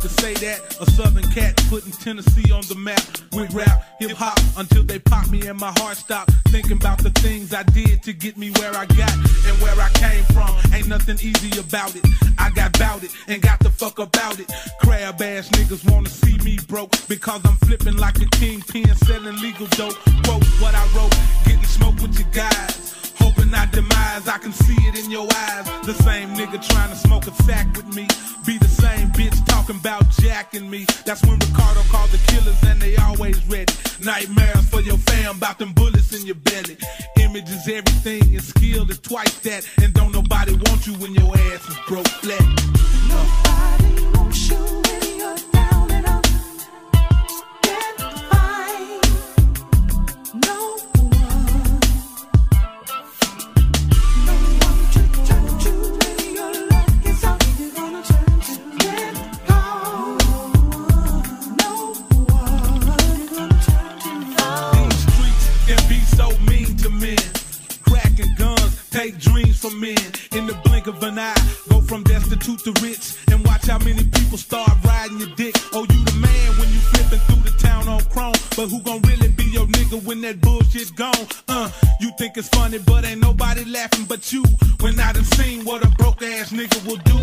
could 0.06 0.20
say 0.20 0.34
that. 0.34 0.60
A 0.80 0.90
southern 0.92 1.28
cat 1.32 1.56
putting 1.68 1.90
Tennessee 1.90 2.52
on 2.52 2.62
the 2.68 2.76
map 2.76 3.02
with 3.32 3.52
rap, 3.52 3.82
hip 3.98 4.12
hop 4.12 4.38
until 4.56 4.84
they 4.84 4.98
pop 4.98 5.28
me 5.30 5.46
and 5.46 5.58
my 5.58 5.72
heart 5.78 5.96
stopped. 5.96 6.30
Thinking 6.48 6.76
about 6.76 6.98
the 6.98 7.10
things 7.10 7.52
I 7.52 7.64
did 7.64 8.02
to 8.04 8.12
get 8.12 8.36
me 8.36 8.50
where 8.50 8.72
I 8.76 8.86
got 8.86 9.12
and 9.12 9.56
where 9.62 9.74
I 9.80 9.90
came 9.94 10.24
from. 10.34 10.54
Ain't 10.72 10.88
nothing 10.88 11.18
easy 11.20 11.58
about 11.58 11.96
it. 11.96 12.06
I 12.38 12.50
got 12.50 12.78
bout 12.78 13.02
it 13.02 13.10
and 13.26 13.42
got 13.42 13.58
the 13.60 13.70
fuck 13.70 13.98
about 13.98 14.38
it. 14.38 14.50
Crab 14.80 15.20
ass 15.20 15.48
niggas 15.50 15.90
wanna 15.90 16.08
see 16.08 16.38
me 16.44 16.58
broke 16.68 16.92
because 17.08 17.40
I'm 17.44 17.56
flipping 17.66 17.96
like 17.96 18.20
a 18.20 18.26
kingpin 18.36 18.94
selling 19.06 19.36
legal 19.40 19.66
dope. 19.68 19.96
Quote 20.24 20.44
what 20.62 20.74
I 20.74 20.86
wrote, 20.94 21.14
getting 21.44 21.64
smoke 21.64 22.00
with 22.00 22.18
your 22.18 22.30
guys. 22.30 22.94
Hoping 23.18 23.52
I 23.54 23.66
demise, 23.66 24.28
I 24.28 24.38
can 24.38 24.52
see 24.52 24.76
it 24.86 25.04
in 25.04 25.10
your 25.10 25.26
eyes. 25.46 25.66
The 25.84 25.94
same 25.94 26.28
nigga 26.36 26.62
trying 26.68 26.90
to 26.90 26.96
smoke 26.96 27.26
a 27.26 27.34
sack 27.42 27.66
with 27.74 27.88
me. 27.94 28.06
Be 28.46 28.58
the 28.58 28.68
same 28.68 29.10
bitch 29.12 29.36
talking 29.66 29.80
about 29.80 30.08
jacking 30.10 30.70
me. 30.70 30.86
That's 31.04 31.22
when 31.24 31.38
Ricardo 31.38 31.80
called 31.90 32.10
the 32.10 32.18
killers 32.28 32.62
and 32.64 32.80
they 32.80 32.96
always 32.96 33.44
ready. 33.46 33.72
Nightmares 34.00 34.68
for 34.68 34.80
your 34.80 34.96
fam, 34.98 35.36
about 35.36 35.58
them 35.58 35.72
bullets 35.72 36.12
in 36.14 36.24
your 36.24 36.36
belly. 36.36 36.76
Image 37.18 37.48
is 37.48 37.66
everything 37.66 38.22
and 38.34 38.42
skill 38.42 38.88
is 38.90 39.00
twice 39.00 39.34
that. 39.40 39.68
And 39.82 39.92
don't 39.92 40.12
nobody 40.12 40.52
want 40.52 40.86
you 40.86 40.94
when 40.94 41.14
your 41.14 41.36
ass 41.36 41.68
is 41.68 41.78
broke 41.88 42.06
flat. 42.06 42.40
Nobody 43.08 44.18
wants 44.18 44.48
you 44.48 44.56
when 44.56 45.18
you're 45.18 45.52
down 45.52 45.75
take 69.06 69.18
dreams 69.20 69.58
from 69.58 69.78
men. 69.80 69.98
In 70.32 70.46
the 70.46 70.58
blink 70.64 70.86
of 70.86 71.02
an 71.02 71.18
eye, 71.18 71.34
go 71.68 71.80
from 71.80 72.02
destitute 72.04 72.60
to 72.60 72.72
rich. 72.82 73.14
And 73.30 73.44
watch 73.44 73.66
how 73.66 73.78
many 73.78 74.04
people 74.04 74.38
start 74.38 74.72
riding 74.84 75.18
your 75.18 75.34
dick. 75.36 75.54
Oh, 75.72 75.82
you 75.82 76.00
the 76.04 76.16
man 76.18 76.48
when 76.58 76.68
you 76.74 76.80
flipping 76.92 77.22
through 77.26 77.42
the 77.48 77.54
town 77.58 77.88
on 77.88 78.02
chrome. 78.06 78.34
But 78.56 78.68
who 78.68 78.80
gon' 78.82 79.02
really 79.02 79.28
be 79.28 79.44
your 79.44 79.66
nigga 79.66 80.02
when 80.04 80.20
that 80.22 80.40
bullshit 80.40 80.94
gone? 80.96 81.26
Uh, 81.48 81.70
you 82.00 82.10
think 82.18 82.36
it's 82.36 82.48
funny, 82.48 82.78
but 82.78 83.04
ain't 83.04 83.20
nobody 83.20 83.64
laughing 83.64 84.06
but 84.08 84.32
you. 84.32 84.42
When 84.80 84.98
I 84.98 85.12
done 85.12 85.24
seen 85.38 85.64
what 85.64 85.84
a 85.84 85.88
broke 85.98 86.22
ass 86.22 86.50
nigga 86.50 86.78
will 86.86 87.00
do. 87.12 87.18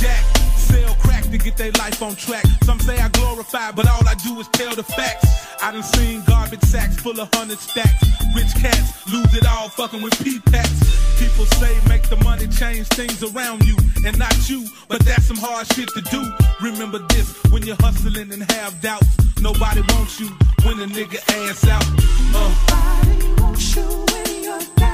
Jack, 0.00 0.22
sell 0.56 0.94
crack 0.94 1.24
to 1.30 1.38
get 1.38 1.56
their 1.56 1.72
life 1.72 2.02
on 2.02 2.16
track. 2.16 2.44
Some 2.64 2.80
say 2.80 2.98
I 2.98 3.08
glorify, 3.10 3.70
but 3.72 3.86
all 3.88 4.06
I 4.08 4.14
do 4.26 4.40
is 4.40 4.48
tell 4.48 4.74
the 4.74 4.82
facts. 4.82 5.26
I 5.62 5.72
done 5.72 5.82
seen 5.82 6.22
garbage 6.26 6.62
sacks 6.62 6.96
full 6.96 7.18
of 7.20 7.32
hundred 7.34 7.58
stacks. 7.58 8.02
Rich 8.34 8.54
cats 8.62 9.06
lose 9.12 9.34
it 9.34 9.46
all 9.46 9.68
fucking 9.68 10.02
with 10.02 10.16
P-packs. 10.24 10.80
People 11.20 11.44
say 11.60 11.76
make 11.86 12.08
the 12.08 12.16
money 12.24 12.48
change 12.48 12.86
things 12.88 13.22
around 13.22 13.62
you 13.66 13.76
and 14.06 14.18
not 14.18 14.48
you, 14.48 14.66
but 14.88 15.00
that's 15.04 15.26
some 15.26 15.36
hard 15.36 15.66
shit 15.74 15.88
to 15.90 16.00
do. 16.00 16.24
Remember 16.62 16.98
this 17.10 17.36
when 17.52 17.62
you're 17.62 17.76
hustling 17.80 18.32
and 18.32 18.50
have 18.52 18.80
doubts. 18.80 19.06
Nobody 19.38 19.82
wants 19.92 20.18
you 20.18 20.28
when 20.64 20.80
a 20.80 20.86
nigga 20.86 21.20
ass 21.44 21.66
out. 21.68 21.84
Uh. 22.34 22.48
Nobody 23.04 23.42
wants 23.42 23.76
you 23.76 23.82
when 23.82 24.42
you're 24.44 24.76
down 24.76 24.89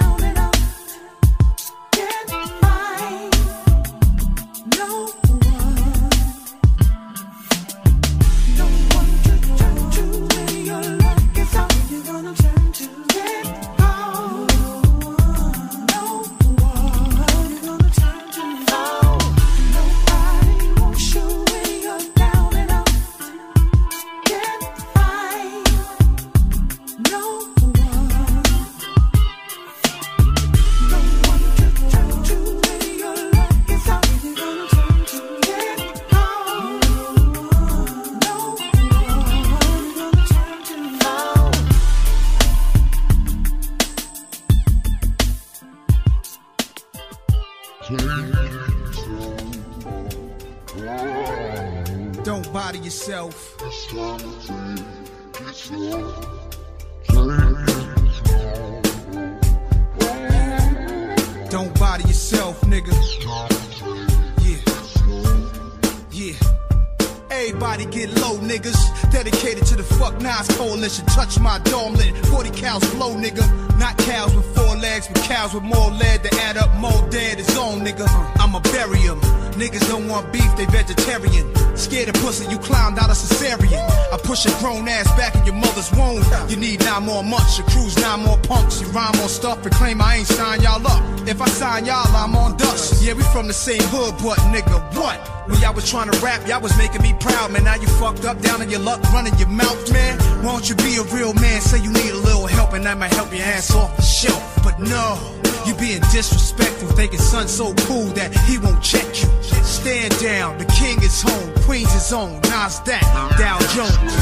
same 93.57 93.83
hood, 93.89 94.15
but 94.23 94.39
nigga, 94.53 94.77
what? 94.95 95.17
When 95.49 95.59
y'all 95.61 95.75
was 95.75 95.89
trying 95.89 96.11
to 96.11 96.19
rap, 96.21 96.47
y'all 96.47 96.61
was 96.61 96.77
making 96.77 97.03
me 97.03 97.15
proud, 97.19 97.51
man. 97.53 97.65
Now 97.65 97.77
you 97.77 97.89
fucked 97.99 98.25
up 98.25 98.41
down 98.41 98.61
in 98.61 98.69
your 98.69 98.81
luck, 98.81 99.01
running 99.13 99.35
your 99.39 99.49
mouth, 99.49 99.93
man. 99.93 100.19
Why 100.45 100.53
don't 100.53 100.69
you 100.69 100.77
be 100.77 100.97
a 100.97 101.05
real 101.15 101.33
man? 101.35 101.61
Say 101.61 101.79
you 101.81 101.91
need 101.91 102.11
a 102.11 102.17
little 102.17 102.47
help, 102.47 102.75
and 102.75 102.87
I 102.87 102.95
might 102.95 103.13
help 103.13 103.33
your 103.33 103.43
ass 103.43 103.75
off 103.75 103.97
the 103.97 104.03
shelf. 104.03 104.43
But 104.63 104.79
no, 104.79 105.19
you 105.67 105.75
being 105.75 106.01
disrespectful, 106.13 106.89
thinking 106.91 107.19
son's 107.19 107.51
so 107.51 107.75
cool 107.89 108.07
that 108.19 108.35
he 108.47 108.59
won't 108.59 108.83
check 108.83 109.07
you. 109.23 109.29
Stand 109.65 110.19
down, 110.21 110.59
the 110.59 110.67
king 110.67 111.03
is 111.03 111.23
home, 111.23 111.55
Queens 111.65 111.93
is 111.95 112.13
on, 112.13 112.41
Nasdaq, 112.43 113.01
Dow 113.39 113.59
Jones. 113.75 114.15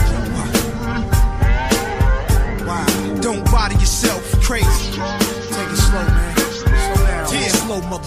Wow, 2.64 2.86
don't 3.20 3.44
bother 3.50 3.74
yourself, 3.74 4.22
crazy. 4.40 4.92
Take 4.94 5.68
it 5.68 5.76
slow, 5.76 6.04
man. 6.06 6.36
Slow 6.36 7.06
down. 7.06 7.32
Yeah, 7.32 7.48
slow, 7.48 7.80
motherfucker, 7.80 8.03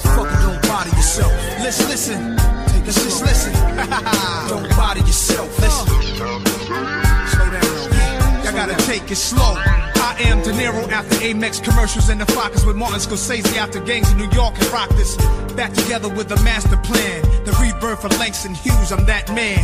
bother 0.77 0.95
yourself. 0.95 1.31
Listen, 1.63 1.87
listen. 1.89 2.37
Take 2.67 2.83
it 2.83 2.93
just 2.93 3.23
listen. 3.23 3.53
don't 4.47 4.69
bother 4.77 4.99
yourself, 4.99 5.49
listen. 5.59 5.87
Slow 6.15 7.49
down. 7.49 8.43
Y'all 8.43 8.53
gotta 8.53 8.75
take 8.85 9.09
it 9.09 9.15
slow. 9.15 9.55
I 9.55 10.17
I 10.17 10.21
am 10.21 10.41
De 10.41 10.51
Niro 10.51 10.87
after 10.91 11.15
Amex 11.17 11.63
commercials 11.63 12.09
and 12.09 12.19
the 12.19 12.25
Fockers 12.25 12.65
with 12.65 12.75
Martin 12.75 12.99
Scorsese 12.99 13.55
after 13.57 13.79
gangs 13.79 14.11
in 14.11 14.17
New 14.17 14.29
York 14.29 14.53
and 14.59 14.67
rock 14.71 14.89
this. 14.89 15.15
Back 15.53 15.73
together 15.73 16.09
with 16.09 16.31
a 16.31 16.41
master 16.43 16.77
plan. 16.77 17.21
The 17.45 17.57
rebirth 17.61 18.03
of 18.05 18.11
Langston 18.19 18.55
Hughes, 18.55 18.91
I'm 18.91 19.05
that 19.05 19.33
man. 19.33 19.61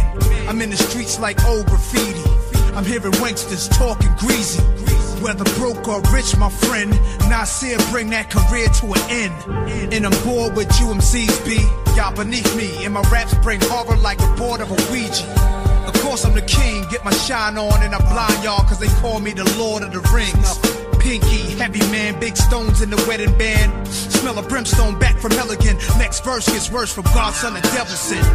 I'm 0.48 0.62
in 0.62 0.70
the 0.70 0.78
streets 0.78 1.20
like 1.20 1.44
old 1.46 1.66
graffiti. 1.68 2.22
I'm 2.76 2.86
hearing 2.86 3.14
wanksters 3.14 3.70
talking 3.78 4.14
greasy. 4.18 4.62
Whether 5.24 5.46
broke 5.56 5.88
or 5.88 6.02
rich, 6.12 6.36
my 6.36 6.50
friend, 6.50 6.92
Nasir 7.30 7.78
bring 7.92 8.10
that 8.10 8.30
career 8.30 8.68
to 8.68 8.92
an 8.92 9.04
end. 9.10 9.94
And 9.94 10.06
I'm 10.06 10.12
bored 10.26 10.54
with 10.54 10.68
you 10.82 10.88
MCs, 10.88 11.46
B. 11.46 11.64
Y'all 11.96 12.14
beneath 12.14 12.54
me, 12.58 12.84
and 12.84 12.94
my 12.94 13.02
raps 13.10 13.34
bring 13.36 13.62
horror 13.64 13.96
like 13.96 14.18
the 14.18 14.28
board 14.36 14.60
of 14.60 14.70
a 14.70 14.76
Ouija. 14.92 15.24
Of 15.88 15.94
course 16.02 16.26
I'm 16.26 16.34
the 16.34 16.42
king, 16.42 16.84
get 16.92 17.06
my 17.06 17.14
shine 17.14 17.58
on 17.58 17.82
and 17.82 17.96
I 17.96 18.00
blind 18.00 18.44
y'all 18.44 18.68
cause 18.68 18.80
they 18.80 18.92
call 19.00 19.22
me 19.22 19.32
the 19.32 19.46
Lord 19.58 19.82
of 19.82 19.94
the 19.94 20.02
Rings. 20.12 20.60
Pinky, 21.00 21.56
heavy 21.56 21.80
man, 21.90 22.20
big 22.20 22.36
stones 22.36 22.82
in 22.82 22.90
the 22.90 23.02
wedding 23.08 23.38
band. 23.38 23.88
Smell 23.88 24.38
of 24.38 24.50
brimstone 24.50 25.00
back 25.00 25.16
from 25.16 25.32
hell 25.32 25.52
again. 25.52 25.78
Next 25.98 26.26
verse 26.26 26.48
gets 26.48 26.70
worse 26.70 26.92
from 26.92 27.06
God's 27.16 27.38
son, 27.38 27.54
the 27.54 27.62
devil 27.62 27.96
sent. 27.96 28.28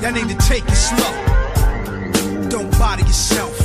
Y'all 0.00 0.12
need 0.12 0.30
to 0.30 0.46
take 0.48 0.64
it 0.64 0.74
slow. 0.74 2.48
Don't 2.48 2.70
bother 2.78 3.02
yourself. 3.02 3.63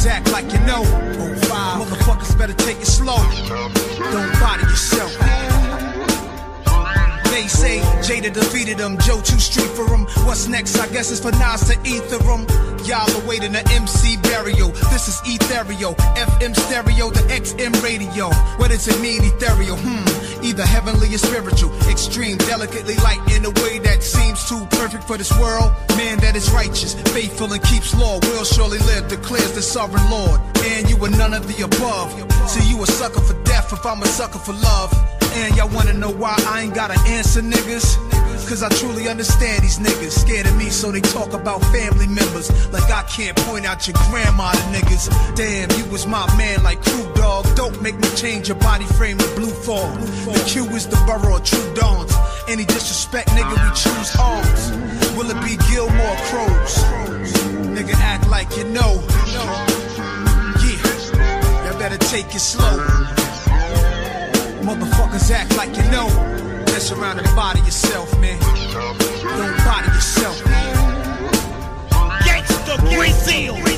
Motherfuckers 0.00 0.06
act 0.06 0.32
like 0.32 0.52
you 0.52 0.58
know. 0.60 0.82
Motherfuckers 1.78 2.38
better 2.38 2.54
take 2.54 2.78
it 2.78 2.86
slow. 2.86 3.16
Don't 4.10 4.32
bother 4.40 4.62
yourself. 4.62 5.12
They 7.30 7.46
say 7.46 7.80
Jada 8.00 8.32
defeated 8.32 8.78
them, 8.78 8.98
Joe 8.98 9.20
too 9.20 9.38
street 9.38 9.68
for 9.68 9.86
them. 9.86 10.06
What's 10.26 10.48
next? 10.48 10.78
I 10.78 10.88
guess 10.88 11.10
it's 11.10 11.20
for 11.20 11.32
Nas 11.32 11.68
to 11.68 11.78
ether 11.84 12.18
them. 12.18 12.46
Y'all 12.84 13.10
awaiting 13.22 13.52
the 13.52 13.62
MC 13.72 14.16
burial. 14.16 14.68
This 14.90 15.08
is 15.08 15.20
Ethereal, 15.26 15.94
FM 16.16 16.56
stereo, 16.56 17.10
the 17.10 17.20
XM 17.28 17.82
radio. 17.82 18.30
What 18.56 18.70
does 18.70 18.88
it 18.88 18.98
mean, 19.00 19.22
ethereal? 19.22 19.76
Hmm, 19.76 20.04
either 20.42 20.64
heavenly 20.64 21.14
or 21.14 21.18
spiritual. 21.18 21.70
Extreme, 21.88 22.38
delicately 22.38 22.96
light 22.96 23.20
in 23.34 23.44
a 23.44 23.50
way 23.62 23.78
that 23.80 24.02
seems 24.02 24.48
too 24.48 24.64
perfect 24.70 25.04
for 25.04 25.16
this 25.16 25.32
world. 25.38 25.72
Man 25.96 26.18
that 26.18 26.36
is 26.36 26.50
righteous, 26.50 26.94
faithful, 27.12 27.52
and 27.52 27.62
keeps 27.62 27.94
law 27.94 28.18
will 28.20 28.44
surely 28.44 28.78
live, 28.78 29.08
declares 29.08 29.52
the 29.52 29.62
sovereign 29.62 30.08
Lord. 30.10 30.40
And 30.64 30.88
you 30.88 30.96
are 31.04 31.10
none 31.10 31.34
of 31.34 31.46
the 31.48 31.64
above. 31.64 32.12
So 32.48 32.60
you 32.68 32.82
a 32.82 32.86
sucker 32.86 33.20
for 33.20 33.34
death 33.44 33.72
if 33.72 33.84
I'm 33.84 34.02
a 34.02 34.06
sucker 34.06 34.38
for 34.38 34.52
love. 34.52 34.92
And 35.34 35.56
y'all 35.56 35.68
wanna 35.74 35.92
know 35.92 36.10
why 36.10 36.34
I 36.46 36.62
ain't 36.62 36.74
got 36.74 36.90
an 36.90 36.98
answer, 37.06 37.40
niggas? 37.40 38.19
Cause 38.50 38.64
I 38.64 38.68
truly 38.68 39.06
understand 39.06 39.62
these 39.62 39.78
niggas 39.78 40.10
scared 40.10 40.44
of 40.44 40.56
me, 40.56 40.70
so 40.70 40.90
they 40.90 41.00
talk 41.00 41.34
about 41.34 41.62
family 41.66 42.08
members 42.08 42.50
like 42.72 42.90
I 42.90 43.04
can't 43.04 43.36
point 43.46 43.64
out 43.64 43.86
your 43.86 43.94
grandma 44.10 44.50
to 44.50 44.58
niggas. 44.74 45.06
Damn, 45.36 45.70
you 45.78 45.88
was 45.88 46.04
my 46.04 46.26
man 46.36 46.64
like 46.64 46.82
Crew 46.82 47.14
Dog. 47.14 47.46
Don't 47.54 47.80
make 47.80 47.94
me 47.94 48.08
change 48.16 48.48
your 48.48 48.58
body 48.58 48.86
frame 48.86 49.18
to 49.18 49.34
blue 49.36 49.54
fall. 49.54 49.88
The 50.26 50.42
Q 50.48 50.64
is 50.74 50.88
the 50.88 50.96
borough 51.06 51.36
of 51.36 51.44
true 51.44 51.74
dawns. 51.74 52.12
Any 52.48 52.64
disrespect, 52.64 53.28
nigga, 53.28 53.54
we 53.54 53.70
choose 53.70 54.16
arms. 54.18 54.72
Will 55.16 55.30
it 55.30 55.40
be 55.46 55.56
Gilmore 55.70 56.16
Crows? 56.26 56.74
Nigga, 57.70 57.94
act 58.02 58.28
like 58.28 58.56
you 58.56 58.64
know. 58.64 59.00
Yeah, 60.58 61.70
y'all 61.70 61.78
better 61.78 61.98
take 61.98 62.34
it 62.34 62.40
slow. 62.40 62.78
Motherfuckers 64.66 65.30
act 65.30 65.56
like 65.56 65.76
you 65.76 65.88
know. 65.92 66.49
Mess 66.72 66.92
around 66.92 67.18
and 67.18 67.36
body 67.36 67.60
yourself, 67.60 68.18
man. 68.20 68.38
Don't 68.40 69.56
body 69.64 69.88
yourself, 69.88 70.44
man. 70.46 70.76
Gangsta 72.22 72.78
Brazil. 72.94 73.69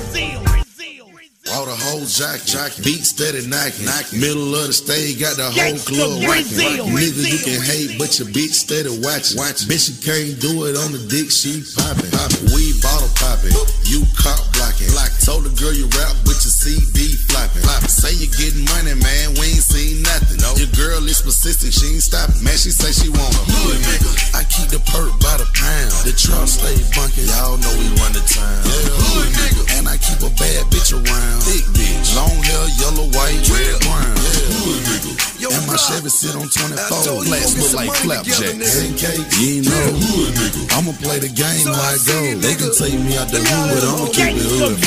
All 1.52 1.68
the 1.68 1.76
whole 1.76 2.00
jack, 2.08 2.40
jack, 2.48 2.72
beat 2.80 3.04
steady 3.04 3.44
knocking. 3.44 3.84
Middle 4.16 4.56
of 4.56 4.72
the 4.72 4.72
stage, 4.72 5.20
got 5.20 5.36
the 5.36 5.52
whole 5.52 5.76
Gangsta 5.76 5.92
club 5.92 6.24
Brazil. 6.24 6.88
rocking. 6.88 6.96
Nigga, 6.96 7.22
you 7.28 7.40
can 7.44 7.60
hate, 7.60 8.00
but 8.00 8.08
your 8.16 8.32
bitch 8.32 8.56
steady 8.56 8.88
watching. 9.04 9.36
Watch, 9.36 9.68
bitch, 9.68 9.92
you 9.92 9.96
can't 10.00 10.40
do 10.40 10.64
it 10.64 10.80
on 10.80 10.96
the 10.96 11.02
dick, 11.12 11.28
she 11.28 11.60
popping. 11.76 12.08
Popping, 12.08 12.56
we 12.56 12.72
bottle 12.80 13.12
popping. 13.20 13.52
You 13.84 14.00
cop 14.16 14.40
blocking. 14.56 14.88
Block. 14.96 15.12
Told 15.20 15.44
the 15.44 15.52
girl 15.60 15.76
you 15.76 15.92
rap, 15.92 16.16
but 16.24 16.40
your 16.40 16.56
CD 16.56 17.20
flopping. 17.28 17.60
Flopping. 17.60 17.92
Say 17.92 18.16
you 18.16 18.32
getting 18.32 18.64
money, 18.72 18.96
man, 18.96 19.36
we 19.36 19.52
ain't 19.52 19.60
seen 19.60 20.00
nothing. 20.08 20.40
No. 20.40 20.56
Your 20.56 20.72
girl 20.72 21.04
is 21.04 21.20
persistent, 21.20 21.76
she 21.76 22.00
ain't 22.00 22.04
stopping. 22.04 22.40
Man, 22.40 22.56
she 22.56 22.72
say 22.72 22.96
she 22.96 23.12
want 23.12 23.28
a 23.28 23.44
hood 23.44 23.76
nigga. 23.76 24.08
I 24.32 24.48
keep 24.48 24.72
the 24.72 24.80
perk 24.88 25.12
by 25.20 25.36
the 25.36 25.44
pound. 25.52 25.92
The 26.08 26.16
truck 26.16 26.48
stay 26.48 26.80
bunking, 26.96 27.28
y'all 27.28 27.60
know 27.60 27.72
we 27.76 27.92
run 28.00 28.16
the 28.16 28.24
town. 28.24 28.56
Yeah, 28.64 28.88
hood 28.88 29.28
nigga. 29.36 29.62
And 29.76 29.84
I 29.84 30.00
keep 30.00 30.24
a 30.24 30.32
bad 30.40 30.64
bitch 30.72 30.96
around. 30.96 31.41
Thick 31.42 31.66
bitch. 31.74 32.14
Long 32.14 32.38
hair, 32.38 32.64
yellow, 32.78 33.10
white, 33.18 33.42
red, 33.50 33.74
brown. 33.82 34.14
Yeah, 34.14 34.54
hood 34.62 34.78
nigga. 34.86 35.10
And 35.42 35.66
my 35.66 35.74
Chevy 35.74 36.08
sit 36.08 36.38
on 36.38 36.46
24. 36.46 37.26
Flats 37.26 37.58
look 37.58 37.74
like 37.74 37.90
flapjack. 37.98 38.62
Pancake, 38.62 39.26
you 39.42 39.58
ain't 39.58 39.66
know. 39.66 39.90
Hood 39.98 40.38
nigga. 40.38 40.70
I'ma 40.78 40.94
play 41.02 41.18
the 41.18 41.34
game 41.34 41.66
how 41.66 41.98
it 41.98 42.02
go. 42.06 42.38
They 42.38 42.54
can 42.54 42.70
take 42.78 42.94
me 42.94 43.18
out 43.18 43.26
the 43.34 43.42
hood, 43.42 43.74
but 43.74 43.82
I'ma 43.90 44.06
keep 44.14 44.38
it 44.38 44.46
hood. 44.46 44.78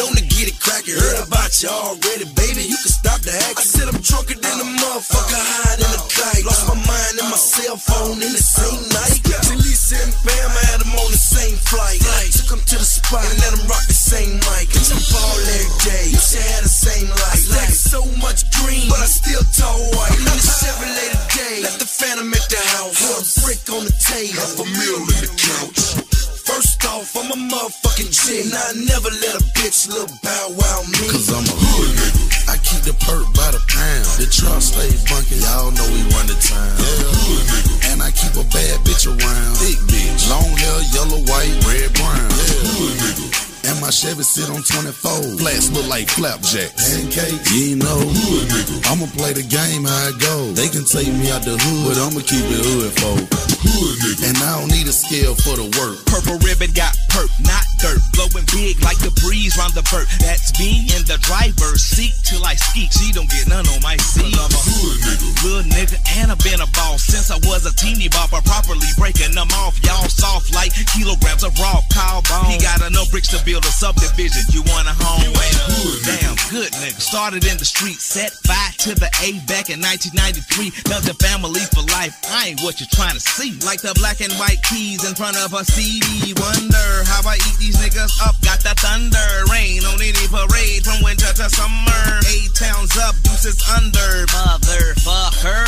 Known 0.00 0.16
to 0.16 0.24
get 0.24 0.48
it 0.48 0.56
crackin'. 0.60 0.96
Heard 0.96 1.28
about 1.28 1.52
you 1.60 1.68
already, 1.68 2.24
baby. 2.32 2.64
You 2.64 2.78
can 2.80 2.92
stop 2.92 3.20
the 3.20 3.36
act. 3.36 3.60
I 3.60 3.64
said 3.64 3.88
I'm 3.92 4.00
drunker 4.00 4.36
than 4.36 4.56
a 4.64 4.68
motherfucker, 4.80 5.36
higher 5.36 5.76
than 5.76 5.92
a 5.92 6.00
kite. 6.08 6.44
Lost 6.48 6.64
my 6.68 6.76
mind 6.88 7.20
and 7.20 7.28
my 7.28 7.36
cell 7.36 7.76
phone 7.76 8.16
in 8.22 8.32
the 8.32 8.40
same 8.40 8.80
night. 8.96 9.20
Talisa 9.44 9.96
and 10.00 10.14
Bam, 10.24 10.50
I 10.56 10.62
had 10.72 10.80
them 10.80 10.92
on 10.96 11.10
the 11.12 11.20
same 11.20 11.56
flight. 11.68 12.00
Took 12.32 12.48
them 12.48 12.62
to 12.64 12.76
the 12.78 12.84
spot 12.84 13.24
and 13.24 13.36
let 13.40 13.52
them 13.56 13.66
rock 13.68 13.84
the 13.88 13.96
same 13.96 14.37
mic. 14.46 14.70
Jump 14.70 15.02
all 15.18 15.38
every 15.42 15.70
day. 15.82 16.04
You 16.14 16.20
should 16.20 16.44
have 16.54 16.62
the 16.62 16.72
same 16.72 17.08
light. 17.08 17.34
I 17.34 17.38
stack 17.38 17.70
so 17.74 18.04
much 18.22 18.46
green, 18.62 18.88
but 18.88 19.00
I 19.00 19.08
still 19.08 19.44
tall 19.56 19.78
white. 19.96 20.14
In 20.14 20.24
the 20.24 20.38
Chevy 20.38 20.88
later 20.90 21.22
day. 21.34 21.56
Left 21.64 21.78
the 21.78 21.88
phantom 21.88 22.30
at 22.32 22.46
the 22.48 22.60
house. 22.78 22.96
Put 22.98 23.18
a 23.18 23.24
brick 23.42 23.62
on 23.74 23.82
the 23.84 23.94
table. 23.98 24.38
Half 24.38 24.60
a 24.62 24.66
meal 24.66 25.02
in 25.02 25.18
the 25.26 25.30
couch. 25.34 26.18
First 26.48 26.80
off, 26.88 27.12
I'm 27.12 27.28
a 27.28 27.36
motherfucking 27.36 28.08
G. 28.08 28.40
And 28.40 28.54
I 28.56 28.72
never 28.88 29.12
let 29.20 29.36
a 29.36 29.44
bitch 29.52 29.88
look 29.92 30.08
bow 30.24 30.48
wow 30.56 30.80
me. 30.88 31.04
Cause 31.12 31.28
I'm 31.28 31.44
a 31.44 31.56
hood 31.60 31.92
nigga. 31.92 32.48
I 32.48 32.56
keep 32.64 32.80
the 32.88 32.96
perk 33.04 33.28
by 33.36 33.52
the 33.52 33.60
pound. 33.68 34.08
The 34.16 34.24
truck 34.32 34.64
stay 34.64 34.88
bunking, 35.12 35.44
y'all 35.44 35.70
know 35.70 35.84
we 35.92 36.00
run 36.16 36.24
the 36.24 36.38
town. 36.40 36.72
Yeah, 36.80 37.04
hood 37.20 37.44
nigga. 37.52 37.92
And 37.92 38.02
I 38.02 38.10
keep 38.16 38.32
a 38.40 38.48
bad 38.48 38.80
bitch 38.80 39.04
around. 39.04 39.54
Thick 39.60 39.76
bitch. 39.92 40.30
Long 40.32 40.56
hair, 40.56 40.80
yellow, 40.96 41.20
white, 41.28 41.52
red, 41.68 41.92
brown. 41.92 42.16
Yeah, 42.16 42.64
hood 42.72 42.96
nigga. 42.96 43.47
And 43.68 43.80
my 43.84 43.90
Chevy 43.90 44.24
sit 44.24 44.48
on 44.48 44.64
24. 44.64 45.36
Flats 45.36 45.68
look 45.70 45.86
like 45.88 46.08
flapjacks. 46.08 46.72
Pancakes, 46.88 47.52
you 47.52 47.76
ain't 47.76 47.84
know. 47.84 48.00
Hood 48.00 48.48
nigga. 48.48 48.80
I'ma 48.88 49.04
play 49.12 49.36
the 49.36 49.44
game 49.44 49.84
how 49.84 50.08
it 50.08 50.16
go. 50.16 50.56
They 50.56 50.72
can 50.72 50.88
take 50.88 51.12
me 51.12 51.28
out 51.28 51.44
the 51.44 51.60
hood, 51.60 51.92
but 51.92 52.00
I'ma 52.00 52.24
keep 52.24 52.48
it 52.48 52.64
hood, 52.64 52.96
folk. 52.96 53.20
Hood 53.60 53.94
nigga. 54.00 54.32
And 54.32 54.36
I 54.40 54.56
don't 54.56 54.72
need 54.72 54.88
a 54.88 54.96
scale 54.96 55.36
for 55.36 55.60
the 55.60 55.68
work. 55.76 56.00
Purple 56.08 56.40
ribbon 56.40 56.72
got 56.72 56.96
perk, 57.08 57.30
not 57.42 57.64
dirt. 57.80 58.00
Blowing 58.14 58.46
big 58.52 58.80
like 58.82 58.98
the 59.00 59.12
breeze 59.24 59.56
round 59.56 59.74
the 59.74 59.82
vert. 59.88 60.06
That's 60.20 60.52
me 60.58 60.88
in 60.94 61.02
the 61.08 61.18
driver's 61.24 61.82
seat 61.82 62.14
till 62.24 62.44
I 62.44 62.54
skeet. 62.54 62.92
She 62.92 63.12
don't 63.12 63.28
get 63.28 63.48
none 63.48 63.66
on 63.68 63.80
my 63.82 63.96
seat. 63.98 64.34
I'm 64.36 64.52
a 64.52 64.62
hood 64.62 64.98
nigga. 65.02 65.28
Little 65.44 65.66
nigga, 65.70 65.98
and 66.20 66.30
I've 66.30 66.42
been 66.44 66.60
a 66.60 66.70
boss 66.74 67.04
since 67.04 67.30
I 67.30 67.38
was 67.48 67.66
a 67.66 67.74
teeny 67.74 68.08
bopper. 68.08 68.44
Properly 68.44 68.88
breaking 68.96 69.34
them 69.34 69.48
off. 69.58 69.78
Y'all 69.84 70.08
soft 70.08 70.54
like 70.54 70.72
kilograms 70.94 71.44
of 71.44 71.56
raw 71.58 71.80
cow 71.92 72.20
bone. 72.28 72.50
He 72.50 72.58
got 72.58 72.84
enough 72.84 73.10
bricks 73.10 73.28
to 73.34 73.40
build 73.44 73.64
a 73.64 73.72
subdivision. 73.72 74.42
You 74.50 74.62
want 74.68 74.88
a 74.88 74.94
home? 74.94 75.22
You 75.24 75.32
Ain't 75.32 75.58
a 75.58 75.68
damn 76.04 76.36
good 76.50 76.72
nigga. 76.82 77.00
Started 77.00 77.46
in 77.46 77.56
the 77.58 77.64
street, 77.64 77.98
set 77.98 78.32
fire 78.44 78.72
to 78.84 78.94
the 78.94 79.10
A 79.22 79.38
back 79.46 79.70
in 79.70 79.80
1993. 79.80 80.72
Built 80.88 81.06
a 81.08 81.16
family 81.22 81.64
for 81.72 81.82
life. 81.94 82.14
I 82.30 82.52
ain't 82.52 82.60
what 82.62 82.80
you're 82.80 82.92
trying 82.92 83.14
to 83.14 83.20
see. 83.20 83.54
Like 83.64 83.80
the 83.80 83.94
black 83.94 84.20
and 84.20 84.32
white 84.34 84.62
keys 84.62 85.06
in 85.06 85.14
front 85.14 85.36
of 85.38 85.54
a 85.54 85.64
CD. 85.64 86.34
Wonder 86.34 86.97
how 87.04 87.22
I 87.28 87.36
eat 87.36 87.58
these 87.58 87.76
niggas 87.76 88.18
up. 88.24 88.34
Got 88.42 88.60
the 88.60 88.74
thunder, 88.78 89.28
rain 89.52 89.84
on 89.84 90.00
any 90.00 90.26
parade 90.30 90.84
from 90.84 91.02
winter 91.02 91.30
to 91.30 91.46
summer. 91.50 92.04
Eight 92.30 92.54
towns 92.54 92.96
up, 92.96 93.14
deuces 93.22 93.60
under. 93.68 94.26
Motherfucker. 94.32 94.94
Fuck 95.04 95.34
her. 95.44 95.64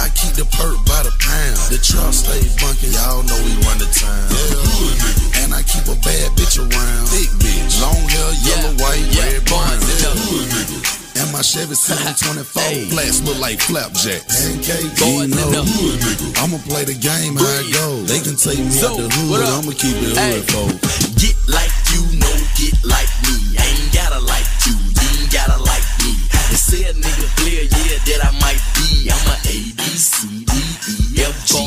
I 0.00 0.08
keep 0.16 0.32
the 0.34 0.48
perk 0.56 0.80
by 0.86 1.02
the 1.04 1.12
pound. 1.20 1.60
The 1.68 1.78
truck 1.82 2.12
stay 2.14 2.40
bunking, 2.60 2.92
y'all 2.92 3.22
know 3.22 3.36
we 3.44 3.52
run 3.68 3.78
the 3.78 3.88
town. 3.92 4.28
Yeah. 4.32 5.44
And 5.44 5.54
I 5.54 5.62
keep 5.62 5.84
a 5.88 5.96
bad 6.00 6.32
bitch 6.36 6.58
around. 6.58 7.06
Thick 7.08 7.30
bitch. 7.40 7.80
Long 7.80 8.08
hair, 8.08 8.32
yellow, 8.44 8.72
white, 8.80 9.04
red, 9.16 9.44
brown. 9.44 10.99
Yeah, 11.20 11.26
hood 11.26 11.26
nigga. 11.26 11.26
And 11.26 11.32
my 11.32 11.42
Chevy 11.42 11.74
sit 11.74 12.00
on 12.06 12.14
24. 12.14 12.62
Flats 12.90 13.20
look 13.22 13.38
like 13.40 13.60
flapjacks. 13.60 14.24
Pancakes, 14.46 15.00
you 15.00 15.28
know. 15.28 15.64
Hood 15.64 16.00
nigga. 16.00 16.42
I'ma 16.42 16.58
play 16.64 16.84
the 16.84 16.94
game 16.94 17.36
how 17.36 17.60
it 17.60 17.72
go. 17.72 18.02
They 18.08 18.20
can 18.20 18.36
take 18.36 18.58
me 18.58 18.72
out 18.80 18.96
the 18.96 19.08
hood, 19.08 19.40
but? 19.40 19.48
I'ma 19.48 19.72
keep 19.76 19.96
it 20.00 20.16
Hey. 20.16 20.40
hood, 20.40 20.50
folk. 20.50 20.72
Get 21.20 21.36
like 21.48 21.72
you, 21.92 22.02
no 22.16 22.30
get 22.56 22.74
like 22.84 23.10
me. 23.28 23.36
I 23.58 23.64
ain't 23.68 23.92
gotta 23.92 24.20
like 24.20 24.48
you, 24.66 24.74
you 24.76 25.08
ain't 25.20 25.32
gotta 25.32 25.60
like 25.62 25.86
me. 26.00 26.16
They 26.48 26.56
say 26.56 26.82
a 26.88 26.92
nigga 26.94 27.26
clear, 27.36 27.62
yeah, 27.68 27.98
that 28.08 28.20
I 28.24 28.30
might 28.40 28.62
be. 28.76 29.10
I'm 29.10 29.26
a 29.28 30.49
A, 31.20 31.28
B, 31.28 31.36
C, 31.44 31.60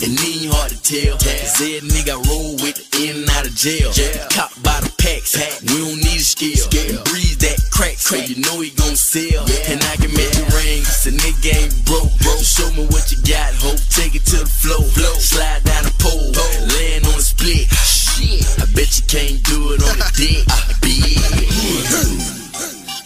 D, 0.00 0.16
E, 0.24 0.48
F, 0.48 0.82
G. 0.82 1.28
Said 1.48 1.82
nigga 1.90 2.16
roll 2.28 2.54
with 2.62 2.76
the 2.78 2.84
in 3.02 3.16
and 3.20 3.30
out 3.30 3.46
of 3.46 3.54
jail. 3.54 3.92
Cop 4.30 4.50
by 4.62 4.80
the 4.80 4.88
packs, 4.96 5.36
we 5.68 5.76
don't 5.76 5.98
need 6.00 6.20
a 6.20 6.24
scale. 6.24 7.02
Breeze 7.04 7.36
that 7.44 7.58
crack, 7.70 7.98
so 7.98 8.16
you 8.16 8.40
know 8.40 8.60
he 8.60 8.70
gon' 8.70 8.96
sell. 8.96 9.44
And 9.68 9.82
I 9.84 9.96
can 10.00 10.12
make 10.14 10.32
it 10.32 10.48
rain, 10.54 10.84
cause 10.84 11.06
a 11.06 11.12
nigga 11.12 11.52
ain't 11.56 11.74
broke. 11.84 12.08
bro. 12.24 12.32
Show 12.40 12.70
me 12.72 12.86
what 12.88 13.10
you 13.12 13.18
got, 13.26 13.52
hope. 13.60 13.80
Take 13.90 14.14
it 14.14 14.24
to 14.32 14.38
the 14.40 14.46
flow. 14.48 14.80
Slide 15.18 15.64
down 15.64 15.84
the 15.84 15.94
pole, 15.98 16.32
land 16.72 17.04
on 17.06 17.16
the 17.18 17.24
split. 17.24 17.68
Shit, 17.84 18.46
I 18.62 18.66
bet 18.72 18.88
you 18.96 19.04
can't 19.04 19.42
do 19.44 19.76
it 19.76 19.82
on 19.84 19.98
the 19.98 20.08
dick. 20.16 20.46
Bitch. 20.80 21.18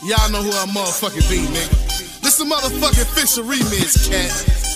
Y'all 0.06 0.30
know 0.30 0.42
who 0.42 0.50
I 0.50 0.66
motherfucking 0.66 1.26
be, 1.30 1.46
nigga. 1.50 2.22
This 2.22 2.38
a 2.40 2.44
motherfucking 2.44 3.06
Fisher 3.14 3.42
remix, 3.42 4.10
cat. 4.10 4.71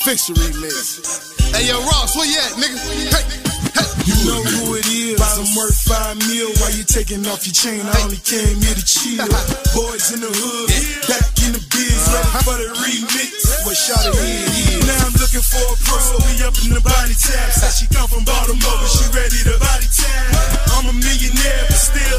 Fisher 0.00 0.32
remix. 0.32 1.52
Hey, 1.54 1.68
yo, 1.68 1.76
Ross, 1.84 2.16
where 2.16 2.24
you 2.24 2.38
at, 2.38 2.56
nigga? 2.56 2.78
Hey, 3.12 3.20
hey. 3.20 4.00
You 4.08 4.16
know 4.24 4.40
who 4.40 4.74
it 4.76 4.86
is. 4.88 5.20
I'm 5.20 5.44
worth 5.54 5.76
five 5.76 6.16
mil 6.24 6.48
while 6.56 6.72
you 6.72 6.84
taking 6.84 7.26
off 7.26 7.44
your 7.44 7.52
chain. 7.52 7.84
I 7.84 8.00
only 8.02 8.16
came 8.16 8.56
here 8.64 8.74
to 8.74 8.84
chill. 8.84 9.28
Boys 9.76 10.12
in 10.16 10.20
the 10.24 10.32
hood, 10.32 10.72
back 11.04 11.39
in 11.46 11.52
the 11.56 11.62
biz, 11.72 12.00
ready 12.12 12.30
for 12.44 12.56
the 12.56 12.68
remix. 12.80 13.64
What 13.64 13.76
shot 13.76 14.04
it 14.04 14.16
is. 14.16 14.84
Now 14.84 15.08
I'm 15.08 15.14
looking 15.16 15.44
for 15.44 15.62
a 15.62 15.76
pro. 15.84 15.96
We 16.26 16.40
up 16.44 16.56
in 16.64 16.72
the 16.76 16.82
body 16.84 17.16
tap. 17.16 17.52
Said 17.52 17.72
she 17.76 17.86
come 17.88 18.08
from 18.08 18.24
Baltimore, 18.24 18.76
but 18.80 18.90
she 18.90 19.04
ready 19.12 19.40
to 19.48 19.54
body 19.60 19.88
tap. 19.88 20.68
I'm 20.76 20.88
a 20.88 20.94
millionaire, 20.96 21.64
but 21.68 21.80
still. 21.80 22.18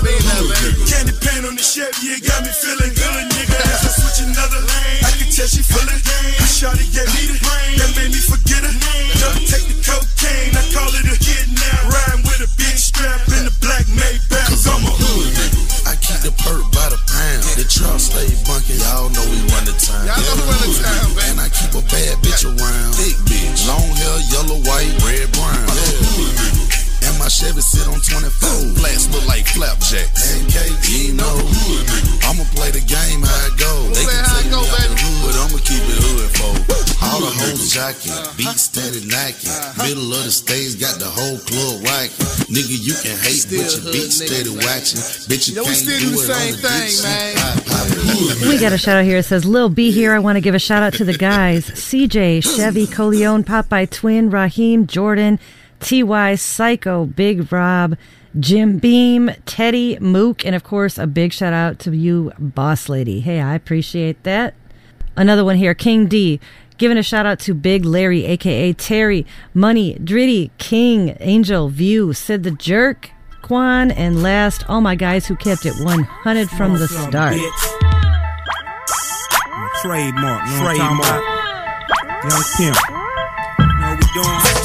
Candy 0.90 1.14
paint 1.22 1.46
on 1.46 1.56
the 1.58 1.66
Chevy, 1.66 2.18
it 2.18 2.22
got 2.26 2.42
me 2.46 2.52
feeling 2.54 2.94
good, 2.94 3.24
nigga. 3.36 3.58
As 3.70 3.86
I 3.86 3.92
switch 3.94 4.20
another 4.26 4.62
lane, 4.62 5.02
I 5.06 5.12
can 5.18 5.30
tell 5.30 5.50
she 5.50 5.62
feeling. 5.62 6.02
Shot 6.50 6.78
it, 6.78 6.90
gave 6.94 7.10
me 7.18 7.34
the 7.34 7.38
brain. 7.42 7.74
That 7.82 7.92
made 7.98 8.14
me 8.14 8.22
forget 8.22 8.62
her. 8.62 8.74
Don't 9.22 9.42
take 9.50 9.66
the 9.66 9.78
cocaine, 9.82 10.54
I 10.54 10.64
call 10.74 10.90
it 10.94 11.06
a 11.10 11.18
kidnap. 11.18 11.90
Riding 11.90 12.22
with 12.26 12.46
a 12.46 12.50
big 12.58 12.78
strap 12.78 13.22
in 13.34 13.50
the 13.50 13.54
black 13.62 13.86
Maybach. 13.90 14.46
Cause 14.50 14.66
I'm 14.70 14.82
a 14.86 14.92
hood 14.94 15.34
nigga. 15.34 15.71
I 15.92 15.96
keep 16.00 16.24
the 16.24 16.32
perk 16.48 16.64
by 16.72 16.88
the 16.88 16.96
pound. 17.04 17.44
The 17.60 17.68
truck 17.68 18.00
stay 18.00 18.32
bunking. 18.48 18.80
Y'all 18.80 19.12
know 19.12 19.28
we 19.28 19.44
run 19.52 19.68
the 19.68 19.76
town. 19.76 20.08
Y'all 20.08 20.24
know 20.24 20.40
we 20.40 20.48
run 20.48 20.64
the 20.64 20.72
town, 20.80 21.16
man. 21.20 21.36
And 21.36 21.40
I 21.44 21.50
keep 21.52 21.76
a 21.76 21.84
bad 21.84 22.16
bitch 22.24 22.48
around. 22.48 22.96
Thick 22.96 23.20
bitch. 23.28 23.68
Long 23.68 23.92
hair, 24.00 24.16
yellow, 24.32 24.64
white, 24.64 24.96
red, 25.04 25.28
brown. 25.36 26.71
And 27.12 27.20
my 27.20 27.28
Chevy 27.28 27.60
sit 27.60 27.84
on 27.92 28.00
24. 28.00 28.80
Flats 28.80 29.12
look 29.12 29.28
like 29.28 29.44
flapjacks. 29.52 30.32
NK, 30.32 30.56
you 30.88 31.12
know. 31.20 31.36
I'ma 32.24 32.48
play 32.56 32.72
the 32.72 32.80
game 32.88 33.20
how 33.20 33.48
it 33.52 33.56
go. 33.60 33.74
They 33.92 34.08
can 34.08 34.24
take 34.32 34.48
me 34.48 34.56
out 34.56 34.64
the 34.64 34.96
hood, 34.96 35.20
but 35.28 35.36
I'ma 35.44 35.60
keep 35.60 35.84
it 35.92 36.00
hood 36.00 36.32
for. 36.40 36.56
All 37.04 37.20
the 37.20 37.34
hoes 37.44 37.68
jocking, 37.76 38.16
beat 38.38 38.56
steady 38.56 39.04
knocking. 39.04 39.52
Middle 39.84 40.08
of 40.16 40.24
the 40.24 40.32
stage 40.32 40.80
got 40.80 40.96
the 41.04 41.10
whole 41.12 41.36
club 41.44 41.84
whacking. 41.84 42.48
Nigga, 42.48 42.80
you 42.80 42.96
can 43.04 43.18
hate, 43.20 43.44
but 43.52 43.60
your 43.60 43.92
beat 43.92 44.12
steady 44.16 44.54
watching. 44.64 45.04
Bitch, 45.28 45.50
you 45.52 45.60
Yo, 45.60 45.68
we 45.68 45.76
can't 45.76 45.84
do 45.84 46.00
do 46.00 46.10
the 46.16 46.16
it 46.16 46.32
on 46.32 46.40
same 46.40 46.56
the 46.56 46.64
thing, 46.64 46.88
dick. 46.96 48.40
man. 48.40 48.48
We 48.48 48.58
got 48.58 48.72
a 48.72 48.78
shout 48.78 48.98
out 48.98 49.04
here. 49.04 49.18
It 49.18 49.24
says 49.28 49.44
Lil 49.44 49.68
B 49.68 49.92
here. 49.92 50.14
I 50.14 50.20
want 50.20 50.38
to 50.38 50.42
give 50.42 50.56
a 50.56 50.60
shout 50.60 50.84
out 50.84 50.94
to 50.94 51.04
the 51.04 51.18
guys 51.18 51.66
CJ, 51.68 52.40
Chevy, 52.56 52.88
Coleone, 52.88 53.44
Popeye 53.44 53.90
Twin, 53.90 54.30
Raheem, 54.30 54.88
Jordan, 54.88 55.40
TY, 55.82 56.36
Psycho, 56.36 57.06
Big 57.06 57.52
Rob, 57.52 57.98
Jim 58.40 58.78
Beam, 58.78 59.30
Teddy, 59.46 59.98
Mook, 60.00 60.46
and 60.46 60.56
of 60.56 60.64
course 60.64 60.98
a 60.98 61.06
big 61.06 61.34
shout 61.34 61.52
out 61.54 61.80
to 61.80 61.92
you, 61.96 62.32
Boss 62.40 62.88
Lady. 62.88 63.20
Hey, 63.20 63.42
I 63.42 63.56
appreciate 63.56 64.24
that. 64.24 64.54
Another 65.18 65.44
one 65.44 65.58
here, 65.58 65.74
King 65.74 66.08
D. 66.08 66.40
Giving 66.78 66.98
a 66.98 67.04
shout 67.04 67.26
out 67.28 67.38
to 67.42 67.54
Big 67.54 67.86
Larry, 67.86 68.26
aka 68.26 68.74
Terry, 68.74 69.26
Money, 69.54 70.00
Dritty, 70.04 70.50
King, 70.58 71.16
Angel, 71.20 71.68
View, 71.70 72.14
Sid 72.14 72.42
the 72.44 72.52
Jerk, 72.52 73.12
Quan, 73.44 73.92
and 73.92 74.24
last, 74.24 74.68
all 74.68 74.82
my 74.82 74.96
guys 74.96 75.28
who 75.28 75.36
kept 75.36 75.66
it 75.66 75.74
100 75.84 76.50
from 76.50 76.74
the 76.74 76.88
start. 76.88 77.36
Trademark, 79.82 80.46
know 80.46 80.64
what 80.64 80.72
I'm 80.72 80.78
Trademark. 80.78 81.04
talking 81.04 81.18
about? 81.18 82.32
Young 82.32 82.44
Pimp. 82.58 82.78
Know 83.80 83.98
we 84.00 84.22
doing? 84.22 84.61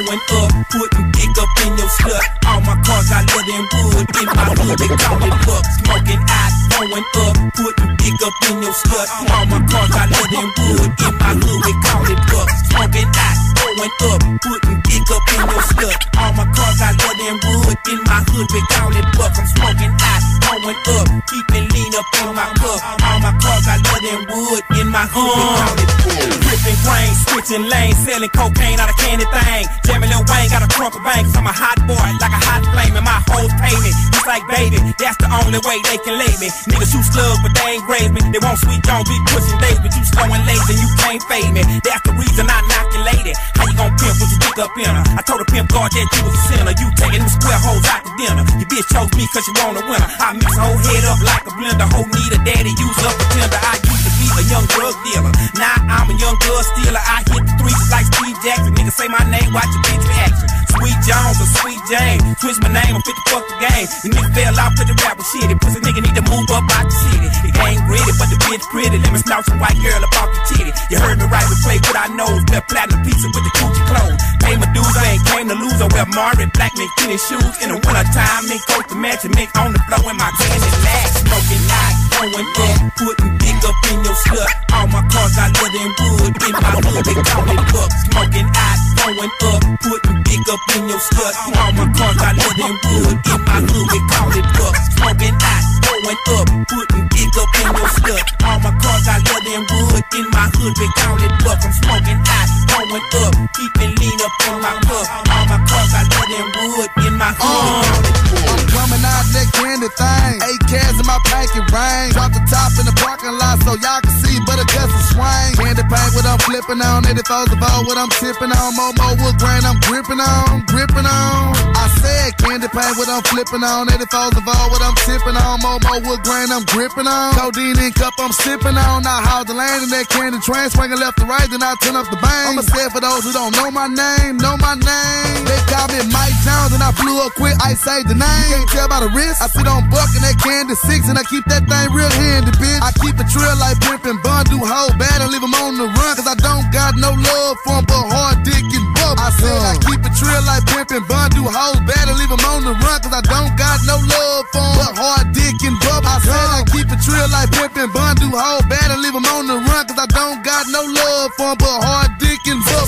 Going 0.00 0.16
up, 0.16 0.48
putting 0.72 1.12
dick 1.12 1.28
up 1.36 1.48
in 1.60 1.76
your 1.76 1.86
slut. 2.00 2.24
All 2.48 2.60
my 2.62 2.72
cars 2.88 3.10
got 3.12 3.20
leather 3.20 3.52
and 3.52 3.68
wood. 3.84 4.08
In 4.16 4.26
my 4.32 4.48
hood, 4.56 4.78
they 4.80 4.88
call 4.96 5.20
it 5.20 5.36
buck. 5.44 5.64
Smoking 5.76 6.24
hot, 6.24 6.52
going 6.72 7.04
up, 7.20 7.36
putting 7.52 7.96
dick 8.00 8.16
up 8.24 8.32
in 8.48 8.62
your 8.64 8.72
slut. 8.72 9.08
All 9.28 9.44
my 9.44 9.60
cars 9.68 9.92
got 9.92 10.08
leather 10.08 10.40
and 10.40 10.52
wood. 10.56 10.88
In 11.04 11.12
my 11.20 11.36
hood, 11.36 11.60
they 11.68 11.76
call 11.84 12.08
it 12.08 12.20
buck. 12.32 12.48
Smoking 12.72 13.12
hot, 13.12 13.59
going 13.76 13.90
up, 14.10 14.20
putting 14.42 14.80
dick 14.82 15.06
up 15.10 15.22
in 15.30 15.40
your 15.46 15.62
slut. 15.70 15.98
All 16.18 16.32
my 16.34 16.46
cars 16.50 16.76
got 16.78 16.94
leather 16.98 17.28
and 17.30 17.40
wood. 17.44 17.76
In 17.90 18.00
my 18.06 18.20
hood, 18.26 18.46
they 18.50 18.64
call 18.74 18.90
it 18.90 19.06
buck. 19.14 19.32
I'm 19.36 19.46
smoking 19.46 19.94
hot, 19.94 20.22
going 20.42 20.80
up, 20.98 21.06
keeping 21.30 21.66
lean 21.70 21.92
up 21.94 22.06
in 22.18 22.34
my 22.34 22.46
cup. 22.58 22.78
All 22.82 23.18
my 23.20 23.32
cars 23.38 23.64
got 23.66 23.78
leather 23.78 24.12
and 24.16 24.26
wood. 24.30 24.62
In 24.80 24.88
my 24.88 25.06
hood, 25.06 25.34
they 25.34 25.46
uh. 25.46 25.58
call 25.62 25.76
it 25.78 25.90
buck. 26.02 26.40
Ripping 26.50 26.78
grain, 26.82 27.12
switching 27.30 27.64
lanes, 27.70 27.98
selling 28.02 28.32
cocaine 28.34 28.78
out 28.80 28.90
of 28.90 28.96
candy 28.98 29.26
thing. 29.30 29.64
Jamming 29.86 30.10
Lil 30.10 30.24
Wayne 30.26 30.50
got 30.50 30.66
a 30.66 30.70
trunk 30.70 30.94
of 30.98 31.02
bank, 31.06 31.26
cause 31.30 31.36
I'm 31.38 31.46
a 31.46 31.54
hot 31.54 31.78
boy, 31.86 32.08
like 32.18 32.34
a 32.34 32.42
hot 32.42 32.62
flame, 32.74 32.94
and 32.98 33.06
my 33.06 33.20
hoes 33.30 33.52
pay 33.62 33.74
me. 33.78 33.90
Just 34.10 34.26
like 34.26 34.42
baby, 34.50 34.78
that's 34.98 35.16
the 35.22 35.30
only 35.30 35.62
way 35.62 35.78
they 35.86 35.98
can 36.02 36.18
lay 36.18 36.34
me. 36.42 36.50
Niggas 36.66 36.90
shoot 36.90 37.06
slugs, 37.06 37.38
but 37.42 37.54
they 37.54 37.78
ain't 37.78 37.84
grave 37.86 38.10
me. 38.10 38.20
They 38.34 38.40
want 38.42 38.58
sweet 38.58 38.82
Jones, 38.82 39.06
be 39.06 39.16
pushing 39.30 39.58
days, 39.62 39.78
but 39.78 39.94
you 39.94 40.04
slow 40.04 40.26
and 40.26 40.42
lazy, 40.44 40.74
you 40.74 40.88
can't 40.98 41.22
fade 41.30 41.52
me. 41.54 41.62
That's 41.86 42.02
the 42.02 42.12
reason 42.18 42.50
I 42.50 42.58
knock 42.66 42.86
your 42.92 43.04
lady. 43.06 43.32
How 43.60 43.68
you 43.68 43.76
gon' 43.76 43.92
pimp 44.00 44.16
with 44.16 44.32
your 44.32 44.40
dick 44.40 44.56
up 44.56 44.72
in 44.72 44.88
her? 44.88 45.04
I 45.12 45.20
told 45.20 45.44
the 45.44 45.48
pimp 45.52 45.68
guard 45.68 45.92
that 45.92 46.08
you 46.16 46.24
was 46.24 46.32
a 46.32 46.42
sinner. 46.48 46.72
You 46.80 46.88
taking 46.96 47.20
them 47.20 47.28
square 47.28 47.60
hoes 47.60 47.84
out 47.92 48.00
to 48.08 48.12
dinner. 48.16 48.40
Your 48.56 48.68
bitch 48.72 48.88
chose 48.88 49.12
me 49.12 49.28
cause 49.28 49.44
you 49.44 49.52
want 49.60 49.76
a 49.76 49.84
winner. 49.84 50.08
I 50.08 50.32
mix 50.32 50.48
her 50.56 50.64
whole 50.64 50.80
head 50.80 51.04
up 51.04 51.20
like 51.20 51.44
a 51.44 51.52
blender. 51.52 51.84
Whole 51.92 52.08
need 52.08 52.32
a 52.32 52.40
daddy, 52.40 52.72
use 52.72 53.00
up 53.04 53.12
a 53.20 53.24
tender. 53.36 53.60
I 53.60 53.76
used 53.84 54.04
to 54.08 54.12
be 54.16 54.26
a 54.32 54.42
young 54.48 54.64
drug 54.72 54.96
dealer. 55.04 55.32
Now 55.60 55.76
I'm 55.92 56.08
a 56.08 56.16
young 56.16 56.40
drug 56.40 56.64
stealer. 56.72 57.04
I 57.04 57.20
hit 57.28 57.44
the 57.44 57.52
streets 57.60 57.84
like 57.92 58.06
Steve 58.08 58.38
Jackson. 58.40 58.72
Nigga 58.72 58.92
say 58.96 59.08
my 59.12 59.20
name, 59.28 59.52
watch 59.52 59.68
your 59.68 59.84
bitch 59.84 60.08
reaction. 60.08 60.48
Sweet 60.80 60.96
Jones 61.04 61.36
or 61.36 61.48
Sweet 61.60 61.82
Jane. 61.92 62.20
Switch 62.40 62.56
my 62.64 62.72
name, 62.72 62.96
I'm 62.96 63.04
fit 63.04 63.12
to 63.12 63.24
fuck 63.28 63.44
the 63.44 63.56
game. 63.60 63.84
The 64.00 64.08
nigga 64.16 64.32
fell 64.32 64.56
off 64.64 64.72
to 64.80 64.84
the 64.88 64.96
rapper 65.04 65.26
shit. 65.28 65.52
Pussy 65.60 65.80
nigga 65.84 66.00
need 66.00 66.16
to 66.16 66.24
move 66.24 66.48
up 66.56 66.64
out 66.72 66.88
the 66.88 66.96
city. 67.04 67.28
The 67.44 67.52
game 67.52 67.80
gritty, 67.84 68.12
but 68.16 68.32
the 68.32 68.40
bitch 68.48 68.64
pretty. 68.72 68.96
Let 68.96 69.12
me 69.12 69.20
snout 69.20 69.44
some 69.44 69.60
white 69.60 69.76
girl 69.76 70.00
up 70.00 70.16
off 70.16 70.32
the 70.32 70.40
titty. 70.56 70.72
You 70.88 70.96
heard 71.04 71.20
me 71.20 71.28
right, 71.28 71.44
we 71.44 71.56
play 71.60 71.76
with 71.84 72.00
our 72.00 72.08
nose. 72.16 72.40
Left 72.48 72.64
platinum 72.72 73.04
pizza 73.04 73.28
with 73.28 73.44
the 73.44 73.52
coochie 73.60 73.84
clothes. 73.92 74.20
Pay 74.40 74.56
my 74.56 74.68
dues, 74.72 74.96
I 74.96 75.20
ain't 75.20 75.24
came 75.28 75.46
to 75.52 75.56
lose. 75.60 75.76
I 75.84 75.86
wear 75.92 76.08
Mari 76.16 76.48
black 76.56 76.72
mink 76.80 76.88
tennis 76.96 77.20
shoes. 77.28 77.54
In 77.60 77.76
the 77.76 77.76
winter 77.76 78.06
time, 78.16 78.48
mink 78.48 78.64
coat 78.64 78.88
match 78.96 79.28
and 79.28 79.36
mink 79.36 79.52
on 79.60 79.76
the 79.76 79.80
floor 79.84 80.08
in 80.08 80.16
my 80.16 80.32
candy 80.40 80.72
lag. 80.80 81.08
Smoking 81.12 81.64
night, 81.68 81.96
going 82.16 82.48
up, 82.56 82.76
putting 82.96 83.32
dick 83.36 83.60
up 83.68 83.76
in 83.92 84.00
your 84.00 84.16
slut. 84.24 84.48
All 84.72 84.88
my 84.88 85.04
cars 85.12 85.36
got 85.36 85.52
leather 85.60 85.82
and 85.84 85.92
wood. 86.08 86.32
In 86.40 86.56
my 86.56 86.72
hood, 86.88 87.04
they 87.04 87.20
call 87.20 87.44
it 87.52 87.64
buck. 87.68 87.90
Smoking 88.08 88.48
hot, 88.48 88.78
going 88.96 89.34
up, 89.44 89.60
putting 89.84 90.18
dick 90.24 90.44
up 90.48 90.62
in 90.76 90.88
your 90.88 90.98
slut. 90.98 91.34
All 91.58 91.72
my 91.72 91.86
cars 91.96 92.16
got 92.16 92.34
leather 92.36 92.68
and 92.70 92.78
wood. 92.86 93.16
In 93.26 93.40
my 93.46 93.58
hood, 93.64 93.86
they 93.90 94.02
call 94.12 94.30
it 94.30 94.46
buck. 94.54 94.74
Smoking 94.94 95.36
hot, 95.40 95.62
going 95.82 96.20
up, 96.36 96.46
putting 96.68 97.06
dick 97.10 97.34
up 97.38 97.50
in 97.58 97.68
your 97.74 97.90
slut. 97.98 98.24
All 98.46 98.58
my 98.60 98.72
cars 98.78 99.02
got 99.06 99.20
leather 99.24 99.54
and 99.56 99.66
wood. 99.66 100.02
In 100.14 100.26
my 100.30 100.46
hood, 100.54 100.74
they 100.78 100.90
call 101.00 101.18
it 101.18 101.34
buck. 101.42 101.58
I'm 101.64 101.72
smoking 101.74 102.20
hot, 102.22 102.48
going 102.70 103.06
up, 103.24 103.32
keeping 103.56 103.92
lean 103.98 104.18
up 104.22 104.34
in 104.46 104.56
my 104.62 104.74
cup. 104.86 105.06
All 105.32 105.44
my 105.50 105.58
cars 105.66 105.90
got 105.90 106.06
leather 106.06 106.38
and 106.38 106.52
wood. 106.54 106.88
In 107.06 107.14
my 107.18 107.30
hood, 107.34 107.50
they 107.50 107.82
call 107.90 108.04
it 108.06 108.18
buck. 108.30 108.58
I'm 108.60 108.66
coming 108.70 109.04
out 109.04 109.26
that 109.34 109.48
candy 109.56 109.90
thing. 109.98 110.34
Eight 110.46 110.62
cans 110.70 110.96
in 111.00 111.06
my 111.06 111.18
packet 111.26 111.66
ring. 111.72 112.14
Drop 112.14 112.30
the 112.30 112.42
top 112.46 112.70
in 112.78 112.86
the 112.86 112.94
parking 113.02 113.34
lot 113.34 113.58
so 113.66 113.74
y'all 113.80 114.00
can 114.02 114.14
see, 114.22 114.38
but 114.46 114.60
it 114.60 114.68
doesn't 114.70 115.04
swing. 115.10 115.50
Candy 115.58 115.82
paint 115.82 116.10
what 116.14 116.26
I'm 116.26 116.38
flipping 116.46 116.78
on. 116.78 117.02
84's 117.04 117.50
the 117.50 117.58
ball 117.58 117.82
what 117.86 117.98
I'm 117.98 118.10
tipping 118.22 118.54
on. 118.54 118.70
Momo 118.78 119.18
wood 119.18 119.36
grain 119.38 119.62
I'm 119.66 119.78
gripping 119.86 120.20
on, 120.20 120.59
gripping 120.66 121.06
on. 121.06 121.54
I 121.78 121.86
said 122.02 122.36
candy 122.42 122.68
paint 122.68 122.98
what 122.98 123.08
I'm 123.08 123.22
flipping 123.24 123.62
on. 123.62 123.88
84's 123.88 124.34
the 124.34 124.42
ball 124.42 124.66
what 124.68 124.82
I'm 124.82 124.96
tipping 125.06 125.38
on. 125.38 125.62
Momo 125.62 126.02
wood 126.04 126.20
grain 126.26 126.50
I'm 126.50 126.66
gripping 126.68 127.06
on. 127.06 127.32
Codeine 127.38 127.78
in 127.78 127.92
cup 127.94 128.12
I'm 128.18 128.32
sipping 128.32 128.76
on. 128.76 129.06
I 129.06 129.22
haul 129.22 129.44
the 129.44 129.54
land 129.54 129.86
in 129.86 129.90
that 129.94 130.08
candy 130.10 130.42
train. 130.42 130.68
Swinging 130.70 130.98
left 130.98 131.22
to 131.22 131.24
right, 131.24 131.48
then 131.48 131.62
I 131.62 131.78
turn 131.80 131.94
up 131.94 132.10
the 132.10 132.18
bang. 132.18 132.58
I'ma 132.58 132.62
say 132.66 132.90
for 132.90 133.00
those 133.00 133.22
who 133.24 133.32
don't 133.32 133.54
know 133.54 133.70
my 133.70 133.86
name, 133.86 134.36
know 134.36 134.56
my 134.58 134.74
name. 134.74 135.40
They 135.46 135.60
call 135.70 135.88
me 135.88 136.02
Mike 136.10 136.36
Jones 136.42 136.74
and 136.74 136.82
I 136.82 136.90
blew 136.98 137.16
up 137.22 137.32
quick. 137.38 137.54
I 137.62 137.74
say 137.74 138.02
the 138.02 138.18
name. 138.18 138.50
You 138.50 138.66
can't 138.66 138.80
tell 138.80 138.88
by 138.88 139.00
the 139.00 139.10
wrist. 139.12 139.42
I 139.42 139.48
sit 139.48 139.66
on 139.68 139.88
buck 139.92 140.08
in 140.16 140.22
that 140.24 140.36
candy 140.40 140.74
six 140.88 141.08
and 141.08 141.18
I 141.20 141.24
keep 141.28 141.44
that 141.52 141.68
thing 141.68 141.86
real 141.92 142.08
handy, 142.08 142.52
bitch. 142.56 142.80
I 142.80 142.90
keep 143.04 143.16
the 143.20 143.28
trail 143.28 143.56
like 143.60 143.76
pimpin' 143.84 144.22
bun, 144.24 144.46
do 144.48 144.58
hold 144.60 144.96
bad 144.98 145.20
and 145.20 145.30
leave 145.32 145.44
'em 145.44 145.54
on 145.54 145.76
the 145.76 145.86
run. 145.86 146.16
Cause 146.16 146.26
I 146.26 146.36
don't 146.40 146.66
got 146.72 146.96
no 146.96 147.12
love 147.12 147.56
for 147.64 147.76
'em 147.78 147.84
but 147.84 148.04
hard 148.08 148.42
dick 148.42 148.64
and 148.64 148.86
bub. 149.10 149.26
I 149.26 149.30
said 149.30 149.58
I 149.58 149.74
keep 149.82 150.00
it 150.06 150.14
trail 150.14 150.42
like 150.46 150.64
pimpin' 150.70 151.06
bun, 151.08 151.30
do 151.30 151.42
hold 151.44 151.82
bad 151.86 152.08
and 152.08 152.18
leave 152.18 152.30
'em 152.30 152.44
on 152.46 152.62
the 152.64 152.74
run. 152.74 152.98
Cause 153.02 153.14
I 153.14 153.22
don't 153.22 153.56
got 153.56 153.78
no 153.86 153.96
love 153.98 154.44
for 154.52 154.62
'em 154.62 154.76
but 154.78 154.92
hard 154.98 155.32
dick 155.32 155.56
and 155.66 155.78
bub. 155.80 156.04
I 156.06 156.18
said 156.22 156.48
I 156.58 156.62
keep 156.70 156.86
it 156.90 157.00
trail 157.02 157.28
like 157.30 157.50
pimpin' 157.50 157.92
bun, 157.92 158.16
do 158.16 158.30
hold 158.30 158.68
bad 158.68 158.90
and 158.90 159.02
leave 159.02 159.14
'em 159.14 159.26
on 159.26 159.46
the 159.46 159.58
run. 159.68 159.82
Cause 159.86 159.98
I 159.98 160.06
don't 160.06 160.42
got 160.42 160.66
no 160.68 160.82
love 160.82 161.30
for 161.36 161.50
'em 161.50 161.58
but 161.58 161.78
hard 161.86 162.10
dick 162.18 162.40
and 162.46 162.62
bub. 162.64 162.86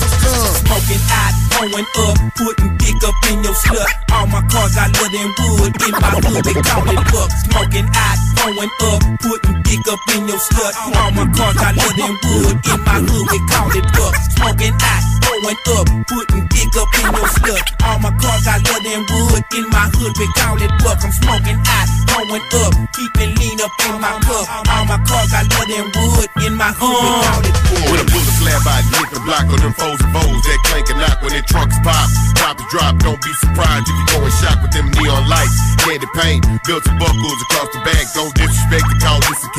Smoking 0.63 1.03
hot, 1.11 1.33
going 1.51 1.87
throwing 1.93 2.07
up, 2.07 2.17
putting 2.39 2.71
dick 2.77 2.99
up 3.03 3.15
in 3.29 3.43
your 3.43 3.55
slut. 3.63 3.91
All 4.11 4.27
my 4.27 4.41
cars 4.51 4.75
got 4.75 4.89
leather 4.97 5.21
and 5.25 5.33
wood. 5.39 5.71
In 5.85 5.91
my 5.91 6.13
hood, 6.23 6.43
they 6.45 6.57
call 6.69 6.87
it 6.87 7.03
buck. 7.11 7.29
Smoking 7.45 7.89
out, 8.05 8.17
throwing 8.35 8.73
up, 8.89 9.01
putting 9.21 9.62
dick 9.73 9.87
up 9.89 9.99
in 10.13 10.27
your 10.27 10.37
slut. 10.37 10.73
All 10.93 11.11
my 11.17 11.25
cars 11.33 11.57
got 11.57 11.73
leather 11.73 12.05
and 12.05 12.17
wood. 12.21 12.55
In 12.61 12.79
my 12.85 12.97
hood, 13.01 13.25
they 13.33 13.41
call 13.49 13.69
it 13.73 13.87
buck. 13.97 14.13
Smoking 14.37 14.75
out, 14.77 15.03
throwing 15.25 15.61
up, 15.73 15.85
putting 16.05 16.45
dick 16.53 16.73
up 16.77 16.89
in 17.01 17.07
your 17.17 17.29
slut. 17.33 17.65
All 17.81 17.97
my 17.99 18.11
cars 18.21 18.43
got 18.45 18.61
leather 18.61 18.93
and 18.93 19.05
wood. 19.09 19.41
In 19.57 19.65
my 19.73 19.89
hood, 19.97 20.13
we 20.19 20.27
call 20.37 20.57
it 20.61 20.73
buck. 20.85 20.99
I'm 21.01 21.11
smoking 21.11 21.57
out, 21.57 21.87
throwing 22.05 22.45
up, 22.61 22.73
keeping 22.93 23.33
lean 23.41 23.57
up 23.65 23.73
in 23.89 23.97
my 23.97 24.13
cup. 24.21 24.45
All 24.69 24.85
my 24.85 24.99
cars 25.09 25.29
got 25.33 25.45
leather 25.49 25.77
and 25.81 25.89
wood. 25.89 26.29
In 26.45 26.53
my 26.53 26.69
hood, 26.77 26.93
we 26.93 27.09
call 27.25 27.41
it 27.41 27.57
buck. 27.65 27.89
With 27.89 28.05
a 28.05 28.07
bullet 28.13 28.35
slab, 28.37 28.61
I 28.69 28.77
hit 28.93 29.09
the 29.09 29.21
block 29.25 29.45
on 29.49 29.57
them 29.57 29.73
foes 29.73 29.99
and 30.05 30.11
foes 30.13 30.41
that 30.45 30.59
clank 30.69 30.85
and 30.93 30.99
knock 31.01 31.17
when 31.25 31.33
their 31.33 31.45
trucks 31.49 31.77
pop. 31.81 32.07
Drop 32.37 32.59
is 32.59 32.67
drop, 32.69 32.93
don't 33.01 33.21
be 33.23 33.33
surprised 33.41 33.89
if 33.89 33.95
you 33.95 34.05
go 34.13 34.17
in 34.21 34.33
shock 34.37 34.61
with 34.61 34.73
them 34.75 34.91
neon 34.93 35.25
lights. 35.25 35.57
Candy 35.81 36.07
paint, 36.15 36.45
built 36.63 36.83
to 36.85 36.93
buckles 36.95 37.39
across 37.49 37.69
the 37.73 37.81
back. 37.83 38.05
Don't 38.13 38.33
disrespect 38.35 38.85
the 38.87 38.97
call 39.03 39.19
this 39.25 39.43
a 39.43 39.49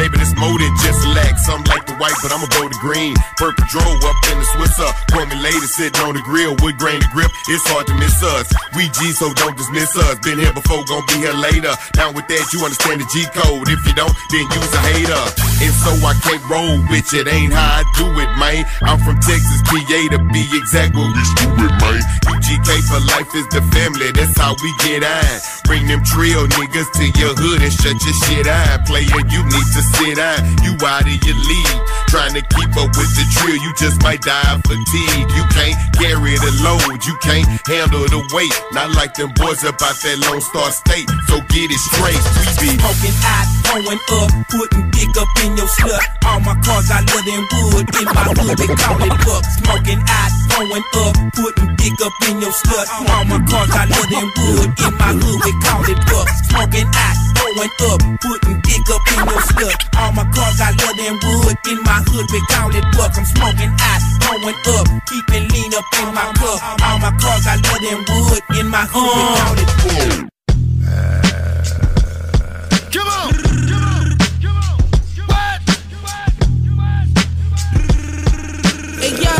Maybe 0.00 0.16
this 0.16 0.32
more 0.40 0.56
just 0.80 1.04
lack. 1.12 1.36
Some 1.36 1.60
like 1.68 1.84
the 1.84 1.92
white, 2.00 2.16
but 2.22 2.32
I'ma 2.32 2.48
go 2.56 2.68
to 2.68 2.78
green. 2.80 3.14
Purple 3.36 3.64
drove 3.68 4.00
up 4.04 4.16
in 4.32 4.40
the 4.40 4.46
Swisser. 4.56 4.90
Call 5.12 5.26
me 5.26 5.36
later, 5.36 5.68
sitting 5.68 6.00
on 6.02 6.14
the 6.16 6.24
grill, 6.24 6.56
wood 6.64 6.78
grain 6.78 7.00
to 7.00 7.10
grip. 7.12 7.30
It's 7.48 7.64
hard 7.68 7.86
to 7.88 7.94
miss 8.00 8.16
us. 8.22 8.48
We 8.76 8.88
G, 8.96 9.12
so 9.12 9.32
don't 9.34 9.56
dismiss 9.56 9.96
us. 9.96 10.18
Been 10.24 10.38
here 10.38 10.52
before, 10.52 10.84
gon' 10.88 11.04
be 11.12 11.20
here 11.20 11.36
later. 11.36 11.76
Down 11.92 12.14
with 12.14 12.28
that, 12.28 12.44
you 12.52 12.64
understand 12.64 13.04
the 13.04 13.08
G 13.12 13.28
code. 13.36 13.68
If 13.68 13.80
you 13.84 13.92
don't, 13.92 14.14
then 14.32 14.44
you's 14.48 14.72
a 14.72 14.82
hater. 14.88 15.24
And 15.60 15.74
so 15.84 15.92
I 16.00 16.16
can't 16.24 16.44
roll 16.48 16.80
with 16.88 17.12
it. 17.12 17.28
Ain't 17.28 17.52
how 17.52 17.80
I 17.80 17.82
do 18.00 18.08
it, 18.08 18.30
man. 18.40 18.64
I'm 18.88 18.98
from 19.04 19.20
Texas, 19.20 19.60
PA 19.68 20.00
to 20.16 20.18
be 20.32 20.48
exact. 20.56 20.96
What 20.96 21.12
we 21.12 21.22
it, 21.68 21.74
man. 21.76 22.00
UGK 22.24 22.70
for 22.88 23.00
life 23.12 23.30
is 23.36 23.46
the 23.52 23.60
family. 23.76 24.12
That's 24.12 24.36
how 24.40 24.56
we 24.64 24.70
get 24.80 25.04
on. 25.04 25.36
Bring 25.68 25.86
them 25.86 26.02
trio 26.02 26.46
niggas 26.46 26.90
to 26.98 27.04
your 27.20 27.34
hood 27.36 27.62
and 27.62 27.72
shut 27.72 27.94
your 28.00 28.16
shit 28.26 28.46
on. 28.48 28.84
Player, 28.88 29.22
you 29.28 29.39
need 29.44 29.68
to 29.76 29.82
sit 29.96 30.16
down. 30.16 30.40
You 30.64 30.76
out 30.84 31.06
of 31.06 31.18
your 31.24 31.38
league. 31.38 31.80
Trying 32.10 32.34
to 32.34 32.42
keep 32.42 32.74
up 32.74 32.90
with 32.98 33.12
the 33.14 33.24
drill, 33.38 33.54
you 33.54 33.70
just 33.78 34.02
might 34.02 34.18
die 34.22 34.50
of 34.50 34.66
fatigue. 34.66 35.30
You 35.30 35.44
can't 35.54 35.78
carry 35.94 36.34
the 36.42 36.52
load, 36.66 36.98
you 37.06 37.14
can't 37.22 37.46
handle 37.70 38.02
the 38.10 38.18
weight. 38.34 38.50
Not 38.74 38.90
like 38.98 39.14
them 39.14 39.30
boys 39.38 39.62
up 39.62 39.78
out 39.78 39.94
that 39.94 40.18
Lone 40.26 40.42
Star 40.42 40.74
State. 40.74 41.06
So 41.30 41.38
get 41.54 41.70
it 41.70 41.82
straight, 41.94 42.18
we 42.34 42.42
be 42.58 42.70
Smoking 42.82 43.14
out, 43.22 43.46
throwing 43.62 44.02
up, 44.18 44.28
putting 44.50 44.90
dick 44.90 45.14
up 45.22 45.30
in 45.46 45.54
your 45.54 45.70
slut. 45.70 46.02
All 46.26 46.40
my 46.42 46.58
cars 46.66 46.90
got 46.90 47.06
leather 47.06 47.30
and 47.30 47.46
wood. 47.46 47.86
In 47.94 48.06
my 48.10 48.26
hood, 48.26 48.58
they 48.58 48.70
call 48.74 48.98
it 48.98 49.14
buck. 49.22 49.42
Smoking 49.62 50.02
out, 50.02 50.30
throwing 50.50 50.86
up, 51.06 51.14
putting 51.38 51.70
dick 51.78 51.98
up 52.02 52.14
in 52.26 52.42
your 52.42 52.50
slut. 52.50 52.86
All 53.06 53.24
my 53.30 53.38
cars 53.46 53.70
got 53.70 53.86
leather 53.86 54.18
and 54.18 54.32
wood. 54.34 54.68
In 54.82 54.92
my 54.98 55.14
hood, 55.14 55.38
they 55.46 55.54
call 55.62 55.86
it 55.86 56.00
buck. 56.10 56.26
Smoking 56.50 56.90
out, 56.90 57.16
throwing 57.38 57.74
up, 57.86 57.98
putting 58.18 58.58
dick 58.66 58.86
up 58.90 59.04
in 59.14 59.19
your 59.28 59.42
slut. 59.52 59.76
All 59.98 60.12
my 60.12 60.24
cars 60.32 60.56
got 60.58 60.72
leather 60.80 61.06
and 61.12 61.20
wood. 61.20 61.56
In 61.68 61.82
my 61.84 62.00
hood, 62.08 62.26
we 62.32 62.40
call 62.48 62.70
it 62.74 62.84
buck. 62.96 63.12
I'm 63.18 63.24
smoking 63.24 63.72
out, 63.76 64.02
throwing 64.22 64.56
up, 64.76 64.86
keeping 65.08 65.48
lean 65.52 65.74
up 65.74 65.84
in 66.00 66.14
my 66.14 66.32
cup. 66.38 66.58
All 66.86 66.98
my 66.98 67.12
cars 67.20 67.44
got 67.44 67.58
leather 67.60 67.96
and 67.96 68.04
wood. 68.08 68.42
In 68.58 68.66
my 68.68 68.84
hood, 68.88 69.12
we 69.16 69.24
call 69.36 69.56
it 69.58 69.70
buck. 69.84 70.30
Come 72.92 73.08
on. 73.08 73.30
Hey 79.00 79.16
yo, 79.16 79.34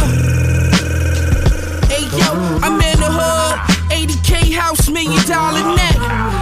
hey 1.88 2.04
yo, 2.16 2.28
I'm 2.64 2.80
in 2.80 2.98
the 3.00 3.10
hood. 3.10 3.56
80k 3.90 4.54
house, 4.54 4.88
million 4.88 5.22
dollar 5.28 5.64
net. 5.76 5.96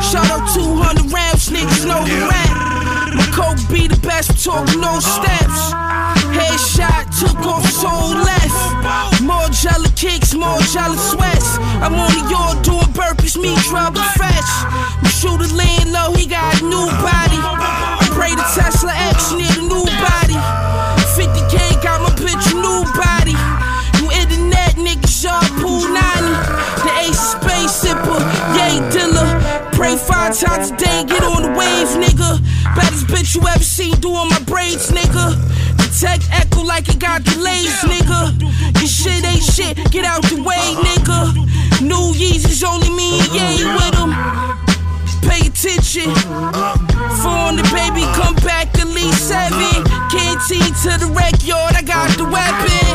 Shout 0.04 0.30
out 0.30 0.48
200 0.54 1.12
rounds, 1.12 1.50
niggas 1.50 1.84
know 1.86 2.04
the 2.04 2.28
rap. 2.28 2.47
Coke 3.38 3.62
be 3.70 3.86
the 3.86 3.94
best, 4.02 4.42
talk 4.42 4.66
no 4.82 4.98
steps. 4.98 5.70
Headshot, 6.34 7.06
took 7.22 7.38
off, 7.46 7.62
soul 7.70 8.18
left. 8.18 9.22
More 9.22 9.46
jelly 9.54 9.94
kicks, 9.94 10.34
more 10.34 10.58
jelly 10.74 10.98
sweats. 10.98 11.54
I'm 11.78 11.94
on 11.94 12.10
the 12.18 12.24
yard 12.26 12.66
doing 12.66 12.90
burpees, 12.98 13.38
me 13.38 13.54
trouble 13.70 14.02
fresh. 14.18 14.50
My 15.06 15.10
shooter 15.14 15.46
laying 15.54 15.94
low, 15.94 16.10
he 16.18 16.26
got 16.26 16.50
a 16.58 16.64
new 16.66 16.90
body. 16.98 17.38
I 17.38 18.02
pray 18.10 18.34
the 18.34 18.42
Tesla 18.58 18.90
X 19.14 19.30
near 19.30 19.54
the 19.54 19.70
new 19.70 19.86
body. 20.02 20.38
50k 21.14 21.78
got 21.78 22.02
my 22.02 22.10
bitch 22.18 22.42
a 22.50 22.58
new 22.58 22.82
body. 22.98 23.38
You 24.02 24.10
internet 24.18 24.74
niggas, 24.82 25.22
y'all 25.22 25.46
pool 25.62 25.86
90. 25.86 26.26
The 26.82 26.90
ace 27.06 27.38
space 27.38 27.86
sipper, 27.86 28.18
yay 28.58 28.82
dealer. 28.90 29.17
Pray 29.98 30.14
five 30.14 30.38
times 30.38 30.70
a 30.70 30.76
day, 30.76 31.04
get 31.04 31.22
on 31.24 31.42
the 31.42 31.48
wave, 31.58 31.88
nigga. 31.98 32.38
Baddest 32.76 33.06
bitch 33.06 33.34
you 33.34 33.46
ever 33.48 33.62
seen 33.62 33.94
doing 34.00 34.28
my 34.28 34.40
braids, 34.46 34.90
nigga. 34.90 35.34
The 35.76 35.88
tech 35.98 36.20
echo 36.30 36.62
like 36.62 36.88
it 36.88 36.98
got 36.98 37.24
delays, 37.24 37.74
nigga. 37.82 38.38
Your 38.78 38.86
shit 38.86 39.24
ain't 39.24 39.42
shit, 39.42 39.90
get 39.90 40.04
out 40.04 40.22
the 40.22 40.42
way, 40.42 40.62
nigga. 40.86 41.34
New 41.82 42.12
Yeezys 42.14 42.62
only 42.64 42.90
me 42.90 43.20
and 43.20 43.32
Ye 43.32 43.64
with 43.64 43.94
them. 43.98 44.12
Pay 45.26 45.48
attention. 45.48 46.14
Phone 47.22 47.56
the 47.56 47.66
baby, 47.74 48.06
come 48.14 48.36
back 48.46 48.78
at 48.78 48.88
least 48.88 49.26
seven. 49.28 49.82
Canteen 50.10 50.72
to 50.84 50.98
the 50.98 51.10
rec 51.16 51.34
yard, 51.44 51.74
I 51.74 51.82
got 51.82 52.10
the 52.16 52.24
weapon. 52.24 52.86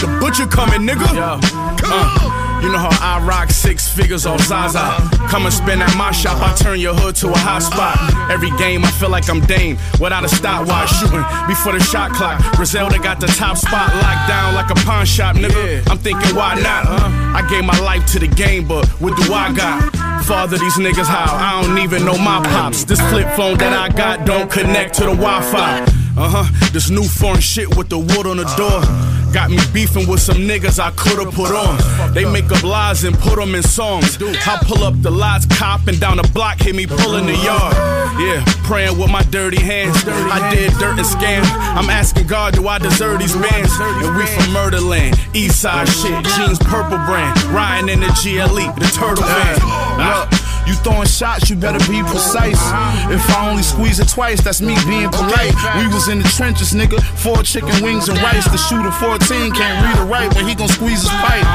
The 0.00 0.18
butcher 0.20 0.46
coming, 0.46 0.86
nigga. 0.86 1.40
Uh, 1.82 2.45
you 2.62 2.72
know 2.72 2.78
how 2.78 2.90
I 3.00 3.24
rock 3.24 3.50
six 3.50 3.88
figures 3.88 4.26
off 4.26 4.40
Zaza. 4.42 4.96
Come 5.28 5.44
and 5.44 5.54
spin 5.54 5.82
at 5.82 5.96
my 5.96 6.10
shop, 6.12 6.40
I 6.40 6.54
turn 6.54 6.80
your 6.80 6.94
hood 6.94 7.16
to 7.16 7.28
a 7.28 7.36
hot 7.36 7.62
spot. 7.62 7.96
Every 8.30 8.50
game, 8.58 8.84
I 8.84 8.90
feel 8.92 9.10
like 9.10 9.28
I'm 9.28 9.40
Dame 9.40 9.76
without 10.00 10.24
a 10.24 10.28
stopwatch. 10.28 10.90
Shooting 10.98 11.24
before 11.46 11.72
the 11.72 11.80
shot 11.80 12.12
clock. 12.12 12.40
Griselda 12.56 12.98
got 12.98 13.20
the 13.20 13.26
top 13.26 13.56
spot 13.56 13.94
locked 13.94 14.28
down 14.28 14.54
like 14.54 14.70
a 14.70 14.74
pawn 14.86 15.06
shop, 15.06 15.36
nigga. 15.36 15.88
I'm 15.90 15.98
thinking, 15.98 16.34
why 16.34 16.54
not? 16.54 16.86
I 16.86 17.46
gave 17.48 17.64
my 17.64 17.78
life 17.80 18.06
to 18.12 18.18
the 18.18 18.28
game, 18.28 18.66
but 18.66 18.86
what 19.00 19.16
do 19.16 19.32
I 19.32 19.52
got? 19.52 19.94
Father 20.24 20.58
these 20.58 20.74
niggas 20.74 21.06
how? 21.06 21.36
I 21.36 21.62
don't 21.62 21.78
even 21.78 22.04
know 22.04 22.18
my 22.18 22.42
pops. 22.42 22.84
This 22.84 23.00
flip 23.10 23.28
phone 23.36 23.58
that 23.58 23.72
I 23.72 23.94
got 23.94 24.26
don't 24.26 24.50
connect 24.50 24.94
to 24.94 25.04
the 25.04 25.14
Wi-Fi. 25.14 26.05
Uh 26.16 26.28
huh. 26.28 26.70
This 26.72 26.88
new 26.88 27.04
foreign 27.04 27.40
shit 27.40 27.76
with 27.76 27.88
the 27.88 27.98
wood 27.98 28.26
on 28.26 28.38
the 28.38 28.48
door. 28.56 28.80
Got 29.32 29.50
me 29.50 29.58
beefing 29.74 30.08
with 30.08 30.20
some 30.20 30.38
niggas 30.38 30.78
I 30.78 30.90
could've 30.92 31.34
put 31.34 31.52
on. 31.52 32.14
They 32.14 32.24
make 32.24 32.50
up 32.50 32.62
lies 32.62 33.04
and 33.04 33.14
put 33.18 33.36
them 33.36 33.54
in 33.54 33.62
songs. 33.62 34.16
I 34.22 34.58
pull 34.62 34.82
up 34.82 34.94
the 35.02 35.10
lights, 35.10 35.44
cop, 35.44 35.88
and 35.88 36.00
down 36.00 36.16
the 36.16 36.28
block, 36.32 36.60
hit 36.60 36.74
me 36.74 36.86
pulling 36.86 37.26
the 37.26 37.36
yard. 37.36 37.76
Yeah, 38.16 38.42
praying 38.64 38.96
with 38.98 39.10
my 39.10 39.22
dirty 39.24 39.60
hands. 39.60 39.96
I 40.06 40.54
did 40.54 40.72
dirt 40.78 40.96
and 40.96 41.06
scam. 41.06 41.44
I'm 41.76 41.90
asking 41.90 42.28
God, 42.28 42.54
do 42.54 42.66
I 42.66 42.78
deserve 42.78 43.18
these 43.18 43.36
bands? 43.36 43.72
And 43.78 44.16
we 44.16 44.24
from 44.24 44.52
Murderland, 44.54 45.18
East 45.34 45.60
Side 45.60 45.88
shit, 45.88 46.24
jeans 46.36 46.58
purple 46.60 46.96
brand. 47.04 47.36
Riding 47.52 47.90
in 47.90 48.00
the 48.00 48.08
GLE, 48.22 48.72
the 48.80 48.88
turtle 48.96 49.24
van. 49.24 49.60
Look, 50.00 50.32
you 50.66 50.74
throwing 50.74 51.06
shots, 51.06 51.48
you 51.48 51.56
better 51.56 51.78
be 51.90 52.02
precise. 52.02 52.60
If 53.10 53.22
I 53.30 53.48
only 53.50 53.62
squeeze 53.62 54.00
it 54.00 54.08
twice, 54.08 54.42
that's 54.42 54.60
me 54.60 54.74
being 54.86 55.10
polite. 55.10 55.54
We 55.78 55.86
was 55.92 56.08
in 56.08 56.18
the 56.18 56.28
trenches, 56.36 56.72
nigga. 56.72 57.00
Four 57.18 57.42
chicken 57.42 57.82
wings 57.82 58.08
and 58.08 58.18
rice. 58.20 58.46
The 58.50 58.58
shooter 58.58 58.90
14 58.90 59.52
can't 59.52 59.76
read 59.84 59.98
or 60.02 60.06
write, 60.06 60.34
but 60.34 60.44
he 60.46 60.54
gon' 60.54 60.68
squeeze 60.68 61.02
his 61.02 61.10
pipe. 61.22 61.46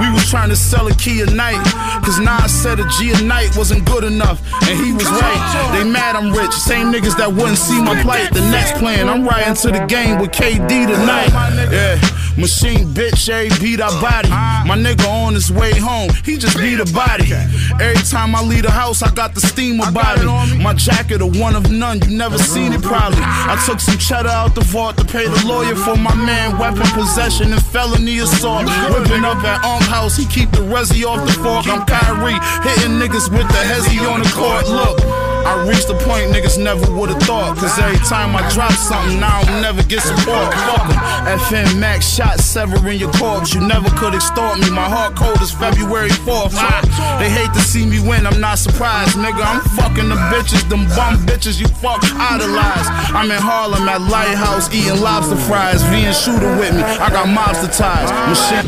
We 0.00 0.12
was 0.12 0.28
trying 0.28 0.50
to 0.50 0.56
sell 0.56 0.86
a 0.88 0.94
key 0.94 1.22
a 1.22 1.26
night. 1.26 1.62
Cause 2.04 2.18
Nas 2.18 2.52
said 2.52 2.80
a 2.80 2.88
G 2.98 3.12
a 3.12 3.22
night 3.22 3.56
wasn't 3.56 3.84
good 3.86 4.04
enough. 4.04 4.40
And 4.68 4.78
he 4.78 4.92
was 4.92 5.06
right. 5.06 5.72
They 5.72 5.88
mad 5.88 6.16
I'm 6.16 6.32
rich. 6.32 6.52
Same 6.52 6.92
niggas 6.92 7.16
that 7.16 7.32
wouldn't 7.32 7.58
see 7.58 7.80
my 7.80 8.00
plight. 8.02 8.32
The 8.32 8.42
next 8.50 8.78
plan, 8.78 9.08
I'm 9.08 9.24
riding 9.24 9.54
to 9.54 9.68
the 9.70 9.84
game 9.86 10.18
with 10.18 10.30
KD 10.30 10.68
tonight. 10.68 11.30
Yeah. 11.70 12.00
Machine 12.36 12.86
bitch, 12.92 13.32
A 13.32 13.48
beat 13.60 13.80
our 13.80 14.00
body. 14.00 14.28
My 14.28 14.76
nigga 14.76 15.08
on 15.08 15.34
his 15.34 15.50
way 15.50 15.72
home, 15.72 16.10
he 16.24 16.36
just 16.36 16.58
beat 16.58 16.80
a 16.80 16.84
body. 16.92 17.32
Every 17.80 18.02
time 18.04 18.34
I 18.36 18.42
leave 18.42 18.55
the 18.60 18.70
house, 18.70 19.02
I 19.02 19.10
got 19.10 19.34
the 19.34 19.40
steamer 19.40 19.88
about 19.88 20.18
me. 20.18 20.62
My 20.62 20.74
jacket, 20.74 21.20
a 21.20 21.26
one 21.26 21.54
of 21.54 21.70
none, 21.70 22.00
you 22.02 22.16
never 22.16 22.38
seen 22.38 22.72
it 22.72 22.82
probably. 22.82 23.20
I 23.22 23.60
took 23.66 23.80
some 23.80 23.98
cheddar 23.98 24.28
out 24.28 24.54
the 24.54 24.62
vault 24.62 24.96
to 24.98 25.04
pay 25.04 25.26
the 25.26 25.46
lawyer 25.46 25.74
for 25.74 25.96
my 25.96 26.14
man. 26.14 26.58
Weapon 26.58 26.86
possession 26.94 27.52
and 27.52 27.62
felony 27.62 28.18
assault. 28.18 28.66
Whipping 28.90 29.24
up 29.24 29.42
at 29.44 29.64
Unk 29.64 29.84
House, 29.84 30.16
he 30.16 30.26
keep 30.26 30.50
the 30.50 30.62
resi 30.62 31.04
off 31.04 31.26
the 31.26 31.32
fork. 31.32 31.66
I'm 31.68 31.84
Kyrie, 31.86 32.38
hitting 32.62 32.98
niggas 32.98 33.30
with 33.30 33.48
the 33.48 33.62
hezzy 33.66 33.98
on 34.06 34.20
the 34.22 34.30
court. 34.34 34.68
Look. 34.68 35.25
I 35.46 35.64
reached 35.68 35.88
the 35.88 35.94
point 35.94 36.32
niggas 36.34 36.58
never 36.58 36.84
would've 36.92 37.22
thought. 37.22 37.56
Cause 37.56 37.78
every 37.78 37.98
time 38.06 38.34
I 38.36 38.42
drop 38.50 38.72
something, 38.72 39.20
now 39.20 39.40
I'll 39.40 39.60
never 39.62 39.82
get 39.82 40.02
support. 40.02 40.52
Fuck 40.52 40.90
'em. 40.90 41.38
FM 41.38 41.78
Max 41.78 42.06
shot 42.06 42.40
severing 42.40 42.98
your 42.98 43.12
corpse. 43.12 43.54
You 43.54 43.60
never 43.60 43.88
could 43.90 44.14
extort 44.14 44.58
me. 44.60 44.70
My 44.70 44.88
heart 44.88 45.14
cold 45.16 45.40
is 45.40 45.50
February 45.52 46.10
4th. 46.26 46.54
Ah, 46.56 46.82
They 47.20 47.30
hate 47.30 47.52
to 47.54 47.60
see 47.60 47.84
me 47.86 47.98
win, 48.00 48.26
I'm 48.26 48.40
not 48.40 48.58
surprised. 48.58 49.16
Nigga, 49.16 49.42
I'm 49.44 49.60
fucking 49.78 50.08
the 50.08 50.16
bitches, 50.32 50.68
them 50.68 50.84
bum 50.96 51.16
bitches 51.26 51.60
you 51.60 51.66
fuck 51.82 52.02
idolize. 52.32 52.88
I'm 53.14 53.30
in 53.30 53.40
Harlem 53.40 53.88
at 53.88 54.00
Lighthouse 54.02 54.68
eating 54.72 55.00
lobster 55.00 55.36
fries. 55.36 55.82
V 55.84 56.04
and 56.04 56.14
shooter 56.14 56.52
with 56.58 56.74
me, 56.74 56.82
I 56.82 57.08
got 57.10 57.26
mobster 57.28 57.70
ties. 57.76 58.10
Machine. 58.28 58.66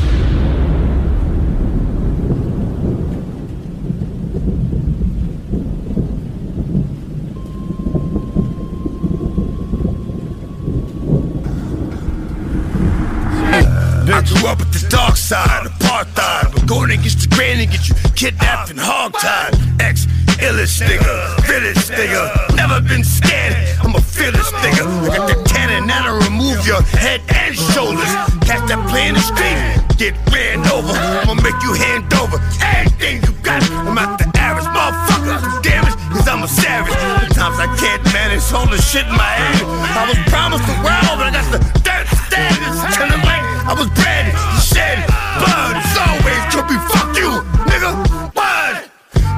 Run 16.89 16.99
against 17.01 17.21
the 17.21 17.29
grain 17.37 17.61
and 17.61 17.71
get 17.71 17.85
you 17.85 17.95
kidnapped 18.17 18.71
and 18.71 18.81
hog-tied. 18.81 19.53
Ex 19.77 20.09
illest 20.41 20.81
nigga, 20.81 21.37
realest 21.45 21.93
nigga. 21.93 22.33
Never 22.57 22.81
been 22.81 23.05
scared, 23.05 23.53
I'm 23.85 23.93
a 23.93 24.01
fearless 24.01 24.49
nigga. 24.65 24.89
I 25.05 25.21
got 25.21 25.29
the 25.29 25.37
cannon 25.53 25.85
that'll 25.85 26.17
remove 26.25 26.65
your 26.65 26.81
head 26.97 27.21
and 27.29 27.53
shoulders. 27.77 28.09
Catch 28.41 28.73
that 28.73 28.81
play 28.89 29.05
in 29.05 29.21
the 29.21 29.21
street, 29.21 29.61
get 30.01 30.17
ran 30.33 30.65
over. 30.73 30.97
I'ma 30.97 31.37
make 31.45 31.61
you 31.61 31.77
hand 31.77 32.09
over 32.17 32.41
everything 32.65 33.21
you 33.21 33.37
got. 33.45 33.61
I'm 33.69 33.93
not 33.93 34.17
the 34.17 34.25
average 34.41 34.65
motherfucker. 34.73 35.61
Damn 35.61 35.85
it, 35.85 35.97
cause 36.09 36.25
I'm 36.25 36.41
a 36.41 36.49
savage. 36.49 36.97
Sometimes 37.37 37.61
I 37.61 37.69
can't 37.77 38.01
manage 38.17 38.49
holding 38.49 38.81
shit 38.81 39.05
in 39.05 39.13
my 39.13 39.37
hand. 39.37 39.61
I 39.93 40.09
was 40.09 40.17
promised 40.33 40.65
the 40.65 40.73
world, 40.81 41.21
but 41.21 41.29
I 41.29 41.37
got 41.37 41.45
the 41.53 41.61
dirt 41.85 42.09
standards. 42.25 42.81
Telling 42.97 43.21
like 43.29 43.48
I 43.69 43.75
was 43.77 43.89
bred, 43.93 44.33
shed, 44.65 45.05
blood. 45.37 45.77
It's 45.77 45.93
always 46.01 46.41
could 46.49 46.65
be 46.73 46.79
fuck 46.89 47.13
you, 47.21 47.45
nigga. 47.69 47.93
What? 48.33 48.89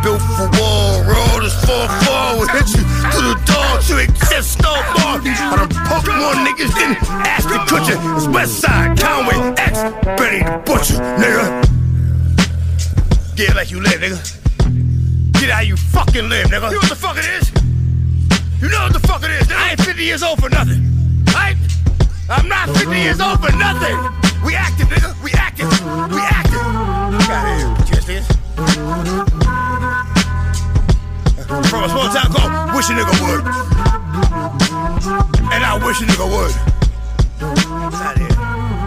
Built 0.07 0.23
for 0.23 0.47
war, 0.55 1.03
road 1.03 1.43
is 1.43 1.53
4-4 1.67 2.39
Will 2.39 2.49
hit 2.49 2.71
you 2.73 2.87
through 3.11 3.35
the 3.35 3.39
door 3.45 3.83
to 3.91 3.99
exist 3.99 4.63
no 4.63 4.73
more 4.97 5.19
I 5.19 5.57
done 5.59 5.69
poked 5.85 6.07
more 6.07 6.33
niggas 6.47 6.73
than 6.79 6.97
Ashton 7.27 7.59
Kutcher 7.69 7.99
It's 8.17 8.27
Westside, 8.27 8.99
Conway, 8.99 9.55
X, 9.59 9.83
Benny 10.17 10.43
the 10.45 10.63
Butcher, 10.65 10.95
nigga 11.21 11.67
Get 13.37 13.57
like 13.57 13.71
you 13.71 13.83
live, 13.83 14.01
nigga 14.01 14.19
Get 15.41 15.51
how 15.51 15.61
you 15.61 15.77
fucking 15.77 16.29
live, 16.31 16.47
nigga 16.47 16.71
You 16.71 16.77
know 16.77 16.79
what 16.79 16.89
the 16.89 16.97
fuck 16.97 17.19
it 17.19 17.27
is? 17.27 17.51
You 18.63 18.69
know 18.71 18.83
what 18.85 18.93
the 18.93 19.01
fuck 19.01 19.23
it 19.25 19.31
is? 19.33 19.49
Nigga? 19.49 19.57
I 19.57 19.71
ain't 19.73 19.81
50 19.81 20.03
years 20.03 20.23
old 20.23 20.41
for 20.41 20.49
nothing 20.49 20.87
Right? 21.35 21.57
I'm 22.31 22.49
not 22.49 22.71
50 22.71 22.97
years 22.97 23.21
old 23.21 23.41
for 23.41 23.51
nothing 23.57 23.97
We 24.45 24.55
active, 24.55 24.87
nigga, 24.87 25.23
we 25.23 25.33
active 25.33 25.69
We 26.15 26.21
active 26.21 26.63
Get 27.27 27.31
out 27.31 27.91
your 27.91 28.01
hands 28.03 28.41
from 31.69 31.85
a 31.85 31.89
small 31.89 32.09
town 32.13 32.33
called 32.33 32.75
Wish 32.77 32.91
a 32.91 32.93
Nigga 32.93 33.15
Would. 33.23 33.45
And 35.53 35.65
I 35.65 35.81
wish 35.85 36.01
a 36.01 36.05
nigga 36.05 36.27
would. 36.31 36.55
Out 37.95 38.19
here. 38.19 38.80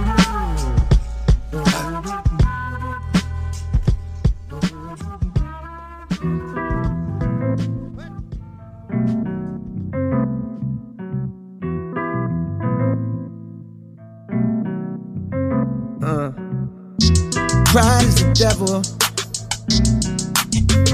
Pride 17.73 18.05
is 18.05 18.21
the 18.21 18.29
devil. 18.37 18.83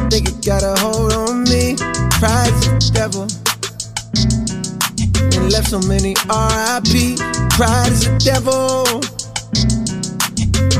Think 0.07 0.29
it 0.31 0.39
got 0.45 0.63
a 0.63 0.79
hold 0.79 1.11
on 1.11 1.43
me. 1.43 1.75
Pride 2.23 2.55
is 2.55 2.71
the 2.71 2.79
devil. 2.95 3.27
And 5.35 5.51
left 5.51 5.67
so 5.67 5.83
many 5.91 6.15
RIP. 6.31 7.19
Pride 7.51 7.91
is 7.91 8.07
the 8.07 8.15
devil. 8.23 8.87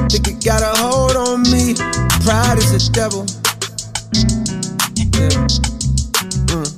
Think 0.08 0.24
it 0.24 0.40
got 0.40 0.64
a 0.64 0.72
hold 0.80 1.20
on 1.20 1.44
me. 1.52 1.76
Pride 2.24 2.56
is 2.64 2.72
the 2.72 2.80
devil. 2.96 3.28
Yeah. 4.96 5.36
Mm. 6.48 6.70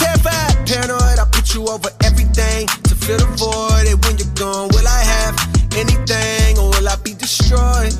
Terrified, 0.00 0.56
paranoid, 0.64 1.20
I 1.20 1.28
put 1.30 1.52
you 1.52 1.68
over 1.68 1.90
everything 2.02 2.66
to 2.88 2.94
fill 2.96 3.18
the 3.18 3.28
void. 3.36 3.92
And 3.92 4.02
when 4.06 4.16
you're 4.16 4.32
gone, 4.40 4.72
will 4.72 4.88
I 4.88 5.04
have 5.04 5.36
anything 5.76 6.56
or 6.56 6.70
will 6.70 6.88
I 6.88 6.96
be 7.04 7.12
destroyed? 7.12 7.92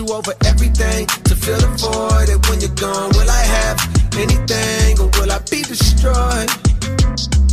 You 0.00 0.14
over 0.14 0.32
everything 0.46 1.06
to 1.06 1.34
fill 1.34 1.58
the 1.58 1.68
void. 1.76 2.28
And 2.28 2.44
when 2.46 2.60
you're 2.60 2.74
gone, 2.74 3.10
will 3.10 3.30
I 3.30 3.44
have 3.58 3.78
anything 4.16 4.98
or 5.00 5.08
will 5.18 5.30
I 5.30 5.38
be 5.50 5.62
destroyed? 5.62 6.50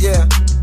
Yeah. 0.00 0.57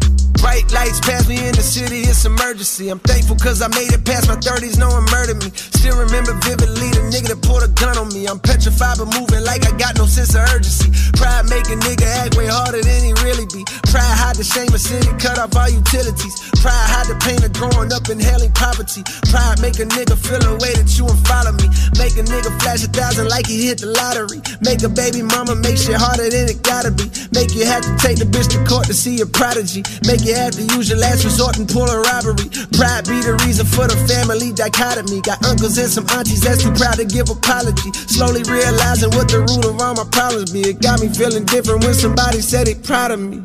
Bright 0.45 0.71
lights 0.71 1.01
pass 1.01 1.27
me 1.27 1.41
in 1.41 1.57
the 1.57 1.65
city, 1.65 2.05
it's 2.05 2.23
emergency. 2.23 2.93
I'm 2.93 3.01
thankful 3.01 3.35
cause 3.35 3.65
I 3.65 3.67
made 3.73 3.89
it 3.89 4.05
past 4.05 4.29
my 4.29 4.37
30s, 4.37 4.77
no 4.77 4.93
one 4.93 5.01
murdered 5.09 5.41
me. 5.41 5.49
Still 5.49 5.97
remember 5.97 6.37
vividly 6.45 6.93
the 6.93 7.01
nigga 7.09 7.33
that 7.33 7.41
pulled 7.41 7.65
a 7.65 7.71
gun 7.73 7.97
on 7.97 8.13
me. 8.13 8.29
I'm 8.29 8.37
petrified 8.37 9.01
but 9.01 9.09
moving 9.17 9.41
like 9.41 9.65
I 9.65 9.73
got 9.73 9.97
no 9.97 10.05
sense 10.05 10.37
of 10.37 10.45
urgency. 10.53 10.93
Pride 11.17 11.49
make 11.49 11.65
a 11.73 11.77
nigga 11.81 12.05
act 12.21 12.37
way 12.37 12.45
harder 12.45 12.77
than 12.77 13.01
he 13.01 13.17
really 13.25 13.49
be. 13.57 13.65
Pride 13.89 14.05
hide 14.21 14.37
the 14.37 14.45
shame 14.45 14.69
of 14.69 14.77
city, 14.77 15.09
cut 15.17 15.41
off 15.41 15.57
all 15.57 15.65
utilities. 15.65 16.37
Pride 16.61 16.89
hide 16.93 17.09
the 17.09 17.17
pain 17.25 17.41
of 17.41 17.49
growing 17.57 17.89
up 17.89 18.05
in 18.13 18.21
inhaling 18.21 18.53
poverty. 18.53 19.01
Pride 19.33 19.57
make 19.65 19.81
a 19.81 19.89
nigga 19.89 20.13
feel 20.13 20.45
a 20.45 20.61
way 20.61 20.77
that 20.77 20.93
you 20.93 21.09
won't 21.09 21.25
follow 21.25 21.57
me. 21.57 21.73
Make 21.97 22.21
a 22.21 22.25
nigga 22.27 22.53
flash 22.61 22.85
a 22.85 22.89
thousand 22.93 23.33
like 23.33 23.49
he 23.49 23.65
hit 23.65 23.81
the 23.81 23.89
lottery. 23.89 24.45
Make 24.61 24.85
a 24.85 24.93
baby 24.93 25.25
mama 25.25 25.57
make 25.57 25.81
shit 25.81 25.97
harder 25.97 26.29
than 26.29 26.53
it 26.53 26.61
gotta 26.61 26.93
be. 26.93 27.09
Make 27.33 27.57
you 27.57 27.65
have 27.65 27.81
to 27.81 27.97
take 27.97 28.21
the 28.21 28.29
bitch 28.29 28.53
to 28.53 28.61
court 28.69 28.85
to 28.85 28.93
see 28.93 29.17
a 29.21 29.25
prodigy. 29.25 29.81
Make 30.05 30.21
you 30.21 30.34
to 30.35 30.63
use 30.75 30.89
your 30.89 30.99
last 30.99 31.23
resort 31.23 31.57
and 31.57 31.67
pull 31.67 31.87
a 31.87 31.99
robbery. 32.01 32.49
Pride 32.75 33.07
be 33.07 33.19
the 33.23 33.39
reason 33.45 33.65
for 33.65 33.87
the 33.87 33.95
family 34.07 34.51
dichotomy. 34.51 35.21
Got 35.21 35.43
uncles 35.45 35.77
and 35.77 35.89
some 35.89 36.05
aunties 36.11 36.41
that's 36.41 36.63
too 36.63 36.71
proud 36.73 36.95
to 36.99 37.05
give 37.05 37.29
apology. 37.29 37.91
Slowly 38.11 38.43
realizing 38.43 39.11
what 39.15 39.27
the 39.31 39.39
root 39.39 39.65
of 39.65 39.79
all 39.79 39.95
my 39.95 40.07
problems 40.11 40.51
be. 40.51 40.61
It 40.61 40.81
got 40.81 41.01
me 41.01 41.07
feeling 41.09 41.45
different 41.45 41.83
when 41.83 41.93
somebody 41.93 42.41
said 42.41 42.67
they 42.67 42.75
proud 42.75 43.11
of 43.11 43.19
me. 43.19 43.41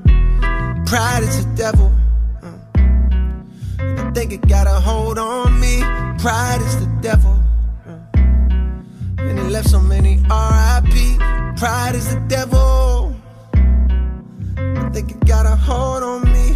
Pride 0.86 1.22
is 1.22 1.46
the 1.46 1.52
devil. 1.54 1.92
Uh. 2.42 2.58
I 3.78 4.10
think 4.12 4.32
it 4.32 4.42
got 4.48 4.66
a 4.66 4.78
hold 4.80 5.18
on 5.18 5.60
me. 5.60 5.80
Pride 6.18 6.60
is 6.60 6.74
the 6.80 6.90
devil. 7.00 7.38
Uh. 7.86 8.18
And 9.18 9.38
it 9.38 9.50
left 9.50 9.70
so 9.70 9.80
many 9.80 10.16
RIP. 10.26 10.96
Pride 11.56 11.94
is 11.94 12.12
the 12.12 12.20
devil. 12.26 13.14
I 14.56 14.90
think 14.92 15.12
it 15.12 15.24
got 15.26 15.46
a 15.46 15.54
hold 15.54 16.02
on 16.02 16.32
me. 16.32 16.49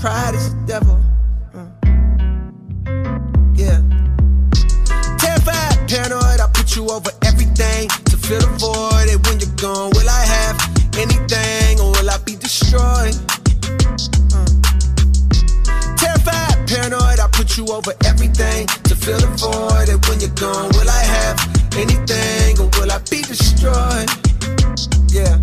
Pride 0.00 0.34
is 0.34 0.54
the 0.54 0.60
devil. 0.66 0.96
Uh. 1.52 1.68
Yeah. 3.52 3.84
Terrified, 5.18 5.76
paranoid, 5.90 6.40
I 6.40 6.48
put 6.54 6.74
you 6.74 6.88
over 6.88 7.10
everything 7.26 7.86
to 8.08 8.16
fill 8.16 8.40
the 8.40 8.48
void. 8.56 9.12
And 9.12 9.20
when 9.26 9.40
you're 9.40 9.54
gone, 9.60 9.90
will 9.92 10.08
I 10.08 10.24
have 10.24 10.56
anything 10.96 11.80
or 11.80 11.92
will 11.92 12.08
I 12.08 12.16
be 12.24 12.34
destroyed? 12.34 13.12
Uh. 14.32 14.48
Terrified, 16.00 16.66
paranoid, 16.66 17.20
I 17.20 17.28
put 17.30 17.58
you 17.58 17.66
over 17.66 17.92
everything 18.06 18.68
to 18.88 18.96
fill 18.96 19.20
the 19.20 19.28
void. 19.36 19.90
And 19.90 20.00
when 20.06 20.18
you're 20.20 20.32
gone, 20.40 20.72
will 20.80 20.88
I 20.88 21.04
have 21.04 21.36
anything 21.76 22.58
or 22.58 22.70
will 22.80 22.90
I 22.90 23.04
be 23.10 23.20
destroyed? 23.20 24.08
Yeah. 25.12 25.36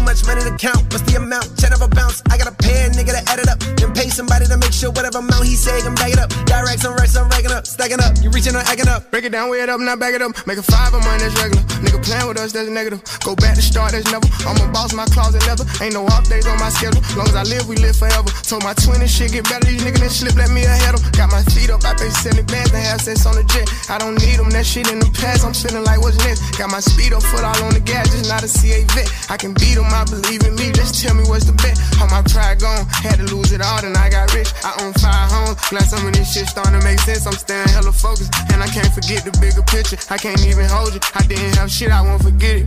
Too 0.00 0.06
much 0.06 0.24
money 0.24 0.40
to 0.40 0.56
count, 0.56 0.80
what's 0.94 1.02
the 1.02 1.18
amount? 1.18 1.58
Ten 1.58 1.74
of 1.74 1.82
a 1.82 1.88
bounce. 1.88 2.22
I 2.30 2.38
pay 2.70 2.86
a 2.86 2.88
nigga 2.90 3.12
to 3.16 3.22
add 3.26 3.40
it 3.40 3.48
up. 3.48 3.58
Then 3.76 3.92
pay 3.92 4.08
somebody 4.08 4.46
to 4.46 4.56
make 4.56 4.72
sure 4.72 4.92
whatever 4.92 5.18
amount 5.18 5.44
he 5.44 5.56
say 5.56 5.80
can 5.82 5.94
back 5.96 6.12
it 6.12 6.20
up. 6.20 6.30
Directs 6.46 6.84
and 6.84 6.94
racks, 6.94 7.16
I'm 7.16 7.28
racking 7.28 7.50
up, 7.50 7.66
stacking 7.66 8.00
up. 8.00 8.14
You 8.22 8.30
reaching 8.30 8.54
or 8.54 8.64
acting 8.64 8.88
up. 8.88 9.10
Break 9.10 9.24
it 9.24 9.32
down, 9.32 9.50
weigh 9.50 9.64
it 9.64 9.68
up, 9.68 9.80
not 9.80 9.98
back 9.98 10.14
it 10.14 10.22
up. 10.22 10.32
Make 10.46 10.58
a 10.58 10.62
five 10.62 10.94
of 10.94 11.02
mine, 11.02 11.18
that's 11.18 11.34
regular. 11.40 11.64
Nigga 11.82 11.98
playing 12.04 12.28
with 12.28 12.38
us, 12.38 12.52
that's 12.52 12.68
negative. 12.68 13.02
Go 13.24 13.34
back 13.34 13.56
to 13.56 13.62
start, 13.62 13.92
that's 13.92 14.06
never. 14.12 14.28
I'm 14.46 14.56
a 14.60 14.66
boss, 14.72 14.92
my 14.92 15.04
closet 15.10 15.42
leather. 15.48 15.66
Ain't 15.82 15.94
no 15.94 16.06
off 16.06 16.28
days 16.28 16.46
on 16.46 16.58
my 16.60 16.70
schedule. 16.70 17.02
Long 17.16 17.28
as 17.28 17.36
I 17.36 17.44
live, 17.48 17.66
we 17.66 17.76
live 17.76 17.96
forever. 17.96 18.30
Told 18.46 18.62
my 18.62 18.74
twin 18.74 19.00
and 19.00 19.10
shit 19.10 19.32
get 19.32 19.44
better. 19.48 19.66
These 19.66 19.82
niggas 19.82 20.00
that 20.00 20.12
slip, 20.12 20.36
let 20.36 20.50
me 20.50 20.64
ahead 20.64 20.94
of. 20.94 21.02
Got 21.12 21.32
my 21.32 21.42
feet 21.50 21.70
up, 21.70 21.84
I 21.84 21.94
pay 21.98 22.10
70 22.10 22.46
bands 22.48 22.72
and 22.72 22.84
have 22.84 23.00
sex 23.00 23.26
on 23.26 23.34
the 23.34 23.44
jet. 23.44 23.66
I 23.90 23.98
don't 23.98 24.16
need 24.20 24.38
them, 24.38 24.50
that 24.50 24.64
shit 24.64 24.88
in 24.90 25.00
the 25.00 25.10
past. 25.18 25.44
I'm 25.44 25.54
feeling 25.54 25.84
like 25.84 26.00
what's 26.00 26.18
next. 26.24 26.56
Got 26.56 26.70
my 26.70 26.80
speed 26.80 27.12
up, 27.12 27.22
foot 27.22 27.44
all 27.44 27.58
on 27.64 27.74
the 27.74 27.82
gas, 27.82 28.10
just 28.10 28.28
not 28.30 28.42
a 28.42 28.48
CA 28.48 28.84
vet. 28.94 29.08
I 29.28 29.36
can 29.36 29.52
beat 29.54 29.74
them, 29.74 29.89
I 29.92 30.04
believe 30.04 30.42
in 30.46 30.54
me. 30.56 30.72
Just 30.72 31.02
tell 31.02 31.14
me 31.14 31.24
what's 31.28 31.44
the 31.44 31.52
bet. 31.60 31.78
All 32.00 32.08
my 32.08 32.22
pride 32.22 32.60
gone, 32.60 32.86
had 33.04 33.16
to 33.18 33.26
lose 33.34 33.52
it 33.52 33.60
all, 33.60 33.80
then 33.82 33.96
I 33.96 34.10
got 34.10 34.32
rich. 34.34 34.52
I 34.64 34.72
own 34.82 34.92
five 34.94 35.30
homes. 35.30 35.60
Glad 35.68 35.86
some 35.86 36.06
of 36.06 36.12
this 36.12 36.32
shit 36.32 36.48
starting 36.48 36.78
to 36.78 36.82
make 36.84 37.00
sense. 37.00 37.26
I'm 37.26 37.34
staying 37.34 37.68
hella 37.68 37.92
focused, 37.92 38.32
and 38.52 38.62
I 38.62 38.68
can't 38.68 38.92
forget 38.92 39.24
the 39.24 39.32
bigger 39.40 39.62
picture. 39.62 39.98
I 40.10 40.16
can't 40.16 40.40
even 40.46 40.66
hold 40.66 40.94
you. 40.94 41.00
I 41.14 41.22
didn't 41.26 41.56
have 41.56 41.70
shit, 41.70 41.90
I 41.90 42.02
won't 42.02 42.22
forget 42.22 42.64
it. 42.64 42.66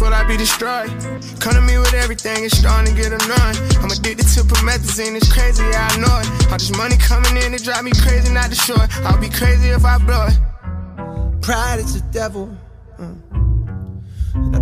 Will 0.00 0.14
I 0.14 0.22
be 0.24 0.36
destroyed? 0.36 0.90
Come 1.40 1.54
to 1.54 1.60
me 1.60 1.76
with 1.78 1.94
everything, 1.94 2.44
it's 2.44 2.56
starting 2.56 2.94
to 2.94 3.00
get 3.00 3.10
annoying. 3.10 3.56
I'm 3.82 3.90
addicted 3.90 4.28
to 4.34 4.40
promethazine, 4.46 5.16
it's 5.16 5.32
crazy, 5.32 5.64
I 5.64 5.96
know 5.98 6.20
it. 6.22 6.52
All 6.52 6.58
this 6.58 6.70
money 6.76 6.96
coming 6.96 7.36
in, 7.36 7.54
it 7.54 7.64
drive 7.64 7.82
me 7.82 7.90
crazy, 7.90 8.32
not 8.32 8.50
destroy. 8.50 8.84
I'll 9.02 9.20
be 9.20 9.28
crazy 9.28 9.70
if 9.70 9.84
I 9.84 9.98
blow 9.98 10.26
it. 10.26 10.38
Pride 11.42 11.80
is 11.80 12.00
the 12.00 12.06
devil. 12.12 12.56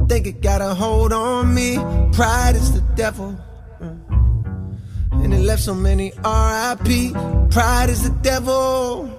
Mm. 0.06 0.08
Think 0.08 0.26
it 0.26 0.40
got 0.40 0.60
a 0.60 0.74
hold 0.74 1.12
on 1.12 1.54
me. 1.54 1.76
Pride 2.12 2.54
is 2.54 2.72
the 2.72 2.80
devil. 2.94 3.36
Mm. 3.80 5.24
And 5.24 5.34
it 5.34 5.40
left 5.40 5.62
so 5.62 5.74
many 5.74 6.12
RIP. 6.16 7.12
Pride 7.50 7.90
is 7.90 8.08
the 8.08 8.16
devil. 8.22 9.10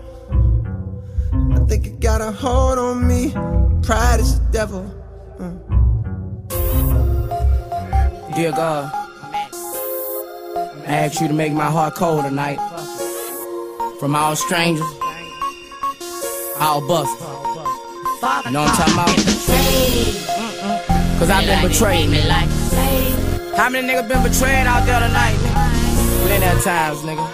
I 1.31 1.59
think 1.67 1.87
it 1.87 1.99
got 1.99 2.21
a 2.21 2.31
hold 2.31 2.77
on 2.79 3.07
me. 3.07 3.31
Pride 3.83 4.19
is 4.19 4.39
the 4.39 4.45
devil. 4.51 4.93
Dear 8.35 8.51
God, 8.51 8.91
I 10.85 10.93
ask 11.05 11.19
you 11.19 11.27
to 11.27 11.33
make 11.33 11.53
my 11.53 11.71
heart 11.71 11.95
cold 11.95 12.23
tonight. 12.23 12.59
From 13.99 14.15
all 14.15 14.35
strangers 14.35 14.85
I'll 16.59 16.87
bust. 16.87 17.19
You 18.45 18.51
know 18.51 18.61
what 18.61 18.69
I'm 18.69 18.77
talking 18.77 18.93
about? 18.93 20.36
Cause 21.17 21.31
I've 21.31 21.49
been 21.49 21.65
betrayed. 21.65 22.13
How 23.57 23.69
many 23.69 23.89
niggas 23.89 24.07
been 24.07 24.21
betrayed 24.21 24.69
out 24.69 24.85
there 24.85 25.01
tonight, 25.01 25.33
nigga? 25.41 26.29
Plenty 26.29 26.45
of 26.45 26.61
times, 26.61 27.01
nigga. 27.01 27.25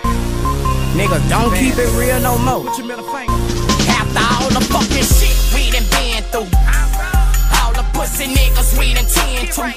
Nigga, 0.96 1.20
don't 1.28 1.52
keep 1.52 1.76
it 1.76 1.92
real 2.00 2.16
no 2.24 2.40
more. 2.40 2.64
After 2.64 4.24
all 4.24 4.48
the 4.56 4.64
fucking 4.72 5.04
shit 5.04 5.36
we 5.52 5.68
done 5.76 5.84
been 5.92 6.24
through. 6.32 6.48
All 7.60 7.76
the 7.76 7.84
pussy 7.92 8.32
niggas 8.32 8.72
we 8.80 8.96
done 8.96 9.04
tend 9.04 9.52
to. 9.52 9.68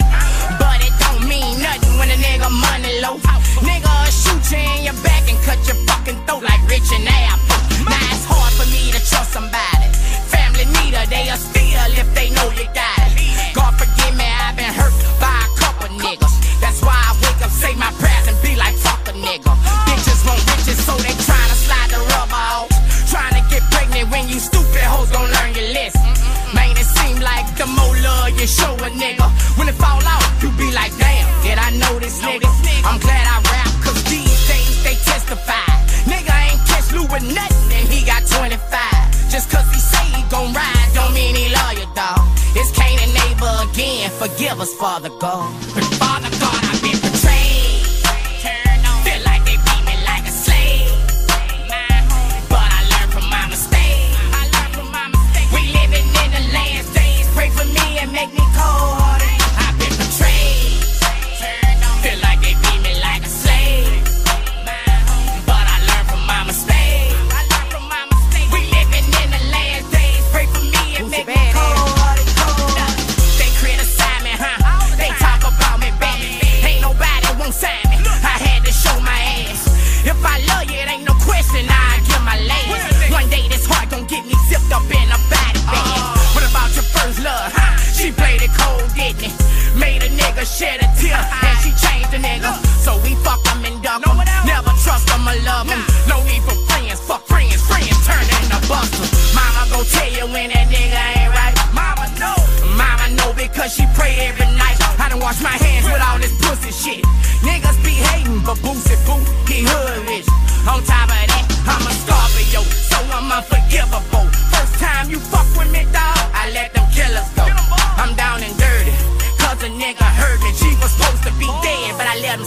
But 0.54 0.86
it 0.86 0.94
don't 1.02 1.26
mean 1.26 1.58
nothing 1.58 1.98
when 1.98 2.06
a 2.06 2.18
nigga 2.22 2.46
money 2.46 3.02
low. 3.02 3.18
Nigga 3.66 3.90
shoot 4.06 4.54
you 4.54 4.62
in 4.62 4.84
your 4.86 4.98
back 5.02 5.26
and 5.26 5.38
cut 5.42 5.58
your 5.66 5.82
fucking 5.82 6.22
throat 6.30 6.46
like 6.46 6.62
Rich 6.70 6.94
and 6.94 7.10
Apple. 7.10 7.58
Now 7.90 8.14
it's 8.14 8.22
hard 8.22 8.54
for 8.54 8.70
me 8.70 8.94
to 8.94 9.02
trust 9.02 9.34
somebody. 9.34 9.90
Family 10.30 10.62
need 10.78 10.94
her, 10.94 11.10
they'll 11.10 11.55
steal 11.66 11.98
if 11.98 12.08
they 12.14 12.30
know 12.30 12.48
you 12.54 12.66
got 12.74 13.10
it. 13.10 13.54
God 13.54 13.74
forgive 13.74 14.14
me, 14.14 14.26
I've 14.26 14.56
been 14.56 14.72
hurt 14.72 14.94
by 15.18 15.34
a 15.34 15.50
couple 15.58 15.90
niggas. 15.98 16.34
That's 16.60 16.80
why 16.82 16.94
I 16.94 17.10
wake 17.22 17.40
up, 17.42 17.50
say 17.50 17.74
my 17.74 17.90
prayers 17.98 18.26
and 18.30 18.38
be 18.42 18.54
like, 18.56 18.74
fuck 18.76 19.02
a 19.08 19.12
nigga. 19.12 19.52
Bitches 19.86 20.22
want 20.26 20.40
riches, 20.54 20.78
so 20.86 20.94
they 21.02 21.14
tryna 21.26 21.56
slide 21.66 21.90
the 21.90 22.00
rubber 22.14 22.42
off. 22.54 22.70
Tryna 23.10 23.42
get 23.50 23.62
pregnant 23.70 24.10
when 24.10 24.28
you 24.28 24.38
stupid 24.38 24.84
hoes 24.86 25.10
gon' 25.10 25.28
learn 25.30 25.50
your 25.54 25.68
lesson. 25.74 26.06
Man, 26.54 26.70
it 26.76 26.86
seem 26.86 27.18
like 27.20 27.46
the 27.58 27.66
more 27.66 27.96
love 28.02 28.38
you 28.38 28.46
show 28.46 28.74
a 28.86 28.90
nigga. 28.90 29.26
When 29.58 29.68
it 29.68 29.76
fall 29.76 30.02
out, 30.06 30.26
you 30.42 30.50
be 30.54 30.70
like, 30.72 30.94
damn, 30.98 31.26
did 31.42 31.58
I 31.58 31.70
know 31.76 31.98
this 31.98 32.22
nigga? 32.22 32.48
I'm 32.86 32.98
glad 33.00 33.24
I 33.26 33.36
rap, 33.50 33.70
cause 33.82 33.98
these 34.04 34.40
days 34.46 34.76
they 34.84 34.94
testify. 34.94 35.66
Nigga 36.06 36.34
ain't 36.46 36.62
catch 36.70 36.92
Lou 36.92 37.02
with 37.10 37.26
nothing 37.34 37.72
and 37.74 37.86
he 37.88 38.06
got 38.06 38.22
25. 38.26 39.05
Just 39.28 39.50
cause 39.50 39.68
he 39.72 39.80
say 39.80 40.04
he 40.16 40.22
gon' 40.30 40.52
ride, 40.54 40.90
don't 40.94 41.12
mean 41.12 41.34
he 41.34 41.48
love 41.52 41.74
you, 41.78 41.86
dawg. 41.94 42.20
It's 42.54 42.70
Cain 42.72 42.98
and 43.00 43.12
Abel 43.28 43.70
again, 43.70 44.10
forgive 44.10 44.60
us, 44.60 44.72
Father 44.74 45.10
God. 45.20 45.52
Father 46.00 46.30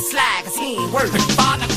slide, 0.09 0.43
he 0.57 0.77
ain't 0.77 0.91
worth 0.91 1.13
it. 1.13 1.21
Father 1.37 1.67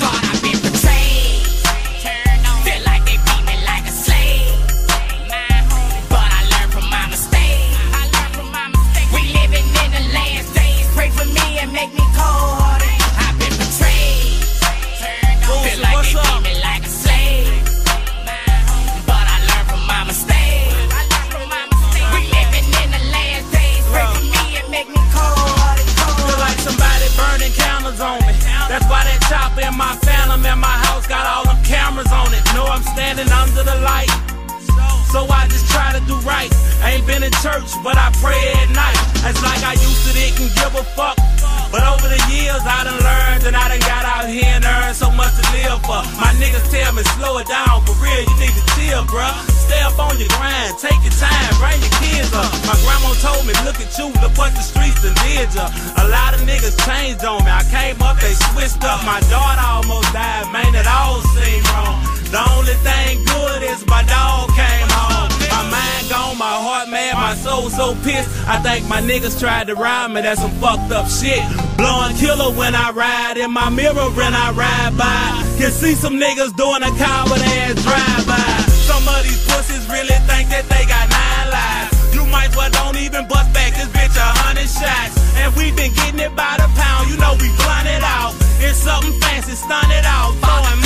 take 50.82 50.98
your 51.06 51.14
time, 51.14 51.54
bring 51.62 51.78
your 51.78 51.94
kids 52.02 52.34
up. 52.34 52.50
My 52.66 52.74
grandma 52.82 53.14
told 53.22 53.46
me, 53.46 53.54
look 53.62 53.78
at 53.78 53.94
you, 53.94 54.10
look 54.18 54.34
what 54.34 54.50
the 54.58 54.66
streets 54.66 54.98
done 54.98 55.14
did 55.22 55.54
ya. 55.54 55.70
A 56.02 56.10
lot 56.10 56.34
of 56.34 56.42
niggas 56.42 56.74
changed 56.82 57.22
on 57.22 57.38
me. 57.46 57.50
I 57.54 57.62
came 57.70 58.02
up, 58.02 58.18
they 58.18 58.34
switched 58.50 58.82
up. 58.82 58.98
My 59.06 59.22
daughter 59.30 59.62
almost 59.62 60.10
died, 60.10 60.50
man, 60.50 60.74
it 60.74 60.86
all 60.90 61.22
seemed 61.38 61.62
wrong. 61.70 62.02
The 62.34 62.42
only 62.50 62.74
thing 62.82 63.22
good 63.22 63.62
is 63.62 63.86
my 63.86 64.02
dog 64.10 64.50
came 64.58 64.90
home. 64.90 65.30
My 65.54 65.62
mind 65.70 66.10
gone, 66.10 66.34
my 66.42 66.50
heart 66.50 66.90
mad, 66.90 67.14
my 67.14 67.38
soul 67.38 67.70
so 67.70 67.94
pissed. 68.02 68.26
I 68.50 68.58
think 68.58 68.88
my 68.88 69.00
niggas 69.00 69.38
tried 69.38 69.68
to 69.68 69.76
rhyme 69.76 70.14
me, 70.14 70.22
that's 70.22 70.40
some 70.40 70.50
fucked 70.58 70.90
up 70.90 71.06
shit. 71.06 71.46
Blowing 71.78 72.16
killer 72.18 72.50
when 72.58 72.74
I 72.74 72.90
ride, 72.90 73.36
in 73.38 73.52
my 73.52 73.70
mirror 73.70 74.10
when 74.18 74.34
I 74.34 74.50
ride 74.50 74.98
by. 74.98 75.46
Can 75.62 75.70
see 75.70 75.94
some 75.94 76.18
niggas 76.18 76.56
doing 76.56 76.82
a 76.82 76.90
coward 76.98 77.38
ass 77.38 77.78
drive 77.86 78.26
by. 78.26 78.71
Some 78.82 79.06
of 79.06 79.22
these 79.22 79.42
pussies 79.46 79.86
really 79.88 80.18
think 80.26 80.50
that 80.50 80.66
they 80.66 80.84
got 80.90 81.06
nine 81.06 81.48
lives. 81.54 81.94
You 82.14 82.26
might 82.26 82.50
well 82.56 82.70
don't 82.70 82.98
even 82.98 83.26
bust 83.28 83.52
back 83.54 83.72
this 83.78 83.88
bitch 83.94 84.16
a 84.18 84.28
hundred 84.42 84.66
shots. 84.66 85.14
And 85.38 85.54
we 85.54 85.70
been 85.70 85.94
getting 85.94 86.18
it 86.18 86.34
by 86.34 86.58
the 86.58 86.66
pound, 86.74 87.08
you 87.08 87.16
know 87.16 87.38
we 87.38 87.48
blunt 87.62 87.86
it 87.86 88.02
out. 88.02 88.34
It's 88.58 88.78
something 88.78 89.14
fancy, 89.22 89.54
stun 89.54 89.90
it 89.90 90.04
out, 90.04 90.34
throwing 90.42 90.81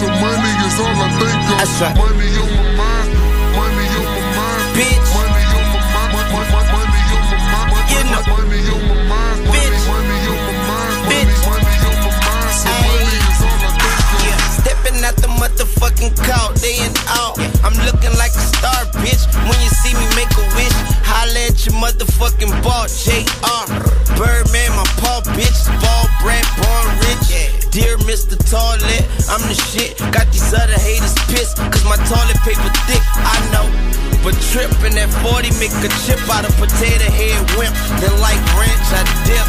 so 0.00 0.06
money 0.08 0.52
is 0.64 0.80
all 0.80 0.96
I 0.96 1.08
think 1.20 1.44
of. 1.44 1.60
That's 1.60 1.76
right. 1.84 1.92
Money 1.92 2.32
on 2.40 2.48
my 2.48 2.64
mind, 2.80 3.12
money 3.52 3.84
on 3.84 4.04
my 4.08 4.20
mind, 4.32 4.72
Bitch. 4.72 5.08
money 5.12 5.44
on 5.44 5.64
my 5.68 5.80
mind, 5.92 6.10
money, 6.16 6.32
on 6.32 6.48
my 6.48 6.64
mind, 6.64 6.72
money, 6.72 7.92
You 7.92 8.00
know. 8.08 8.22
money 8.32 8.60
on 8.64 8.80
my 8.88 8.96
mind, 9.12 9.38
Bitch. 9.52 9.84
money 9.92 10.18
on 10.32 10.40
my 10.40 10.56
mind, 10.72 11.00
Bitch. 11.04 11.36
money 11.44 11.76
on 11.84 11.96
my 12.00 12.12
mind, 12.16 12.56
so 12.64 12.72
money 12.80 13.18
is 13.28 13.40
all 13.44 13.60
I 13.60 13.70
think 13.76 14.08
of. 14.08 14.24
Yeah, 14.24 14.40
stepping 14.56 14.98
out 15.04 15.16
the 15.20 15.28
motherfucking 15.36 16.12
court, 16.16 16.56
day 16.64 16.80
and 16.80 16.96
out. 17.20 17.36
I'm 17.60 17.76
looking 17.84 18.14
like 18.16 18.32
a 18.32 18.44
star, 18.56 18.80
bitch. 19.04 19.28
When 19.44 19.58
you 19.60 19.70
see 19.84 19.92
me 19.92 20.06
make 20.16 20.32
a 20.32 20.44
wish, 20.56 20.76
holla 21.04 21.52
at 21.52 21.60
your 21.68 21.76
motherfucking 21.76 22.52
ball, 22.64 22.88
JR. 22.88 23.59
the 28.24 28.36
toilet. 28.48 29.04
I'm 29.30 29.42
the 29.46 29.56
shit. 29.70 29.96
Got 30.12 30.32
these 30.32 30.52
other 30.52 30.76
haters 30.76 31.14
pissed, 31.30 31.56
cause 31.56 31.84
my 31.84 31.96
toilet 32.08 32.38
paper 32.42 32.70
thick. 32.88 33.04
I 33.22 33.36
know. 33.52 33.66
But 34.20 34.36
tripping 34.52 34.98
at 35.00 35.08
40 35.24 35.48
make 35.56 35.72
a 35.80 35.88
chip 36.04 36.20
out 36.28 36.44
of 36.44 36.52
potato 36.60 37.08
head 37.08 37.40
wimp. 37.56 37.72
Then 38.02 38.12
like 38.20 38.40
ranch, 38.58 38.88
I 38.92 39.02
dip. 39.24 39.48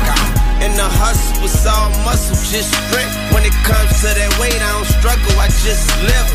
And 0.64 0.78
the 0.78 0.88
hustle 0.88 1.42
was 1.42 1.58
all 1.66 1.90
muscle, 2.06 2.38
just 2.54 2.72
strip. 2.72 3.10
When 3.34 3.44
it 3.44 3.56
comes 3.68 3.92
to 4.06 4.10
that 4.14 4.32
weight, 4.40 4.62
I 4.62 4.72
don't 4.78 4.88
struggle, 4.88 5.34
I 5.42 5.50
just 5.66 5.90
live. 6.06 6.28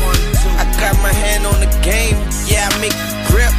I 0.59 0.67
got 0.77 0.93
my 1.01 1.13
hand 1.13 1.47
on 1.47 1.57
the 1.63 1.71
game, 1.81 2.19
yeah, 2.45 2.67
I 2.67 2.75
make 2.83 2.97
grip. 3.31 3.49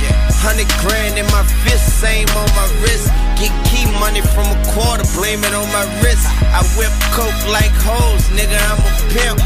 100 0.44 0.68
grand 0.84 1.18
in 1.18 1.26
my 1.34 1.42
fist, 1.66 1.98
same 1.98 2.28
on 2.36 2.46
my 2.54 2.68
wrist. 2.84 3.10
Get 3.38 3.54
key 3.70 3.86
money 4.02 4.20
from 4.34 4.50
a 4.50 4.58
quarter, 4.74 5.06
blame 5.14 5.44
it 5.44 5.54
on 5.54 5.70
my 5.70 5.86
wrist. 6.02 6.26
I 6.50 6.66
whip 6.74 6.90
coke 7.14 7.38
like 7.46 7.70
hoes, 7.86 8.26
nigga, 8.34 8.58
I'm 8.58 8.82
a 8.82 8.92
pimp. 9.14 9.38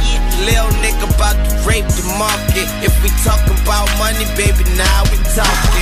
Lil 0.48 0.64
nigga 0.80 1.12
about 1.12 1.36
to 1.36 1.68
rape 1.68 1.84
the 1.84 2.02
market. 2.16 2.64
If 2.80 2.96
we 3.02 3.10
talking 3.20 3.52
about 3.60 3.86
money, 4.00 4.24
baby, 4.32 4.64
now 4.80 5.04
we 5.12 5.20
talking. 5.36 5.81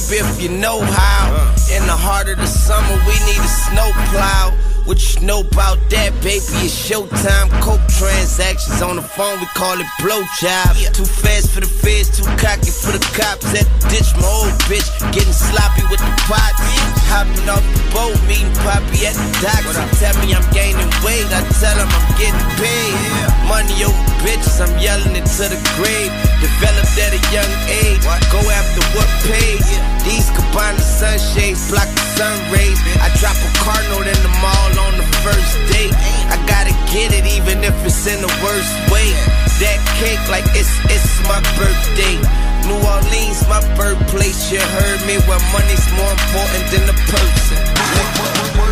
Slump 0.00 0.26
if 0.26 0.42
you 0.42 0.48
know 0.48 0.80
how. 0.80 1.54
In 1.70 1.86
the 1.86 1.96
heart 1.96 2.28
of 2.28 2.38
the 2.38 2.46
summer, 2.46 2.94
we 3.06 3.14
need 3.26 3.40
a 3.40 3.48
snow 3.48 3.90
plow. 4.10 4.52
What 4.84 5.00
you 5.00 5.26
know 5.26 5.40
about 5.40 5.78
that, 5.88 6.12
baby? 6.20 6.44
It's 6.60 6.76
showtime. 6.76 7.48
Coke 7.64 7.80
transactions 7.88 8.82
on 8.82 8.96
the 8.96 9.02
phone, 9.02 9.40
we 9.40 9.46
call 9.56 9.80
it 9.80 9.88
blowjob. 9.96 10.76
Too 10.92 11.08
fast 11.08 11.50
for 11.50 11.60
the 11.60 11.66
feds, 11.66 12.12
too 12.12 12.28
cocky 12.36 12.68
for 12.68 12.92
the 12.92 13.00
cops. 13.16 13.48
At 13.56 13.64
the 13.80 13.88
ditch, 13.88 14.12
my 14.20 14.28
old 14.28 14.52
bitch 14.68 14.84
getting 15.12 15.32
sloppy 15.32 15.88
with 15.88 16.00
the 16.04 16.14
pots. 16.28 16.60
Hopping 17.08 17.48
off 17.48 17.64
the 17.64 17.84
boat, 17.96 18.18
meeting 18.28 18.52
Poppy 18.60 19.08
at 19.08 19.16
the 19.16 19.28
docks. 19.40 19.72
Tell 20.00 20.14
me 20.20 20.34
I'm 20.36 20.44
gaining 20.52 20.90
weight, 21.00 21.32
I 21.32 21.40
tell 21.56 21.78
him 21.80 21.88
I'm 21.88 22.06
getting 22.20 22.44
paid. 22.60 22.92
Yeah. 22.92 23.48
Money 23.48 23.84
over 23.88 24.13
bitches, 24.24 24.56
I'm 24.58 24.72
yelling 24.80 25.14
it 25.14 25.28
to 25.36 25.44
the 25.52 25.60
grave. 25.76 26.10
Developed 26.40 26.96
at 26.96 27.12
a 27.12 27.20
young 27.28 27.52
age, 27.68 28.02
go 28.32 28.40
after 28.48 28.80
what 28.96 29.06
pays. 29.28 29.68
These 30.02 30.32
combine 30.32 30.76
the 30.80 30.82
sunshades, 30.82 31.68
block 31.68 31.86
the 31.92 32.04
sun 32.16 32.34
rays. 32.48 32.80
I 33.04 33.12
drop 33.20 33.36
a 33.36 33.50
cardinal 33.60 34.02
in 34.02 34.18
the 34.24 34.32
mall 34.40 34.72
on 34.88 34.96
the 34.96 35.06
first 35.20 35.54
date. 35.68 35.92
I 36.32 36.40
gotta 36.48 36.72
get 36.90 37.12
it 37.12 37.28
even 37.36 37.62
if 37.62 37.76
it's 37.84 38.08
in 38.08 38.24
the 38.24 38.32
worst 38.40 38.72
way. 38.88 39.12
That 39.60 39.78
cake 40.00 40.24
like 40.32 40.48
it's 40.56 40.72
it's 40.90 41.20
my 41.28 41.38
birthday. 41.54 42.16
New 42.64 42.80
Orleans, 42.80 43.44
my 43.46 43.60
birthplace. 43.76 44.50
You 44.50 44.60
heard 44.60 45.00
me 45.06 45.20
where 45.28 45.40
money's 45.52 45.84
more 46.00 46.10
important 46.10 46.64
than 46.72 46.84
the 46.88 46.96
person. 47.12 48.63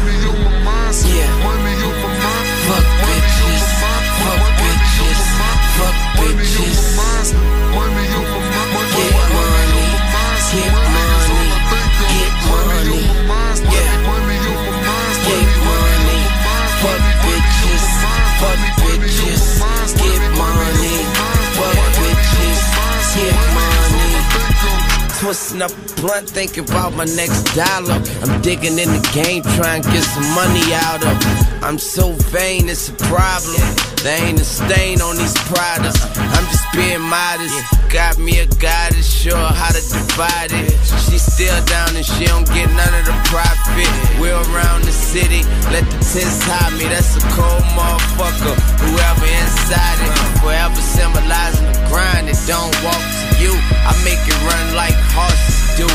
Up 25.32 25.70
a 25.70 25.94
blunt, 25.98 26.28
thinking 26.28 26.68
about 26.68 26.92
my 26.94 27.06
next 27.06 27.54
dollar. 27.56 27.94
I'm 28.20 28.42
digging 28.42 28.78
in 28.78 28.90
the 28.92 29.10
game, 29.14 29.42
trying 29.56 29.80
to 29.80 29.90
get 29.90 30.02
some 30.02 30.28
money 30.34 30.74
out 30.74 31.02
of. 31.02 31.64
I'm 31.64 31.78
so 31.78 32.12
vain, 32.28 32.68
it's 32.68 32.90
a 32.90 32.92
problem. 32.92 33.56
There 34.02 34.22
ain't 34.26 34.38
a 34.38 34.44
stain 34.44 35.00
on 35.00 35.16
these 35.16 35.32
products. 35.48 36.04
I'm 36.18 36.44
just 36.44 36.66
being 36.74 37.00
modest. 37.00 37.81
Got 37.92 38.16
me 38.16 38.40
a 38.40 38.46
goddess, 38.46 39.04
sure 39.04 39.36
how 39.36 39.68
to 39.68 39.82
divide 39.84 40.48
it. 40.48 40.72
She 41.04 41.20
still 41.20 41.60
down 41.66 41.94
and 41.94 42.00
she 42.00 42.24
don't 42.24 42.48
get 42.48 42.72
none 42.72 42.94
of 42.96 43.04
the 43.04 43.12
profit. 43.28 43.92
We're 44.16 44.32
around 44.32 44.88
the 44.88 44.96
city, 44.96 45.44
let 45.68 45.84
the 45.84 46.00
tents 46.00 46.40
hide 46.40 46.72
me. 46.80 46.88
That's 46.88 47.20
a 47.20 47.22
cold 47.36 47.60
motherfucker. 47.76 48.56
Whoever 48.80 49.28
inside 49.28 50.00
it, 50.08 50.12
forever 50.40 50.80
symbolizing 50.80 51.68
the 51.68 51.76
grind. 51.92 52.32
It 52.32 52.40
don't 52.48 52.72
walk 52.80 52.96
to 52.96 53.26
you. 53.44 53.52
I 53.84 53.92
make 54.08 54.24
it 54.24 54.40
run 54.40 54.72
like 54.72 54.96
horses 55.12 55.76
do. 55.76 55.88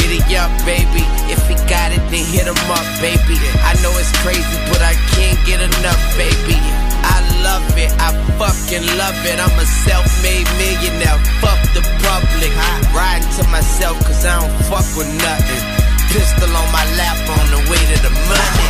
Get 0.00 0.16
it 0.16 0.24
up, 0.40 0.48
baby. 0.64 1.04
If 1.28 1.44
he 1.44 1.60
got 1.68 1.92
it, 1.92 2.00
then 2.08 2.24
hit 2.24 2.48
him 2.48 2.56
up, 2.72 2.88
baby. 3.04 3.36
I 3.60 3.76
know 3.84 3.92
it's 4.00 4.12
crazy, 4.24 4.58
but 4.72 4.80
I 4.80 4.96
can't 5.12 5.38
get 5.44 5.60
enough, 5.60 6.00
baby. 6.16 6.83
I 7.04 7.20
love 7.44 7.68
it, 7.76 7.92
I 8.00 8.16
fucking 8.40 8.86
love 8.96 9.18
it. 9.28 9.36
I'm 9.36 9.52
a 9.60 9.66
self-made 9.84 10.48
millionaire. 10.56 11.20
Fuck 11.44 11.60
the 11.76 11.82
public. 12.00 12.52
Riding 12.96 13.28
to 13.36 13.44
myself, 13.52 14.00
cause 14.06 14.24
I 14.24 14.40
don't 14.40 14.54
fuck 14.64 14.88
with 14.96 15.10
nothing. 15.20 15.62
Pistol 16.08 16.48
on 16.48 16.68
my 16.72 16.84
lap 16.96 17.18
on 17.36 17.46
the 17.52 17.60
way 17.70 17.82
to 17.92 17.96
the 18.02 18.12
money. 18.30 18.68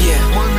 Yeah. 0.00 0.53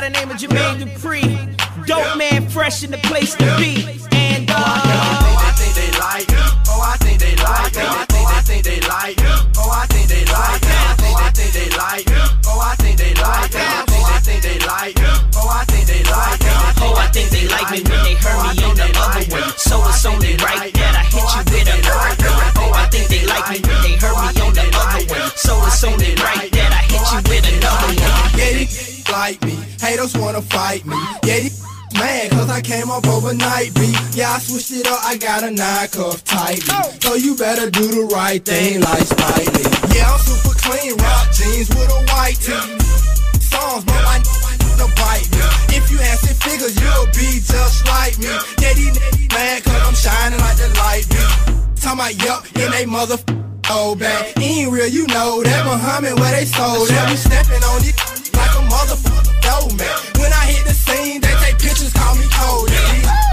By 0.00 0.08
the 0.08 0.18
name 0.18 0.30
of 0.30 0.36
Jermaine 0.38 0.80
Dupri. 0.80 1.86
Dope 1.86 2.16
man, 2.16 2.48
fresh 2.48 2.82
in 2.82 2.90
the 2.90 2.98
place 2.98 3.34
to 3.34 3.44
be. 3.58 4.09
Haters 29.90 30.16
wanna 30.16 30.40
fight 30.40 30.86
me. 30.86 30.94
Yeah, 31.26 31.40
these 31.42 31.66
cause 32.30 32.48
I 32.48 32.60
came 32.62 32.90
up 32.90 33.04
overnight 33.08 33.74
beat. 33.74 33.98
Yeah, 34.14 34.30
I 34.30 34.38
switched 34.38 34.70
it 34.70 34.86
up, 34.86 35.02
I 35.02 35.18
got 35.18 35.42
a 35.42 35.50
nine 35.50 35.88
cuff 35.88 36.22
tightly. 36.22 36.70
So 37.02 37.14
you 37.18 37.34
better 37.34 37.68
do 37.68 37.82
the 37.98 38.06
right 38.14 38.38
thing 38.38 38.82
like 38.86 39.02
Spike 39.02 39.50
Lee. 39.50 39.66
Yeah, 39.90 40.14
I'm 40.14 40.22
super 40.22 40.54
clean, 40.62 40.94
rock 40.94 41.26
jeans 41.34 41.66
with 41.74 41.90
a 41.90 42.06
white 42.06 42.38
tee. 42.38 42.54
Songs, 43.42 43.82
but 43.82 43.98
I 44.06 44.22
to 44.78 44.86
bite 44.94 45.26
me. 45.34 45.42
If 45.74 45.90
you 45.90 45.98
had 45.98 46.22
six 46.22 46.38
figures, 46.38 46.78
you'll 46.78 47.10
be 47.10 47.42
just 47.42 47.82
like 47.90 48.14
me. 48.22 48.30
Yeah, 48.62 48.78
these 48.78 48.94
niggas 48.94 49.26
mad 49.34 49.64
cause 49.66 49.82
I'm 49.90 49.98
shining 49.98 50.38
like 50.38 50.54
the 50.54 50.70
light 50.78 51.02
beam. 51.10 51.66
Talking 51.82 51.98
about 51.98 52.14
yup, 52.22 52.46
in 52.62 52.70
they 52.70 52.86
mother 52.86 53.18
old 53.74 53.98
oh, 53.98 53.98
bag. 53.98 54.38
Ain't 54.38 54.70
real, 54.70 54.86
you 54.86 55.08
know 55.08 55.42
that 55.42 55.66
Muhammad 55.66 56.14
where 56.14 56.30
they 56.30 56.46
sold 56.46 56.86
that. 56.94 57.10
We 57.10 57.16
stepping 57.16 57.64
on 57.74 57.82
it 57.82 58.09
motherfucker 58.70 59.34
dough 59.42 59.68
man. 59.74 59.90
When 60.22 60.30
I 60.32 60.46
hit 60.46 60.62
the 60.64 60.74
scene, 60.74 61.20
they 61.20 61.34
take 61.42 61.58
pictures, 61.58 61.92
call 61.92 62.14
me 62.14 62.26
cold. 62.30 62.70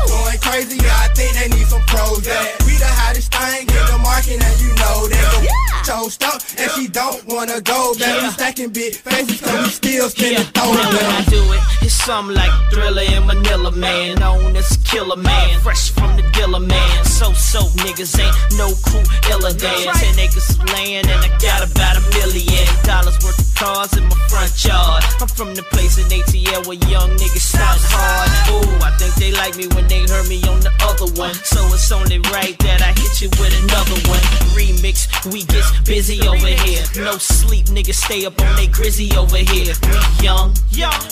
Going 0.09 0.39
crazy, 0.41 0.81
yeah, 0.81 1.05
I 1.05 1.07
think 1.13 1.37
they 1.37 1.47
need 1.53 1.67
some 1.69 1.85
pros. 1.85 2.25
Yeah. 2.25 2.65
We 2.65 2.73
the 2.81 2.89
hottest 2.89 3.29
thing 3.29 3.69
in 3.69 3.83
the 3.85 3.99
market, 4.01 4.41
and 4.41 4.57
you 4.59 4.73
know 4.81 5.07
that. 5.07 5.67
toast 5.85 6.23
up, 6.23 6.41
and 6.59 6.69
she 6.71 6.87
don't 6.87 7.23
wanna 7.27 7.61
go 7.61 7.93
back. 7.95 8.21
We 8.21 8.29
stacking 8.31 8.71
big 8.71 8.95
faces, 8.95 9.39
cause 9.39 9.59
we 9.63 9.69
still 9.69 10.09
spinning 10.09 10.43
throw 10.51 10.73
Now 10.73 10.89
when 10.91 11.05
I 11.05 11.23
do 11.29 11.41
it, 11.53 11.76
it's 11.87 11.95
something 11.95 12.35
like 12.35 12.51
Thriller 12.69 13.01
in 13.01 13.25
Manila, 13.25 13.71
man. 13.71 14.19
Known 14.19 14.55
as 14.57 14.75
Killer 14.83 15.15
Man, 15.15 15.59
fresh 15.61 15.89
from 15.91 16.17
the 16.17 16.23
dealer, 16.35 16.59
man. 16.59 17.05
So 17.05 17.31
so 17.31 17.61
niggas 17.83 18.11
ain't 18.19 18.35
no 18.59 18.67
crew 18.83 19.03
iller 19.31 19.53
than 19.55 19.75
ten 19.95 20.19
acres 20.19 20.49
of 20.51 20.67
land, 20.75 21.07
and 21.07 21.19
I 21.23 21.31
got 21.39 21.63
about 21.63 21.95
a 21.95 22.03
million 22.19 22.67
dollars 22.83 23.15
worth 23.23 23.39
of 23.39 23.49
cars 23.55 23.95
in 23.95 24.03
my 24.03 24.19
front 24.27 24.51
yard. 24.63 25.03
I'm 25.21 25.31
from 25.31 25.55
the 25.55 25.63
place 25.63 25.97
in 25.97 26.05
ATL 26.11 26.67
where 26.67 26.81
young 26.91 27.15
niggas 27.15 27.47
start 27.55 27.79
hard. 27.87 28.29
Ooh, 28.51 28.83
I 28.83 28.91
think 28.99 29.15
they 29.15 29.31
like 29.31 29.55
me 29.55 29.67
when 29.71 29.87
they 29.87 30.03
heard 30.03 30.27
me 30.27 30.43
on 30.43 30.59
the 30.59 30.73
other 30.83 31.07
one. 31.15 31.33
So 31.47 31.63
it's 31.71 31.91
only 31.91 32.19
right 32.35 32.57
that 32.67 32.83
I 32.83 32.91
hit 32.99 33.21
you 33.23 33.29
with 33.39 33.55
another 33.63 33.97
one. 34.11 34.23
Remix, 34.51 35.07
we 35.31 35.47
get 35.47 35.63
busy 35.85 36.19
over 36.27 36.51
here. 36.67 36.83
No 36.99 37.17
sleep, 37.17 37.67
niggas 37.67 37.95
stay 37.95 38.25
up 38.25 38.35
on 38.41 38.55
they 38.57 38.67
grizzy 38.67 39.15
over 39.15 39.37
here. 39.37 39.73
We 39.87 39.99
young, 40.25 40.51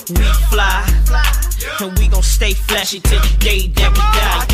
we 0.10 0.28
fly, 0.52 0.65
and 1.82 1.98
we 2.00 2.08
gon' 2.08 2.24
stay 2.24 2.54
flashy 2.54 3.00
till 3.00 3.20
the 3.20 3.38
day 3.38 3.68
that 3.76 3.92
we 3.92 4.00
die. 4.00 4.46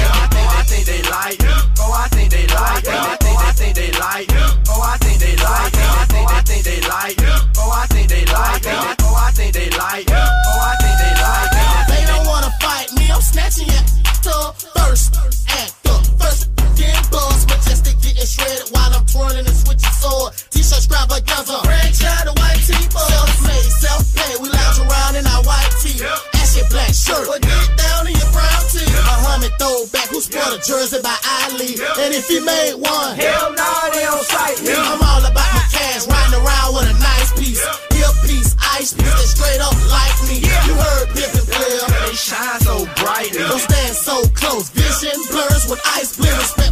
I 0.52 0.64
think 0.64 0.86
they 0.86 1.02
like 1.10 1.40
me. 1.40 1.52
Oh, 1.80 1.94
I 1.94 2.08
think 2.10 2.32
they 2.32 2.48
like 2.48 2.84
me. 2.86 2.94
I 2.94 3.16
think, 3.20 3.38
I 3.40 3.52
think 3.52 3.76
they 3.76 3.92
like 3.92 4.28
me. 4.30 4.42
Oh, 4.70 4.82
I 4.82 4.98
think 4.98 5.20
they 5.20 5.36
like 5.38 5.74
me. 5.74 5.84
I 5.84 6.06
think, 6.10 6.26
I 6.32 6.42
think 6.42 6.64
they 6.64 6.80
like 6.82 7.18
me. 7.20 7.32
Oh, 7.58 7.72
I 7.72 7.86
think 7.88 8.10
they 8.10 8.26
like 8.26 8.64
oh, 8.66 8.72
me. 8.72 8.96
Oh, 9.02 9.16
I 9.16 9.32
think 9.32 9.54
they 9.54 9.70
like 9.70 10.06
me. 10.08 10.16
Oh, 10.16 10.60
I 10.60 10.76
think 10.82 10.96
they 11.00 11.14
like 11.24 11.52
oh, 11.52 11.86
me. 11.88 11.96
They 11.96 12.04
don't 12.08 12.26
wanna 12.28 12.52
fight 12.60 12.92
me, 12.98 13.12
I'm 13.12 13.22
snatching 13.22 13.68
your 13.68 13.84
up 14.32 14.56
first. 14.56 15.16
Act 15.50 15.74
up 15.88 16.06
first. 16.20 16.50
Getting 16.78 17.06
buzz, 17.12 17.46
majestic, 17.48 17.96
getting 18.02 18.26
shredded 18.26 18.70
while 18.72 18.94
I'm 18.94 19.06
twirling 19.06 19.46
and 19.46 19.58
switching 19.58 19.94
sword. 19.98 20.34
T-shirt 20.72 20.88
extravaganza, 20.88 21.60
franchise, 21.68 22.24
the 22.24 22.32
white 22.40 22.64
tee, 22.64 22.80
self-made, 22.96 23.72
self-paid. 23.84 24.40
We 24.40 24.48
lounge 24.48 24.80
around 24.80 25.20
in 25.20 25.28
our 25.28 25.44
white 25.44 25.68
tee, 25.84 26.00
ashy 26.40 26.64
black 26.72 26.96
shirt. 26.96 27.28
But 27.28 27.44
get 27.44 27.76
down 27.76 28.08
in 28.08 28.16
your 28.16 28.32
brown 28.32 28.64
tee. 28.72 28.88
Muhammad 29.04 29.52
throwback, 29.60 30.08
who 30.16 30.24
sport 30.24 30.56
a 30.56 30.64
jersey 30.64 31.04
by 31.04 31.12
Ali, 31.44 31.76
and 31.76 32.16
if 32.16 32.24
he 32.32 32.40
made 32.40 32.80
one, 32.80 33.20
Hell 33.20 33.52
nah, 33.52 33.92
they 33.92 34.00
don't 34.00 34.24
sight. 34.24 34.64
I'm 34.64 35.04
all 35.04 35.20
about 35.20 35.52
my 35.52 35.66
cash, 35.76 36.08
riding 36.08 36.40
around 36.40 36.72
with 36.72 36.88
a 36.88 36.96
nice 37.04 37.36
piece, 37.36 37.60
hip 37.92 38.16
piece, 38.24 38.56
ice 38.80 38.96
piece, 38.96 39.12
that 39.12 39.28
straight 39.28 39.60
up 39.60 39.76
like 39.92 40.16
me. 40.32 40.40
You 40.40 40.74
heard 40.80 41.12
pimpin' 41.12 41.52
player. 41.52 41.84
They 42.08 42.16
shine 42.16 42.64
so 42.64 42.88
brightly. 42.96 43.44
Don't 43.44 43.60
stand 43.60 43.92
so 43.92 44.24
close. 44.40 44.72
Vision 44.72 45.20
blurs 45.36 45.68
when 45.68 45.84
ice 46.00 46.16
blur. 46.16 46.32
Respect 46.32 46.71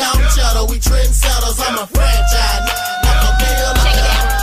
Count 0.00 0.24
cheddar. 0.32 0.64
We 0.64 0.80
trendsetters. 0.80 1.60
I'm 1.60 1.76
a 1.76 1.86
franchise. 1.86 2.64
Like 3.04 3.20
a 3.20 3.32
meal. 3.36 3.72
Check 3.84 4.00
it 4.00 4.08
out. 4.16 4.40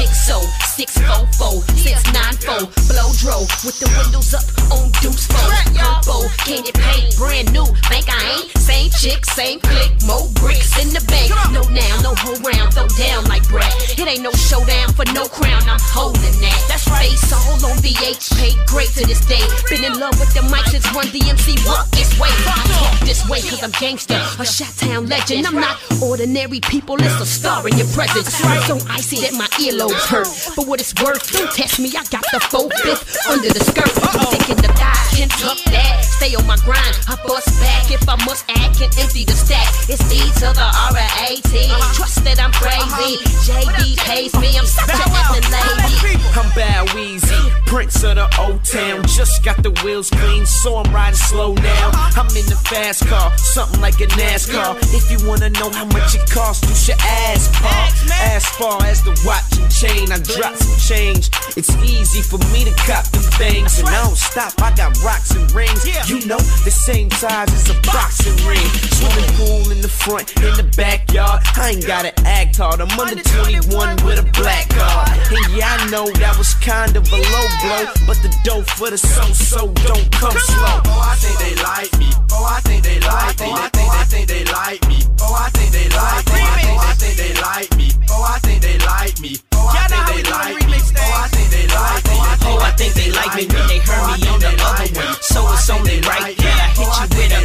Six 0.00 0.30
oh, 0.32 0.48
six 0.64 0.96
four 0.96 1.28
four, 1.36 1.60
six 1.76 2.00
nine 2.12 2.36
four, 2.40 2.64
blow 2.88 3.12
dro 3.20 3.40
with 3.64 3.78
the 3.78 3.88
windows 4.00 4.32
up 4.32 4.44
on 4.72 4.90
Deuce 5.02 5.26
phone. 5.26 5.52
Purple, 5.76 6.28
candy 6.38 6.72
paint, 6.72 7.16
brand 7.16 7.52
new. 7.52 7.66
Bank 7.88 8.08
I 8.08 8.40
ain't 8.40 8.53
same 8.64 8.88
chick, 8.96 9.24
same 9.26 9.60
click, 9.60 9.92
more 10.08 10.24
bricks 10.40 10.72
in 10.80 10.88
the 10.88 11.04
bank. 11.12 11.28
No 11.52 11.60
now, 11.68 12.00
no 12.00 12.16
whole 12.16 12.40
round, 12.40 12.72
throw 12.72 12.88
down 12.96 13.28
like 13.28 13.44
Brad. 13.52 13.68
It 13.92 14.08
ain't 14.08 14.24
no 14.24 14.32
showdown 14.32 14.88
for 14.96 15.04
no 15.12 15.28
crown, 15.28 15.60
I'm 15.68 15.80
holding 15.92 16.36
that. 16.40 16.60
That's 16.64 16.88
right. 16.88 17.12
Face 17.12 17.28
all 17.28 17.60
on 17.68 17.76
VH, 17.84 18.32
paid 18.40 18.56
great 18.66 18.88
to 18.96 19.04
this 19.04 19.20
day. 19.28 19.44
Been 19.68 19.84
in 19.84 20.00
love 20.00 20.16
with 20.16 20.32
the 20.32 20.40
mic 20.48 20.64
since 20.72 20.88
Run 20.96 21.12
DMC 21.12 21.60
walk 21.68 21.92
this 21.92 22.16
way. 22.16 22.32
I 22.32 22.64
talk 22.72 23.04
this 23.04 23.20
way 23.28 23.44
cause 23.44 23.62
I'm 23.62 23.74
gangster, 23.76 24.16
a 24.40 24.44
Chi-Town 24.48 25.12
legend. 25.12 25.46
I'm 25.46 25.60
not 25.60 25.76
ordinary 26.00 26.60
people, 26.60 26.96
it's 26.96 27.20
a 27.20 27.26
star 27.26 27.68
in 27.68 27.76
your 27.76 27.88
presence. 27.92 28.32
I'm 28.40 28.64
so 28.64 28.80
icy 28.88 29.20
that 29.28 29.36
my 29.36 29.48
earlobes 29.60 30.08
hurt. 30.08 30.28
But 30.56 30.66
what 30.66 30.80
it's 30.80 30.96
worth, 31.04 31.20
don't 31.36 31.52
test 31.52 31.78
me, 31.80 31.92
I 31.92 32.04
got 32.08 32.24
the 32.32 32.40
full 32.48 32.70
fifth 32.80 33.28
under 33.28 33.52
the 33.52 33.60
skirt. 33.60 33.92
I'm 34.08 34.24
taking 34.32 34.56
the 34.56 34.74
can 35.14 35.28
tuck 35.28 35.58
that. 35.70 36.02
Stay 36.02 36.34
on 36.34 36.46
my 36.46 36.56
grind, 36.66 36.94
I 37.06 37.16
bust 37.26 37.48
back. 37.60 37.90
If 37.90 38.08
I 38.08 38.16
must 38.26 38.44
act, 38.60 38.78
can 38.78 38.90
empty 38.98 39.24
the 39.24 39.32
stack. 39.32 39.66
It's 39.88 40.02
E 40.12 40.20
to 40.40 40.52
the 40.52 40.68
R 40.68 40.96
A 40.96 41.36
T. 41.50 41.68
Trust 41.94 42.24
that 42.24 42.40
I'm 42.40 42.52
crazy. 42.52 43.22
JD 43.46 43.96
pays 44.04 44.32
me, 44.40 44.56
I'm 44.58 44.66
such 44.66 44.90
a 44.90 45.06
effing 45.10 45.46
lady. 45.50 46.18
I'm 46.34 46.50
Bow 46.54 46.84
Weezy, 46.94 47.50
Prince 47.66 48.02
of 48.04 48.16
the 48.16 48.26
old 48.40 48.64
town. 48.64 49.02
Just 49.04 49.44
got 49.44 49.62
the 49.62 49.70
wheels 49.82 50.10
clean, 50.10 50.46
so 50.46 50.76
I'm 50.76 50.92
riding 50.92 51.16
slow 51.16 51.54
now. 51.54 51.90
I'm 52.16 52.28
in 52.36 52.46
the 52.46 52.58
fast 52.68 53.06
car, 53.06 53.36
something 53.38 53.80
like 53.80 54.00
a 54.00 54.06
NASCAR. 54.18 54.76
If 54.94 55.10
you 55.10 55.18
wanna 55.28 55.50
know 55.50 55.70
how 55.70 55.84
much 55.86 56.14
it 56.14 56.28
costs, 56.30 56.68
you 56.68 56.74
should 56.74 57.00
ask, 57.02 57.52
Paul. 57.54 57.88
As 58.34 58.46
far 58.46 58.82
as 58.84 59.02
the 59.02 59.14
watch 59.24 59.58
and 59.58 59.70
chain, 59.70 60.12
I 60.12 60.18
drop 60.18 60.56
some 60.56 60.78
change. 60.78 61.30
It's 61.56 61.70
easy 61.84 62.22
for 62.22 62.38
me 62.52 62.64
to 62.64 62.74
cop 62.82 63.04
them 63.08 63.22
things, 63.38 63.78
and 63.78 63.88
I 63.88 64.02
don't 64.02 64.16
stop. 64.16 64.52
I 64.60 64.74
got 64.74 64.96
rocks 65.02 65.30
and 65.32 65.50
rings. 65.52 65.84
You 66.08 66.26
know, 66.26 66.38
the 66.64 66.70
same 66.70 67.10
size 67.10 67.52
as 67.52 67.70
a 67.70 67.80
boxing 67.82 68.36
ring. 68.48 68.68
Swimming 68.94 69.30
pool 69.36 69.70
in 69.70 69.80
the 69.80 69.88
front, 69.88 70.36
in 70.36 70.54
the 70.56 70.68
backyard. 70.76 71.42
I 71.56 71.70
ain't 71.70 71.86
gotta 71.86 72.12
act 72.26 72.56
hard. 72.56 72.80
I'm 72.80 72.90
under 72.98 73.22
21 73.22 74.04
with 74.04 74.18
a 74.20 74.28
black 74.32 74.68
card. 74.70 75.08
And 75.32 75.46
yeah, 75.56 75.76
I 75.78 75.90
know 75.90 76.06
that 76.22 76.36
was 76.38 76.54
kind 76.54 76.96
of 76.96 77.04
a 77.12 77.16
low 77.16 77.48
blow, 77.62 77.84
but 78.06 78.18
the 78.22 78.30
dough 78.44 78.62
for 78.62 78.90
the 78.90 78.98
so-so 78.98 79.72
don't 79.88 80.10
come 80.12 80.32
slow. 80.32 80.80
Oh, 80.84 81.02
I 81.02 81.16
think 81.16 81.36
they 81.38 81.54
like 81.62 81.92
me. 81.98 82.10
Oh, 82.32 82.44
I 82.44 82.60
think 82.60 82.84
they 82.84 83.00
like 83.00 83.40
me. 83.40 83.50
I 83.50 83.68
think, 83.68 83.90
I 83.90 84.04
think 84.04 84.28
they 84.28 84.44
like 84.44 84.82
me. 84.88 84.98
Oh, 85.20 85.34
I 85.34 85.48
think 85.50 85.72
they 85.72 85.88
like 85.88 86.26
me. 86.26 86.40
Oh, 86.40 86.78
I 86.78 86.92
think 86.94 87.16
they 87.18 87.24
think 87.24 87.34
they 87.34 87.42
like 87.42 87.76
me. 87.76 87.90
Oh, 88.10 88.24
I 88.24 88.38
think 88.38 88.62
they 88.62 88.78
like 88.78 89.20
me. 89.20 89.36
Oh, 89.50 89.70
I 89.70 89.84
think 89.84 90.10
they 90.10 90.22
like 90.22 90.66
me. 90.68 90.86
Oh, 90.96 91.14
I 91.14 91.28
think 91.28 91.50
they 91.50 91.66
like 91.68 92.04
me. 92.04 92.16
Oh, 92.44 92.58
I 92.60 92.70
think 92.76 92.94
they 92.94 93.10
like 93.10 93.34
me 93.36 93.46
when 93.46 93.66
they 93.68 93.78
heard 93.78 94.06
me 94.18 94.28
on 94.28 94.40
the 94.40 94.52
other 94.58 94.88
one. 94.94 95.14
So 95.20 95.40
it's 95.52 95.70
only 95.70 96.00
right 96.00 96.36
that 96.36 96.44
I 96.44 96.53
hit 96.74 96.86
you 96.86 97.06
with 97.16 97.32
a 97.32 97.44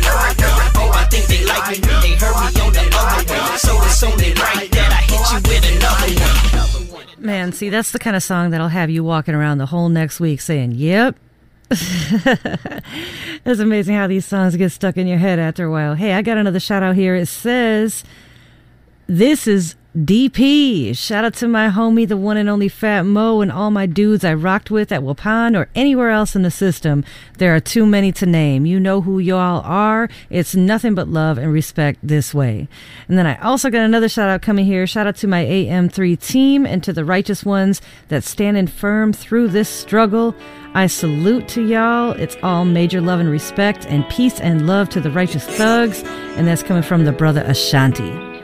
Oh, 0.82 0.92
I 0.94 1.06
think 1.10 1.26
they 1.28 1.46
like 1.46 1.70
me 1.70 1.78
they 1.78 2.16
heard 2.18 2.36
me 2.36 2.62
on 2.62 2.74
the 2.74 2.84
other 2.94 3.34
one. 3.34 3.58
So 3.58 3.72
it's 3.84 4.04
only 4.04 4.34
right 4.34 4.70
that 4.72 4.92
I 4.92 5.02
hit 5.06 5.24
you 5.32 5.40
with 5.50 5.66
another 5.72 6.94
one. 6.94 7.06
Man, 7.18 7.52
see, 7.52 7.70
that's 7.70 7.92
the 7.92 8.00
kind 8.00 8.16
of 8.16 8.24
song 8.24 8.50
that'll 8.52 8.70
have 8.70 8.90
you 8.90 9.04
walking 9.04 9.36
around 9.36 9.58
the 9.58 9.66
whole 9.68 9.90
next 9.90 10.20
week 10.20 10.42
saying, 10.42 10.72
Yep. 10.74 11.16
it's 11.72 13.60
amazing 13.60 13.96
how 13.96 14.08
these 14.08 14.26
songs 14.26 14.56
get 14.56 14.72
stuck 14.72 14.98
in 14.98 15.06
your 15.06 15.20
head 15.20 15.38
after 15.38 15.66
a 15.66 15.72
while. 15.72 15.94
Hey, 15.94 16.14
I 16.14 16.24
got 16.24 16.38
another 16.38 16.60
shout 16.60 16.82
out 16.82 16.96
here. 16.96 17.16
It 17.16 17.28
says, 17.28 18.04
This 19.08 19.46
is 19.48 19.76
DP. 19.98 20.96
Shout 20.96 21.26
out 21.26 21.34
to 21.36 21.48
my 21.48 21.68
homie, 21.70 22.08
the 22.08 22.16
one 22.16 22.38
and 22.38 22.48
only 22.48 22.70
Fat 22.70 23.08
Mo, 23.08 23.42
and 23.42 23.52
all 23.52 23.72
my 23.72 23.88
dudes 23.88 24.24
I 24.24 24.36
rocked 24.36 24.70
with 24.70 24.92
at 24.92 25.02
Wapan 25.02 25.58
or 25.58 25.68
anywhere 25.74 26.12
else 26.12 26.36
in 26.36 26.44
the 26.44 26.52
system. 26.52 27.04
There 27.40 27.56
are 27.56 27.60
too 27.60 27.88
many 27.88 28.12
to 28.12 28.28
name. 28.28 28.68
You 28.68 28.80
know 28.80 29.02
who 29.02 29.18
y'all 29.18 29.64
are. 29.66 30.08
It's 30.30 30.54
nothing 30.54 30.94
but 30.94 31.08
love 31.08 31.40
and 31.40 31.52
respect 31.52 32.00
this 32.04 32.36
way. 32.36 32.68
And 33.08 33.18
then 33.18 33.26
I 33.26 33.42
also 33.42 33.72
got 33.72 33.82
another 33.82 34.08
shout 34.08 34.30
out 34.30 34.44
coming 34.44 34.66
here. 34.66 34.86
Shout 34.86 35.08
out 35.08 35.16
to 35.18 35.28
my 35.28 35.44
AM3 35.44 36.20
team 36.20 36.68
and 36.68 36.84
to 36.84 36.94
the 36.94 37.04
righteous 37.04 37.44
ones 37.44 37.82
that 38.10 38.24
standing 38.24 38.68
firm 38.68 39.12
through 39.12 39.48
this 39.48 39.70
struggle. 39.70 40.36
I 40.76 40.86
salute 40.86 41.48
to 41.50 41.66
y'all. 41.66 42.12
It's 42.12 42.38
all 42.44 42.64
major 42.64 43.02
love 43.02 43.20
and 43.20 43.30
respect 43.32 43.88
and 43.88 44.08
peace 44.08 44.40
and 44.40 44.68
love 44.68 44.90
to 44.90 45.02
the 45.02 45.10
righteous 45.10 45.48
thugs. 45.48 46.04
And 46.38 46.48
that's 46.48 46.62
coming 46.62 46.84
from 46.84 47.06
the 47.06 47.12
brother 47.12 47.42
Ashanti. 47.42 48.39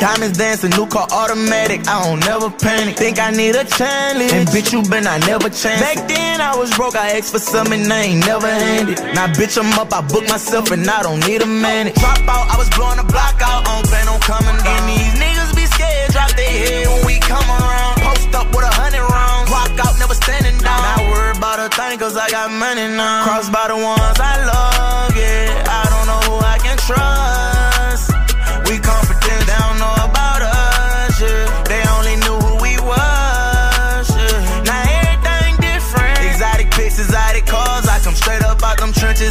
Diamonds 0.00 0.38
dancing, 0.38 0.70
new 0.70 0.86
car 0.86 1.06
automatic. 1.12 1.86
I 1.86 2.02
don't 2.02 2.20
never 2.20 2.48
panic. 2.48 2.96
Think 2.96 3.20
I 3.20 3.30
need 3.30 3.54
a 3.54 3.64
challenge. 3.64 4.32
And 4.32 4.48
bitch, 4.48 4.72
you 4.72 4.80
been, 4.88 5.06
I 5.06 5.18
never 5.28 5.50
changed. 5.50 5.84
Back 5.84 6.08
then 6.08 6.40
I 6.40 6.56
was 6.56 6.72
broke, 6.74 6.96
I 6.96 7.18
asked 7.20 7.32
for 7.32 7.38
something 7.38 7.84
I 7.92 8.00
ain't 8.08 8.24
never 8.24 8.48
handed. 8.48 8.96
Now 9.14 9.28
bitch, 9.28 9.60
I'm 9.60 9.68
up, 9.78 9.92
I 9.92 10.00
book 10.00 10.24
myself 10.24 10.70
and 10.70 10.88
I 10.88 11.02
don't 11.02 11.20
need 11.28 11.42
a 11.42 11.46
man. 11.46 11.92
Drop 12.00 12.16
out, 12.24 12.48
I 12.48 12.56
was 12.56 12.70
blowing 12.70 12.96
the 12.96 13.04
block 13.12 13.36
out. 13.44 13.68
I 13.68 13.76
don't 13.76 13.86
plan 13.92 14.08
on 14.08 14.20
coming 14.24 14.56
down. 14.64 14.72
And 14.72 14.88
these 14.88 15.12
niggas 15.20 15.52
be 15.54 15.66
scared, 15.68 16.12
drop 16.16 16.32
their 16.32 16.48
head 16.48 16.88
when 16.88 17.04
we 17.04 17.20
come 17.20 17.44
around. 17.44 18.00
Post 18.00 18.32
up 18.32 18.48
with 18.56 18.64
a 18.64 18.72
hundred 18.72 19.04
rounds. 19.04 19.52
Rock 19.52 19.76
out, 19.84 20.00
never 20.00 20.16
standing 20.16 20.56
down. 20.64 20.80
Not 20.80 21.12
worried 21.12 21.36
about 21.36 21.60
a 21.60 21.68
thing, 21.76 21.98
cause 22.00 22.16
I 22.16 22.24
got 22.32 22.48
money 22.48 22.88
now. 22.88 23.28
Crossed 23.28 23.52
by 23.52 23.68
the 23.68 23.76
ones 23.76 24.16
I 24.16 24.48
love, 24.48 24.79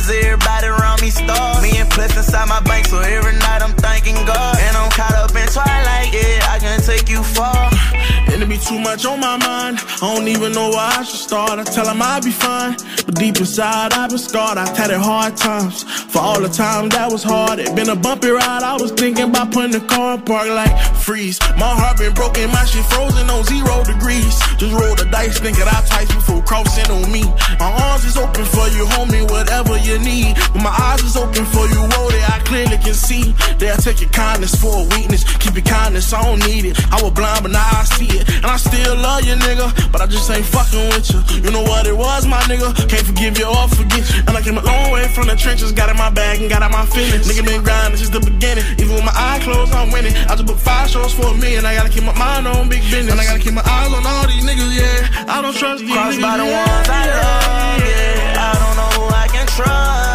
out 0.07 0.15
everybody 0.15 0.67
around 0.67 1.01
me 1.01 1.09
stars. 1.09 1.61
Me 1.61 1.77
and 1.77 1.89
Plus 1.89 2.15
inside 2.15 2.47
my 2.47 2.61
bank, 2.61 2.85
so 2.85 2.99
every 2.99 3.33
night 3.33 3.61
I'm 3.61 3.73
thanking 3.73 4.15
God. 4.15 4.57
And 4.59 4.77
I'm 4.77 4.91
caught 4.91 5.13
up 5.13 5.35
in 5.35 5.47
twilight, 5.47 6.13
yeah, 6.13 6.47
I 6.49 6.59
can 6.59 6.79
take 6.81 7.09
you 7.09 7.23
far. 7.23 7.78
Enemy 8.49 8.65
too 8.65 8.79
much 8.79 9.05
on 9.05 9.19
my 9.19 9.37
mind. 9.37 9.77
I 10.01 10.15
don't 10.15 10.27
even 10.27 10.53
know 10.53 10.69
where 10.69 10.79
I 10.79 11.03
should 11.03 11.19
start. 11.19 11.59
I 11.59 11.63
tell 11.63 11.87
him 11.87 12.01
I'll 12.01 12.19
be 12.19 12.31
fine. 12.31 12.75
But 13.05 13.13
deep 13.13 13.37
inside, 13.37 13.93
I've 13.93 14.09
been 14.09 14.17
scarred. 14.17 14.57
I've 14.57 14.75
had 14.75 14.89
it 14.89 14.97
hard 14.97 15.37
times. 15.37 15.83
For 15.83 16.17
all 16.17 16.41
the 16.41 16.49
time 16.49 16.89
that 16.89 17.11
was 17.11 17.21
hard. 17.21 17.59
It 17.59 17.75
been 17.75 17.89
a 17.89 17.95
bumpy 17.95 18.29
ride. 18.29 18.63
I 18.63 18.73
was 18.73 18.91
thinking 18.91 19.29
about 19.29 19.51
putting 19.51 19.71
the 19.71 19.81
car 19.81 20.15
in 20.15 20.21
park 20.23 20.49
like 20.49 20.73
freeze. 20.97 21.39
My 21.61 21.69
heart 21.77 21.97
been 21.99 22.13
broken, 22.13 22.49
my 22.49 22.65
shit 22.65 22.85
frozen 22.85 23.29
on 23.29 23.43
zero 23.43 23.83
degrees. 23.85 24.33
Just 24.57 24.73
roll 24.73 24.95
the 24.95 25.05
dice, 25.11 25.37
thinking 25.37 25.69
I 25.69 25.85
twice 25.85 26.09
before 26.09 26.41
crossing 26.41 26.89
on 26.89 27.05
me. 27.11 27.23
My 27.61 27.69
arms 27.69 28.05
is 28.05 28.17
open 28.17 28.45
for 28.45 28.65
you, 28.73 28.85
homie, 28.97 29.29
whatever 29.29 29.77
you 29.77 29.99
need. 29.99 30.33
But 30.53 30.65
my 30.65 30.73
eyes 30.73 31.03
is 31.05 31.15
open 31.15 31.45
for 31.45 31.69
you, 31.69 31.81
oh, 31.85 32.09
that 32.09 32.25
I 32.33 32.39
clearly 32.49 32.77
can 32.81 32.97
see. 32.97 33.35
They'll 33.57 33.77
take 33.77 34.01
your 34.01 34.09
kindness 34.09 34.55
for 34.55 34.73
a 34.73 34.85
weakness. 34.97 35.21
Keep 35.37 35.53
your 35.53 35.69
kindness, 35.69 36.13
I 36.13 36.23
don't 36.23 36.41
need 36.49 36.65
it. 36.65 36.73
I 36.89 36.97
was 37.01 37.13
blind, 37.13 37.43
but 37.43 37.51
now 37.51 37.61
I 37.61 37.83
see 37.85 38.09
it. 38.09 38.38
And 38.39 38.47
I 38.47 38.57
still 38.57 38.95
love 38.95 39.23
you, 39.25 39.35
nigga. 39.35 39.67
But 39.91 40.01
I 40.01 40.07
just 40.07 40.29
ain't 40.31 40.45
fucking 40.45 40.87
with 40.95 41.11
you. 41.11 41.19
You 41.43 41.51
know 41.51 41.63
what 41.63 41.85
it 41.87 41.95
was, 41.95 42.25
my 42.25 42.39
nigga? 42.47 42.71
Can't 42.87 43.05
forgive 43.05 43.37
you 43.37 43.47
or 43.47 43.67
forget 43.67 44.03
you. 44.09 44.23
And 44.27 44.33
I 44.37 44.41
came 44.41 44.57
a 44.57 44.63
long 44.63 44.91
way 44.91 45.07
from 45.09 45.27
the 45.27 45.35
trenches, 45.35 45.71
got 45.71 45.89
in 45.89 45.97
my 45.97 46.09
bag 46.09 46.39
and 46.39 46.49
got 46.49 46.61
out 46.61 46.71
my 46.71 46.85
feelings. 46.85 47.27
Nigga 47.27 47.45
been 47.45 47.63
grinding 47.63 47.97
since 47.97 48.09
the 48.09 48.19
beginning. 48.19 48.63
Even 48.79 48.95
with 48.95 49.05
my 49.05 49.15
eyes 49.15 49.43
closed, 49.43 49.73
I'm 49.73 49.91
winning. 49.91 50.15
I 50.29 50.35
just 50.35 50.45
booked 50.45 50.61
five 50.61 50.89
shows 50.89 51.13
for 51.13 51.27
a 51.27 51.37
million. 51.37 51.65
I 51.65 51.75
gotta 51.75 51.89
keep 51.89 52.03
my 52.03 52.17
mind 52.17 52.47
on 52.47 52.69
big 52.69 52.81
business. 52.89 53.11
And 53.11 53.19
I 53.19 53.25
gotta 53.25 53.39
keep 53.39 53.53
my 53.53 53.65
eyes 53.65 53.91
on 53.91 54.05
all 54.05 54.27
these 54.27 54.43
niggas, 54.45 54.71
yeah. 54.71 55.25
I 55.27 55.41
don't 55.41 55.55
trust 55.55 55.81
these 55.81 55.91
Crossed 55.91 56.17
niggas. 56.17 56.21
by 56.21 56.37
the 56.37 56.45
ones 56.45 56.87
I 56.89 57.03
love, 57.11 57.79
yeah. 57.83 58.47
I 58.47 58.51
don't 58.61 58.75
know 58.79 58.89
who 58.97 59.13
I 59.13 59.27
can 59.27 59.47
trust. 59.47 60.08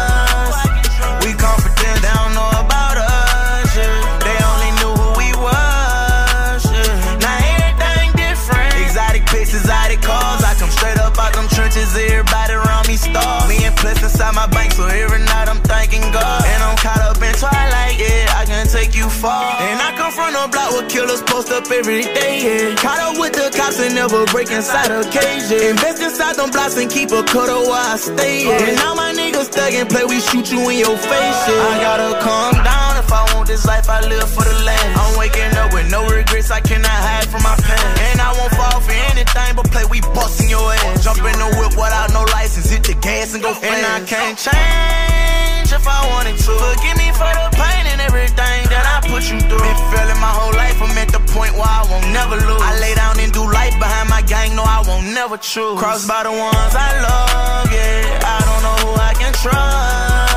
Trenches, 11.95 12.11
everybody 12.11 12.53
around 12.53 12.87
me 12.87 12.95
starve. 12.95 13.49
Me 13.49 13.65
and 13.65 13.75
Bliss 13.75 14.01
inside 14.03 14.35
my 14.35 14.47
bank, 14.47 14.71
so 14.73 14.85
every 14.85 15.19
night 15.19 15.47
I'm 15.49 15.61
thanking 15.61 16.01
God. 16.11 16.43
And 16.45 16.63
I'm 16.63 16.77
caught 16.77 17.01
up 17.01 17.21
in 17.21 17.33
twilight, 17.33 17.99
yeah. 17.99 18.35
I 18.35 18.45
can 18.45 18.67
take 18.67 18.95
you 18.95 19.09
far. 19.09 19.61
And 19.61 19.79
I 19.81 19.95
come 19.97 20.11
from 20.11 20.35
a 20.35 20.47
block 20.47 20.71
where 20.71 20.87
killers 20.89 21.21
post 21.23 21.51
up 21.51 21.69
every 21.71 22.03
day, 22.03 22.69
yeah. 22.69 22.75
Caught 22.75 22.99
up 22.99 23.19
with 23.19 23.33
the 23.33 23.55
cops 23.55 23.79
and 23.79 23.95
never 23.95 24.25
break 24.27 24.51
inside 24.51 24.91
a 24.91 25.03
cage, 25.09 25.49
yeah. 25.51 25.69
Invest 25.71 26.01
inside 26.01 26.35
them 26.35 26.51
blocks 26.51 26.77
and 26.77 26.89
keep 26.89 27.11
a 27.11 27.23
cutter 27.23 27.59
where 27.59 27.85
I 27.93 27.97
stay, 27.97 28.45
yeah. 28.45 28.69
And 28.69 28.75
now 28.77 28.95
my 28.95 29.13
niggas 29.13 29.49
thug 29.49 29.73
and 29.73 29.89
play, 29.89 30.05
we 30.05 30.19
shoot 30.19 30.51
you 30.51 30.69
in 30.69 30.79
your 30.79 30.97
face, 30.97 31.41
yeah. 31.47 31.71
I 31.71 31.79
gotta 31.81 32.19
calm 32.21 32.53
down 32.63 32.94
if 33.05 33.13
I 33.13 33.21
want 33.33 33.47
this 33.47 33.65
life, 33.65 33.87
I 33.89 34.01
live 34.01 34.25
for 34.25 34.41
the 34.41 34.57
land. 34.65 34.89
I'm 34.97 35.13
waking 35.17 35.53
up 35.61 35.73
with 35.73 35.89
no 35.91 36.01
regrets, 36.09 36.49
I 36.49 36.59
cannot 36.59 36.89
hide 36.89 37.29
from 37.29 37.43
my 37.45 37.55
past. 37.61 38.01
And 38.09 38.17
I 38.19 38.33
won't 38.33 38.53
fall 38.57 38.81
for 38.81 38.97
anything 39.13 39.51
but 39.55 39.69
play, 39.69 39.85
we 39.85 40.01
busting 40.17 40.49
your 40.49 40.65
ass. 40.73 41.05
Jump 41.05 41.21
in 41.21 41.37
the 41.37 41.49
whip 41.61 41.77
without 41.77 42.09
no 42.09 42.25
license, 42.33 42.69
hit 42.69 42.83
the 42.83 42.97
gas 42.97 43.33
and 43.37 43.43
go 43.45 43.53
fast. 43.53 43.69
And 43.69 43.85
I 43.85 44.01
can't 44.09 44.37
change 44.37 45.69
if 45.69 45.85
I 45.85 46.01
wanted 46.09 46.37
to. 46.41 46.53
Forgive 46.57 46.97
me 46.97 47.13
for 47.13 47.29
the 47.29 47.45
pain 47.53 47.85
and 47.93 48.01
everything 48.01 48.59
that 48.73 48.85
I 48.89 49.05
put 49.05 49.29
you 49.29 49.37
through. 49.37 49.61
Been 49.61 49.81
feeling 49.93 50.19
my 50.19 50.33
whole 50.33 50.55
life, 50.57 50.81
I'm 50.81 50.97
at 50.97 51.13
the 51.13 51.21
point 51.29 51.53
where 51.53 51.69
I 51.69 51.85
won't 51.85 52.09
never 52.09 52.41
lose. 52.41 52.61
I 52.61 52.73
lay 52.81 52.97
down 52.97 53.21
and 53.21 53.29
do 53.29 53.45
life 53.45 53.77
behind 53.77 54.09
my 54.09 54.25
gang, 54.25 54.57
no, 54.57 54.65
I 54.65 54.81
won't 54.81 55.13
never 55.13 55.37
choose. 55.37 55.77
Crossed 55.77 56.09
by 56.09 56.25
the 56.25 56.33
ones 56.33 56.73
I 56.73 56.89
love, 57.05 57.69
yeah. 57.69 58.33
I 58.33 58.37
don't 58.49 58.61
know 58.65 58.77
who 58.81 58.91
I 58.97 59.13
can 59.13 59.33
trust. 59.37 60.34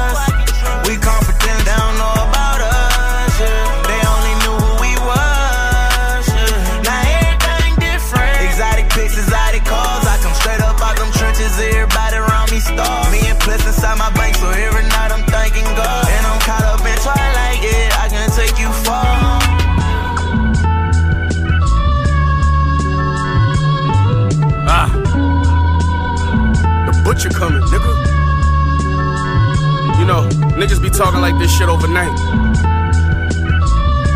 Talking 30.99 31.21
like 31.21 31.39
this 31.39 31.57
shit 31.57 31.69
overnight. 31.69 32.11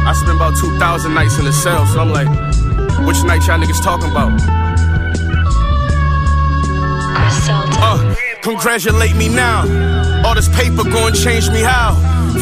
I 0.05 0.13
spent 0.19 0.35
about 0.35 0.59
2,000 0.59 1.15
nights 1.15 1.39
in 1.39 1.45
the 1.45 1.53
cell, 1.53 1.87
so 1.87 2.01
I'm 2.01 2.11
like, 2.11 2.27
which 3.07 3.23
night 3.23 3.47
y'all 3.47 3.61
niggas 3.61 3.81
talking 3.85 4.11
about? 4.11 4.33
Uh, 7.79 8.15
congratulate 8.43 9.15
me 9.15 9.29
now. 9.29 9.63
All 10.27 10.35
this 10.35 10.49
paper 10.49 10.83
gon' 10.83 11.15
change 11.15 11.49
me 11.51 11.61
how? 11.61 11.95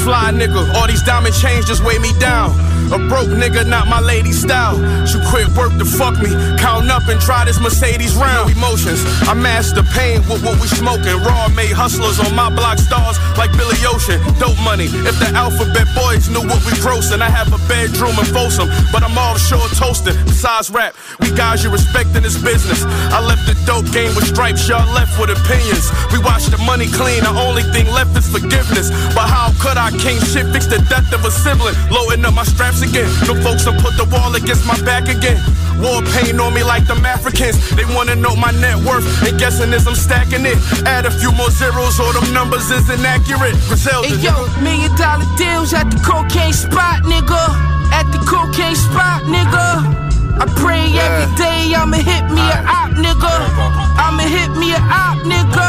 Fly 0.04 0.32
nigga, 0.32 0.72
all 0.72 0.86
these 0.86 1.02
diamond 1.02 1.34
chains 1.34 1.66
just 1.66 1.84
weigh 1.84 1.98
me 1.98 2.18
down. 2.18 2.69
A 2.92 2.98
broke 3.08 3.32
nigga, 3.32 3.66
not 3.66 3.88
my 3.88 4.00
lady 4.00 4.32
style. 4.32 4.76
She 5.06 5.18
quit 5.30 5.48
work 5.56 5.72
to 5.78 5.84
fuck 5.84 6.20
me. 6.20 6.30
Count 6.58 6.90
up 6.90 7.08
and 7.08 7.20
try 7.20 7.44
this 7.44 7.60
Mercedes 7.60 8.14
round. 8.14 8.50
No 8.50 8.56
Emotions, 8.56 9.02
I 9.28 9.34
master 9.34 9.82
pain 9.82 10.22
with 10.28 10.44
what 10.44 10.60
we 10.60 10.68
smoking. 10.68 11.16
Raw 11.24 11.48
made 11.48 11.72
hustlers 11.72 12.20
on 12.20 12.34
my 12.34 12.50
block 12.54 12.78
stars 12.78 13.18
like 13.36 13.50
Billy 13.56 13.78
Ocean. 13.86 14.20
Dope 14.38 14.58
money. 14.62 14.86
If 14.86 15.18
the 15.18 15.30
alphabet 15.34 15.88
boys 15.96 16.28
knew 16.28 16.44
what 16.46 16.60
we 16.66 16.72
grossing, 16.78 17.20
I 17.20 17.30
have 17.30 17.52
a 17.52 17.60
bedroom 17.66 18.14
in 18.18 18.26
Folsom, 18.30 18.68
but 18.92 19.02
I'm 19.02 19.16
all 19.16 19.36
offshore 19.40 19.68
toasting. 19.78 20.16
Besides 20.26 20.70
rap, 20.70 20.94
we 21.20 21.30
guys 21.32 21.64
you 21.64 21.70
respect 21.70 22.14
in 22.16 22.22
this 22.22 22.36
business. 22.42 22.84
I 23.14 23.24
left 23.24 23.46
the 23.46 23.56
dope 23.64 23.90
game 23.92 24.14
with 24.14 24.26
stripes, 24.26 24.68
y'all 24.68 24.86
left 24.92 25.18
with 25.18 25.30
opinions. 25.30 25.90
We 26.12 26.18
watch 26.18 26.46
the 26.46 26.58
money 26.58 26.86
clean, 26.90 27.22
the 27.24 27.30
only 27.30 27.62
thing 27.74 27.86
left 27.86 28.16
is 28.16 28.28
forgiveness. 28.28 28.90
But 29.14 29.28
how 29.28 29.52
could 29.62 29.76
I 29.76 29.90
king 29.96 30.18
shit 30.20 30.46
fix 30.52 30.66
the 30.66 30.78
death 30.90 31.12
of 31.12 31.24
a 31.24 31.30
sibling? 31.30 31.74
Loading 31.90 32.24
up 32.24 32.34
my 32.34 32.44
straps 32.70 32.82
again. 32.82 33.08
No 33.26 33.34
folks 33.42 33.64
done 33.64 33.78
put 33.80 33.96
the 33.96 34.06
wall 34.10 34.34
against 34.34 34.66
my 34.66 34.78
back 34.82 35.08
again. 35.08 35.38
War 35.80 36.02
pain 36.14 36.38
on 36.40 36.54
me 36.54 36.62
like 36.62 36.86
them 36.86 37.04
Africans. 37.04 37.56
They 37.74 37.84
wanna 37.94 38.14
know 38.16 38.36
my 38.36 38.50
net 38.52 38.76
worth, 38.84 39.06
and 39.26 39.38
guessing 39.38 39.72
is 39.72 39.86
I'm 39.86 39.94
stacking 39.94 40.44
it. 40.46 40.58
Add 40.86 41.06
a 41.06 41.10
few 41.10 41.32
more 41.32 41.50
zeros, 41.50 41.98
or 41.98 42.12
them 42.12 42.32
numbers 42.32 42.70
is 42.70 42.88
inaccurate. 42.90 43.56
Griselda, 43.68 44.08
Hey 44.08 44.20
yo, 44.20 44.34
million 44.62 44.94
dollar 44.96 45.26
deals 45.36 45.72
at 45.72 45.90
the 45.90 45.98
cocaine 46.04 46.52
spot, 46.52 47.02
nigga. 47.04 47.42
At 47.92 48.06
the 48.12 48.20
cocaine 48.26 48.76
spot, 48.76 49.22
nigga. 49.24 49.98
I 50.40 50.46
pray 50.56 50.88
every 50.96 51.28
day 51.36 51.74
I'ma 51.74 51.98
hit 51.98 52.24
me 52.32 52.40
a 52.40 52.60
op, 52.64 52.92
nigga. 52.96 53.34
I'ma 53.98 54.24
hit 54.24 54.50
me 54.56 54.72
a 54.72 54.80
op, 54.80 55.18
nigga. 55.24 55.68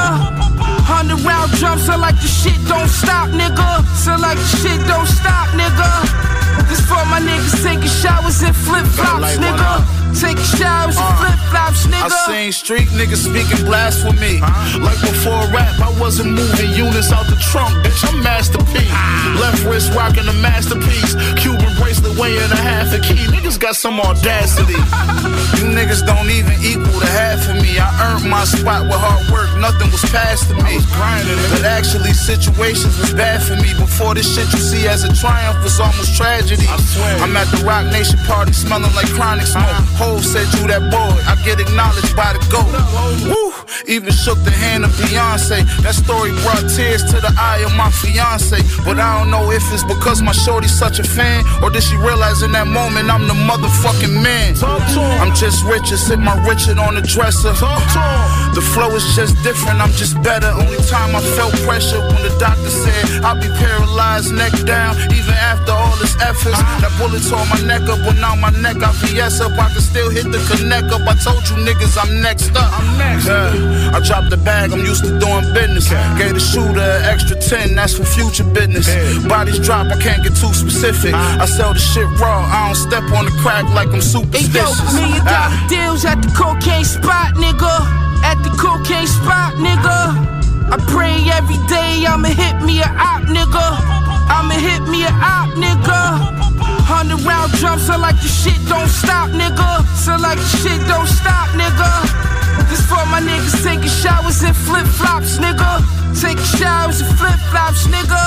Hundred 0.84 1.20
round 1.22 1.52
drums, 1.54 1.86
so 1.86 1.98
like 1.98 2.16
the 2.16 2.28
shit 2.28 2.60
don't 2.68 2.90
stop, 2.90 3.30
nigga. 3.30 3.84
So 3.96 4.16
like 4.18 4.38
the 4.38 4.58
shit 4.60 4.80
don't 4.88 5.08
stop, 5.08 5.48
nigga. 5.56 6.31
This 6.70 6.82
for 6.82 7.04
my 7.08 7.20
niggas 7.20 7.64
taking 7.64 7.88
showers 7.88 8.42
in 8.44 8.54
flip 8.54 8.86
flops, 8.86 9.38
nigga. 9.38 9.84
Taking 10.20 10.44
showers 10.60 10.98
in 10.98 11.04
uh, 11.04 11.20
flip 11.20 11.40
flops, 11.52 11.88
nigga. 11.88 12.12
I 12.12 12.28
seen 12.28 12.52
street 12.52 12.88
niggas 12.96 13.24
speaking 13.24 13.66
blasphemy. 13.66 14.40
Like 14.80 15.00
before 15.02 15.42
rap, 15.56 15.80
I 15.80 15.92
wasn't 16.00 16.34
moving 16.34 16.72
units 16.72 17.12
out 17.12 17.28
the 17.28 17.40
trunk, 17.52 17.72
bitch. 17.84 18.04
I'm 18.08 18.22
masterpiece. 18.24 18.92
Ah. 18.92 19.40
Left 19.42 19.64
wrist 19.66 19.94
rocking 19.94 20.28
a 20.28 20.34
masterpiece. 20.44 21.16
Cuban 21.40 21.72
bracelet 22.02 22.20
weighing 22.20 22.52
a 22.52 22.56
half 22.56 22.94
a 22.94 23.00
key. 23.00 23.26
Niggas 23.32 23.60
got 23.60 23.76
some 23.76 24.00
audacity. 24.00 24.74
You 25.58 25.70
niggas 25.70 26.06
don't 26.06 26.30
even 26.30 26.54
equal 26.64 27.00
the 27.00 27.08
half 27.08 27.48
of 27.50 27.56
me. 27.62 27.78
I 27.78 27.90
earned 28.02 28.30
my 28.30 28.44
spot 28.46 28.84
with 28.84 28.98
hard 28.98 29.30
work. 29.32 29.50
Nothing 29.60 29.92
was 29.92 30.04
passed 30.10 30.50
to 30.50 30.56
me. 30.56 30.80
But 31.52 31.64
actually, 31.64 32.14
situations 32.14 32.98
was 32.98 33.14
bad 33.14 33.42
for 33.44 33.56
me. 33.56 33.74
Before 33.78 34.14
this 34.16 34.28
shit 34.34 34.52
you 34.52 34.60
see 34.60 34.88
as 34.88 35.04
a 35.04 35.14
triumph 35.14 35.64
was 35.64 35.80
almost 35.80 36.18
tragedy. 36.18 36.66
I'm 37.22 37.36
at 37.38 37.48
the 37.48 37.64
Roc 37.66 37.86
Nation 37.92 38.20
party 38.26 38.54
smelling 38.54 38.94
like 38.96 39.10
chronic 39.14 39.46
smoke. 39.48 39.70
Hov 39.98 40.26
said 40.26 40.48
you 40.60 40.68
that 40.68 40.90
boy. 40.90 41.14
I 41.30 41.38
get 41.46 41.60
acknowledged 41.60 42.16
by 42.16 42.34
the 42.34 42.42
GOAT. 42.50 42.72
Woo! 43.30 43.54
Even 43.88 44.12
shook 44.12 44.38
the 44.44 44.52
hand 44.52 44.84
of 44.86 44.92
Beyonce. 44.92 45.66
That 45.84 45.96
story 45.96 46.32
brought 46.42 46.66
tears 46.70 47.04
to 47.12 47.18
the 47.22 47.34
eye 47.38 47.62
of 47.66 47.76
my 47.76 47.92
fiance. 47.92 48.58
But 48.84 49.00
I 49.00 49.20
don't 49.20 49.32
know 49.32 49.52
if 49.52 49.64
it's 49.74 49.84
because 49.84 50.22
my 50.22 50.32
shorty's 50.32 50.74
such 50.78 51.00
a 51.00 51.04
fan, 51.04 51.44
or 51.62 51.70
did 51.70 51.84
she 51.92 51.98
realize 52.00 52.42
in 52.42 52.52
that 52.56 52.68
moment 52.68 53.11
I'm 53.11 53.28
the 53.28 53.36
motherfucking 53.36 54.16
man? 54.24 54.56
I'm 55.20 55.36
just 55.36 55.64
richer, 55.68 55.98
sit 55.98 56.20
my 56.20 56.40
Richard 56.48 56.80
on 56.80 56.95
the 56.95 57.03
dresser. 57.03 57.52
The 58.56 58.64
flow 58.64 58.95
is 58.95 59.03
just 59.16 59.36
different, 59.44 59.84
I'm 59.84 59.92
just 60.00 60.16
better. 60.24 60.48
Only 60.48 60.80
time 60.88 61.16
I 61.16 61.22
felt 61.36 61.52
pressure 61.68 62.00
when 62.00 62.24
the 62.24 62.32
doctor 62.40 62.72
said 62.72 63.24
I'll 63.24 63.36
be 63.36 63.52
paralyzed, 63.60 64.32
neck 64.32 64.56
down, 64.64 64.95
even 65.11 65.36
after 65.36 65.72
all 65.72 65.95
this 66.00 66.16
efforts. 66.24 66.60
That 66.80 66.92
bullet 66.95 67.24
tore 67.28 67.44
my 67.52 67.60
neck 67.68 67.84
up, 67.92 68.00
but 68.08 68.16
now 68.24 68.36
my 68.36 68.52
neck 68.64 68.80
got 68.80 68.95
VS 69.03 69.42
up. 69.42 69.52
I 69.60 69.68
can 69.76 69.84
still 69.84 70.10
hit 70.10 70.32
the 70.32 70.40
connect 70.48 70.95
up. 70.95 71.03
I 71.03 71.16
told 71.20 71.44
you 71.52 71.60
niggas 71.68 72.00
I'm 72.00 72.22
next 72.22 72.56
up. 72.56 72.72
I'm 72.72 72.88
next. 72.98 73.28
Yeah. 73.28 73.92
I 73.92 74.00
dropped 74.00 74.30
the 74.32 74.38
bag, 74.38 74.72
I'm 74.72 74.80
used 74.88 75.03
to 75.03 75.11
doing 75.20 75.44
business. 75.52 75.92
Gave 76.16 76.40
the 76.40 76.40
shooter 76.40 76.80
an 76.80 77.03
extra 77.11 77.36
10, 77.36 77.76
that's 77.76 77.98
for 77.98 78.06
future 78.06 78.48
business. 78.48 78.88
Bodies 79.28 79.60
drop, 79.60 79.88
I 79.92 80.00
can't 80.00 80.24
get 80.24 80.36
too 80.40 80.53
specific. 80.53 81.14
I 81.14 81.45
sell 81.45 81.74
the 81.74 81.81
shit 81.82 82.08
raw, 82.19 82.45
I 82.45 82.68
don't 82.68 82.76
step 82.76 83.03
on 83.18 83.26
the 83.26 83.32
crack 83.42 83.66
like 83.74 83.90
I'm 83.90 84.01
Hey 84.01 84.45
yo, 84.53 84.66
superstitious. 84.69 84.93
million 84.93 85.26
dollar 85.26 85.50
Ah. 85.50 85.66
deals 85.69 86.06
at 86.06 86.22
the 86.22 86.30
cocaine 86.32 86.85
spot, 86.85 87.34
nigga. 87.35 87.74
At 88.24 88.38
the 88.43 88.51
cocaine 88.56 89.08
spot, 89.08 89.53
nigga. 89.58 90.00
I 90.72 90.77
pray 90.93 91.16
every 91.38 91.58
day 91.68 92.06
I'ma 92.08 92.30
hit 92.30 92.61
me 92.61 92.82
a 92.82 92.88
op, 93.11 93.24
nigga. 93.27 93.66
I'ma 94.30 94.56
hit 94.56 94.84
me 94.88 95.03
a 95.03 95.11
op, 95.11 95.50
nigga. 95.58 96.01
Hundred 96.88 97.22
round 97.26 97.51
drums, 97.60 97.85
so 97.88 97.98
like 97.98 98.16
the 98.22 98.27
shit 98.27 98.60
don't 98.69 98.88
stop, 98.90 99.30
nigga. 99.32 99.69
So 99.98 100.16
like 100.18 100.38
the 100.40 100.50
shit 100.61 100.80
don't 100.88 101.08
stop, 101.08 101.50
nigga. 101.60 101.92
This 102.69 102.82
for 102.88 103.03
my 103.11 103.19
niggas 103.19 103.64
taking 103.64 103.90
showers 104.01 104.43
in 104.43 104.53
flip 104.53 104.88
flops, 104.88 105.38
nigga. 105.40 105.72
Taking 106.22 106.43
showers 106.60 107.01
in 107.01 107.08
flip 107.18 107.40
flops, 107.51 107.88
nigga. 107.88 108.22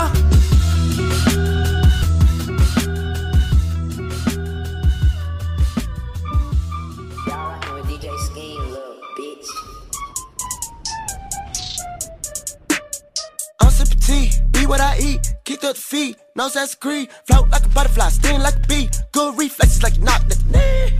Be 14.64 14.68
what 14.68 14.80
I 14.80 14.98
eat, 14.98 15.34
kicked 15.44 15.64
up 15.64 15.76
the 15.76 15.80
feet, 15.80 16.16
no 16.34 16.48
sense 16.48 16.74
creed, 16.74 17.08
float 17.26 17.48
like 17.50 17.64
a 17.64 17.68
butterfly, 17.68 18.08
sting 18.08 18.40
like 18.40 18.56
a 18.56 18.66
bee, 18.66 18.88
good 19.12 19.36
reflexes 19.38 19.82
like 19.82 19.96
you 19.96 20.02
knock 20.02 20.22
the 20.28 20.36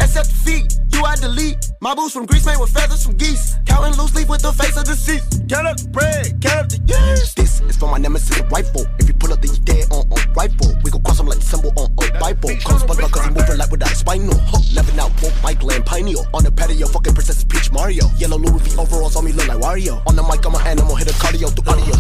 S 0.01 0.17
at 0.17 0.27
the 0.27 0.35
feet, 0.45 0.79
you 0.93 1.05
I 1.05 1.17
delete, 1.17 1.71
my 1.81 1.95
boots 1.95 2.13
from 2.13 2.27
Greece 2.27 2.47
made 2.47 2.59
with 2.59 2.71
feathers 2.71 3.05
from 3.05 3.17
geese, 3.17 3.57
counting 3.67 3.99
loose 3.99 4.15
leaf 4.15 4.29
with 4.29 4.43
the 4.43 4.53
face 4.53 4.77
of 4.77 4.85
deceased, 4.85 5.49
count 5.49 5.67
up 5.67 5.77
the 5.77 5.89
bread, 5.89 6.41
count 6.41 6.65
up 6.65 6.69
the 6.69 6.81
years. 6.87 7.35
This 7.35 7.61
is 7.63 7.77
for 7.77 7.89
my 7.91 7.99
nemesis, 7.99 8.37
the 8.37 8.45
rifle, 8.45 8.87
if 8.99 9.09
you 9.09 9.15
pull 9.15 9.33
up 9.33 9.41
then 9.41 9.55
you 9.55 9.61
dead 9.63 9.87
on, 9.93 10.05
on 10.13 10.21
rifle, 10.35 10.71
we 10.83 10.91
gon' 10.91 11.03
cross 11.03 11.19
them 11.19 11.27
like 11.27 11.39
the 11.39 11.47
symbol 11.47 11.73
on, 11.77 11.89
on 11.99 12.09
Bible, 12.21 12.51
him 12.51 12.61
SpongeBob 12.61 13.11
cause 13.13 13.25
he 13.25 13.31
moving 13.33 13.59
like 13.59 13.71
without 13.71 13.93
a 13.93 13.97
spinal, 13.97 14.39
hook, 14.51 14.65
living 14.75 14.99
out, 14.99 15.11
woke 15.23 15.37
Michael 15.43 15.73
and 15.73 15.87
Pineal, 15.87 16.27
on 16.35 16.45
the 16.45 16.53
patio, 16.53 16.87
fucking 16.87 17.15
Princess 17.15 17.45
Peach 17.45 17.73
Mario, 17.73 18.07
yellow 18.19 18.37
Louis 18.39 18.61
V 18.61 18.77
overalls 18.77 19.17
on 19.17 19.25
me 19.25 19.33
look 19.33 19.49
like 19.49 19.59
Wario, 19.59 20.03
on 20.07 20.17
the 20.17 20.23
mic 20.23 20.45
I'm 20.45 20.55
an 20.55 20.67
animal, 20.67 20.97
hit 20.97 21.09
a 21.09 21.15
cardio 21.17 21.49
through 21.49 21.73
audio. 21.73 21.95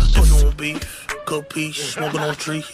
On 0.44 0.56
beef, 0.56 1.03
cook 1.24 1.48
peas, 1.48 1.76
smoking 1.76 2.20
on 2.20 2.34
tree. 2.34 2.64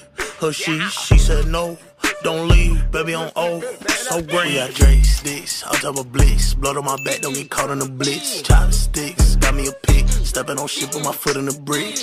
Her 0.41 0.53
she, 0.53 0.79
she 0.81 1.19
said 1.19 1.47
no, 1.47 1.79
don't 2.23 2.49
leave, 2.49 2.91
baby 2.91 3.15
on 3.15 3.31
O. 3.37 3.61
So 3.61 4.23
great. 4.23 4.49
We 4.49 4.55
got 4.55 4.71
Drake 4.75 5.05
sticks, 5.05 5.63
on 5.65 5.75
top 5.75 5.99
of 5.99 6.13
blitz. 6.13 6.55
Blood 6.55 6.77
on 6.77 6.85
my 6.85 6.97
back, 7.05 7.21
don't 7.21 7.35
get 7.35 7.51
caught 7.51 7.71
in 7.71 7.79
the 7.79 7.89
blitz. 7.89 8.43
Chopsticks, 8.43 9.37
got 9.37 9.55
me 9.55 9.69
a 9.69 9.73
pick, 9.87 10.09
stepping 10.09 10.59
on 10.59 10.67
shit 10.67 10.95
with 10.95 11.05
my 11.05 11.13
foot 11.13 11.37
in 11.37 11.47
the 11.47 11.61
brick. 11.61 11.97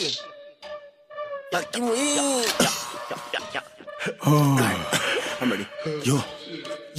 Like 1.52 1.76
you 1.76 1.94
in. 1.94 2.46
Oh, 4.26 4.86
I'm 5.42 5.52
ready. 5.52 5.68
Yo. 6.04 6.22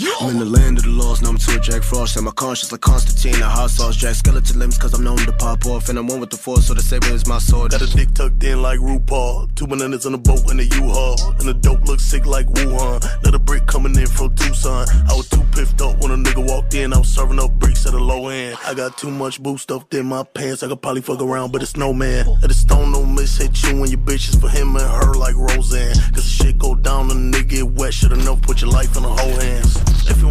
I'm 0.01 0.31
in 0.31 0.39
the 0.39 0.45
land 0.45 0.79
of 0.79 0.85
the 0.85 0.91
lost, 0.91 1.23
number 1.23 1.41
two, 1.41 1.59
Jack 1.59 1.83
Frost. 1.83 2.17
And 2.17 2.25
my 2.25 2.31
conscience 2.31 2.71
like 2.71 2.81
Constantine, 2.81 3.41
a 3.43 3.49
hot 3.49 3.71
sauce, 3.71 3.97
Jack 3.97 4.15
Skellington 4.15 4.57
limbs, 4.57 4.79
cause 4.79 4.95
I'm 4.95 5.03
known 5.03 5.17
to 5.19 5.33
pop 5.33 5.67
off. 5.67 5.89
And 5.89 5.99
I'm 5.99 6.07
one 6.07 6.21
with 6.21 6.31
the 6.31 6.37
force, 6.37 6.67
so 6.67 6.75
the 6.75 6.83
saber 6.83 7.09
is 7.09 7.27
my 7.27 7.39
sword. 7.39 7.73
Got 7.73 7.83
a 7.83 7.97
dick 7.97 8.15
tucked 8.15 8.43
in 8.45 8.63
like 8.63 8.79
RuPaul. 8.79 9.55
Two 9.57 9.67
bananas 9.67 10.07
on 10.07 10.15
a 10.15 10.19
boat 10.19 10.51
in 10.51 10.61
a 10.61 10.63
U-Haul. 10.63 11.17
And 11.39 11.49
the 11.49 11.55
dope 11.55 11.83
looks 11.85 12.05
sick 12.05 12.27
like 12.27 12.47
Wuhan. 12.47 13.05
Another 13.23 13.39
brick 13.39 13.67
coming 13.67 13.97
in 13.97 14.07
from 14.07 14.35
Tucson. 14.37 14.87
I 15.09 15.15
was 15.15 15.29
too 15.29 15.43
piffed 15.53 15.81
up 15.81 15.99
when 15.99 16.13
a 16.13 16.17
nigga 16.17 16.47
walked 16.47 16.75
in. 16.75 16.93
I 16.93 16.99
was 16.99 17.09
serving 17.09 17.41
up 17.41 17.51
bricks 17.53 17.87
at 17.87 17.95
a 17.95 17.99
low 17.99 18.29
end. 18.29 18.57
I 18.65 18.75
got 18.75 18.99
too 18.99 19.11
much 19.11 19.43
boost 19.43 19.65
stuffed 19.65 19.95
in 19.95 20.07
my 20.07 20.23
pants. 20.23 20.63
I 20.63 20.69
could 20.69 20.81
probably 20.81 21.03
fuck 21.03 21.21
around, 21.21 21.53
but 21.53 21.63
it's 21.63 21.77
no 21.77 21.93
man. 21.93 22.27
And 22.27 22.51
the 22.51 22.55
stone 22.55 22.93
don't 22.93 23.15
miss 23.15 23.37
hit 23.39 23.61
you 23.65 23.81
when 23.81 23.91
your 23.91 24.01
bitches 24.01 24.41
for 24.41 24.49
him 24.49 24.77
and 24.77 24.87
her 24.87 25.15
like 25.15 25.35
Roseanne. 25.35 25.95
Cause 26.15 26.15
the 26.15 26.45
shit 26.45 26.59
go 26.59 26.75
down 26.75 27.11
and 27.11 27.35
the 27.35 27.39
nigga 27.39 27.49
get 27.49 27.71
wet. 27.73 27.95
Should've 27.95 28.25
known 28.25 28.41
put 28.41 28.61
your 28.61 28.71
life 28.71 28.97
in 28.97 29.03
the 29.03 29.09
whole 29.09 29.41
hands. 29.41 29.88
If 30.11 30.23
you 30.23 30.29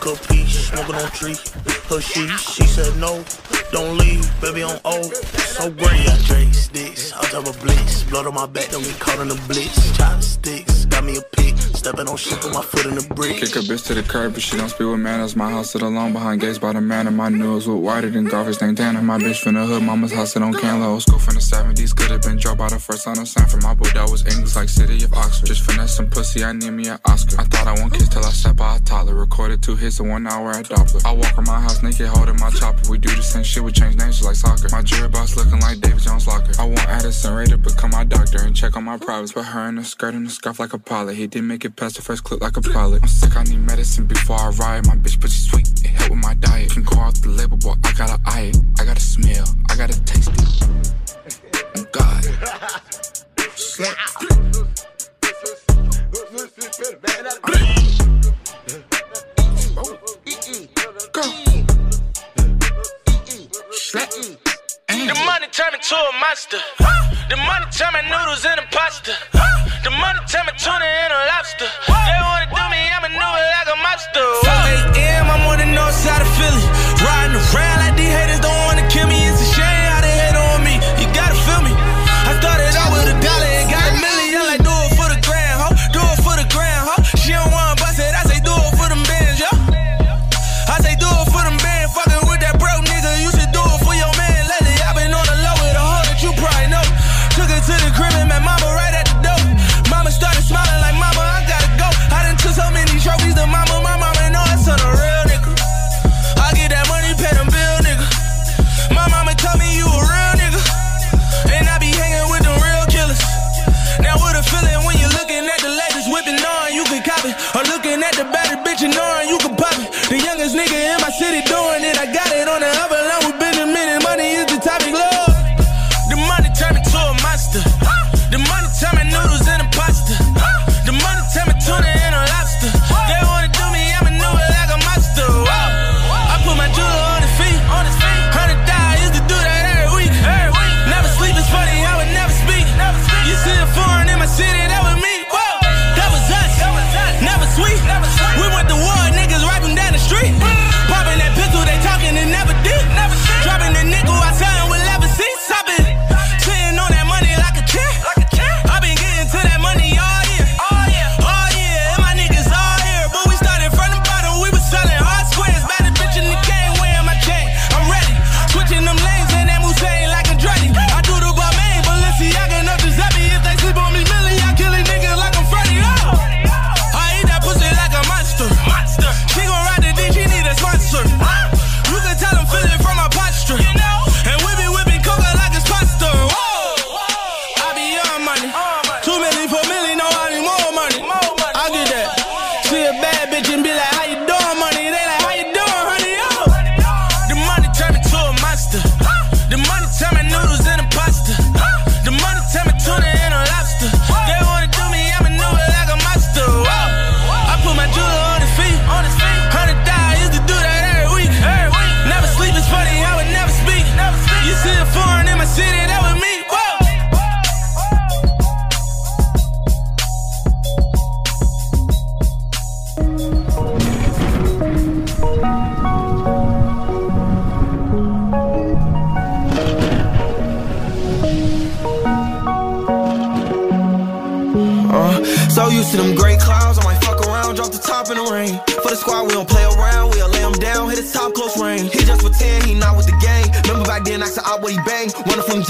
cook 0.00 0.18
peas, 0.28 0.68
smoking 0.68 0.94
on 0.94 1.10
tree. 1.10 1.36
Her 1.88 2.00
she, 2.00 2.26
said 2.66 2.96
no, 2.98 3.22
don't 3.70 3.98
leave, 3.98 4.24
baby 4.40 4.62
on 4.62 4.80
O. 4.84 5.02
So 5.02 5.70
great, 5.70 6.06
got 6.06 6.18
Drake 6.24 6.54
sticks, 6.54 7.12
on 7.12 7.24
top 7.24 7.46
of 7.46 7.60
blitz. 7.60 8.04
Blood 8.04 8.26
on 8.26 8.34
my 8.34 8.46
back, 8.46 8.70
don't 8.70 8.82
get 8.82 8.98
caught 8.98 9.20
in 9.20 9.28
the 9.28 9.40
blitz. 9.46 9.96
Chopsticks, 9.96 10.86
got 10.86 11.04
me 11.04 11.16
a 11.16 11.22
pick, 11.36 11.54
stepping 11.80 12.08
on 12.08 12.16
shit 12.16 12.44
with 12.44 12.52
my 12.52 12.60
foot 12.62 12.84
in 12.84 12.94
the 12.94 13.14
brick. 13.14 13.36
Kick 13.36 13.56
a 13.56 13.60
bitch 13.60 13.86
to 13.86 13.94
the 13.94 14.02
curb, 14.02 14.34
but 14.34 14.42
she 14.42 14.56
don't 14.56 14.68
speak 14.68 14.86
with 14.86 15.00
manners. 15.00 15.34
My 15.34 15.50
house 15.50 15.70
sit 15.70 15.80
alone 15.80 16.12
behind 16.12 16.40
gates 16.42 16.58
by 16.58 16.74
the 16.74 16.80
manor. 16.80 17.10
My 17.10 17.30
nose 17.30 17.66
with 17.66 17.78
whiter 17.78 18.10
than 18.10 18.24
golfers 18.24 18.60
named 18.60 18.76
Dana. 18.76 19.00
My 19.00 19.16
bitch 19.16 19.40
from 19.40 19.54
the 19.54 19.64
hood, 19.64 19.82
mama's 19.82 20.12
house 20.12 20.34
sit 20.34 20.42
on 20.42 20.52
Canla. 20.52 20.88
Old 20.88 21.02
school 21.02 21.18
from 21.18 21.34
the 21.34 21.40
70s, 21.40 21.96
could 21.96 22.10
have 22.10 22.22
been 22.22 22.36
dropped 22.36 22.58
by 22.58 22.68
the 22.68 22.78
first 22.78 23.04
son 23.04 23.18
of 23.18 23.26
Sanford. 23.26 23.62
My 23.62 23.72
boy 23.74 23.88
that 23.94 24.10
was 24.10 24.26
English 24.26 24.54
like 24.56 24.68
City 24.68 25.02
of 25.04 25.14
Oxford. 25.14 25.46
Just 25.46 25.62
finesse 25.62 25.96
some 25.96 26.10
pussy, 26.10 26.44
I 26.44 26.52
need 26.52 26.70
me 26.70 26.88
an 26.88 26.98
Oscar. 27.06 27.40
I 27.40 27.44
thought 27.44 27.66
I 27.66 27.72
won't 27.80 27.94
kiss 27.94 28.08
till 28.10 28.24
I 28.24 28.30
sat 28.30 28.56
by 28.56 28.76
a 28.76 28.80
toddler. 28.80 29.14
Recorded 29.14 29.62
two 29.62 29.74
hits 29.74 30.00
in 30.00 30.08
one 30.08 30.26
hour 30.26 30.50
at 30.50 30.66
Doppler. 30.66 31.04
I 31.06 31.12
walk 31.12 31.32
around 31.38 31.46
my 31.46 31.60
house 31.60 31.82
naked, 31.82 32.08
holding 32.08 32.38
my 32.38 32.50
chopper. 32.50 32.90
We 32.90 32.98
do 32.98 33.08
the 33.08 33.22
same 33.22 33.42
shit, 33.42 33.62
we 33.62 33.72
change 33.72 33.96
names 33.96 34.20
just 34.20 34.26
like 34.26 34.36
soccer. 34.36 34.68
My 34.70 34.82
jury 34.82 35.08
box 35.08 35.34
looking 35.34 35.60
like 35.60 35.80
Davy 35.80 35.98
Jones 35.98 36.26
Locker. 36.26 36.52
I 36.58 36.66
want 36.66 36.86
Addison 36.88 37.32
Rae 37.32 37.46
to 37.46 37.56
become 37.56 37.90
my 37.90 38.04
doctor 38.04 38.42
and 38.42 38.54
check 38.54 38.76
on 38.76 38.84
my 38.84 38.98
privates. 38.98 39.32
Put 39.32 39.46
her 39.46 39.68
in 39.68 39.78
a 39.78 39.84
skirt 39.84 40.12
and 40.12 40.26
a 40.26 40.30
scarf 40.30 40.60
like 40.60 40.74
a 40.74 40.78
pilot. 40.78 41.16
He 41.16 41.26
didn't 41.26 41.48
make 41.48 41.64
it 41.64 41.69
past 41.76 41.96
the 41.96 42.02
first 42.02 42.24
clip 42.24 42.40
like 42.40 42.56
a 42.56 42.60
pilot. 42.60 43.02
I'm 43.02 43.08
sick, 43.08 43.36
I 43.36 43.42
need 43.44 43.60
medicine 43.60 44.06
before 44.06 44.36
I 44.36 44.48
ride. 44.50 44.86
My 44.86 44.96
bitch 44.96 45.20
pussy 45.20 45.50
sweet, 45.50 45.68
it 45.84 45.88
help 45.88 46.10
with 46.10 46.18
my 46.18 46.34
diet. 46.34 46.70
Can 46.70 46.84
call 46.84 47.00
off 47.00 47.20
the 47.22 47.28
label, 47.28 47.56
but 47.58 47.78
I 47.84 47.92
gotta 47.92 48.20
eye 48.26 48.50
it. 48.52 48.56
I 48.78 48.84
gotta 48.84 49.00
smell, 49.00 49.44
I 49.68 49.76
gotta 49.76 50.00
taste 50.04 50.30
it. 50.30 50.40
Oh 51.76 51.84
God. 51.92 52.24
The 64.88 65.14
money 65.26 65.46
turn 65.52 65.72
me 65.72 65.78
to 65.80 65.94
a 65.94 66.12
monster. 66.20 66.58
The 67.28 67.36
money 67.36 67.66
turn 67.72 67.92
my 67.92 68.02
noodles 68.02 68.44
into 68.44 68.66
pasta. 68.70 69.49
The 69.82 69.90
money 69.90 70.20
turn 70.28 70.44
me 70.44 70.52
tuna 70.58 70.84
and 70.84 71.12
a 71.12 71.20
lobster. 71.32 71.64
They 71.88 72.18
wanna 72.20 72.46
do 72.52 72.64
me, 72.68 72.80
I'm 72.92 73.04
a 73.04 73.08
maneuver 73.08 73.44
like 73.56 73.68
a 73.68 73.78
mobster. 73.80 75.09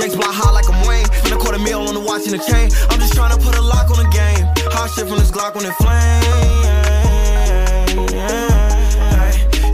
Jake's 0.01 0.17
block 0.17 0.33
high 0.33 0.51
like 0.53 0.65
I'm 0.65 0.81
Wayne. 0.89 1.05
Spend 1.13 1.35
a 1.35 1.37
quarter 1.37 1.59
meal 1.59 1.83
on 1.85 1.93
the 1.93 2.01
watch 2.01 2.25
and 2.25 2.33
the 2.33 2.41
chain. 2.41 2.73
I'm 2.89 2.99
just 2.99 3.13
trying 3.13 3.37
to 3.37 3.41
put 3.45 3.53
a 3.55 3.61
lock 3.61 3.93
on 3.93 4.01
the 4.01 4.09
game. 4.09 4.49
Hot 4.73 4.89
shit 4.89 5.07
from 5.07 5.19
this 5.19 5.31
Glock 5.31 5.55
when 5.55 5.69
it 5.69 5.77
flame. 5.77 6.25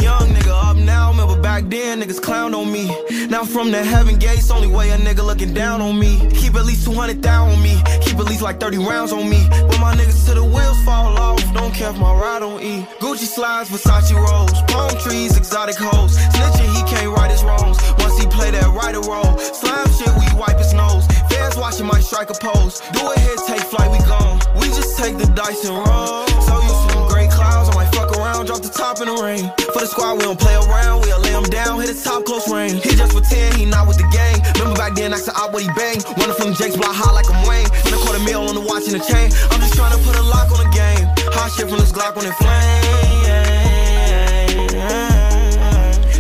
Young 0.03 0.27
nigga 0.35 0.51
up 0.51 0.77
now, 0.79 1.11
remember 1.15 1.41
back 1.41 1.71
then, 1.71 2.03
niggas 2.03 2.21
clown 2.21 2.55
on 2.55 2.73
me. 2.73 2.91
Now 3.31 3.45
from 3.45 3.71
the 3.71 3.85
heaven 3.85 4.19
gates, 4.19 4.51
only 4.51 4.67
way 4.67 4.91
a 4.91 4.99
nigga 4.99 5.25
looking 5.25 5.55
down 5.55 5.81
on 5.81 5.97
me. 5.97 6.19
Keep 6.35 6.57
at 6.57 6.67
least 6.67 6.85
200 6.87 7.21
down 7.21 7.51
on 7.51 7.63
me. 7.63 7.79
Keep 8.03 8.19
at 8.19 8.27
least 8.27 8.43
like 8.43 8.59
30 8.59 8.79
rounds 8.79 9.13
on 9.13 9.31
me. 9.31 9.39
When 9.71 9.79
my 9.81 9.95
niggas 9.95 10.27
to 10.27 10.35
the 10.35 10.43
wheels 10.43 10.83
fall 10.83 11.17
off, 11.17 11.39
don't 11.55 11.73
care 11.73 11.91
if 11.91 11.99
my 11.99 12.13
ride 12.13 12.43
on 12.43 12.61
E. 12.61 12.83
Gucci 12.99 13.31
slides, 13.31 13.71
Versace 13.71 14.11
rolls, 14.13 14.51
palm 14.67 14.91
trees, 14.99 15.37
exotic 15.37 15.77
hoes. 15.79 16.19
Snitching, 16.19 16.75
he 16.75 16.83
can't 16.91 17.15
right 17.17 17.31
his 17.31 17.45
wrongs. 17.45 17.79
He 18.19 18.27
play 18.27 18.51
that 18.51 18.69
right 18.73 18.95
or 18.95 19.05
role, 19.05 19.39
slime 19.39 19.89
shit, 19.93 20.09
we 20.09 20.27
wipe 20.39 20.59
his 20.59 20.73
nose. 20.73 21.07
Fans 21.29 21.57
watching 21.57 21.87
my 21.87 22.01
strike 22.01 22.31
a 22.31 22.35
pose. 22.35 22.81
Do 22.93 23.13
it 23.13 23.19
here, 23.21 23.37
take 23.47 23.65
flight, 23.69 23.91
we 23.91 23.99
gone. 24.07 24.41
We 24.61 24.69
just 24.69 24.99
take 24.99 25.19
the 25.19 25.27
dice 25.37 25.65
and 25.65 25.77
roll. 25.77 26.27
So 26.47 26.55
to 26.57 26.95
them 26.95 27.09
gray 27.09 27.29
clouds, 27.29 27.69
I 27.71 27.75
might 27.75 27.93
fuck 27.95 28.17
around, 28.17 28.47
drop 28.47 28.63
the 28.63 28.71
top 28.71 29.01
in 29.01 29.09
the 29.09 29.17
rain. 29.21 29.51
For 29.73 29.81
the 29.81 29.87
squad, 29.87 30.15
we 30.19 30.25
don't 30.25 30.39
play 30.39 30.55
around, 30.55 31.03
we'll 31.03 31.21
lay 31.21 31.33
him 31.33 31.45
down, 31.45 31.81
hit 31.81 31.89
his 31.89 32.03
top 32.03 32.25
close 32.25 32.49
range. 32.51 32.83
He 32.83 32.97
just 32.97 33.13
10, 33.13 33.59
he 33.59 33.65
not 33.65 33.89
with 33.89 33.99
the 33.99 34.09
gang. 34.13 34.41
Remember 34.55 34.77
back 34.79 34.95
then, 34.95 35.13
I 35.13 35.19
said 35.19 35.35
out 35.37 35.53
what 35.53 35.63
he 35.63 35.69
bang. 35.75 35.99
Running 36.17 36.37
from 36.37 36.55
Jake's 36.55 36.77
block 36.77 36.95
high 36.95 37.13
like 37.13 37.29
I'm 37.31 37.47
Wayne. 37.47 37.67
And 37.85 37.95
a 37.95 37.99
quarter 37.99 38.23
meal 38.23 38.43
on 38.43 38.55
the 38.55 38.61
watch 38.61 38.87
and 38.87 38.95
the 38.95 39.05
chain. 39.05 39.31
I'm 39.51 39.61
just 39.61 39.75
trying 39.75 39.93
to 39.97 40.01
put 40.05 40.17
a 40.17 40.23
lock 40.23 40.51
on 40.53 40.63
the 40.63 40.71
game. 40.71 41.05
Hot 41.35 41.51
shit 41.53 41.69
from 41.69 41.79
this 41.79 41.93
Glock 41.93 42.15
when 42.17 42.27
it 42.27 42.37
flame. 42.39 43.07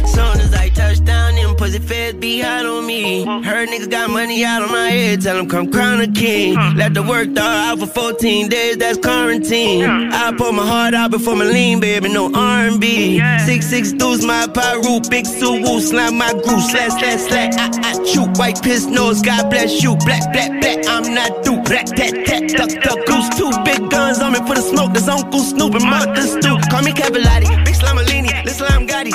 Soon 0.08 0.40
as 0.40 0.52
I 0.54 0.68
touch 0.70 1.04
down, 1.04 1.36
pussy 1.56 1.78
feds 1.78 2.18
be 2.18 2.40
hot 2.40 2.66
on 2.66 2.86
me. 2.86 3.24
Heard 3.24 3.68
niggas 3.68 3.90
got 3.90 4.10
money 4.10 4.44
out 4.44 4.62
on 4.62 4.70
my 4.70 4.88
head, 4.90 5.22
tell 5.22 5.36
them 5.36 5.48
come 5.48 5.70
crown 5.70 6.00
a 6.00 6.06
king. 6.08 6.54
Let 6.76 6.94
the 6.94 7.02
work 7.02 7.32
dog 7.32 7.46
out 7.46 7.78
for 7.78 7.86
14 7.86 8.48
days, 8.48 8.76
that's 8.76 8.98
quarantine. 8.98 9.84
I 9.84 10.32
pour 10.36 10.52
my 10.52 10.66
heart 10.66 10.94
out 10.94 11.10
before 11.10 11.36
my 11.36 11.44
lean, 11.44 11.80
baby, 11.80 12.08
no 12.12 12.30
R&B. 12.34 13.20
Six 13.46 13.66
six 13.66 13.92
dudes, 13.92 14.24
my 14.24 14.46
pyro, 14.46 15.00
big 15.10 15.24
Suwu, 15.24 15.80
slam 15.80 16.16
my 16.18 16.32
groove, 16.32 16.62
slash 16.62 16.92
slash 16.98 17.20
slash. 17.28 17.54
I 17.56 17.66
I 17.90 18.04
chew, 18.04 18.24
white 18.38 18.62
piss 18.62 18.86
nose, 18.86 19.22
God 19.22 19.50
bless 19.50 19.82
you. 19.82 19.96
Black 20.04 20.32
black 20.32 20.60
black, 20.60 20.86
I'm 20.86 21.14
not 21.14 21.44
through. 21.44 21.62
Black 21.62 21.86
tat 21.86 22.14
tat, 22.26 22.48
duck 22.50 22.70
duck 22.82 23.06
goose, 23.06 23.28
two 23.36 23.50
big 23.64 23.90
guns 23.90 24.20
on 24.20 24.32
me 24.32 24.38
for 24.40 24.54
the 24.54 24.62
smoke. 24.62 24.92
That's 24.92 25.08
Uncle 25.08 25.40
Snoop 25.40 25.74
and 25.74 25.84
Mother 25.84 26.22
Stoop. 26.22 26.60
Call 26.70 26.82
me 26.82 26.92
Cavallati, 26.92 27.64
big 27.64 27.74
Slamalini, 27.74 28.30
little 28.44 28.66
Slam 28.66 28.86
Gotti. 28.86 29.12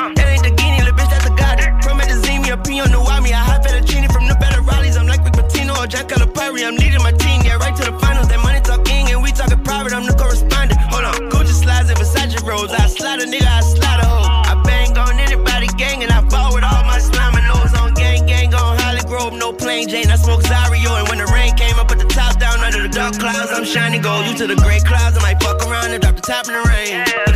Or 6.11 6.17
Jack 6.17 6.27
Calipari. 6.27 6.65
I'm 6.65 6.75
leading 6.75 7.01
my 7.03 7.11
team, 7.11 7.41
yeah, 7.43 7.57
right 7.57 7.75
to 7.75 7.83
the 7.83 7.97
finals. 7.99 8.27
That 8.27 8.39
money 8.43 8.59
talking 8.61 9.11
and 9.11 9.21
we 9.23 9.31
talking 9.31 9.59
private. 9.63 9.93
I'm 9.93 10.05
the 10.05 10.13
correspondent. 10.13 10.79
Hold 10.91 11.05
on, 11.05 11.29
Gucci 11.29 11.53
slides 11.53 11.89
and 11.89 11.97
Versace 11.99 12.35
rolls. 12.45 12.71
I 12.71 12.87
slide 12.87 13.19
a 13.19 13.25
nigga, 13.25 13.47
I 13.47 13.61
slide 13.61 13.99
a 13.99 14.05
hoe. 14.05 14.51
I 14.51 14.61
bang 14.63 14.97
on 14.97 15.19
anybody 15.19 15.67
gang 15.77 16.03
and 16.03 16.11
I 16.11 16.27
fall 16.29 16.53
with 16.53 16.63
all 16.63 16.83
my 16.83 16.99
slime 16.99 17.35
and 17.35 17.47
nose 17.47 17.73
on 17.79 17.93
gang 17.93 18.25
gang 18.25 18.53
on 18.53 18.77
Holly 18.79 19.03
Grove. 19.07 19.33
No 19.33 19.53
plain 19.53 19.87
Jane, 19.87 20.09
I 20.09 20.15
smoke 20.15 20.41
Zario. 20.43 20.99
And 20.99 21.07
when 21.09 21.19
the 21.19 21.27
rain 21.31 21.55
came, 21.55 21.75
I 21.79 21.83
put 21.85 21.99
the 21.99 22.07
top 22.07 22.39
down 22.39 22.59
under 22.59 22.81
the 22.81 22.89
dark 22.89 23.17
clouds. 23.19 23.51
I'm 23.51 23.65
shining 23.65 24.01
gold. 24.01 24.25
You 24.27 24.35
to 24.37 24.47
the 24.47 24.55
gray 24.55 24.79
clouds, 24.79 25.17
I 25.17 25.21
might 25.21 25.41
fuck 25.41 25.61
around 25.67 25.91
and 25.91 26.01
drop 26.01 26.15
the 26.15 26.21
top 26.21 26.47
in 26.47 26.53
the 26.53 26.63
rain. 26.67 27.30